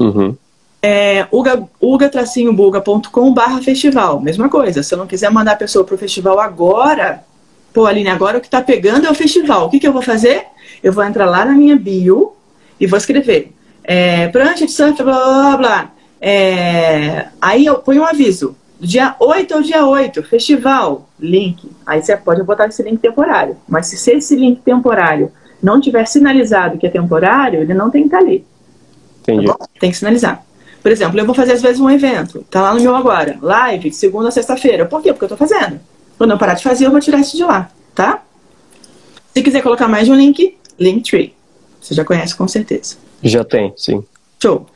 Uhum. 0.00 0.36
É, 0.82 1.26
uga-buga.com 1.32 3.32
barra 3.32 3.62
festival, 3.62 4.20
mesma 4.20 4.48
coisa. 4.48 4.82
Se 4.82 4.94
eu 4.94 4.98
não 4.98 5.06
quiser 5.06 5.30
mandar 5.30 5.52
a 5.52 5.56
pessoa 5.56 5.84
para 5.84 5.94
o 5.94 5.98
festival 5.98 6.38
agora, 6.38 7.24
pô, 7.72 7.86
Aline, 7.86 8.08
agora 8.08 8.38
o 8.38 8.40
que 8.40 8.46
está 8.46 8.62
pegando 8.62 9.06
é 9.06 9.10
o 9.10 9.14
festival. 9.14 9.66
O 9.66 9.70
que, 9.70 9.80
que 9.80 9.88
eu 9.88 9.92
vou 9.92 10.02
fazer? 10.02 10.44
Eu 10.82 10.92
vou 10.92 11.02
entrar 11.02 11.26
lá 11.26 11.44
na 11.44 11.52
minha 11.52 11.76
bio 11.76 12.34
e 12.78 12.86
vou 12.86 12.98
escrever 12.98 13.56
é, 13.86 14.26
prancha 14.28 14.66
de 14.66 14.72
surf, 14.72 15.00
blá, 15.00 15.14
blá, 15.14 15.34
blá, 15.34 15.56
blá. 15.56 15.90
É, 16.20 17.28
aí 17.40 17.64
eu 17.64 17.76
ponho 17.76 18.02
um 18.02 18.06
aviso. 18.06 18.56
Dia 18.80 19.14
8 19.20 19.54
ao 19.54 19.62
dia 19.62 19.86
8, 19.86 20.22
festival, 20.24 21.08
link. 21.18 21.70
Aí 21.86 22.02
você 22.02 22.16
pode 22.16 22.42
botar 22.42 22.66
esse 22.66 22.82
link 22.82 22.98
temporário. 22.98 23.56
Mas 23.68 23.86
se 23.86 24.10
esse 24.10 24.34
link 24.34 24.60
temporário 24.60 25.30
não 25.62 25.80
tiver 25.80 26.04
sinalizado 26.06 26.78
que 26.78 26.86
é 26.86 26.90
temporário, 26.90 27.60
ele 27.60 27.72
não 27.72 27.90
tem 27.90 28.02
que 28.02 28.08
estar 28.08 28.18
ali. 28.18 28.44
Entendi. 29.22 29.46
Tá 29.46 29.56
tem 29.78 29.90
que 29.90 29.96
sinalizar. 29.96 30.44
Por 30.86 30.92
exemplo, 30.92 31.18
eu 31.18 31.26
vou 31.26 31.34
fazer 31.34 31.54
às 31.54 31.62
vezes 31.62 31.80
um 31.80 31.90
evento. 31.90 32.46
Tá 32.48 32.62
lá 32.62 32.72
no 32.72 32.80
meu 32.80 32.94
agora. 32.94 33.36
Live, 33.42 33.90
segunda 33.90 34.28
a 34.28 34.30
sexta-feira. 34.30 34.86
Por 34.86 35.02
quê? 35.02 35.12
Porque 35.12 35.24
eu 35.24 35.28
tô 35.28 35.36
fazendo. 35.36 35.80
Quando 36.16 36.30
eu 36.30 36.38
parar 36.38 36.54
de 36.54 36.62
fazer, 36.62 36.86
eu 36.86 36.92
vou 36.92 37.00
tirar 37.00 37.18
isso 37.18 37.36
de 37.36 37.42
lá, 37.42 37.68
tá? 37.92 38.22
Se 39.34 39.42
quiser 39.42 39.64
colocar 39.64 39.88
mais 39.88 40.08
um 40.08 40.14
link, 40.14 40.56
Linktree. 40.78 41.34
Você 41.80 41.92
já 41.92 42.04
conhece 42.04 42.36
com 42.36 42.46
certeza. 42.46 42.98
Já 43.20 43.42
tem, 43.42 43.74
sim. 43.76 44.04
Show. 44.40 44.66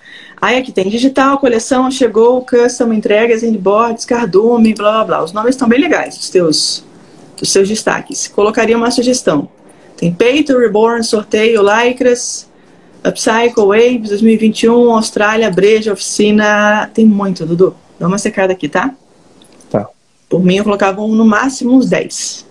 Aí 0.43 0.59
aqui 0.59 0.73
tem 0.73 0.89
digital, 0.89 1.39
coleção, 1.39 1.89
chegou, 1.93 2.45
custom, 2.45 2.93
entregas, 2.93 3.45
inboards, 3.45 4.05
cardume, 4.05 4.75
blá 4.75 4.91
blá 4.91 5.05
blá. 5.05 5.23
Os 5.23 5.33
nomes 5.33 5.51
estão 5.51 5.69
bem 5.69 5.79
legais, 5.79 6.19
os 6.19 6.29
teus, 6.29 6.85
os 7.41 7.53
seus 7.53 7.69
destaques. 7.69 8.27
Colocaria 8.27 8.77
uma 8.77 8.91
sugestão. 8.91 9.49
Tem 9.97 10.13
peito, 10.13 10.59
reborn, 10.59 11.05
sorteio, 11.05 11.63
lycras, 11.63 12.50
upcycle, 13.05 13.67
waves, 13.67 14.11
2021, 14.11 14.95
Austrália, 14.95 15.51
breja, 15.51 15.93
oficina. 15.93 16.91
Tem 16.93 17.05
muito, 17.05 17.47
Dudu. 17.47 17.75
Dá 17.99 18.07
uma 18.07 18.19
secada 18.19 18.53
aqui, 18.53 18.69
tá? 18.69 18.95
Por 20.31 20.45
mim, 20.45 20.59
eu 20.59 20.65
colocava 20.65 21.05
no 21.05 21.27
máximo 21.27 21.75
uns 21.75 21.89
10. 21.89 22.47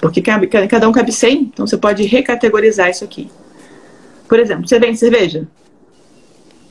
Porque 0.00 0.22
cada 0.22 0.88
um 0.88 0.92
cabe 0.92 1.12
100, 1.12 1.40
então 1.42 1.66
você 1.66 1.76
pode 1.76 2.04
recategorizar 2.04 2.88
isso 2.88 3.04
aqui. 3.04 3.30
Por 4.26 4.40
exemplo, 4.40 4.66
você 4.66 4.78
vende 4.78 4.96
cerveja? 4.96 5.46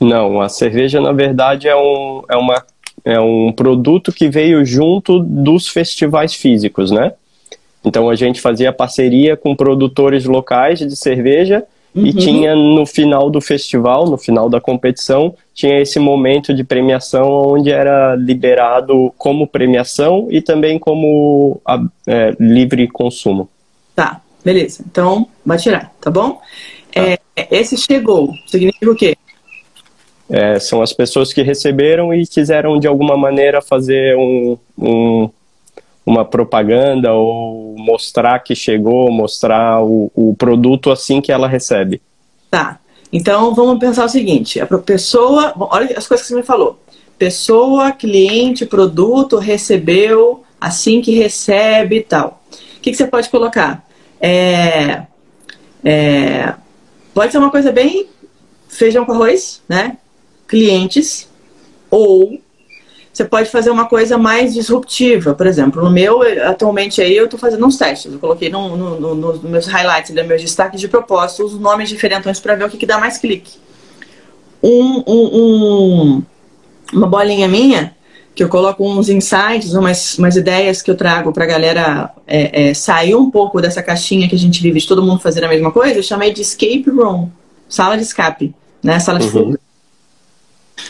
Não, 0.00 0.40
a 0.40 0.48
cerveja, 0.48 1.00
na 1.00 1.12
verdade, 1.12 1.68
é 1.68 1.76
um, 1.76 2.22
é 2.28 2.36
uma, 2.36 2.64
é 3.04 3.20
um 3.20 3.52
produto 3.52 4.12
que 4.12 4.28
veio 4.28 4.64
junto 4.64 5.20
dos 5.20 5.68
festivais 5.68 6.34
físicos, 6.34 6.90
né? 6.90 7.12
Então 7.84 8.10
a 8.10 8.16
gente 8.16 8.40
fazia 8.40 8.72
parceria 8.72 9.36
com 9.36 9.54
produtores 9.54 10.24
locais 10.24 10.80
de 10.80 10.96
cerveja 10.96 11.64
Uhum. 11.94 12.06
E 12.06 12.12
tinha 12.12 12.54
no 12.54 12.84
final 12.84 13.30
do 13.30 13.40
festival, 13.40 14.06
no 14.06 14.18
final 14.18 14.48
da 14.48 14.60
competição, 14.60 15.34
tinha 15.54 15.80
esse 15.80 15.98
momento 15.98 16.54
de 16.54 16.62
premiação 16.62 17.28
onde 17.28 17.70
era 17.70 18.14
liberado 18.14 19.12
como 19.16 19.46
premiação 19.46 20.28
e 20.30 20.40
também 20.40 20.78
como 20.78 21.60
é, 22.06 22.34
livre 22.38 22.86
consumo. 22.88 23.48
Tá, 23.94 24.20
beleza. 24.44 24.84
Então, 24.88 25.26
vai 25.44 25.58
tirar, 25.58 25.92
tá 26.00 26.10
bom? 26.10 26.40
Tá. 26.92 27.00
É, 27.00 27.18
esse 27.50 27.76
chegou, 27.76 28.32
significa 28.46 28.90
o 28.90 28.94
quê? 28.94 29.16
É, 30.30 30.58
são 30.58 30.82
as 30.82 30.92
pessoas 30.92 31.32
que 31.32 31.42
receberam 31.42 32.12
e 32.12 32.26
quiseram 32.26 32.78
de 32.78 32.86
alguma 32.86 33.16
maneira 33.16 33.62
fazer 33.62 34.14
um, 34.16 34.58
um 34.76 35.30
uma 36.08 36.24
propaganda 36.24 37.12
ou 37.12 37.76
mostrar 37.76 38.38
que 38.38 38.54
chegou, 38.54 39.12
mostrar 39.12 39.84
o, 39.84 40.10
o 40.14 40.34
produto 40.34 40.90
assim 40.90 41.20
que 41.20 41.30
ela 41.30 41.46
recebe. 41.46 42.00
Tá. 42.50 42.80
Então 43.12 43.54
vamos 43.54 43.78
pensar 43.78 44.06
o 44.06 44.08
seguinte: 44.08 44.58
a 44.58 44.66
pessoa, 44.66 45.52
olha 45.54 45.98
as 45.98 46.08
coisas 46.08 46.26
que 46.26 46.32
você 46.32 46.40
me 46.40 46.42
falou. 46.42 46.80
Pessoa, 47.18 47.92
cliente, 47.92 48.64
produto, 48.64 49.36
recebeu, 49.36 50.44
assim 50.58 51.02
que 51.02 51.14
recebe 51.14 51.96
e 51.96 52.02
tal. 52.02 52.42
O 52.78 52.80
que, 52.80 52.90
que 52.90 52.96
você 52.96 53.06
pode 53.06 53.28
colocar? 53.28 53.84
É, 54.18 55.02
é, 55.84 56.54
pode 57.12 57.32
ser 57.32 57.38
uma 57.38 57.50
coisa 57.50 57.70
bem 57.70 58.08
feijão 58.66 59.04
com 59.04 59.12
arroz, 59.12 59.60
né? 59.68 59.98
Clientes 60.46 61.28
ou 61.90 62.40
você 63.18 63.24
pode 63.24 63.50
fazer 63.50 63.70
uma 63.70 63.86
coisa 63.86 64.16
mais 64.16 64.54
disruptiva. 64.54 65.34
Por 65.34 65.46
exemplo, 65.46 65.82
no 65.82 65.90
meu, 65.90 66.22
atualmente 66.48 67.02
aí 67.02 67.16
eu 67.16 67.24
estou 67.24 67.38
fazendo 67.38 67.66
uns 67.66 67.76
testes. 67.76 68.12
Eu 68.12 68.18
coloquei 68.20 68.48
no, 68.48 68.76
no, 68.76 69.00
no, 69.00 69.14
nos 69.16 69.42
meus 69.42 69.66
highlights, 69.66 70.14
nos 70.14 70.26
meus 70.26 70.40
destaques 70.40 70.80
de 70.80 70.86
propósito, 70.86 71.44
os 71.44 71.58
nomes 71.58 71.88
diferentes 71.88 72.38
para 72.38 72.54
ver 72.54 72.64
o 72.64 72.70
que, 72.70 72.76
que 72.76 72.86
dá 72.86 72.96
mais 72.96 73.18
clique. 73.18 73.58
Um, 74.62 75.02
um, 75.04 75.30
um, 75.32 76.22
uma 76.92 77.08
bolinha 77.08 77.48
minha, 77.48 77.92
que 78.36 78.44
eu 78.44 78.48
coloco 78.48 78.88
uns 78.88 79.08
insights, 79.08 79.74
umas, 79.74 80.16
umas 80.16 80.36
ideias 80.36 80.80
que 80.80 80.90
eu 80.90 80.96
trago 80.96 81.32
para 81.32 81.42
a 81.42 81.48
galera 81.48 82.10
é, 82.24 82.68
é, 82.68 82.74
sair 82.74 83.16
um 83.16 83.32
pouco 83.32 83.60
dessa 83.60 83.82
caixinha 83.82 84.28
que 84.28 84.36
a 84.36 84.38
gente 84.38 84.62
vive 84.62 84.78
de 84.78 84.86
todo 84.86 85.02
mundo 85.02 85.18
fazer 85.18 85.44
a 85.44 85.48
mesma 85.48 85.72
coisa, 85.72 85.98
eu 85.98 86.04
chamei 86.04 86.32
de 86.32 86.42
escape 86.42 86.88
room, 86.88 87.28
sala 87.68 87.96
de 87.96 88.04
escape, 88.04 88.54
né? 88.80 89.00
Sala 89.00 89.18
de 89.18 89.26
uhum. 89.26 89.32
fuga. 89.32 89.60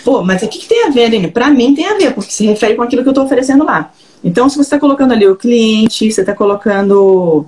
Pô, 0.04 0.22
mas 0.22 0.42
o 0.42 0.48
que, 0.48 0.58
que 0.58 0.68
tem 0.68 0.86
a 0.86 0.90
ver, 0.90 1.04
Aline? 1.04 1.28
Para 1.28 1.50
mim 1.50 1.74
tem 1.74 1.86
a 1.86 1.94
ver, 1.94 2.14
porque 2.14 2.30
se 2.30 2.46
refere 2.46 2.74
com 2.74 2.82
aquilo 2.82 3.02
que 3.02 3.08
eu 3.08 3.12
estou 3.12 3.24
oferecendo 3.24 3.64
lá. 3.64 3.92
Então, 4.22 4.48
se 4.48 4.56
você 4.56 4.62
está 4.62 4.78
colocando 4.78 5.12
ali 5.12 5.26
o 5.26 5.36
cliente, 5.36 6.10
você 6.10 6.20
está 6.20 6.34
colocando. 6.34 7.46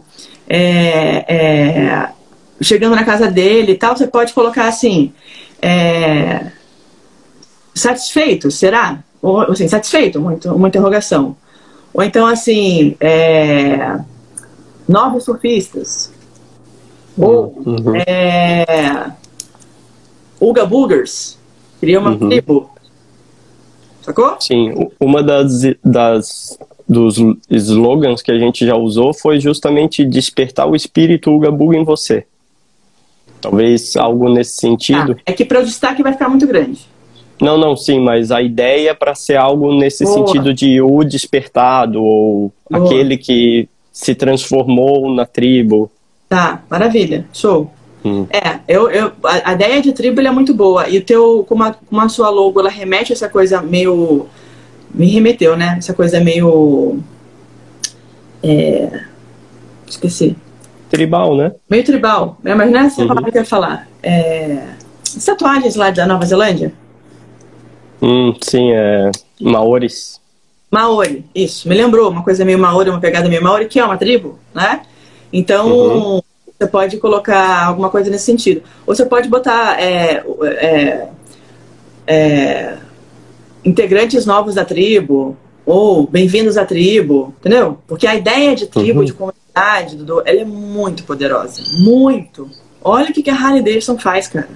É, 0.48 1.24
é, 1.28 2.08
chegando 2.60 2.96
na 2.96 3.04
casa 3.04 3.30
dele 3.30 3.72
e 3.72 3.76
tal, 3.76 3.96
você 3.96 4.06
pode 4.06 4.32
colocar 4.32 4.66
assim. 4.68 5.12
É, 5.62 6.46
satisfeito, 7.74 8.50
será? 8.50 9.02
Ou 9.22 9.40
assim, 9.42 9.68
satisfeito, 9.68 10.20
muito, 10.20 10.52
uma 10.54 10.68
interrogação. 10.68 11.36
Ou 11.92 12.02
então 12.02 12.26
assim, 12.26 12.96
é, 13.00 13.98
novos 14.88 15.24
surfistas. 15.24 16.12
Ou 17.18 17.54
uhum. 17.66 17.96
é, 18.06 19.10
Uga 20.40 20.64
Boogers. 20.64 21.38
Cria 21.80 21.98
uma 21.98 22.10
uhum. 22.10 22.28
tribo. 22.28 22.70
Sacou? 24.02 24.36
Sim, 24.40 24.90
uma 25.00 25.22
das, 25.22 25.62
das 25.84 26.58
dos 26.90 27.18
slogans 27.48 28.20
que 28.20 28.32
a 28.32 28.38
gente 28.38 28.66
já 28.66 28.74
usou 28.74 29.14
foi 29.14 29.38
justamente 29.38 30.04
despertar 30.04 30.66
o 30.66 30.74
espírito 30.74 31.30
Ugabuga 31.30 31.76
em 31.76 31.84
você. 31.84 32.26
Talvez 33.40 33.96
algo 33.96 34.28
nesse 34.28 34.56
sentido. 34.56 35.16
Ah, 35.18 35.22
é 35.26 35.32
que 35.32 35.44
para 35.44 35.60
o 35.60 35.64
destaque 35.64 36.02
vai 36.02 36.12
ficar 36.12 36.28
muito 36.28 36.48
grande. 36.48 36.80
Não, 37.40 37.56
não, 37.56 37.76
sim, 37.76 38.00
mas 38.00 38.32
a 38.32 38.42
ideia 38.42 38.90
é 38.90 38.94
para 38.94 39.14
ser 39.14 39.36
algo 39.36 39.72
nesse 39.72 40.04
Boa. 40.04 40.26
sentido 40.26 40.52
de 40.52 40.82
o 40.82 41.04
despertado, 41.04 42.02
ou 42.02 42.52
Boa. 42.68 42.84
aquele 42.84 43.16
que 43.16 43.68
se 43.92 44.14
transformou 44.14 45.14
na 45.14 45.24
tribo. 45.24 45.90
Tá, 46.28 46.62
maravilha, 46.68 47.24
show. 47.32 47.70
Hum. 48.04 48.26
É, 48.30 48.60
eu, 48.66 48.90
eu, 48.90 49.12
a, 49.24 49.50
a, 49.50 49.52
ideia 49.52 49.82
de 49.82 49.92
tribo 49.92 50.20
é 50.20 50.30
muito 50.30 50.54
boa. 50.54 50.88
E 50.88 50.98
o 50.98 51.04
teu, 51.04 51.44
como 51.48 51.64
a, 51.64 51.72
como 51.72 52.00
a 52.00 52.08
sua 52.08 52.30
logo, 52.30 52.60
ela 52.60 52.70
remete 52.70 53.12
a 53.12 53.14
essa 53.14 53.28
coisa 53.28 53.60
meio. 53.60 54.26
Me 54.92 55.06
remeteu, 55.06 55.56
né? 55.56 55.76
Essa 55.78 55.92
coisa 55.92 56.20
meio. 56.20 56.98
É, 58.42 59.02
esqueci. 59.86 60.36
Tribal, 60.88 61.36
né? 61.36 61.52
Meio 61.68 61.84
tribal. 61.84 62.38
É, 62.44 62.54
mas 62.54 62.70
não 62.70 62.80
é 62.80 62.86
essa 62.86 63.02
uhum. 63.02 63.08
palavra 63.08 63.30
que 63.30 63.38
eu 63.38 63.42
ia 63.42 63.46
falar. 63.46 63.88
É, 64.02 64.64
as 65.16 65.24
tatuagens 65.24 65.76
lá 65.76 65.90
da 65.90 66.06
Nova 66.06 66.24
Zelândia? 66.24 66.72
Hum, 68.02 68.34
sim, 68.40 68.72
é. 68.72 69.10
Maoris. 69.40 70.20
Maori, 70.70 71.24
isso. 71.34 71.68
Me 71.68 71.74
lembrou 71.74 72.10
uma 72.10 72.22
coisa 72.22 72.44
meio 72.44 72.58
Maori, 72.58 72.90
uma 72.90 73.00
pegada 73.00 73.28
meio 73.28 73.42
Maori, 73.42 73.66
que 73.66 73.80
é 73.80 73.84
uma 73.84 73.96
tribo, 73.96 74.38
né? 74.54 74.82
Então, 75.32 75.68
uhum. 75.68 76.22
Você 76.60 76.66
pode 76.66 76.98
colocar 76.98 77.64
alguma 77.64 77.88
coisa 77.88 78.10
nesse 78.10 78.26
sentido. 78.26 78.62
Ou 78.86 78.94
você 78.94 79.06
pode 79.06 79.30
botar 79.30 79.80
é, 79.80 80.22
é, 80.44 81.08
é, 82.06 82.76
integrantes 83.64 84.26
novos 84.26 84.54
da 84.54 84.64
tribo, 84.64 85.34
ou 85.64 86.06
bem-vindos 86.06 86.58
à 86.58 86.66
tribo, 86.66 87.34
entendeu? 87.40 87.78
Porque 87.86 88.06
a 88.06 88.14
ideia 88.14 88.54
de 88.54 88.66
tribo, 88.66 88.98
uhum. 88.98 89.04
de 89.06 89.14
comunidade, 89.14 89.96
Dudu, 89.96 90.22
ela 90.26 90.40
é 90.42 90.44
muito 90.44 91.04
poderosa. 91.04 91.62
Muito. 91.78 92.50
Olha 92.84 93.08
o 93.08 93.12
que 93.12 93.30
a 93.30 93.34
Harley 93.34 93.62
Davidson 93.62 93.96
faz, 93.96 94.28
cara. 94.28 94.50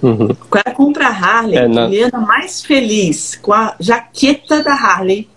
Uhum. 0.00 0.28
O 0.30 0.48
cara 0.48 0.70
compra 0.70 1.08
a 1.08 1.10
Harley, 1.10 1.58
é, 1.58 1.64
ele 1.64 2.04
anda 2.04 2.18
mais 2.18 2.62
feliz 2.62 3.34
com 3.42 3.52
a 3.52 3.74
jaqueta 3.80 4.62
da 4.62 4.72
Harley, 4.72 5.28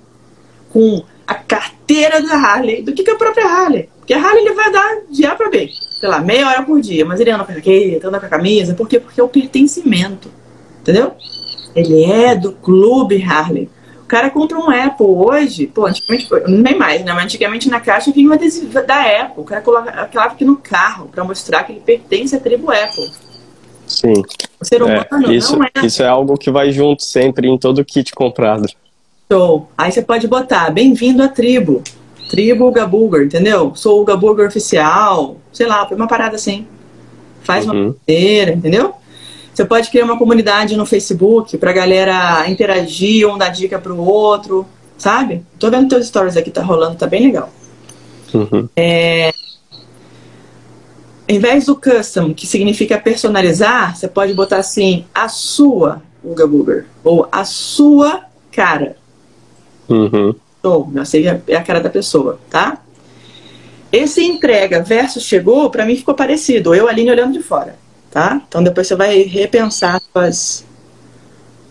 com 0.69 1.03
a 1.25 1.35
carteira 1.35 2.21
da 2.21 2.35
Harley, 2.35 2.81
do 2.81 2.93
que 2.93 3.03
com 3.03 3.11
a 3.11 3.15
própria 3.15 3.45
Harley. 3.45 3.89
Porque 3.99 4.13
a 4.13 4.17
Harley 4.17 4.45
ele 4.45 4.53
vai 4.53 4.71
dar 4.71 5.01
de 5.09 5.25
A 5.25 5.35
para 5.35 5.49
B, 5.49 5.69
sei 5.99 6.09
lá, 6.09 6.19
meia 6.19 6.47
hora 6.47 6.63
por 6.63 6.81
dia, 6.81 7.05
mas 7.05 7.19
ele 7.19 7.31
anda 7.31 7.45
com 7.45 7.51
a 7.51 7.55
jaqueta, 7.55 8.07
anda 8.07 8.19
com 8.19 8.25
a 8.25 8.29
camisa, 8.29 8.73
por 8.73 8.87
quê? 8.87 8.99
Porque 8.99 9.19
é 9.19 9.23
o 9.23 9.29
pertencimento, 9.29 10.29
entendeu? 10.81 11.13
Ele 11.75 12.03
é 12.03 12.35
do 12.35 12.51
clube 12.51 13.23
Harley. 13.23 13.69
O 14.01 14.05
cara 14.05 14.29
compra 14.29 14.59
um 14.59 14.69
Apple 14.69 15.07
hoje, 15.07 15.65
pô, 15.65 15.85
antigamente 15.87 16.27
foi, 16.27 16.43
nem 16.47 16.77
mais, 16.77 17.03
né? 17.03 17.13
Mas 17.13 17.23
antigamente 17.23 17.69
na 17.69 17.79
caixa 17.79 18.11
vinha 18.11 18.27
uma 18.27 18.35
adesivo 18.35 18.73
da 18.85 19.21
Apple. 19.21 19.41
O 19.41 19.43
cara 19.43 19.61
colocava 19.61 20.33
aqui 20.33 20.45
no 20.45 20.57
carro 20.57 21.07
para 21.07 21.23
mostrar 21.23 21.63
que 21.63 21.71
ele 21.71 21.79
pertence 21.79 22.35
à 22.35 22.39
tribo 22.39 22.69
Apple. 22.69 23.09
Sim. 23.87 24.21
O 24.59 24.65
ser 24.65 24.83
humano 24.83 25.31
é, 25.31 25.33
isso, 25.33 25.57
não 25.57 25.65
é. 25.65 25.85
Isso 25.85 26.03
é 26.03 26.07
algo 26.07 26.37
que 26.37 26.51
vai 26.51 26.71
junto 26.71 27.03
sempre 27.03 27.47
em 27.47 27.57
todo 27.57 27.83
kit 27.83 28.13
comprado. 28.13 28.67
Show. 29.33 29.67
Aí 29.75 29.91
você 29.91 30.03
pode 30.03 30.27
botar, 30.27 30.69
bem-vindo 30.69 31.23
à 31.23 31.27
tribo. 31.27 31.81
Tribo 32.29 32.67
Uga 32.67 32.85
Burger, 32.85 33.25
entendeu? 33.25 33.71
Sou 33.73 33.97
o 33.97 34.01
Uga 34.03 34.15
Burger 34.15 34.47
oficial. 34.47 35.37
Sei 35.51 35.65
lá, 35.65 35.87
uma 35.91 36.07
parada 36.07 36.35
assim. 36.35 36.67
Faz 37.41 37.65
uhum. 37.65 37.71
uma 37.71 37.93
bandeira, 37.93 38.51
entendeu? 38.51 38.93
Você 39.51 39.65
pode 39.65 39.89
criar 39.89 40.05
uma 40.05 40.19
comunidade 40.19 40.77
no 40.77 40.85
Facebook 40.85 41.57
pra 41.57 41.73
galera 41.73 42.47
interagir, 42.47 43.27
um 43.27 43.35
dar 43.35 43.49
dica 43.49 43.79
pro 43.79 43.97
outro, 43.97 44.67
sabe? 44.99 45.43
Tô 45.57 45.67
vendo 45.71 45.89
teus 45.89 46.05
stories 46.05 46.37
aqui, 46.37 46.51
tá 46.51 46.61
rolando, 46.61 46.95
tá 46.95 47.07
bem 47.07 47.25
legal. 47.25 47.49
Uhum. 48.35 48.69
É, 48.75 49.33
em 51.27 51.39
vez 51.39 51.65
do 51.65 51.75
custom, 51.75 52.35
que 52.35 52.45
significa 52.45 52.99
personalizar, 52.99 53.95
você 53.95 54.07
pode 54.07 54.31
botar 54.35 54.57
assim, 54.57 55.05
a 55.11 55.27
sua 55.27 56.03
Uga 56.23 56.45
Booger, 56.45 56.85
ou 57.03 57.27
a 57.31 57.43
sua 57.43 58.25
cara. 58.51 59.01
Uhum. 59.89 60.35
Não 60.91 61.03
sei, 61.03 61.27
é 61.27 61.55
a 61.55 61.61
cara 61.63 61.81
da 61.81 61.89
pessoa, 61.89 62.39
tá? 62.49 62.77
Esse 63.91 64.23
entrega 64.23 64.81
versus 64.81 65.23
chegou, 65.23 65.69
para 65.69 65.85
mim 65.85 65.95
ficou 65.95 66.15
parecido. 66.15 66.73
Eu, 66.73 66.87
Aline, 66.87 67.11
olhando 67.11 67.33
de 67.33 67.43
fora, 67.43 67.75
tá? 68.09 68.41
Então 68.47 68.63
depois 68.63 68.87
você 68.87 68.95
vai 68.95 69.21
repensar 69.23 70.01
suas, 70.01 70.65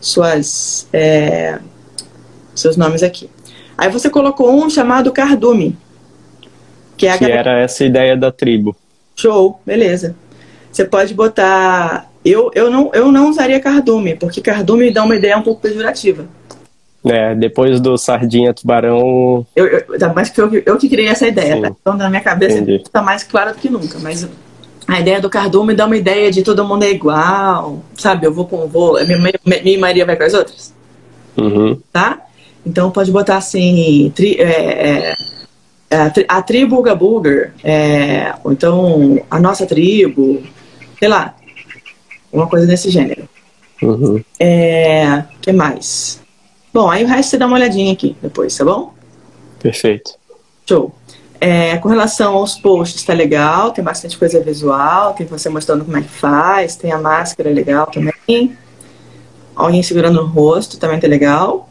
suas, 0.01 0.89
é, 0.93 1.59
seus 2.55 2.77
nomes 2.77 3.03
aqui. 3.03 3.29
Aí 3.77 3.91
você 3.91 4.09
colocou 4.09 4.53
um 4.53 4.69
chamado 4.71 5.11
Cardume. 5.11 5.77
Que, 6.97 7.09
é 7.09 7.19
que 7.19 7.25
era 7.25 7.59
essa 7.61 7.85
ideia 7.85 8.17
da 8.17 8.31
tribo. 8.31 8.77
Show, 9.17 9.61
beleza. 9.67 10.15
Você 10.71 10.85
pode 10.85 11.15
botar. 11.15 12.11
Eu, 12.25 12.51
eu, 12.55 12.71
não, 12.71 12.91
eu 12.95 13.11
não 13.11 13.29
usaria 13.29 13.59
cardume, 13.59 14.15
porque 14.15 14.41
cardume 14.41 14.93
dá 14.93 15.03
uma 15.03 15.17
ideia 15.17 15.37
um 15.37 15.43
pouco 15.43 15.61
pejorativa. 15.61 16.27
É, 17.05 17.35
depois 17.35 17.81
do 17.81 17.99
sardinha 17.99 18.55
tubarão. 18.55 19.45
Eu, 19.57 19.66
eu, 19.66 19.99
tá, 19.99 20.12
mas 20.15 20.31
que 20.31 20.41
eu, 20.41 20.51
eu 20.65 20.77
que 20.77 20.89
criei 20.89 21.09
essa 21.09 21.27
ideia, 21.27 21.61
tá? 21.61 21.74
Então 21.81 21.97
na 21.97 22.09
minha 22.09 22.23
cabeça 22.23 22.59
está 22.70 23.03
mais 23.03 23.24
clara 23.24 23.53
do 23.53 23.59
que 23.59 23.69
nunca. 23.69 23.99
Mas 23.99 24.29
a 24.87 25.01
ideia 25.01 25.20
do 25.20 25.29
cardume 25.29 25.74
dá 25.74 25.87
uma 25.87 25.97
ideia 25.97 26.31
de 26.31 26.43
todo 26.43 26.65
mundo 26.65 26.85
é 26.85 26.91
igual, 26.91 27.83
sabe? 27.97 28.27
Eu 28.27 28.33
vou 28.33 28.47
com. 28.47 28.69
Vou, 28.69 28.99
minha, 29.05 29.62
minha 29.62 29.79
Maria 29.79 30.07
vai 30.07 30.16
com 30.16 30.23
as 30.23 30.35
outras. 30.35 30.73
Uhum. 31.37 31.81
Tá? 31.93 32.20
Então 32.65 32.91
pode 32.91 33.11
botar 33.11 33.37
assim. 33.37 34.12
Tri, 34.15 34.37
é, 34.39 35.11
é, 35.11 35.15
é, 35.91 36.12
a, 36.29 36.41
tribo 36.41 36.79
Uga 36.79 36.95
Booger, 36.95 37.53
é, 37.65 38.33
ou 38.45 38.53
então 38.53 39.20
a 39.29 39.41
nossa 39.41 39.66
tribo, 39.66 40.41
sei 40.99 41.09
lá, 41.09 41.35
uma 42.33 42.47
coisa 42.47 42.66
desse 42.66 42.91
gênero. 42.91 43.29
Uhum. 43.83 44.23
É, 44.39 45.24
que 45.41 45.53
mais? 45.53 46.22
Bom, 46.73 46.90
aí 46.90 47.05
o 47.05 47.07
resto 47.07 47.31
você 47.31 47.39
dá 47.39 47.47
uma 47.47 47.57
olhadinha 47.57 47.93
aqui 47.93 48.16
depois, 48.23 48.57
tá 48.57 48.65
bom? 48.65 48.94
Perfeito. 49.61 50.15
Show. 50.66 50.93
É, 51.40 51.77
com 51.78 51.89
relação 51.89 52.35
aos 52.36 52.55
posts, 52.55 53.03
tá 53.03 53.12
legal, 53.12 53.73
tem 53.73 53.85
bastante 53.85 54.16
coisa 54.16 54.40
visual, 54.40 55.12
tem 55.12 55.27
você 55.27 55.49
mostrando 55.49 55.85
como 55.85 55.97
é 55.97 56.03
que 56.03 56.09
faz, 56.09 56.77
tem 56.77 56.93
a 56.93 56.99
máscara 56.99 57.51
legal 57.51 57.86
também. 57.86 58.57
Alguém 59.55 59.82
segurando 59.82 60.20
o 60.20 60.27
rosto 60.27 60.78
também 60.78 61.01
tá 61.01 61.07
legal. 61.07 61.69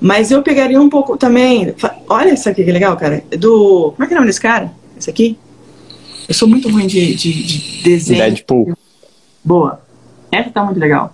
Mas 0.00 0.30
eu 0.30 0.42
pegaria 0.42 0.80
um 0.80 0.90
pouco 0.90 1.16
também. 1.16 1.74
Olha 2.08 2.34
isso 2.34 2.48
aqui 2.48 2.62
que 2.62 2.70
legal, 2.70 2.96
cara. 2.96 3.24
Do. 3.38 3.92
Como 3.92 4.04
é 4.04 4.06
que 4.06 4.12
é 4.12 4.16
o 4.16 4.20
nome 4.20 4.26
desse 4.26 4.40
cara? 4.40 4.70
Esse 4.98 5.08
aqui? 5.08 5.38
Eu 6.28 6.34
sou 6.34 6.46
muito 6.46 6.68
ruim 6.68 6.86
de, 6.86 7.14
de, 7.14 7.42
de 7.42 7.82
desenho. 7.82 8.20
Deadpool. 8.20 8.76
Boa. 9.42 9.80
Essa 10.30 10.50
tá 10.50 10.62
muito 10.62 10.78
legal. 10.78 11.12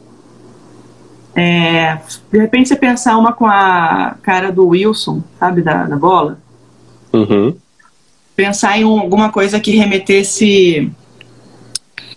É, 1.35 1.99
de 2.33 2.39
repente 2.39 2.69
você 2.69 2.77
pensar 2.77 3.17
uma 3.17 3.33
com 3.33 3.47
a 3.47 4.17
cara 4.23 4.51
do 4.51 4.69
Wilson, 4.69 5.23
sabe, 5.39 5.63
da, 5.63 5.85
da 5.85 5.97
bola. 5.97 6.39
Uhum. 7.13 7.55
Pensar 8.35 8.79
em 8.79 8.85
um, 8.85 8.99
alguma 8.99 9.31
coisa 9.31 9.61
que 9.61 9.77
remetesse 9.77 10.91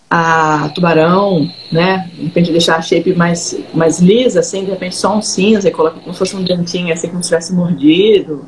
a 0.10 0.70
tubarão, 0.70 1.50
né? 1.72 2.10
De 2.14 2.26
repente 2.26 2.52
deixar 2.52 2.78
a 2.78 2.82
shape 2.82 3.16
mais, 3.16 3.58
mais 3.74 4.00
lisa, 4.00 4.40
assim, 4.40 4.64
de 4.64 4.72
repente 4.72 4.96
só 4.96 5.16
um 5.16 5.22
cinza 5.22 5.68
e 5.68 5.72
coloca 5.72 6.00
como 6.00 6.14
se 6.14 6.20
fosse 6.20 6.36
um 6.36 6.44
dentinho, 6.44 6.94
assim, 6.94 7.10
como 7.10 7.24
se 7.24 7.30
tivesse 7.30 7.54
mordido. 7.54 8.46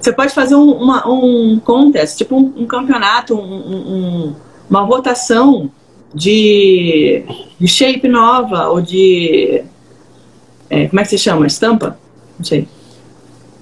Você 0.00 0.12
pode 0.12 0.32
fazer 0.32 0.54
um, 0.54 0.70
uma, 0.70 1.06
um 1.06 1.60
contest, 1.60 2.16
tipo 2.16 2.36
um, 2.36 2.52
um 2.56 2.66
campeonato, 2.66 3.34
um, 3.36 4.34
uma 4.68 4.84
votação 4.86 5.70
de, 6.14 7.24
de 7.58 7.68
shape 7.68 8.08
nova 8.08 8.68
ou 8.68 8.80
de. 8.80 9.62
É, 10.68 10.86
como 10.88 11.00
é 11.00 11.02
que 11.02 11.10
se 11.10 11.18
chama? 11.18 11.46
Estampa? 11.46 11.98
Não 12.38 12.44
sei. 12.44 12.68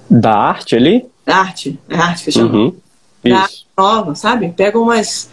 Da 0.09 0.33
arte 0.33 0.75
ali? 0.75 1.05
Arte, 1.25 1.79
é 1.87 1.95
arte 1.95 2.25
que 2.25 2.31
chama. 2.31 2.53
Uhum. 2.53 2.75
Da 3.23 3.39
arte 3.39 3.67
nova, 3.77 4.15
sabe? 4.15 4.49
Pega 4.49 4.79
umas 4.79 5.29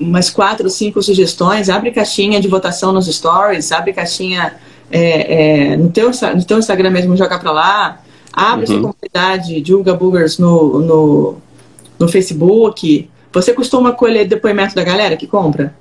umas 0.00 0.30
quatro 0.30 0.64
ou 0.64 0.70
cinco 0.70 1.02
sugestões, 1.02 1.68
abre 1.68 1.90
caixinha 1.90 2.40
de 2.40 2.48
votação 2.48 2.90
nos 2.90 3.06
stories, 3.06 3.70
abre 3.70 3.92
caixinha 3.92 4.54
é, 4.90 5.72
é, 5.72 5.76
no, 5.76 5.90
teu, 5.90 6.10
no 6.34 6.44
teu 6.44 6.58
Instagram 6.58 6.90
mesmo, 6.90 7.16
joga 7.16 7.38
pra 7.38 7.52
lá, 7.52 8.00
abre 8.32 8.64
uhum. 8.64 8.80
sua 8.80 8.92
comunidade, 8.92 9.60
divulga 9.60 9.94
boogers 9.94 10.38
no, 10.38 10.80
no, 10.80 11.36
no 11.98 12.08
Facebook. 12.08 13.10
Você 13.30 13.52
costuma 13.52 13.92
colher 13.92 14.26
depoimento 14.26 14.74
da 14.74 14.82
galera 14.82 15.16
que 15.16 15.26
compra? 15.26 15.74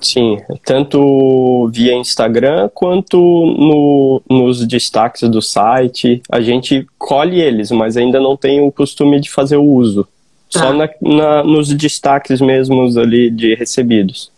Sim, 0.00 0.38
tanto 0.64 1.68
via 1.68 1.94
Instagram 1.94 2.70
quanto 2.74 3.18
no, 3.18 4.22
nos 4.28 4.66
destaques 4.66 5.28
do 5.28 5.42
site. 5.42 6.22
A 6.30 6.40
gente 6.40 6.86
colhe 6.98 7.40
eles, 7.40 7.70
mas 7.70 7.96
ainda 7.96 8.18
não 8.18 8.36
tem 8.36 8.60
o 8.60 8.72
costume 8.72 9.20
de 9.20 9.30
fazer 9.30 9.56
o 9.56 9.64
uso. 9.64 10.08
Tá. 10.50 10.60
Só 10.60 10.72
na, 10.72 10.88
na, 11.00 11.44
nos 11.44 11.72
destaques 11.74 12.40
mesmos 12.40 12.96
ali 12.96 13.30
de 13.30 13.54
recebidos. 13.54 14.32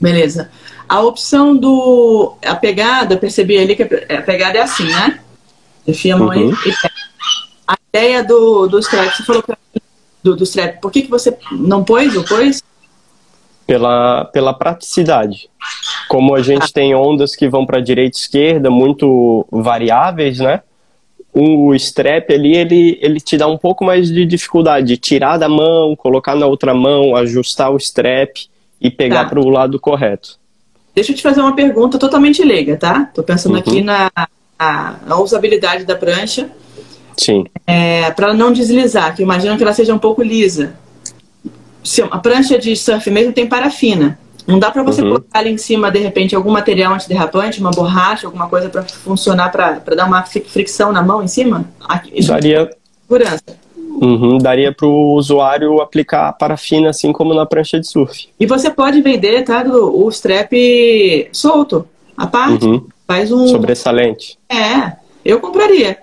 Beleza. 0.00 0.50
A 0.88 1.00
opção 1.00 1.56
do. 1.56 2.36
A 2.44 2.54
pegada, 2.54 3.16
percebi 3.16 3.56
ali 3.56 3.74
que 3.74 3.82
a 3.82 4.22
pegada 4.22 4.58
é 4.58 4.62
assim, 4.62 4.84
né? 4.84 5.20
Enfia 5.86 6.14
a 6.14 6.18
mão 6.18 6.28
uhum. 6.28 6.50
e. 6.50 6.74
A 7.66 7.76
ideia 7.88 8.22
do, 8.22 8.66
do 8.66 8.78
strap, 8.80 9.16
você 9.16 9.22
falou 9.22 9.42
pra 9.42 9.56
mim, 9.74 9.80
do, 10.22 10.36
do 10.36 10.44
strap, 10.44 10.80
por 10.80 10.92
que, 10.92 11.02
que 11.02 11.10
você 11.10 11.34
não 11.52 11.82
pôs 11.82 12.14
ou 12.14 12.24
pôs? 12.24 12.62
Pela, 13.66 14.26
pela 14.26 14.52
praticidade. 14.52 15.48
Como 16.08 16.34
a 16.34 16.42
gente 16.42 16.72
tem 16.72 16.94
ondas 16.94 17.34
que 17.34 17.48
vão 17.48 17.64
para 17.64 17.80
direita 17.80 18.16
e 18.16 18.20
esquerda, 18.20 18.70
muito 18.70 19.46
variáveis, 19.50 20.38
né? 20.38 20.60
o 21.36 21.74
strap 21.74 22.30
ali, 22.30 22.56
ele, 22.56 22.96
ele 23.02 23.18
te 23.18 23.36
dá 23.36 23.48
um 23.48 23.58
pouco 23.58 23.84
mais 23.84 24.06
de 24.08 24.24
dificuldade 24.24 24.86
de 24.86 24.96
tirar 24.96 25.36
da 25.36 25.48
mão, 25.48 25.96
colocar 25.96 26.36
na 26.36 26.46
outra 26.46 26.72
mão, 26.72 27.16
ajustar 27.16 27.72
o 27.72 27.76
strap. 27.76 28.36
e 28.80 28.90
pegar 28.90 29.24
Tá. 29.24 29.30
para 29.30 29.40
o 29.40 29.48
lado 29.48 29.80
correto. 29.80 30.38
Deixa 30.94 31.10
eu 31.12 31.16
te 31.16 31.22
fazer 31.22 31.40
uma 31.40 31.56
pergunta 31.56 31.98
totalmente 31.98 32.44
leiga, 32.44 32.76
tá? 32.76 33.10
Tô 33.14 33.22
pensando 33.22 33.54
Uhum. 33.54 33.58
aqui 33.60 33.80
na, 33.80 34.10
na, 34.58 34.96
na 35.06 35.18
usabilidade 35.18 35.84
da 35.86 35.96
prancha, 35.96 36.50
Sim. 37.16 37.44
é, 37.66 38.10
para 38.10 38.34
não 38.34 38.52
deslizar, 38.52 39.16
que 39.16 39.22
imagino 39.22 39.56
que 39.56 39.62
ela 39.62 39.72
seja 39.72 39.94
um 39.94 39.98
pouco 39.98 40.22
lisa. 40.22 40.74
A 42.10 42.18
prancha 42.18 42.58
de 42.58 42.74
surf 42.76 43.10
mesmo 43.10 43.32
tem 43.32 43.46
parafina. 43.46 44.18
Não 44.46 44.58
dá 44.58 44.70
para 44.70 44.82
você 44.82 45.00
Uhum. 45.02 45.08
colocar 45.08 45.38
ali 45.38 45.50
em 45.50 45.56
cima, 45.58 45.90
de 45.90 45.98
repente, 46.00 46.34
algum 46.36 46.50
material 46.50 46.92
antiderrapante, 46.92 47.60
uma 47.60 47.70
borracha, 47.70 48.26
alguma 48.26 48.46
coisa 48.48 48.68
para 48.68 48.82
funcionar, 48.82 49.50
para 49.50 49.78
dar 49.94 50.06
uma 50.06 50.22
fri- 50.22 50.44
fricção 50.46 50.92
na 50.92 51.02
mão 51.02 51.22
em 51.22 51.28
cima? 51.28 51.64
Isso 52.12 52.28
Daria, 52.28 52.70
segurança. 53.02 53.42
uhum, 54.02 54.36
daria 54.38 54.70
para 54.72 54.86
o 54.86 55.14
usuário 55.14 55.80
aplicar 55.80 56.30
parafina 56.34 56.90
assim 56.90 57.10
como 57.10 57.32
na 57.32 57.46
prancha 57.46 57.80
de 57.80 57.86
surf. 57.88 58.28
E 58.38 58.44
você 58.46 58.70
pode 58.70 59.00
vender, 59.00 59.44
tá, 59.44 59.62
Dudu, 59.62 60.04
o 60.04 60.08
strap 60.10 60.52
solto, 61.32 61.86
a 62.16 62.26
parte. 62.26 62.66
Uhum. 62.66 62.86
Faz 63.06 63.30
um. 63.32 63.46
Sobressalente. 63.48 64.38
É, 64.48 64.92
eu 65.24 65.40
compraria. 65.40 65.98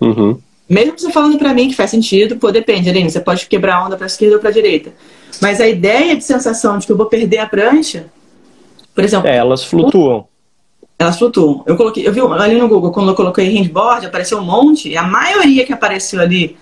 Uhum. 0.00 0.38
Mesmo 0.68 0.98
você 0.98 1.10
falando 1.10 1.38
pra 1.38 1.54
mim 1.54 1.68
que 1.68 1.74
faz 1.74 1.90
sentido, 1.90 2.36
pô, 2.36 2.52
depende, 2.52 2.90
Aline, 2.90 3.10
você 3.10 3.20
pode 3.20 3.46
quebrar 3.46 3.76
a 3.76 3.86
onda 3.86 3.96
pra 3.96 4.06
esquerda 4.06 4.36
ou 4.36 4.40
pra 4.40 4.50
direita. 4.50 4.92
Mas 5.40 5.60
a 5.60 5.68
ideia 5.68 6.14
de 6.14 6.22
sensação 6.24 6.78
de 6.78 6.86
que 6.86 6.92
eu 6.92 6.96
vou 6.96 7.06
perder 7.06 7.38
a 7.38 7.46
prancha, 7.46 8.06
por 8.94 9.02
exemplo, 9.02 9.28
É, 9.28 9.36
elas 9.36 9.64
flutuam. 9.64 10.26
elas 10.98 11.16
flutuam. 11.18 11.62
Eu 11.66 11.76
coloquei, 11.76 12.06
eu 12.06 12.12
vi 12.12 12.20
ali 12.20 12.58
no 12.58 12.68
Google, 12.68 12.90
quando 12.90 13.08
eu 13.08 13.14
coloquei 13.14 13.48
handboard, 13.48 14.04
apareceu 14.06 14.38
um 14.38 14.44
monte, 14.44 14.90
e 14.90 14.96
a 14.96 15.02
maioria 15.04 15.64
que 15.64 15.72
apareceu 15.72 16.20
ali 16.20 16.56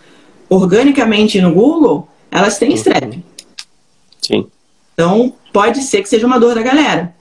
organicamente 0.49 1.41
no 1.41 1.53
Google, 1.53 2.09
elas 2.31 2.59
têm 2.59 2.73
strap. 2.75 3.19
Sim. 4.21 4.47
Então, 4.95 5.33
pode 5.53 5.83
ser 5.83 6.03
que 6.03 6.09
seja 6.09 6.27
uma 6.27 6.39
dor 6.39 6.55
da 6.55 6.63
galera. 6.63 7.15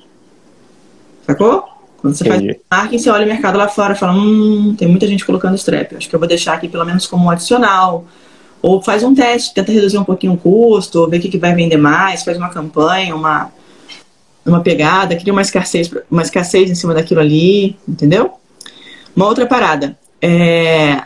Sacou? 1.25 1.63
Quando 2.06 2.14
você 2.14 2.27
Entendi. 2.27 2.48
faz 2.53 2.57
marketing, 2.72 3.03
você 3.03 3.10
olha 3.10 3.26
o 3.26 3.27
mercado 3.27 3.57
lá 3.57 3.68
fora 3.68 3.94
e 3.94 3.98
fala, 3.98 4.14
hum, 4.14 4.76
tem 4.77 4.88
muita 4.88 5.07
gente 5.07 5.26
colocando 5.26 5.56
strap. 5.56 5.95
Acho 5.95 6.07
que 6.07 6.15
eu 6.15 6.19
vou 6.19 6.30
deixar 6.30 6.53
aqui 6.53 6.69
pelo 6.69 6.86
menos 6.86 7.07
como 7.07 7.26
um 7.26 7.32
adicional. 7.32 8.06
Ou 8.61 8.80
faz 8.80 9.02
um 9.02 9.15
teste, 9.15 9.56
tenta 9.56 9.72
reduzir 9.72 9.98
um 9.98 10.03
pouquinho 10.03 10.34
o 10.34 10.38
custo, 10.38 10.99
ou 10.99 11.10
ver 11.10 11.18
o 11.18 11.19
que, 11.19 11.30
que 11.30 11.40
vai 11.40 11.56
vender 11.56 11.77
mais, 11.77 12.23
faz 12.23 12.38
uma 12.38 12.49
campanha, 12.49 13.15
uma, 13.15 13.52
uma 14.45 14.61
pegada, 14.61 15.15
cria 15.15 15.34
uma 15.34 15.41
escassez, 15.41 15.90
uma 16.11 16.22
escassez 16.22 16.69
em 16.69 16.76
cima 16.76 16.94
daquilo 16.94 17.22
ali, 17.22 17.76
entendeu? 17.90 18.34
Uma 19.15 19.26
outra 19.26 19.48
parada. 19.48 19.98
É, 20.22 21.06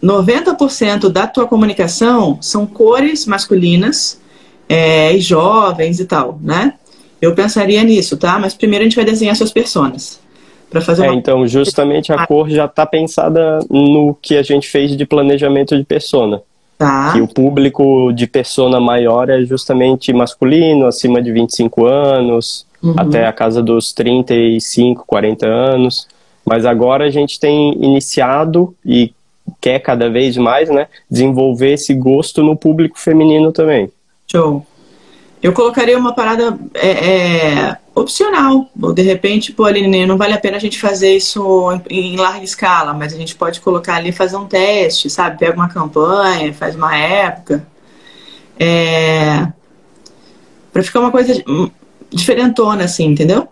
90% 0.00 1.08
da 1.08 1.26
tua 1.26 1.48
comunicação 1.48 2.38
são 2.40 2.64
cores 2.64 3.26
masculinas 3.26 4.20
é, 4.68 5.16
e 5.16 5.20
jovens 5.20 5.98
e 5.98 6.04
tal, 6.04 6.38
né? 6.40 6.74
Eu 7.20 7.34
pensaria 7.34 7.82
nisso, 7.82 8.16
tá? 8.16 8.38
Mas 8.38 8.54
primeiro 8.54 8.84
a 8.84 8.88
gente 8.88 8.94
vai 8.94 9.04
desenhar 9.04 9.34
suas 9.34 9.50
personas. 9.50 10.27
Pra 10.70 10.80
fazer 10.80 11.04
É, 11.06 11.10
uma. 11.10 11.14
então, 11.14 11.46
justamente 11.46 12.12
a 12.12 12.26
cor 12.26 12.48
já 12.50 12.66
está 12.66 12.84
pensada 12.84 13.58
no 13.70 14.14
que 14.20 14.36
a 14.36 14.42
gente 14.42 14.68
fez 14.68 14.96
de 14.96 15.06
planejamento 15.06 15.76
de 15.76 15.84
persona. 15.84 16.42
Tá. 16.76 17.12
Que 17.12 17.20
o 17.20 17.26
público 17.26 18.12
de 18.12 18.26
persona 18.26 18.78
maior 18.78 19.28
é 19.30 19.40
justamente 19.42 20.12
masculino, 20.12 20.86
acima 20.86 21.20
de 21.22 21.32
25 21.32 21.84
anos, 21.86 22.66
Uhum. 22.80 22.94
até 22.96 23.26
a 23.26 23.32
casa 23.32 23.60
dos 23.60 23.92
35, 23.92 25.04
40 25.04 25.46
anos. 25.46 26.06
Mas 26.44 26.64
agora 26.64 27.04
a 27.06 27.10
gente 27.10 27.40
tem 27.40 27.72
iniciado 27.84 28.72
e 28.86 29.12
quer 29.60 29.80
cada 29.80 30.08
vez 30.08 30.36
mais, 30.36 30.68
né, 30.70 30.86
desenvolver 31.10 31.72
esse 31.72 31.92
gosto 31.94 32.42
no 32.42 32.54
público 32.56 32.98
feminino 32.98 33.50
também. 33.50 33.90
Show. 34.30 34.64
Eu 35.42 35.52
colocaria 35.52 35.96
uma 35.96 36.12
parada 36.12 36.58
é, 36.74 36.88
é, 36.88 37.76
opcional. 37.94 38.68
Ou 38.80 38.92
de 38.92 39.02
repente, 39.02 39.52
pô, 39.52 39.64
Aline, 39.64 40.06
não 40.06 40.16
vale 40.16 40.34
a 40.34 40.38
pena 40.38 40.56
a 40.56 40.60
gente 40.60 40.80
fazer 40.80 41.16
isso 41.16 41.70
em, 41.88 42.14
em 42.14 42.16
larga 42.16 42.44
escala, 42.44 42.92
mas 42.92 43.14
a 43.14 43.16
gente 43.16 43.34
pode 43.34 43.60
colocar 43.60 43.96
ali 43.96 44.10
fazer 44.10 44.36
um 44.36 44.46
teste, 44.46 45.08
sabe? 45.08 45.38
Pega 45.38 45.54
uma 45.54 45.68
campanha, 45.68 46.52
faz 46.52 46.74
uma 46.74 46.96
época. 46.96 47.66
É, 48.58 49.46
pra 50.72 50.82
ficar 50.82 51.00
uma 51.00 51.12
coisa 51.12 51.40
hum, 51.48 51.70
diferentona, 52.10 52.84
assim, 52.84 53.06
entendeu? 53.06 53.46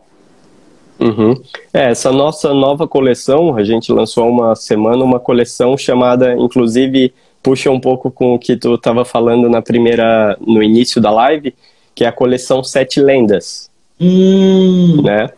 Uhum. 0.99 1.35
É, 1.73 1.91
essa 1.91 2.11
nossa 2.11 2.53
nova 2.55 2.89
coleção, 2.89 3.57
a 3.57 3.63
gente 3.63 3.93
lançou 3.93 4.29
uma 4.29 4.55
semana 4.55 5.05
uma 5.05 5.21
coleção 5.21 5.77
chamada, 5.77 6.33
inclusive, 6.35 7.13
puxa 7.43 7.71
um 7.71 7.79
pouco 7.79 8.11
com 8.11 8.35
o 8.35 8.39
que 8.39 8.57
tu 8.57 8.75
estava 8.75 9.05
falando 9.05 9.49
na 9.49 9.61
primeira, 9.61 10.37
no 10.41 10.63
início 10.63 11.01
da 11.01 11.11
live, 11.11 11.55
que 11.97 12.05
é 12.05 12.09
a 12.09 12.13
coleção 12.13 12.63
Sete 12.63 13.01
Lendas, 13.01 13.69
Hum, 14.01 15.03
né? 15.03 15.31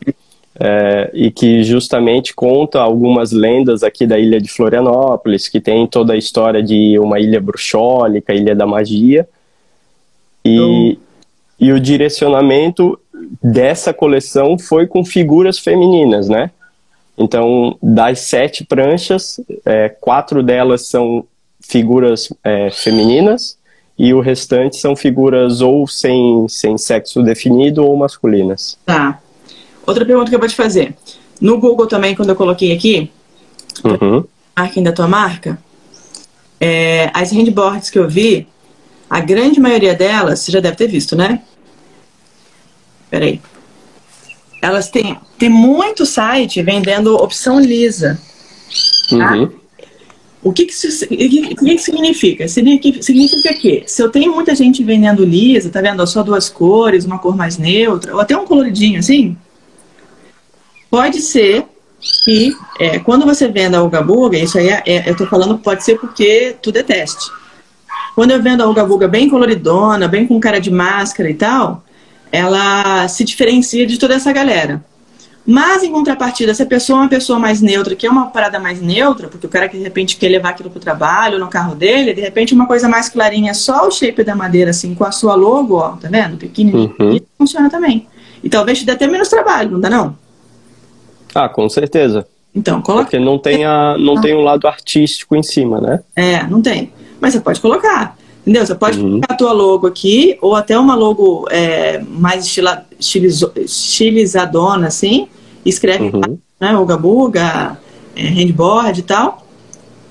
É, 0.61 1.11
e 1.15 1.31
que 1.31 1.63
justamente 1.63 2.35
conta 2.35 2.81
algumas 2.81 3.31
lendas 3.31 3.85
aqui 3.85 4.05
da 4.05 4.19
ilha 4.19 4.41
de 4.41 4.49
Florianópolis, 4.49 5.49
que 5.49 5.61
tem 5.61 5.87
toda 5.87 6.15
a 6.15 6.17
história 6.17 6.61
de 6.61 6.99
uma 6.99 7.21
ilha 7.21 7.41
bruxólica, 7.41 8.35
ilha 8.35 8.57
da 8.57 8.67
magia. 8.67 9.29
E, 10.45 10.99
e 11.61 11.71
o 11.71 11.79
direcionamento 11.79 12.99
dessa 13.41 13.95
coleção 13.95 14.59
foi 14.59 14.89
com 14.89 15.05
figuras 15.05 15.61
femininas, 15.61 16.29
né? 16.29 16.51
Então, 17.17 17.77
das 17.81 18.21
sete 18.21 18.65
pranchas, 18.65 19.41
é, 19.65 19.89
quatro 19.89 20.43
delas 20.43 20.89
são 20.89 21.25
figuras 21.61 22.33
é, 22.43 22.71
femininas 22.71 23.58
e 23.99 24.15
o 24.15 24.21
restante 24.21 24.77
são 24.77 24.95
figuras 24.95 25.61
ou 25.61 25.87
sem, 25.89 26.47
sem 26.49 26.79
sexo 26.79 27.23
definido 27.23 27.85
ou 27.85 27.97
masculinas. 27.97 28.79
tá. 28.87 29.21
Outra 29.87 30.05
pergunta 30.05 30.29
que 30.29 30.35
eu 30.37 30.39
vou 30.39 30.49
te 30.49 30.55
fazer. 30.55 30.95
No 31.41 31.59
Google 31.59 31.87
também, 31.87 32.15
quando 32.15 32.29
eu 32.29 32.37
coloquei 32.37 32.73
aqui, 32.73 33.11
Uhum. 33.83 34.23
marketing 34.55 34.83
da 34.83 34.93
tua 34.93 35.09
marca, 35.09 35.59
é, 36.61 37.11
as 37.15 37.33
handboards 37.33 37.89
que 37.89 37.99
eu 37.99 38.07
vi, 38.07 38.47
a 39.09 39.21
grande 39.21 39.59
maioria 39.59 39.95
delas, 39.95 40.41
você 40.41 40.53
já 40.53 40.61
deve 40.61 40.77
ter 40.77 40.89
visto, 40.89 41.17
né? 41.17 41.41
Peraí. 43.11 43.41
Elas 44.61 44.91
têm, 44.91 45.17
tem 45.39 45.49
muito 45.49 46.05
site 46.05 46.61
vendendo 46.63 47.15
opção 47.15 47.59
lisa. 47.59 48.21
Uhum. 49.11 49.51
O 50.49 50.53
que 50.53 50.65
que 50.65 50.73
isso, 50.73 51.07
que, 51.07 51.55
que 51.55 51.79
significa? 51.79 52.49
Significa 52.49 53.53
que 53.53 53.85
se 53.87 54.03
eu 54.03 54.11
tenho 54.11 54.35
muita 54.35 54.55
gente 54.55 54.83
vendendo 54.83 55.23
lisa, 55.23 55.69
tá 55.69 55.83
vendo? 55.83 56.07
Só 56.07 56.23
duas 56.23 56.49
cores, 56.49 57.05
uma 57.05 57.19
cor 57.19 57.37
mais 57.37 57.59
neutra, 57.59 58.15
ou 58.15 58.21
até 58.21 58.35
um 58.35 58.47
coloridinho 58.47 58.99
assim, 58.99 59.37
pode 60.91 61.21
ser 61.21 61.67
que 62.25 62.51
é, 62.81 62.99
quando 62.99 63.27
você 63.27 63.47
venda 63.47 63.77
a 63.77 63.83
Uga 63.83 64.01
Buga, 64.01 64.39
isso 64.39 64.57
aí 64.57 64.69
é, 64.69 64.83
é- 64.87 65.11
eu 65.11 65.15
tô 65.15 65.27
falando 65.27 65.59
pode 65.59 65.85
ser 65.85 65.99
porque 65.99 66.57
tudo 66.63 66.79
é 66.79 66.83
teste. 66.83 67.31
Quando 68.15 68.31
eu 68.31 68.43
vendo 68.43 68.63
a 68.63 68.71
Uga 68.71 68.87
Buga 68.87 69.07
bem 69.07 69.29
coloridona, 69.29 70.09
bem 70.09 70.27
com 70.27 70.41
cara 70.41 70.59
de 70.59 70.71
máscara 70.71 71.29
e 71.29 71.35
tal, 71.35 71.85
ela 72.33 73.07
se 73.07 73.23
diferencia 73.23 73.87
de 73.87 73.99
toda 73.99 74.15
essa 74.15 74.33
galera. 74.33 74.83
Mas, 75.51 75.83
em 75.83 75.91
contrapartida, 75.91 76.53
se 76.53 76.63
a 76.63 76.67
pessoa 76.67 76.99
é 76.99 77.03
uma 77.05 77.09
pessoa 77.09 77.39
mais 77.39 77.63
neutra, 77.63 77.97
que 77.97 78.07
é 78.07 78.11
uma 78.11 78.27
parada 78.27 78.59
mais 78.59 78.83
neutra, 78.83 79.29
porque 79.29 79.47
o 79.47 79.49
cara 79.49 79.67
que 79.67 79.79
de 79.79 79.83
repente 79.83 80.19
quer 80.19 80.29
levar 80.29 80.51
aquilo 80.51 80.69
pro 80.69 80.79
trabalho, 80.79 81.39
no 81.39 81.49
carro 81.49 81.75
dele, 81.75 82.13
de 82.13 82.21
repente 82.21 82.53
uma 82.53 82.67
coisa 82.67 82.87
mais 82.87 83.09
clarinha, 83.09 83.55
só 83.55 83.89
o 83.89 83.91
shape 83.91 84.23
da 84.23 84.37
madeira, 84.37 84.73
assim, 84.73 84.95
com 84.95 85.05
a 85.05 85.11
sua 85.11 85.35
logo, 85.35 85.77
ó, 85.77 85.93
tá 85.97 86.07
vendo? 86.11 86.37
Pequenininho, 86.37 86.95
Uhum. 87.01 87.19
funciona 87.39 87.71
também. 87.71 88.07
E 88.45 88.51
talvez 88.51 88.79
te 88.81 88.85
dê 88.85 88.93
até 88.93 89.07
menos 89.07 89.29
trabalho, 89.31 89.71
não 89.71 89.81
dá 89.81 89.89
não? 89.89 90.15
Ah, 91.35 91.49
com 91.49 91.67
certeza. 91.71 92.27
Então, 92.55 92.83
coloca. 92.83 93.05
Porque 93.05 93.19
não 93.19 93.39
tem, 93.39 93.65
a, 93.65 93.97
não 93.99 94.21
tem 94.21 94.35
um 94.35 94.43
lado 94.43 94.69
artístico 94.69 95.35
em 95.35 95.43
cima, 95.43 95.81
né? 95.81 96.01
É, 96.15 96.43
não 96.47 96.61
tem. 96.61 96.93
Mas 97.19 97.33
você 97.33 97.41
pode 97.41 97.59
colocar. 97.59 98.19
Entendeu? 98.43 98.67
Você 98.67 98.75
pode 98.75 98.99
Uhum. 98.99 99.11
colocar 99.13 99.33
a 99.33 99.37
tua 99.37 99.53
logo 99.53 99.87
aqui, 99.87 100.37
ou 100.43 100.55
até 100.55 100.79
uma 100.79 100.95
logo 100.95 101.47
é, 101.51 102.01
mais 102.07 102.45
estila, 102.45 102.85
estilizo- 103.01 103.53
estilizadona, 103.57 104.87
assim, 104.89 105.27
escreve 105.69 106.05
Uhum. 106.05 106.39
né, 106.61 106.77
Uga 106.77 106.97
Buga, 106.97 107.79
é, 108.17 108.23
handboard 108.23 109.01
e 109.01 109.03
tal. 109.03 109.47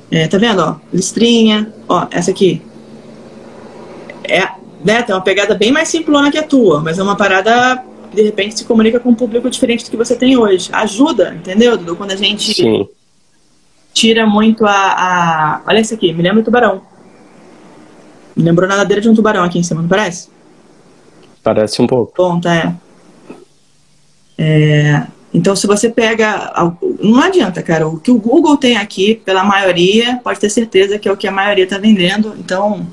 É, 0.09 0.27
tá 0.27 0.37
vendo, 0.37 0.61
ó? 0.61 0.75
Listrinha. 0.93 1.73
Ó, 1.87 2.07
essa 2.11 2.31
aqui. 2.31 2.61
É, 4.23 4.47
né, 4.83 5.01
tem 5.01 5.13
uma 5.15 5.21
pegada 5.21 5.55
bem 5.55 5.71
mais 5.71 5.87
simplona 5.89 6.31
que 6.31 6.37
a 6.37 6.43
tua, 6.43 6.81
mas 6.81 6.99
é 6.99 7.03
uma 7.03 7.15
parada 7.15 7.83
que 8.09 8.15
de 8.15 8.23
repente 8.23 8.57
se 8.57 8.65
comunica 8.65 8.99
com 8.99 9.09
um 9.09 9.15
público 9.15 9.49
diferente 9.49 9.83
do 9.85 9.91
que 9.91 9.97
você 9.97 10.15
tem 10.15 10.37
hoje. 10.37 10.69
Ajuda, 10.71 11.35
entendeu, 11.35 11.77
Dudu? 11.77 11.95
Quando 11.95 12.11
a 12.11 12.15
gente 12.15 12.53
Sim. 12.53 12.87
tira 13.93 14.25
muito 14.25 14.65
a, 14.65 14.71
a. 14.71 15.61
Olha 15.67 15.79
esse 15.79 15.93
aqui, 15.93 16.13
me 16.13 16.23
lembra 16.23 16.41
o 16.41 16.43
tubarão. 16.43 16.81
Me 18.35 18.43
lembrou 18.43 18.69
nadadeira 18.69 19.01
de 19.01 19.09
um 19.09 19.15
tubarão 19.15 19.43
aqui 19.43 19.59
em 19.59 19.63
cima, 19.63 19.81
não 19.81 19.89
parece? 19.89 20.29
Parece 21.43 21.81
um 21.81 21.87
pouco. 21.87 22.13
Ponta, 22.13 22.53
é. 22.53 22.73
É, 24.37 25.07
Então, 25.37 25.55
se 25.55 25.67
você 25.67 25.87
pega. 25.87 26.51
Não 26.99 27.21
adianta, 27.21 27.61
cara. 27.61 27.87
O 27.87 27.99
que 27.99 28.09
o 28.09 28.17
Google 28.17 28.57
tem 28.57 28.75
aqui, 28.75 29.21
pela 29.23 29.43
maioria, 29.43 30.19
pode 30.23 30.39
ter 30.39 30.49
certeza 30.49 30.97
que 30.97 31.07
é 31.07 31.11
o 31.11 31.15
que 31.15 31.27
a 31.27 31.31
maioria 31.31 31.63
está 31.63 31.77
vendendo. 31.77 32.35
Então, 32.39 32.87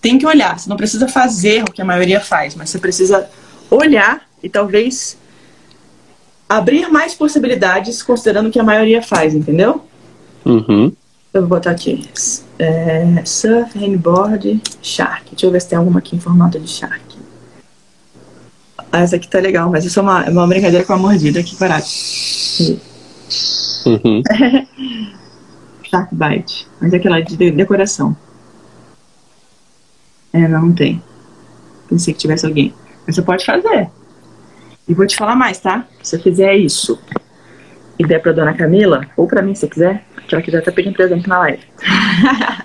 tem 0.00 0.16
que 0.16 0.24
olhar. 0.24 0.56
Você 0.56 0.68
não 0.68 0.76
precisa 0.76 1.08
fazer 1.08 1.64
o 1.64 1.72
que 1.72 1.82
a 1.82 1.84
maioria 1.84 2.20
faz, 2.20 2.54
mas 2.54 2.70
você 2.70 2.78
precisa 2.78 3.28
olhar 3.68 4.22
e 4.40 4.48
talvez 4.48 5.18
abrir 6.48 6.88
mais 6.92 7.12
possibilidades, 7.12 8.04
considerando 8.04 8.52
que 8.52 8.60
a 8.60 8.64
maioria 8.64 9.02
faz, 9.02 9.34
entendeu? 9.34 9.84
Uhum. 10.46 10.92
Eu 11.34 11.40
vou 11.40 11.48
botar 11.48 11.72
aqui. 11.72 12.08
É, 12.56 13.20
surf, 13.24 13.76
handboard, 13.76 14.62
shark. 14.80 15.30
Deixa 15.32 15.44
eu 15.44 15.50
ver 15.50 15.60
se 15.60 15.68
tem 15.68 15.76
alguma 15.76 15.98
aqui 15.98 16.14
em 16.14 16.20
formato 16.20 16.58
de 16.60 16.68
shark. 16.68 17.07
Ah, 18.92 19.00
essa 19.00 19.16
aqui 19.16 19.28
tá 19.28 19.38
legal, 19.38 19.70
mas 19.70 19.84
isso 19.84 19.98
é 19.98 20.02
uma, 20.02 20.24
é 20.24 20.30
uma 20.30 20.46
brincadeira 20.46 20.84
com 20.84 20.92
a 20.94 20.98
mordida. 20.98 21.42
Que 21.42 21.56
barato. 21.56 21.86
Uhum. 23.86 24.22
Shark 25.84 26.14
bite. 26.14 26.66
Mas 26.80 26.92
é 26.92 26.96
aquela 26.96 27.20
de 27.20 27.36
de- 27.36 27.50
decoração. 27.50 28.16
É, 30.32 30.46
não, 30.48 30.62
não 30.66 30.72
tem. 30.74 31.02
Pensei 31.88 32.12
que 32.14 32.20
tivesse 32.20 32.46
alguém. 32.46 32.74
Mas 33.06 33.16
você 33.16 33.22
pode 33.22 33.44
fazer. 33.44 33.88
E 34.86 34.94
vou 34.94 35.06
te 35.06 35.16
falar 35.16 35.36
mais, 35.36 35.58
tá? 35.58 35.86
Se 36.02 36.10
você 36.10 36.18
fizer 36.18 36.54
isso 36.56 36.98
e 37.98 38.06
der 38.06 38.20
pra 38.22 38.32
dona 38.32 38.54
Camila, 38.54 39.06
ou 39.16 39.26
pra 39.26 39.42
mim, 39.42 39.54
se 39.54 39.60
você 39.62 39.68
quiser, 39.68 40.04
que 40.26 40.34
ela 40.34 40.42
já 40.44 40.62
tá 40.62 40.70
pedindo 40.72 40.94
presente 40.94 41.28
na 41.28 41.38
live. 41.40 41.62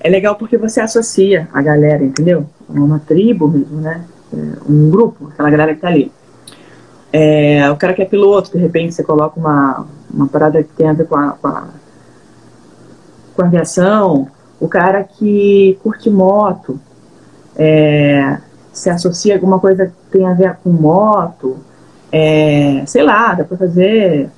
é 0.00 0.08
legal 0.10 0.34
porque 0.36 0.56
você 0.58 0.80
associa 0.80 1.48
a 1.52 1.62
galera, 1.62 2.02
entendeu? 2.04 2.48
É 2.68 2.78
uma 2.78 2.98
tribo 2.98 3.48
mesmo, 3.48 3.80
né? 3.80 4.04
É 4.32 4.70
um 4.70 4.90
grupo, 4.90 5.28
aquela 5.28 5.50
galera 5.50 5.74
que 5.74 5.80
tá 5.80 5.88
ali. 5.88 6.10
É, 7.12 7.70
o 7.70 7.76
cara 7.76 7.92
que 7.92 8.02
é 8.02 8.06
piloto, 8.06 8.52
de 8.52 8.58
repente 8.58 8.94
você 8.94 9.02
coloca 9.02 9.38
uma, 9.38 9.86
uma 10.12 10.26
parada 10.26 10.62
que 10.62 10.70
tem 10.70 10.88
a 10.88 10.92
ver 10.94 11.06
com 11.06 11.16
a, 11.16 11.32
com 11.32 11.46
a, 11.46 11.68
com 13.34 13.42
a 13.42 13.46
aviação. 13.46 14.28
O 14.58 14.68
cara 14.68 15.04
que 15.04 15.78
curte 15.82 16.08
moto, 16.08 16.80
é, 17.56 18.38
se 18.72 18.88
associa 18.88 19.34
a 19.34 19.36
alguma 19.36 19.58
coisa 19.58 19.86
que 19.86 19.92
tem 20.10 20.26
a 20.26 20.32
ver 20.32 20.56
com 20.62 20.70
moto, 20.70 21.58
é, 22.10 22.82
sei 22.86 23.02
lá, 23.02 23.34
dá 23.34 23.44
pra 23.44 23.56
fazer 23.56 24.30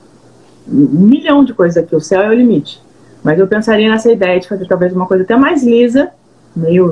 um 0.66 1.06
milhão 1.06 1.44
de 1.44 1.52
coisas 1.54 1.76
aqui, 1.76 1.94
o 1.94 2.00
céu 2.00 2.22
é 2.22 2.28
o 2.28 2.34
limite. 2.34 2.82
Mas 3.22 3.38
eu 3.38 3.46
pensaria 3.46 3.88
nessa 3.88 4.10
ideia 4.10 4.40
de 4.40 4.48
fazer 4.48 4.66
talvez 4.66 4.92
uma 4.92 5.06
coisa 5.06 5.24
até 5.24 5.36
mais 5.36 5.62
lisa, 5.62 6.10
meio, 6.54 6.90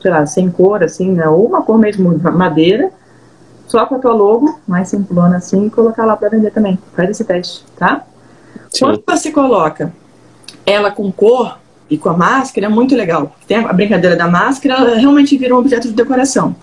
sei 0.00 0.10
lá, 0.10 0.26
sem 0.26 0.50
cor, 0.50 0.82
assim, 0.82 1.12
né? 1.12 1.28
Ou 1.28 1.46
uma 1.46 1.62
cor 1.62 1.78
mesmo 1.78 2.18
madeira, 2.18 2.90
só 3.66 3.86
com 3.86 3.96
a 3.96 3.98
tua 3.98 4.12
logo, 4.12 4.58
mais 4.66 4.88
simplona 4.88 5.36
assim, 5.36 5.66
e 5.66 5.70
colocar 5.70 6.04
lá 6.04 6.16
pra 6.16 6.28
vender 6.28 6.50
também. 6.50 6.78
Faz 6.96 7.10
esse 7.10 7.24
teste, 7.24 7.64
tá? 7.78 8.04
Sim. 8.70 8.84
Quando 8.84 9.02
você 9.06 9.30
coloca 9.30 9.92
ela 10.66 10.90
com 10.90 11.10
cor 11.12 11.58
e 11.88 11.98
com 11.98 12.08
a 12.08 12.16
máscara, 12.16 12.66
é 12.66 12.68
muito 12.68 12.94
legal. 12.94 13.34
Tem 13.46 13.58
a 13.58 13.72
brincadeira 13.72 14.16
da 14.16 14.28
máscara, 14.28 14.74
ela 14.74 14.96
realmente 14.96 15.36
vira 15.36 15.54
um 15.54 15.58
objeto 15.58 15.88
de 15.88 15.94
decoração. 15.94 16.54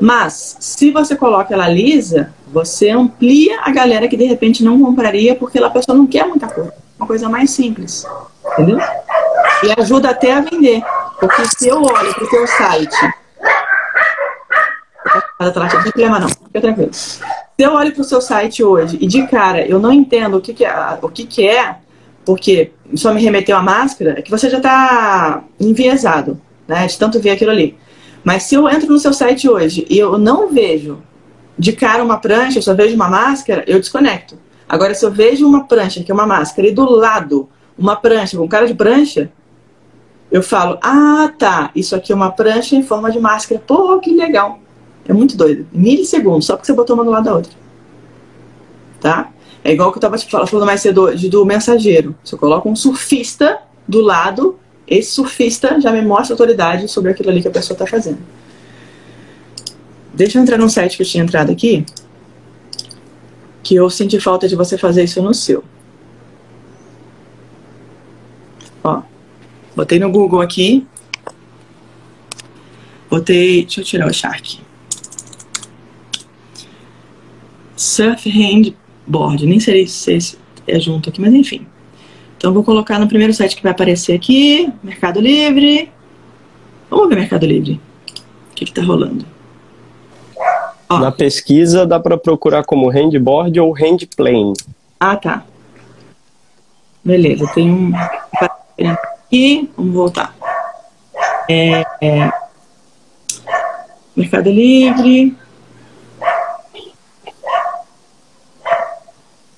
Mas, 0.00 0.56
se 0.58 0.90
você 0.90 1.14
coloca 1.14 1.54
ela 1.54 1.68
lisa, 1.68 2.32
você 2.52 2.90
amplia 2.90 3.60
a 3.62 3.70
galera 3.70 4.08
que 4.08 4.16
de 4.16 4.24
repente 4.24 4.64
não 4.64 4.80
compraria 4.80 5.34
porque 5.34 5.58
a 5.58 5.70
pessoa 5.70 5.96
não 5.96 6.06
quer 6.06 6.26
muita 6.26 6.48
cor. 6.48 6.72
Uma 6.98 7.06
coisa 7.06 7.28
mais 7.28 7.50
simples. 7.50 8.04
Entendeu? 8.52 8.78
E 9.62 9.80
ajuda 9.80 10.10
até 10.10 10.32
a 10.34 10.40
vender. 10.40 10.82
Porque 11.22 11.44
se 11.56 11.68
eu 11.68 11.80
olho 11.80 12.14
pro 12.14 12.28
teu 12.28 12.44
site. 12.48 12.96
Não 15.38 15.52
tem 15.52 15.92
problema 15.92 16.18
não, 16.18 16.28
fica 16.28 16.60
tranquilo. 16.60 16.92
Se 16.92 17.22
eu 17.58 17.74
olho 17.74 17.92
pro 17.92 18.02
seu 18.02 18.20
site 18.20 18.64
hoje 18.64 18.98
e 19.00 19.06
de 19.06 19.24
cara 19.28 19.64
eu 19.64 19.78
não 19.78 19.92
entendo 19.92 20.36
o 20.36 20.40
que, 20.40 20.52
que, 20.52 20.64
é, 20.64 20.98
o 21.00 21.08
que, 21.08 21.24
que 21.24 21.46
é, 21.46 21.76
porque 22.24 22.72
só 22.96 23.14
me 23.14 23.22
remeteu 23.22 23.56
a 23.56 23.62
máscara, 23.62 24.18
é 24.18 24.22
que 24.22 24.32
você 24.32 24.50
já 24.50 24.56
está 24.56 25.44
enviesado, 25.60 26.40
né? 26.66 26.88
De 26.88 26.98
tanto 26.98 27.20
ver 27.20 27.30
aquilo 27.30 27.52
ali. 27.52 27.78
Mas 28.24 28.42
se 28.42 28.56
eu 28.56 28.68
entro 28.68 28.92
no 28.92 28.98
seu 28.98 29.12
site 29.12 29.48
hoje 29.48 29.86
e 29.88 29.96
eu 29.96 30.18
não 30.18 30.48
vejo 30.48 31.00
de 31.56 31.72
cara 31.72 32.02
uma 32.02 32.18
prancha, 32.18 32.58
eu 32.58 32.62
só 32.62 32.74
vejo 32.74 32.96
uma 32.96 33.08
máscara, 33.08 33.62
eu 33.68 33.78
desconecto. 33.78 34.36
Agora, 34.68 34.92
se 34.92 35.06
eu 35.06 35.10
vejo 35.12 35.46
uma 35.46 35.68
prancha, 35.68 36.02
que 36.02 36.10
é 36.10 36.14
uma 36.14 36.26
máscara, 36.26 36.66
e 36.66 36.72
do 36.72 36.90
lado 36.90 37.48
uma 37.78 37.94
prancha 37.94 38.36
com 38.36 38.48
cara 38.48 38.66
de 38.66 38.74
prancha, 38.74 39.30
eu 40.32 40.42
falo, 40.42 40.78
ah, 40.80 41.30
tá, 41.38 41.70
isso 41.76 41.94
aqui 41.94 42.10
é 42.10 42.14
uma 42.14 42.32
prancha 42.32 42.74
em 42.74 42.82
forma 42.82 43.10
de 43.10 43.20
máscara. 43.20 43.62
Pô, 43.64 43.98
que 43.98 44.14
legal. 44.14 44.58
É 45.06 45.12
muito 45.12 45.36
doido. 45.36 45.66
Milissegundos, 45.70 46.46
só 46.46 46.56
porque 46.56 46.66
você 46.66 46.72
botou 46.72 46.96
uma 46.96 47.04
do 47.04 47.10
lado 47.10 47.24
da 47.24 47.34
outra. 47.34 47.52
Tá? 48.98 49.30
É 49.62 49.72
igual 49.72 49.92
que 49.92 49.98
eu 49.98 50.00
tava 50.00 50.16
te 50.16 50.26
falando 50.26 50.64
mais 50.64 50.80
cedo 50.80 51.14
de, 51.14 51.28
do 51.28 51.44
mensageiro. 51.44 52.14
Se 52.24 52.34
eu 52.34 52.38
coloco 52.38 52.66
um 52.66 52.74
surfista 52.74 53.58
do 53.86 54.00
lado, 54.00 54.58
esse 54.88 55.10
surfista 55.10 55.78
já 55.78 55.92
me 55.92 56.00
mostra 56.00 56.32
autoridade 56.32 56.88
sobre 56.88 57.10
aquilo 57.10 57.28
ali 57.28 57.42
que 57.42 57.48
a 57.48 57.50
pessoa 57.50 57.74
está 57.74 57.86
fazendo. 57.86 58.20
Deixa 60.14 60.38
eu 60.38 60.42
entrar 60.42 60.56
num 60.56 60.68
site 60.68 60.96
que 60.96 61.02
eu 61.02 61.06
tinha 61.06 61.24
entrado 61.24 61.52
aqui, 61.52 61.84
que 63.62 63.74
eu 63.74 63.90
senti 63.90 64.18
falta 64.18 64.48
de 64.48 64.56
você 64.56 64.78
fazer 64.78 65.04
isso 65.04 65.20
no 65.22 65.34
seu. 65.34 65.62
Ó, 68.82 69.02
botei 69.74 69.98
no 69.98 70.10
Google 70.10 70.40
aqui. 70.40 70.86
Botei, 73.10 73.62
deixa 73.62 73.80
eu 73.80 73.84
tirar 73.84 74.06
o 74.06 74.12
Shark. 74.12 74.60
Surf 77.76 78.28
Handboard, 78.30 79.44
nem 79.46 79.60
sei 79.60 79.86
se 79.86 80.38
é 80.66 80.78
junto 80.78 81.08
aqui, 81.08 81.20
mas 81.20 81.34
enfim. 81.34 81.66
Então 82.38 82.52
vou 82.52 82.64
colocar 82.64 82.98
no 82.98 83.08
primeiro 83.08 83.32
site 83.32 83.56
que 83.56 83.62
vai 83.62 83.72
aparecer 83.72 84.14
aqui, 84.14 84.72
Mercado 84.82 85.20
Livre. 85.20 85.90
Vamos 86.88 87.08
ver 87.08 87.16
Mercado 87.16 87.46
Livre. 87.46 87.80
O 88.50 88.54
que, 88.54 88.64
que 88.64 88.72
tá 88.72 88.82
rolando? 88.82 89.24
Ó. 90.88 90.98
Na 90.98 91.10
pesquisa 91.10 91.86
dá 91.86 91.98
para 91.98 92.18
procurar 92.18 92.64
como 92.64 92.88
handboard 92.88 93.58
ou 93.60 93.72
handplane. 93.72 94.52
Ah, 94.98 95.16
tá. 95.16 95.44
Beleza, 97.04 97.46
tem 97.54 97.70
um 97.70 97.92
aqui. 99.32 99.70
Vamos 99.76 99.94
voltar. 99.94 100.36
É, 101.48 101.84
é, 102.02 102.32
Mercado 104.14 104.50
Livre. 104.50 105.34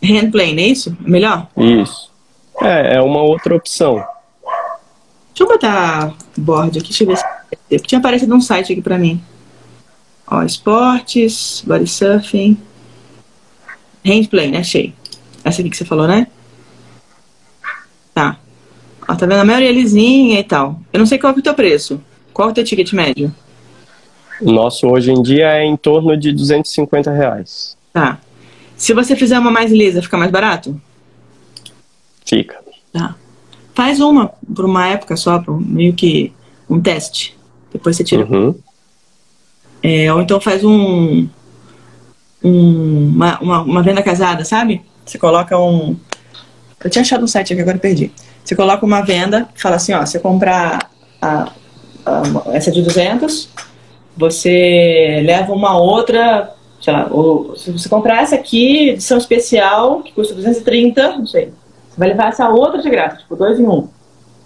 Handplane, 0.03 0.63
é 0.63 0.67
isso? 0.69 0.97
É 1.05 1.11
melhor? 1.11 1.49
Isso. 1.57 2.13
É, 2.63 2.97
é 2.97 3.01
uma 3.01 3.23
outra 3.23 3.57
opção. 3.57 3.95
Deixa 3.95 5.43
eu 5.43 5.49
botar 5.49 6.15
board 6.37 6.79
aqui, 6.79 6.89
deixa 6.89 7.03
eu 7.03 7.09
ver 7.09 7.17
se 7.17 7.25
porque 7.69 7.79
tinha 7.89 7.99
aparecido 7.99 8.35
um 8.35 8.41
site 8.41 8.73
aqui 8.73 8.83
pra 8.83 8.99
mim. 8.99 9.23
Ó, 10.27 10.43
esportes, 10.43 11.65
body 11.67 11.87
surfing, 11.87 12.57
handplane, 14.05 14.57
achei. 14.57 14.95
Essa 15.43 15.61
aqui 15.61 15.71
que 15.71 15.77
você 15.77 15.85
falou, 15.85 16.07
né? 16.07 16.29
Ó, 19.09 19.15
tá 19.15 19.27
vendo? 19.27 19.41
A 19.41 19.45
maioria 19.45 19.69
é 19.69 19.73
lisinha 19.73 20.41
e 20.41 20.45
tal. 20.45 20.81
Eu 20.93 20.99
não 20.99 21.07
sei 21.07 21.19
qual 21.19 21.35
é 21.35 21.39
o 21.39 21.43
teu 21.43 21.55
preço. 21.55 22.01
Qual 22.33 22.49
é 22.49 22.51
o 22.51 22.55
teu 22.55 22.65
ticket 22.65 22.93
médio? 22.93 23.33
O 24.41 24.51
nosso 24.51 24.87
hoje 24.89 25.13
em 25.13 25.23
dia 25.23 25.53
é 25.53 25.65
em 25.65 25.77
torno 25.77 26.17
de 26.17 26.33
250 26.33 27.11
reais. 27.13 27.77
Tá. 27.93 28.19
Se 28.77 28.93
você 28.93 29.15
fizer 29.15 29.39
uma 29.39 29.51
mais 29.51 29.71
lisa, 29.71 30.03
fica 30.03 30.17
mais 30.17 30.31
barato? 30.31 30.81
Fica. 32.25 32.59
Tá. 32.93 33.15
Faz 33.75 34.01
uma 34.01 34.33
por 34.55 34.65
uma 34.65 34.87
época 34.89 35.17
só, 35.17 35.39
por 35.39 35.61
meio 35.61 35.93
que 35.93 36.33
um 36.69 36.81
teste. 36.81 37.37
Depois 37.73 37.97
você 37.97 38.05
tira. 38.05 38.25
Uhum. 38.25 38.55
É, 39.83 40.13
ou 40.13 40.23
então 40.23 40.41
faz 40.41 40.65
um, 40.65 41.29
um 42.43 43.09
uma, 43.09 43.39
uma, 43.41 43.63
uma 43.63 43.83
venda 43.83 44.03
casada, 44.03 44.45
sabe? 44.45 44.83
Você 45.05 45.19
coloca 45.19 45.59
um. 45.59 45.97
Eu 46.83 46.91
tinha 46.91 47.03
achado 47.03 47.25
um 47.25 47.29
site 47.29 47.53
aqui, 47.53 47.63
agora 47.63 47.79
perdi. 47.79 48.11
Você 48.45 48.55
coloca 48.55 48.85
uma 48.85 49.01
venda, 49.01 49.49
fala 49.57 49.77
assim, 49.77 49.93
ó, 49.95 50.05
você 50.05 50.19
comprar 50.19 50.91
a, 51.21 51.49
a- 52.05 52.23
essa 52.53 52.71
de 52.71 52.83
200, 52.83 53.49
você 54.17 55.23
leva 55.25 55.53
uma 55.53 55.77
outra, 55.79 56.53
sei 56.81 56.93
lá, 56.93 57.09
ou 57.11 57.57
se 57.57 57.71
você 57.73 57.89
comprar 57.89 58.23
essa 58.23 58.35
aqui, 58.35 58.91
edição 58.91 59.17
especial, 59.19 60.03
que 60.03 60.13
custa 60.13 60.35
230, 60.35 61.17
não 61.19 61.27
sei, 61.27 61.53
você 61.89 61.99
vai 61.99 62.09
levar 62.09 62.29
essa 62.29 62.49
outra 62.49 62.83
de 62.83 62.91
graça, 62.91 63.17
tipo, 63.17 63.35
dois 63.35 63.59
em 63.59 63.67
um. 63.67 63.89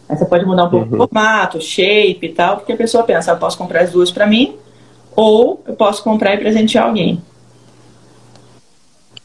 Aí 0.08 0.16
você 0.16 0.24
pode 0.24 0.46
mudar 0.46 0.64
um 0.64 0.70
pouco 0.70 0.94
o 0.94 0.96
formato, 0.96 1.60
shape 1.60 2.20
e 2.22 2.28
tal, 2.32 2.56
porque 2.58 2.72
a 2.72 2.76
pessoa 2.76 3.02
pensa, 3.04 3.32
"Ah, 3.32 3.34
eu 3.34 3.38
posso 3.38 3.58
comprar 3.58 3.82
as 3.82 3.90
duas 3.90 4.10
pra 4.10 4.26
mim, 4.26 4.56
ou 5.14 5.62
eu 5.66 5.74
posso 5.74 6.02
comprar 6.04 6.34
e 6.34 6.38
presentear 6.38 6.86
alguém. 6.86 7.20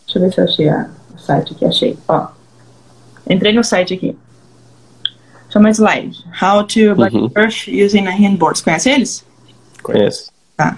Deixa 0.06 0.18
eu 0.20 0.22
ver 0.24 0.34
se 0.34 0.42
eu 0.42 0.46
achei 0.46 0.68
a- 0.70 0.90
o 1.16 1.18
site 1.20 1.54
aqui. 1.54 1.66
Achei. 1.66 1.98
Ó. 2.08 2.28
Entrei 3.30 3.54
no 3.54 3.64
site 3.64 3.94
aqui. 3.94 4.18
Chama 5.54 5.70
Slide. 5.74 6.16
How 6.42 6.64
to 6.64 6.96
body 6.96 7.16
Uhum. 7.16 7.30
surf 7.30 7.68
using 7.70 8.08
a 8.08 8.12
handboard. 8.12 8.58
Você 8.58 8.64
conhece 8.64 8.90
eles? 8.90 9.26
Conheço. 9.84 10.32
Tá. 10.58 10.78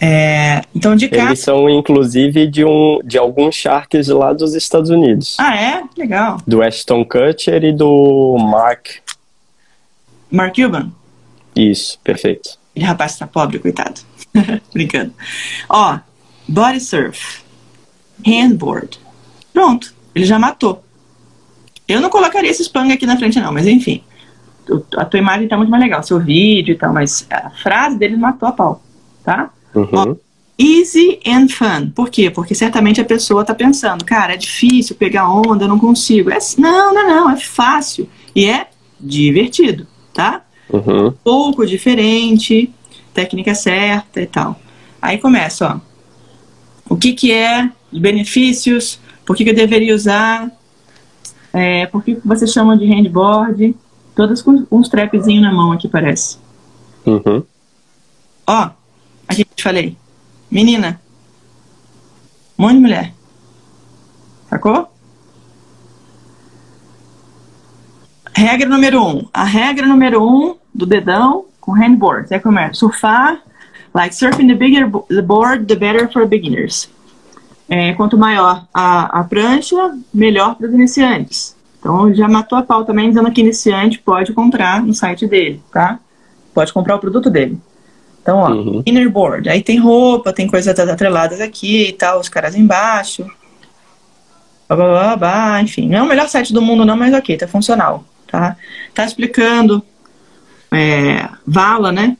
É, 0.00 0.60
então, 0.74 0.94
de 0.94 1.08
cá. 1.08 1.26
Eles 1.26 1.38
são, 1.40 1.70
inclusive, 1.70 2.46
de, 2.46 2.64
um, 2.64 2.98
de 3.02 3.16
alguns 3.16 3.54
sharks 3.54 4.08
lá 4.08 4.32
dos 4.34 4.54
Estados 4.54 4.90
Unidos. 4.90 5.36
Ah, 5.38 5.56
é? 5.56 5.82
Legal. 5.96 6.42
Do 6.46 6.62
Ashton 6.62 7.04
Kutcher 7.04 7.64
e 7.64 7.72
do 7.72 8.36
Mark. 8.38 8.88
Mark 10.30 10.54
Cuban. 10.54 10.92
Isso, 11.56 11.98
perfeito. 12.04 12.58
Ele 12.76 12.84
rapaz 12.84 13.16
tá 13.16 13.26
pobre, 13.26 13.58
coitado. 13.60 14.00
Brincando. 14.74 15.14
Ó, 15.70 15.98
body 16.48 16.80
surf, 16.80 17.42
handboard. 18.26 18.98
Pronto, 19.54 19.94
ele 20.14 20.26
já 20.26 20.38
matou. 20.38 20.83
Eu 21.86 22.00
não 22.00 22.10
colocaria 22.10 22.50
esse 22.50 22.62
spang 22.62 22.92
aqui 22.92 23.06
na 23.06 23.16
frente, 23.16 23.40
não, 23.40 23.52
mas 23.52 23.66
enfim. 23.66 24.02
A 24.96 25.04
tua 25.04 25.20
imagem 25.20 25.46
tá 25.46 25.56
muito 25.56 25.70
mais 25.70 25.82
legal, 25.82 26.02
seu 26.02 26.18
vídeo 26.18 26.72
e 26.72 26.78
tal, 26.78 26.92
mas 26.92 27.26
a 27.30 27.50
frase 27.50 27.98
dele 27.98 28.16
matou 28.16 28.48
a 28.48 28.52
pau, 28.52 28.82
tá? 29.22 29.50
Uhum. 29.74 29.88
Ó, 29.92 30.16
easy 30.58 31.20
and 31.26 31.48
fun. 31.48 31.90
Por 31.94 32.08
quê? 32.08 32.30
Porque 32.30 32.54
certamente 32.54 33.00
a 33.00 33.04
pessoa 33.04 33.44
tá 33.44 33.54
pensando, 33.54 34.04
cara, 34.04 34.34
é 34.34 34.36
difícil 34.36 34.96
pegar 34.96 35.30
onda, 35.30 35.64
eu 35.64 35.68
não 35.68 35.78
consigo. 35.78 36.30
É, 36.30 36.38
não, 36.56 36.94
não, 36.94 37.06
não, 37.06 37.30
é 37.30 37.36
fácil. 37.36 38.08
E 38.34 38.46
é 38.46 38.68
divertido, 38.98 39.86
tá? 40.12 40.42
Uhum. 40.72 41.12
pouco 41.22 41.66
diferente, 41.66 42.72
técnica 43.12 43.54
certa 43.54 44.20
e 44.20 44.26
tal. 44.26 44.58
Aí 45.00 45.18
começa, 45.18 45.74
ó. 45.76 45.94
O 46.88 46.96
que 46.96 47.12
que 47.12 47.32
é, 47.32 47.70
os 47.92 47.98
benefícios, 47.98 48.98
por 49.24 49.36
que, 49.36 49.44
que 49.44 49.50
eu 49.50 49.54
deveria 49.54 49.94
usar, 49.94 50.50
é, 51.54 51.86
por 51.86 52.02
que, 52.02 52.18
você 52.24 52.48
chama 52.48 52.76
de 52.76 52.84
handboard, 52.84 53.76
todas 54.16 54.42
com 54.42 54.66
uns 54.72 54.88
trapzinhos 54.88 55.40
na 55.40 55.52
mão 55.52 55.70
aqui, 55.70 55.86
parece. 55.86 56.36
Uhum. 57.06 57.44
Ó, 58.44 58.70
a 59.28 59.32
gente 59.32 59.62
falei, 59.62 59.96
menina, 60.50 61.00
um 62.58 62.62
monte 62.64 62.74
de 62.74 62.80
mulher. 62.80 63.14
Sacou? 64.50 64.90
Regra 68.34 68.68
número 68.68 69.00
um. 69.00 69.28
A 69.32 69.44
regra 69.44 69.86
número 69.86 70.20
um 70.20 70.56
do 70.74 70.84
dedão 70.84 71.44
com 71.60 71.70
handboard. 71.70 72.34
É 72.34 72.40
como 72.40 72.58
é? 72.58 72.72
Surfar, 72.72 73.40
like 73.94 74.12
surfing 74.12 74.48
the 74.48 74.54
bigger 74.54 74.90
the 75.08 75.22
board, 75.22 75.66
the 75.66 75.76
better 75.76 76.10
for 76.10 76.26
beginners. 76.26 76.90
É, 77.68 77.92
quanto 77.94 78.18
maior 78.18 78.66
a, 78.74 79.20
a 79.20 79.24
prancha, 79.24 79.76
melhor 80.12 80.54
para 80.54 80.68
os 80.68 80.74
iniciantes. 80.74 81.56
Então 81.78 82.12
já 82.14 82.28
matou 82.28 82.58
a 82.58 82.62
pau 82.62 82.84
também 82.84 83.08
dizendo 83.08 83.30
que 83.30 83.40
iniciante 83.40 83.98
pode 83.98 84.32
comprar 84.32 84.82
no 84.82 84.92
site 84.94 85.26
dele, 85.26 85.62
tá? 85.72 85.98
Pode 86.52 86.72
comprar 86.72 86.96
o 86.96 86.98
produto 86.98 87.30
dele. 87.30 87.58
Então, 88.22 88.38
ó, 88.38 88.50
Uhum. 88.50 88.82
inner 88.86 89.10
board. 89.10 89.48
Aí 89.50 89.62
tem 89.62 89.78
roupa, 89.78 90.32
tem 90.32 90.46
coisas 90.46 90.78
atreladas 90.78 91.40
aqui 91.40 91.88
e 91.88 91.92
tal, 91.92 92.20
os 92.20 92.28
caras 92.28 92.54
embaixo. 92.54 93.26
Blá, 94.66 94.76
blá, 94.76 94.86
blá, 94.86 95.16
blá, 95.16 95.62
enfim, 95.62 95.88
não 95.88 95.98
é 95.98 96.02
o 96.02 96.06
melhor 96.08 96.28
site 96.28 96.52
do 96.52 96.62
mundo 96.62 96.84
não, 96.86 96.96
mas 96.96 97.12
ok, 97.12 97.36
tá 97.36 97.46
funcional, 97.46 98.02
tá? 98.26 98.56
Tá 98.94 99.04
explicando 99.04 99.82
é, 100.72 101.28
vala, 101.46 101.92
né? 101.92 102.16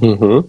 Uhum. 0.00 0.42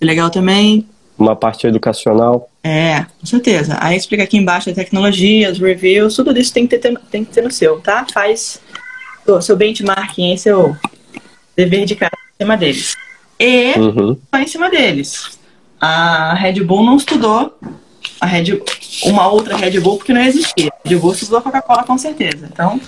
Legal 0.00 0.28
também. 0.30 0.86
Uma 1.16 1.36
parte 1.36 1.66
educacional. 1.66 2.50
É, 2.62 3.06
com 3.20 3.26
certeza. 3.26 3.76
Aí 3.80 3.96
explica 3.96 4.24
aqui 4.24 4.36
embaixo 4.36 4.68
a 4.70 4.74
tecnologia, 4.74 5.50
os 5.50 5.58
reviews, 5.58 6.16
tudo 6.16 6.36
isso 6.38 6.52
tem 6.52 6.66
que 6.66 6.76
ter, 6.76 6.98
tem 7.10 7.24
que 7.24 7.32
ter 7.32 7.42
no 7.42 7.50
seu, 7.50 7.80
tá? 7.80 8.04
Faz 8.12 8.60
o 9.26 9.40
seu 9.40 9.56
benchmarking 9.56 10.32
aí, 10.32 10.38
seu 10.38 10.76
dever 11.56 11.84
de 11.84 11.94
casa 11.94 12.12
em 12.40 12.42
cima 12.42 12.56
deles. 12.56 12.96
E 13.38 13.78
Uhum. 13.78 14.16
só 14.34 14.40
em 14.40 14.46
cima 14.46 14.68
deles. 14.70 15.38
A 15.80 16.34
Red 16.34 16.62
Bull 16.64 16.84
não 16.84 16.96
estudou 16.96 17.56
a 18.20 18.26
Red, 18.26 18.60
uma 19.04 19.28
outra 19.28 19.56
Red 19.56 19.78
Bull 19.80 19.98
porque 19.98 20.12
não 20.12 20.20
existia. 20.20 20.70
A 20.84 20.88
Red 20.88 20.96
Bull 20.96 21.12
estudou 21.12 21.38
a 21.38 21.42
Coca-Cola 21.42 21.84
com 21.84 21.96
certeza. 21.98 22.48
Então, 22.52 22.80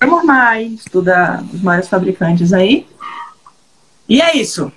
vamos 0.00 0.24
mais, 0.24 0.72
estuda 0.72 1.42
os 1.52 1.60
maiores 1.62 1.88
fabricantes 1.88 2.52
aí. 2.52 2.86
E 4.08 4.20
é 4.20 4.36
isso. 4.36 4.70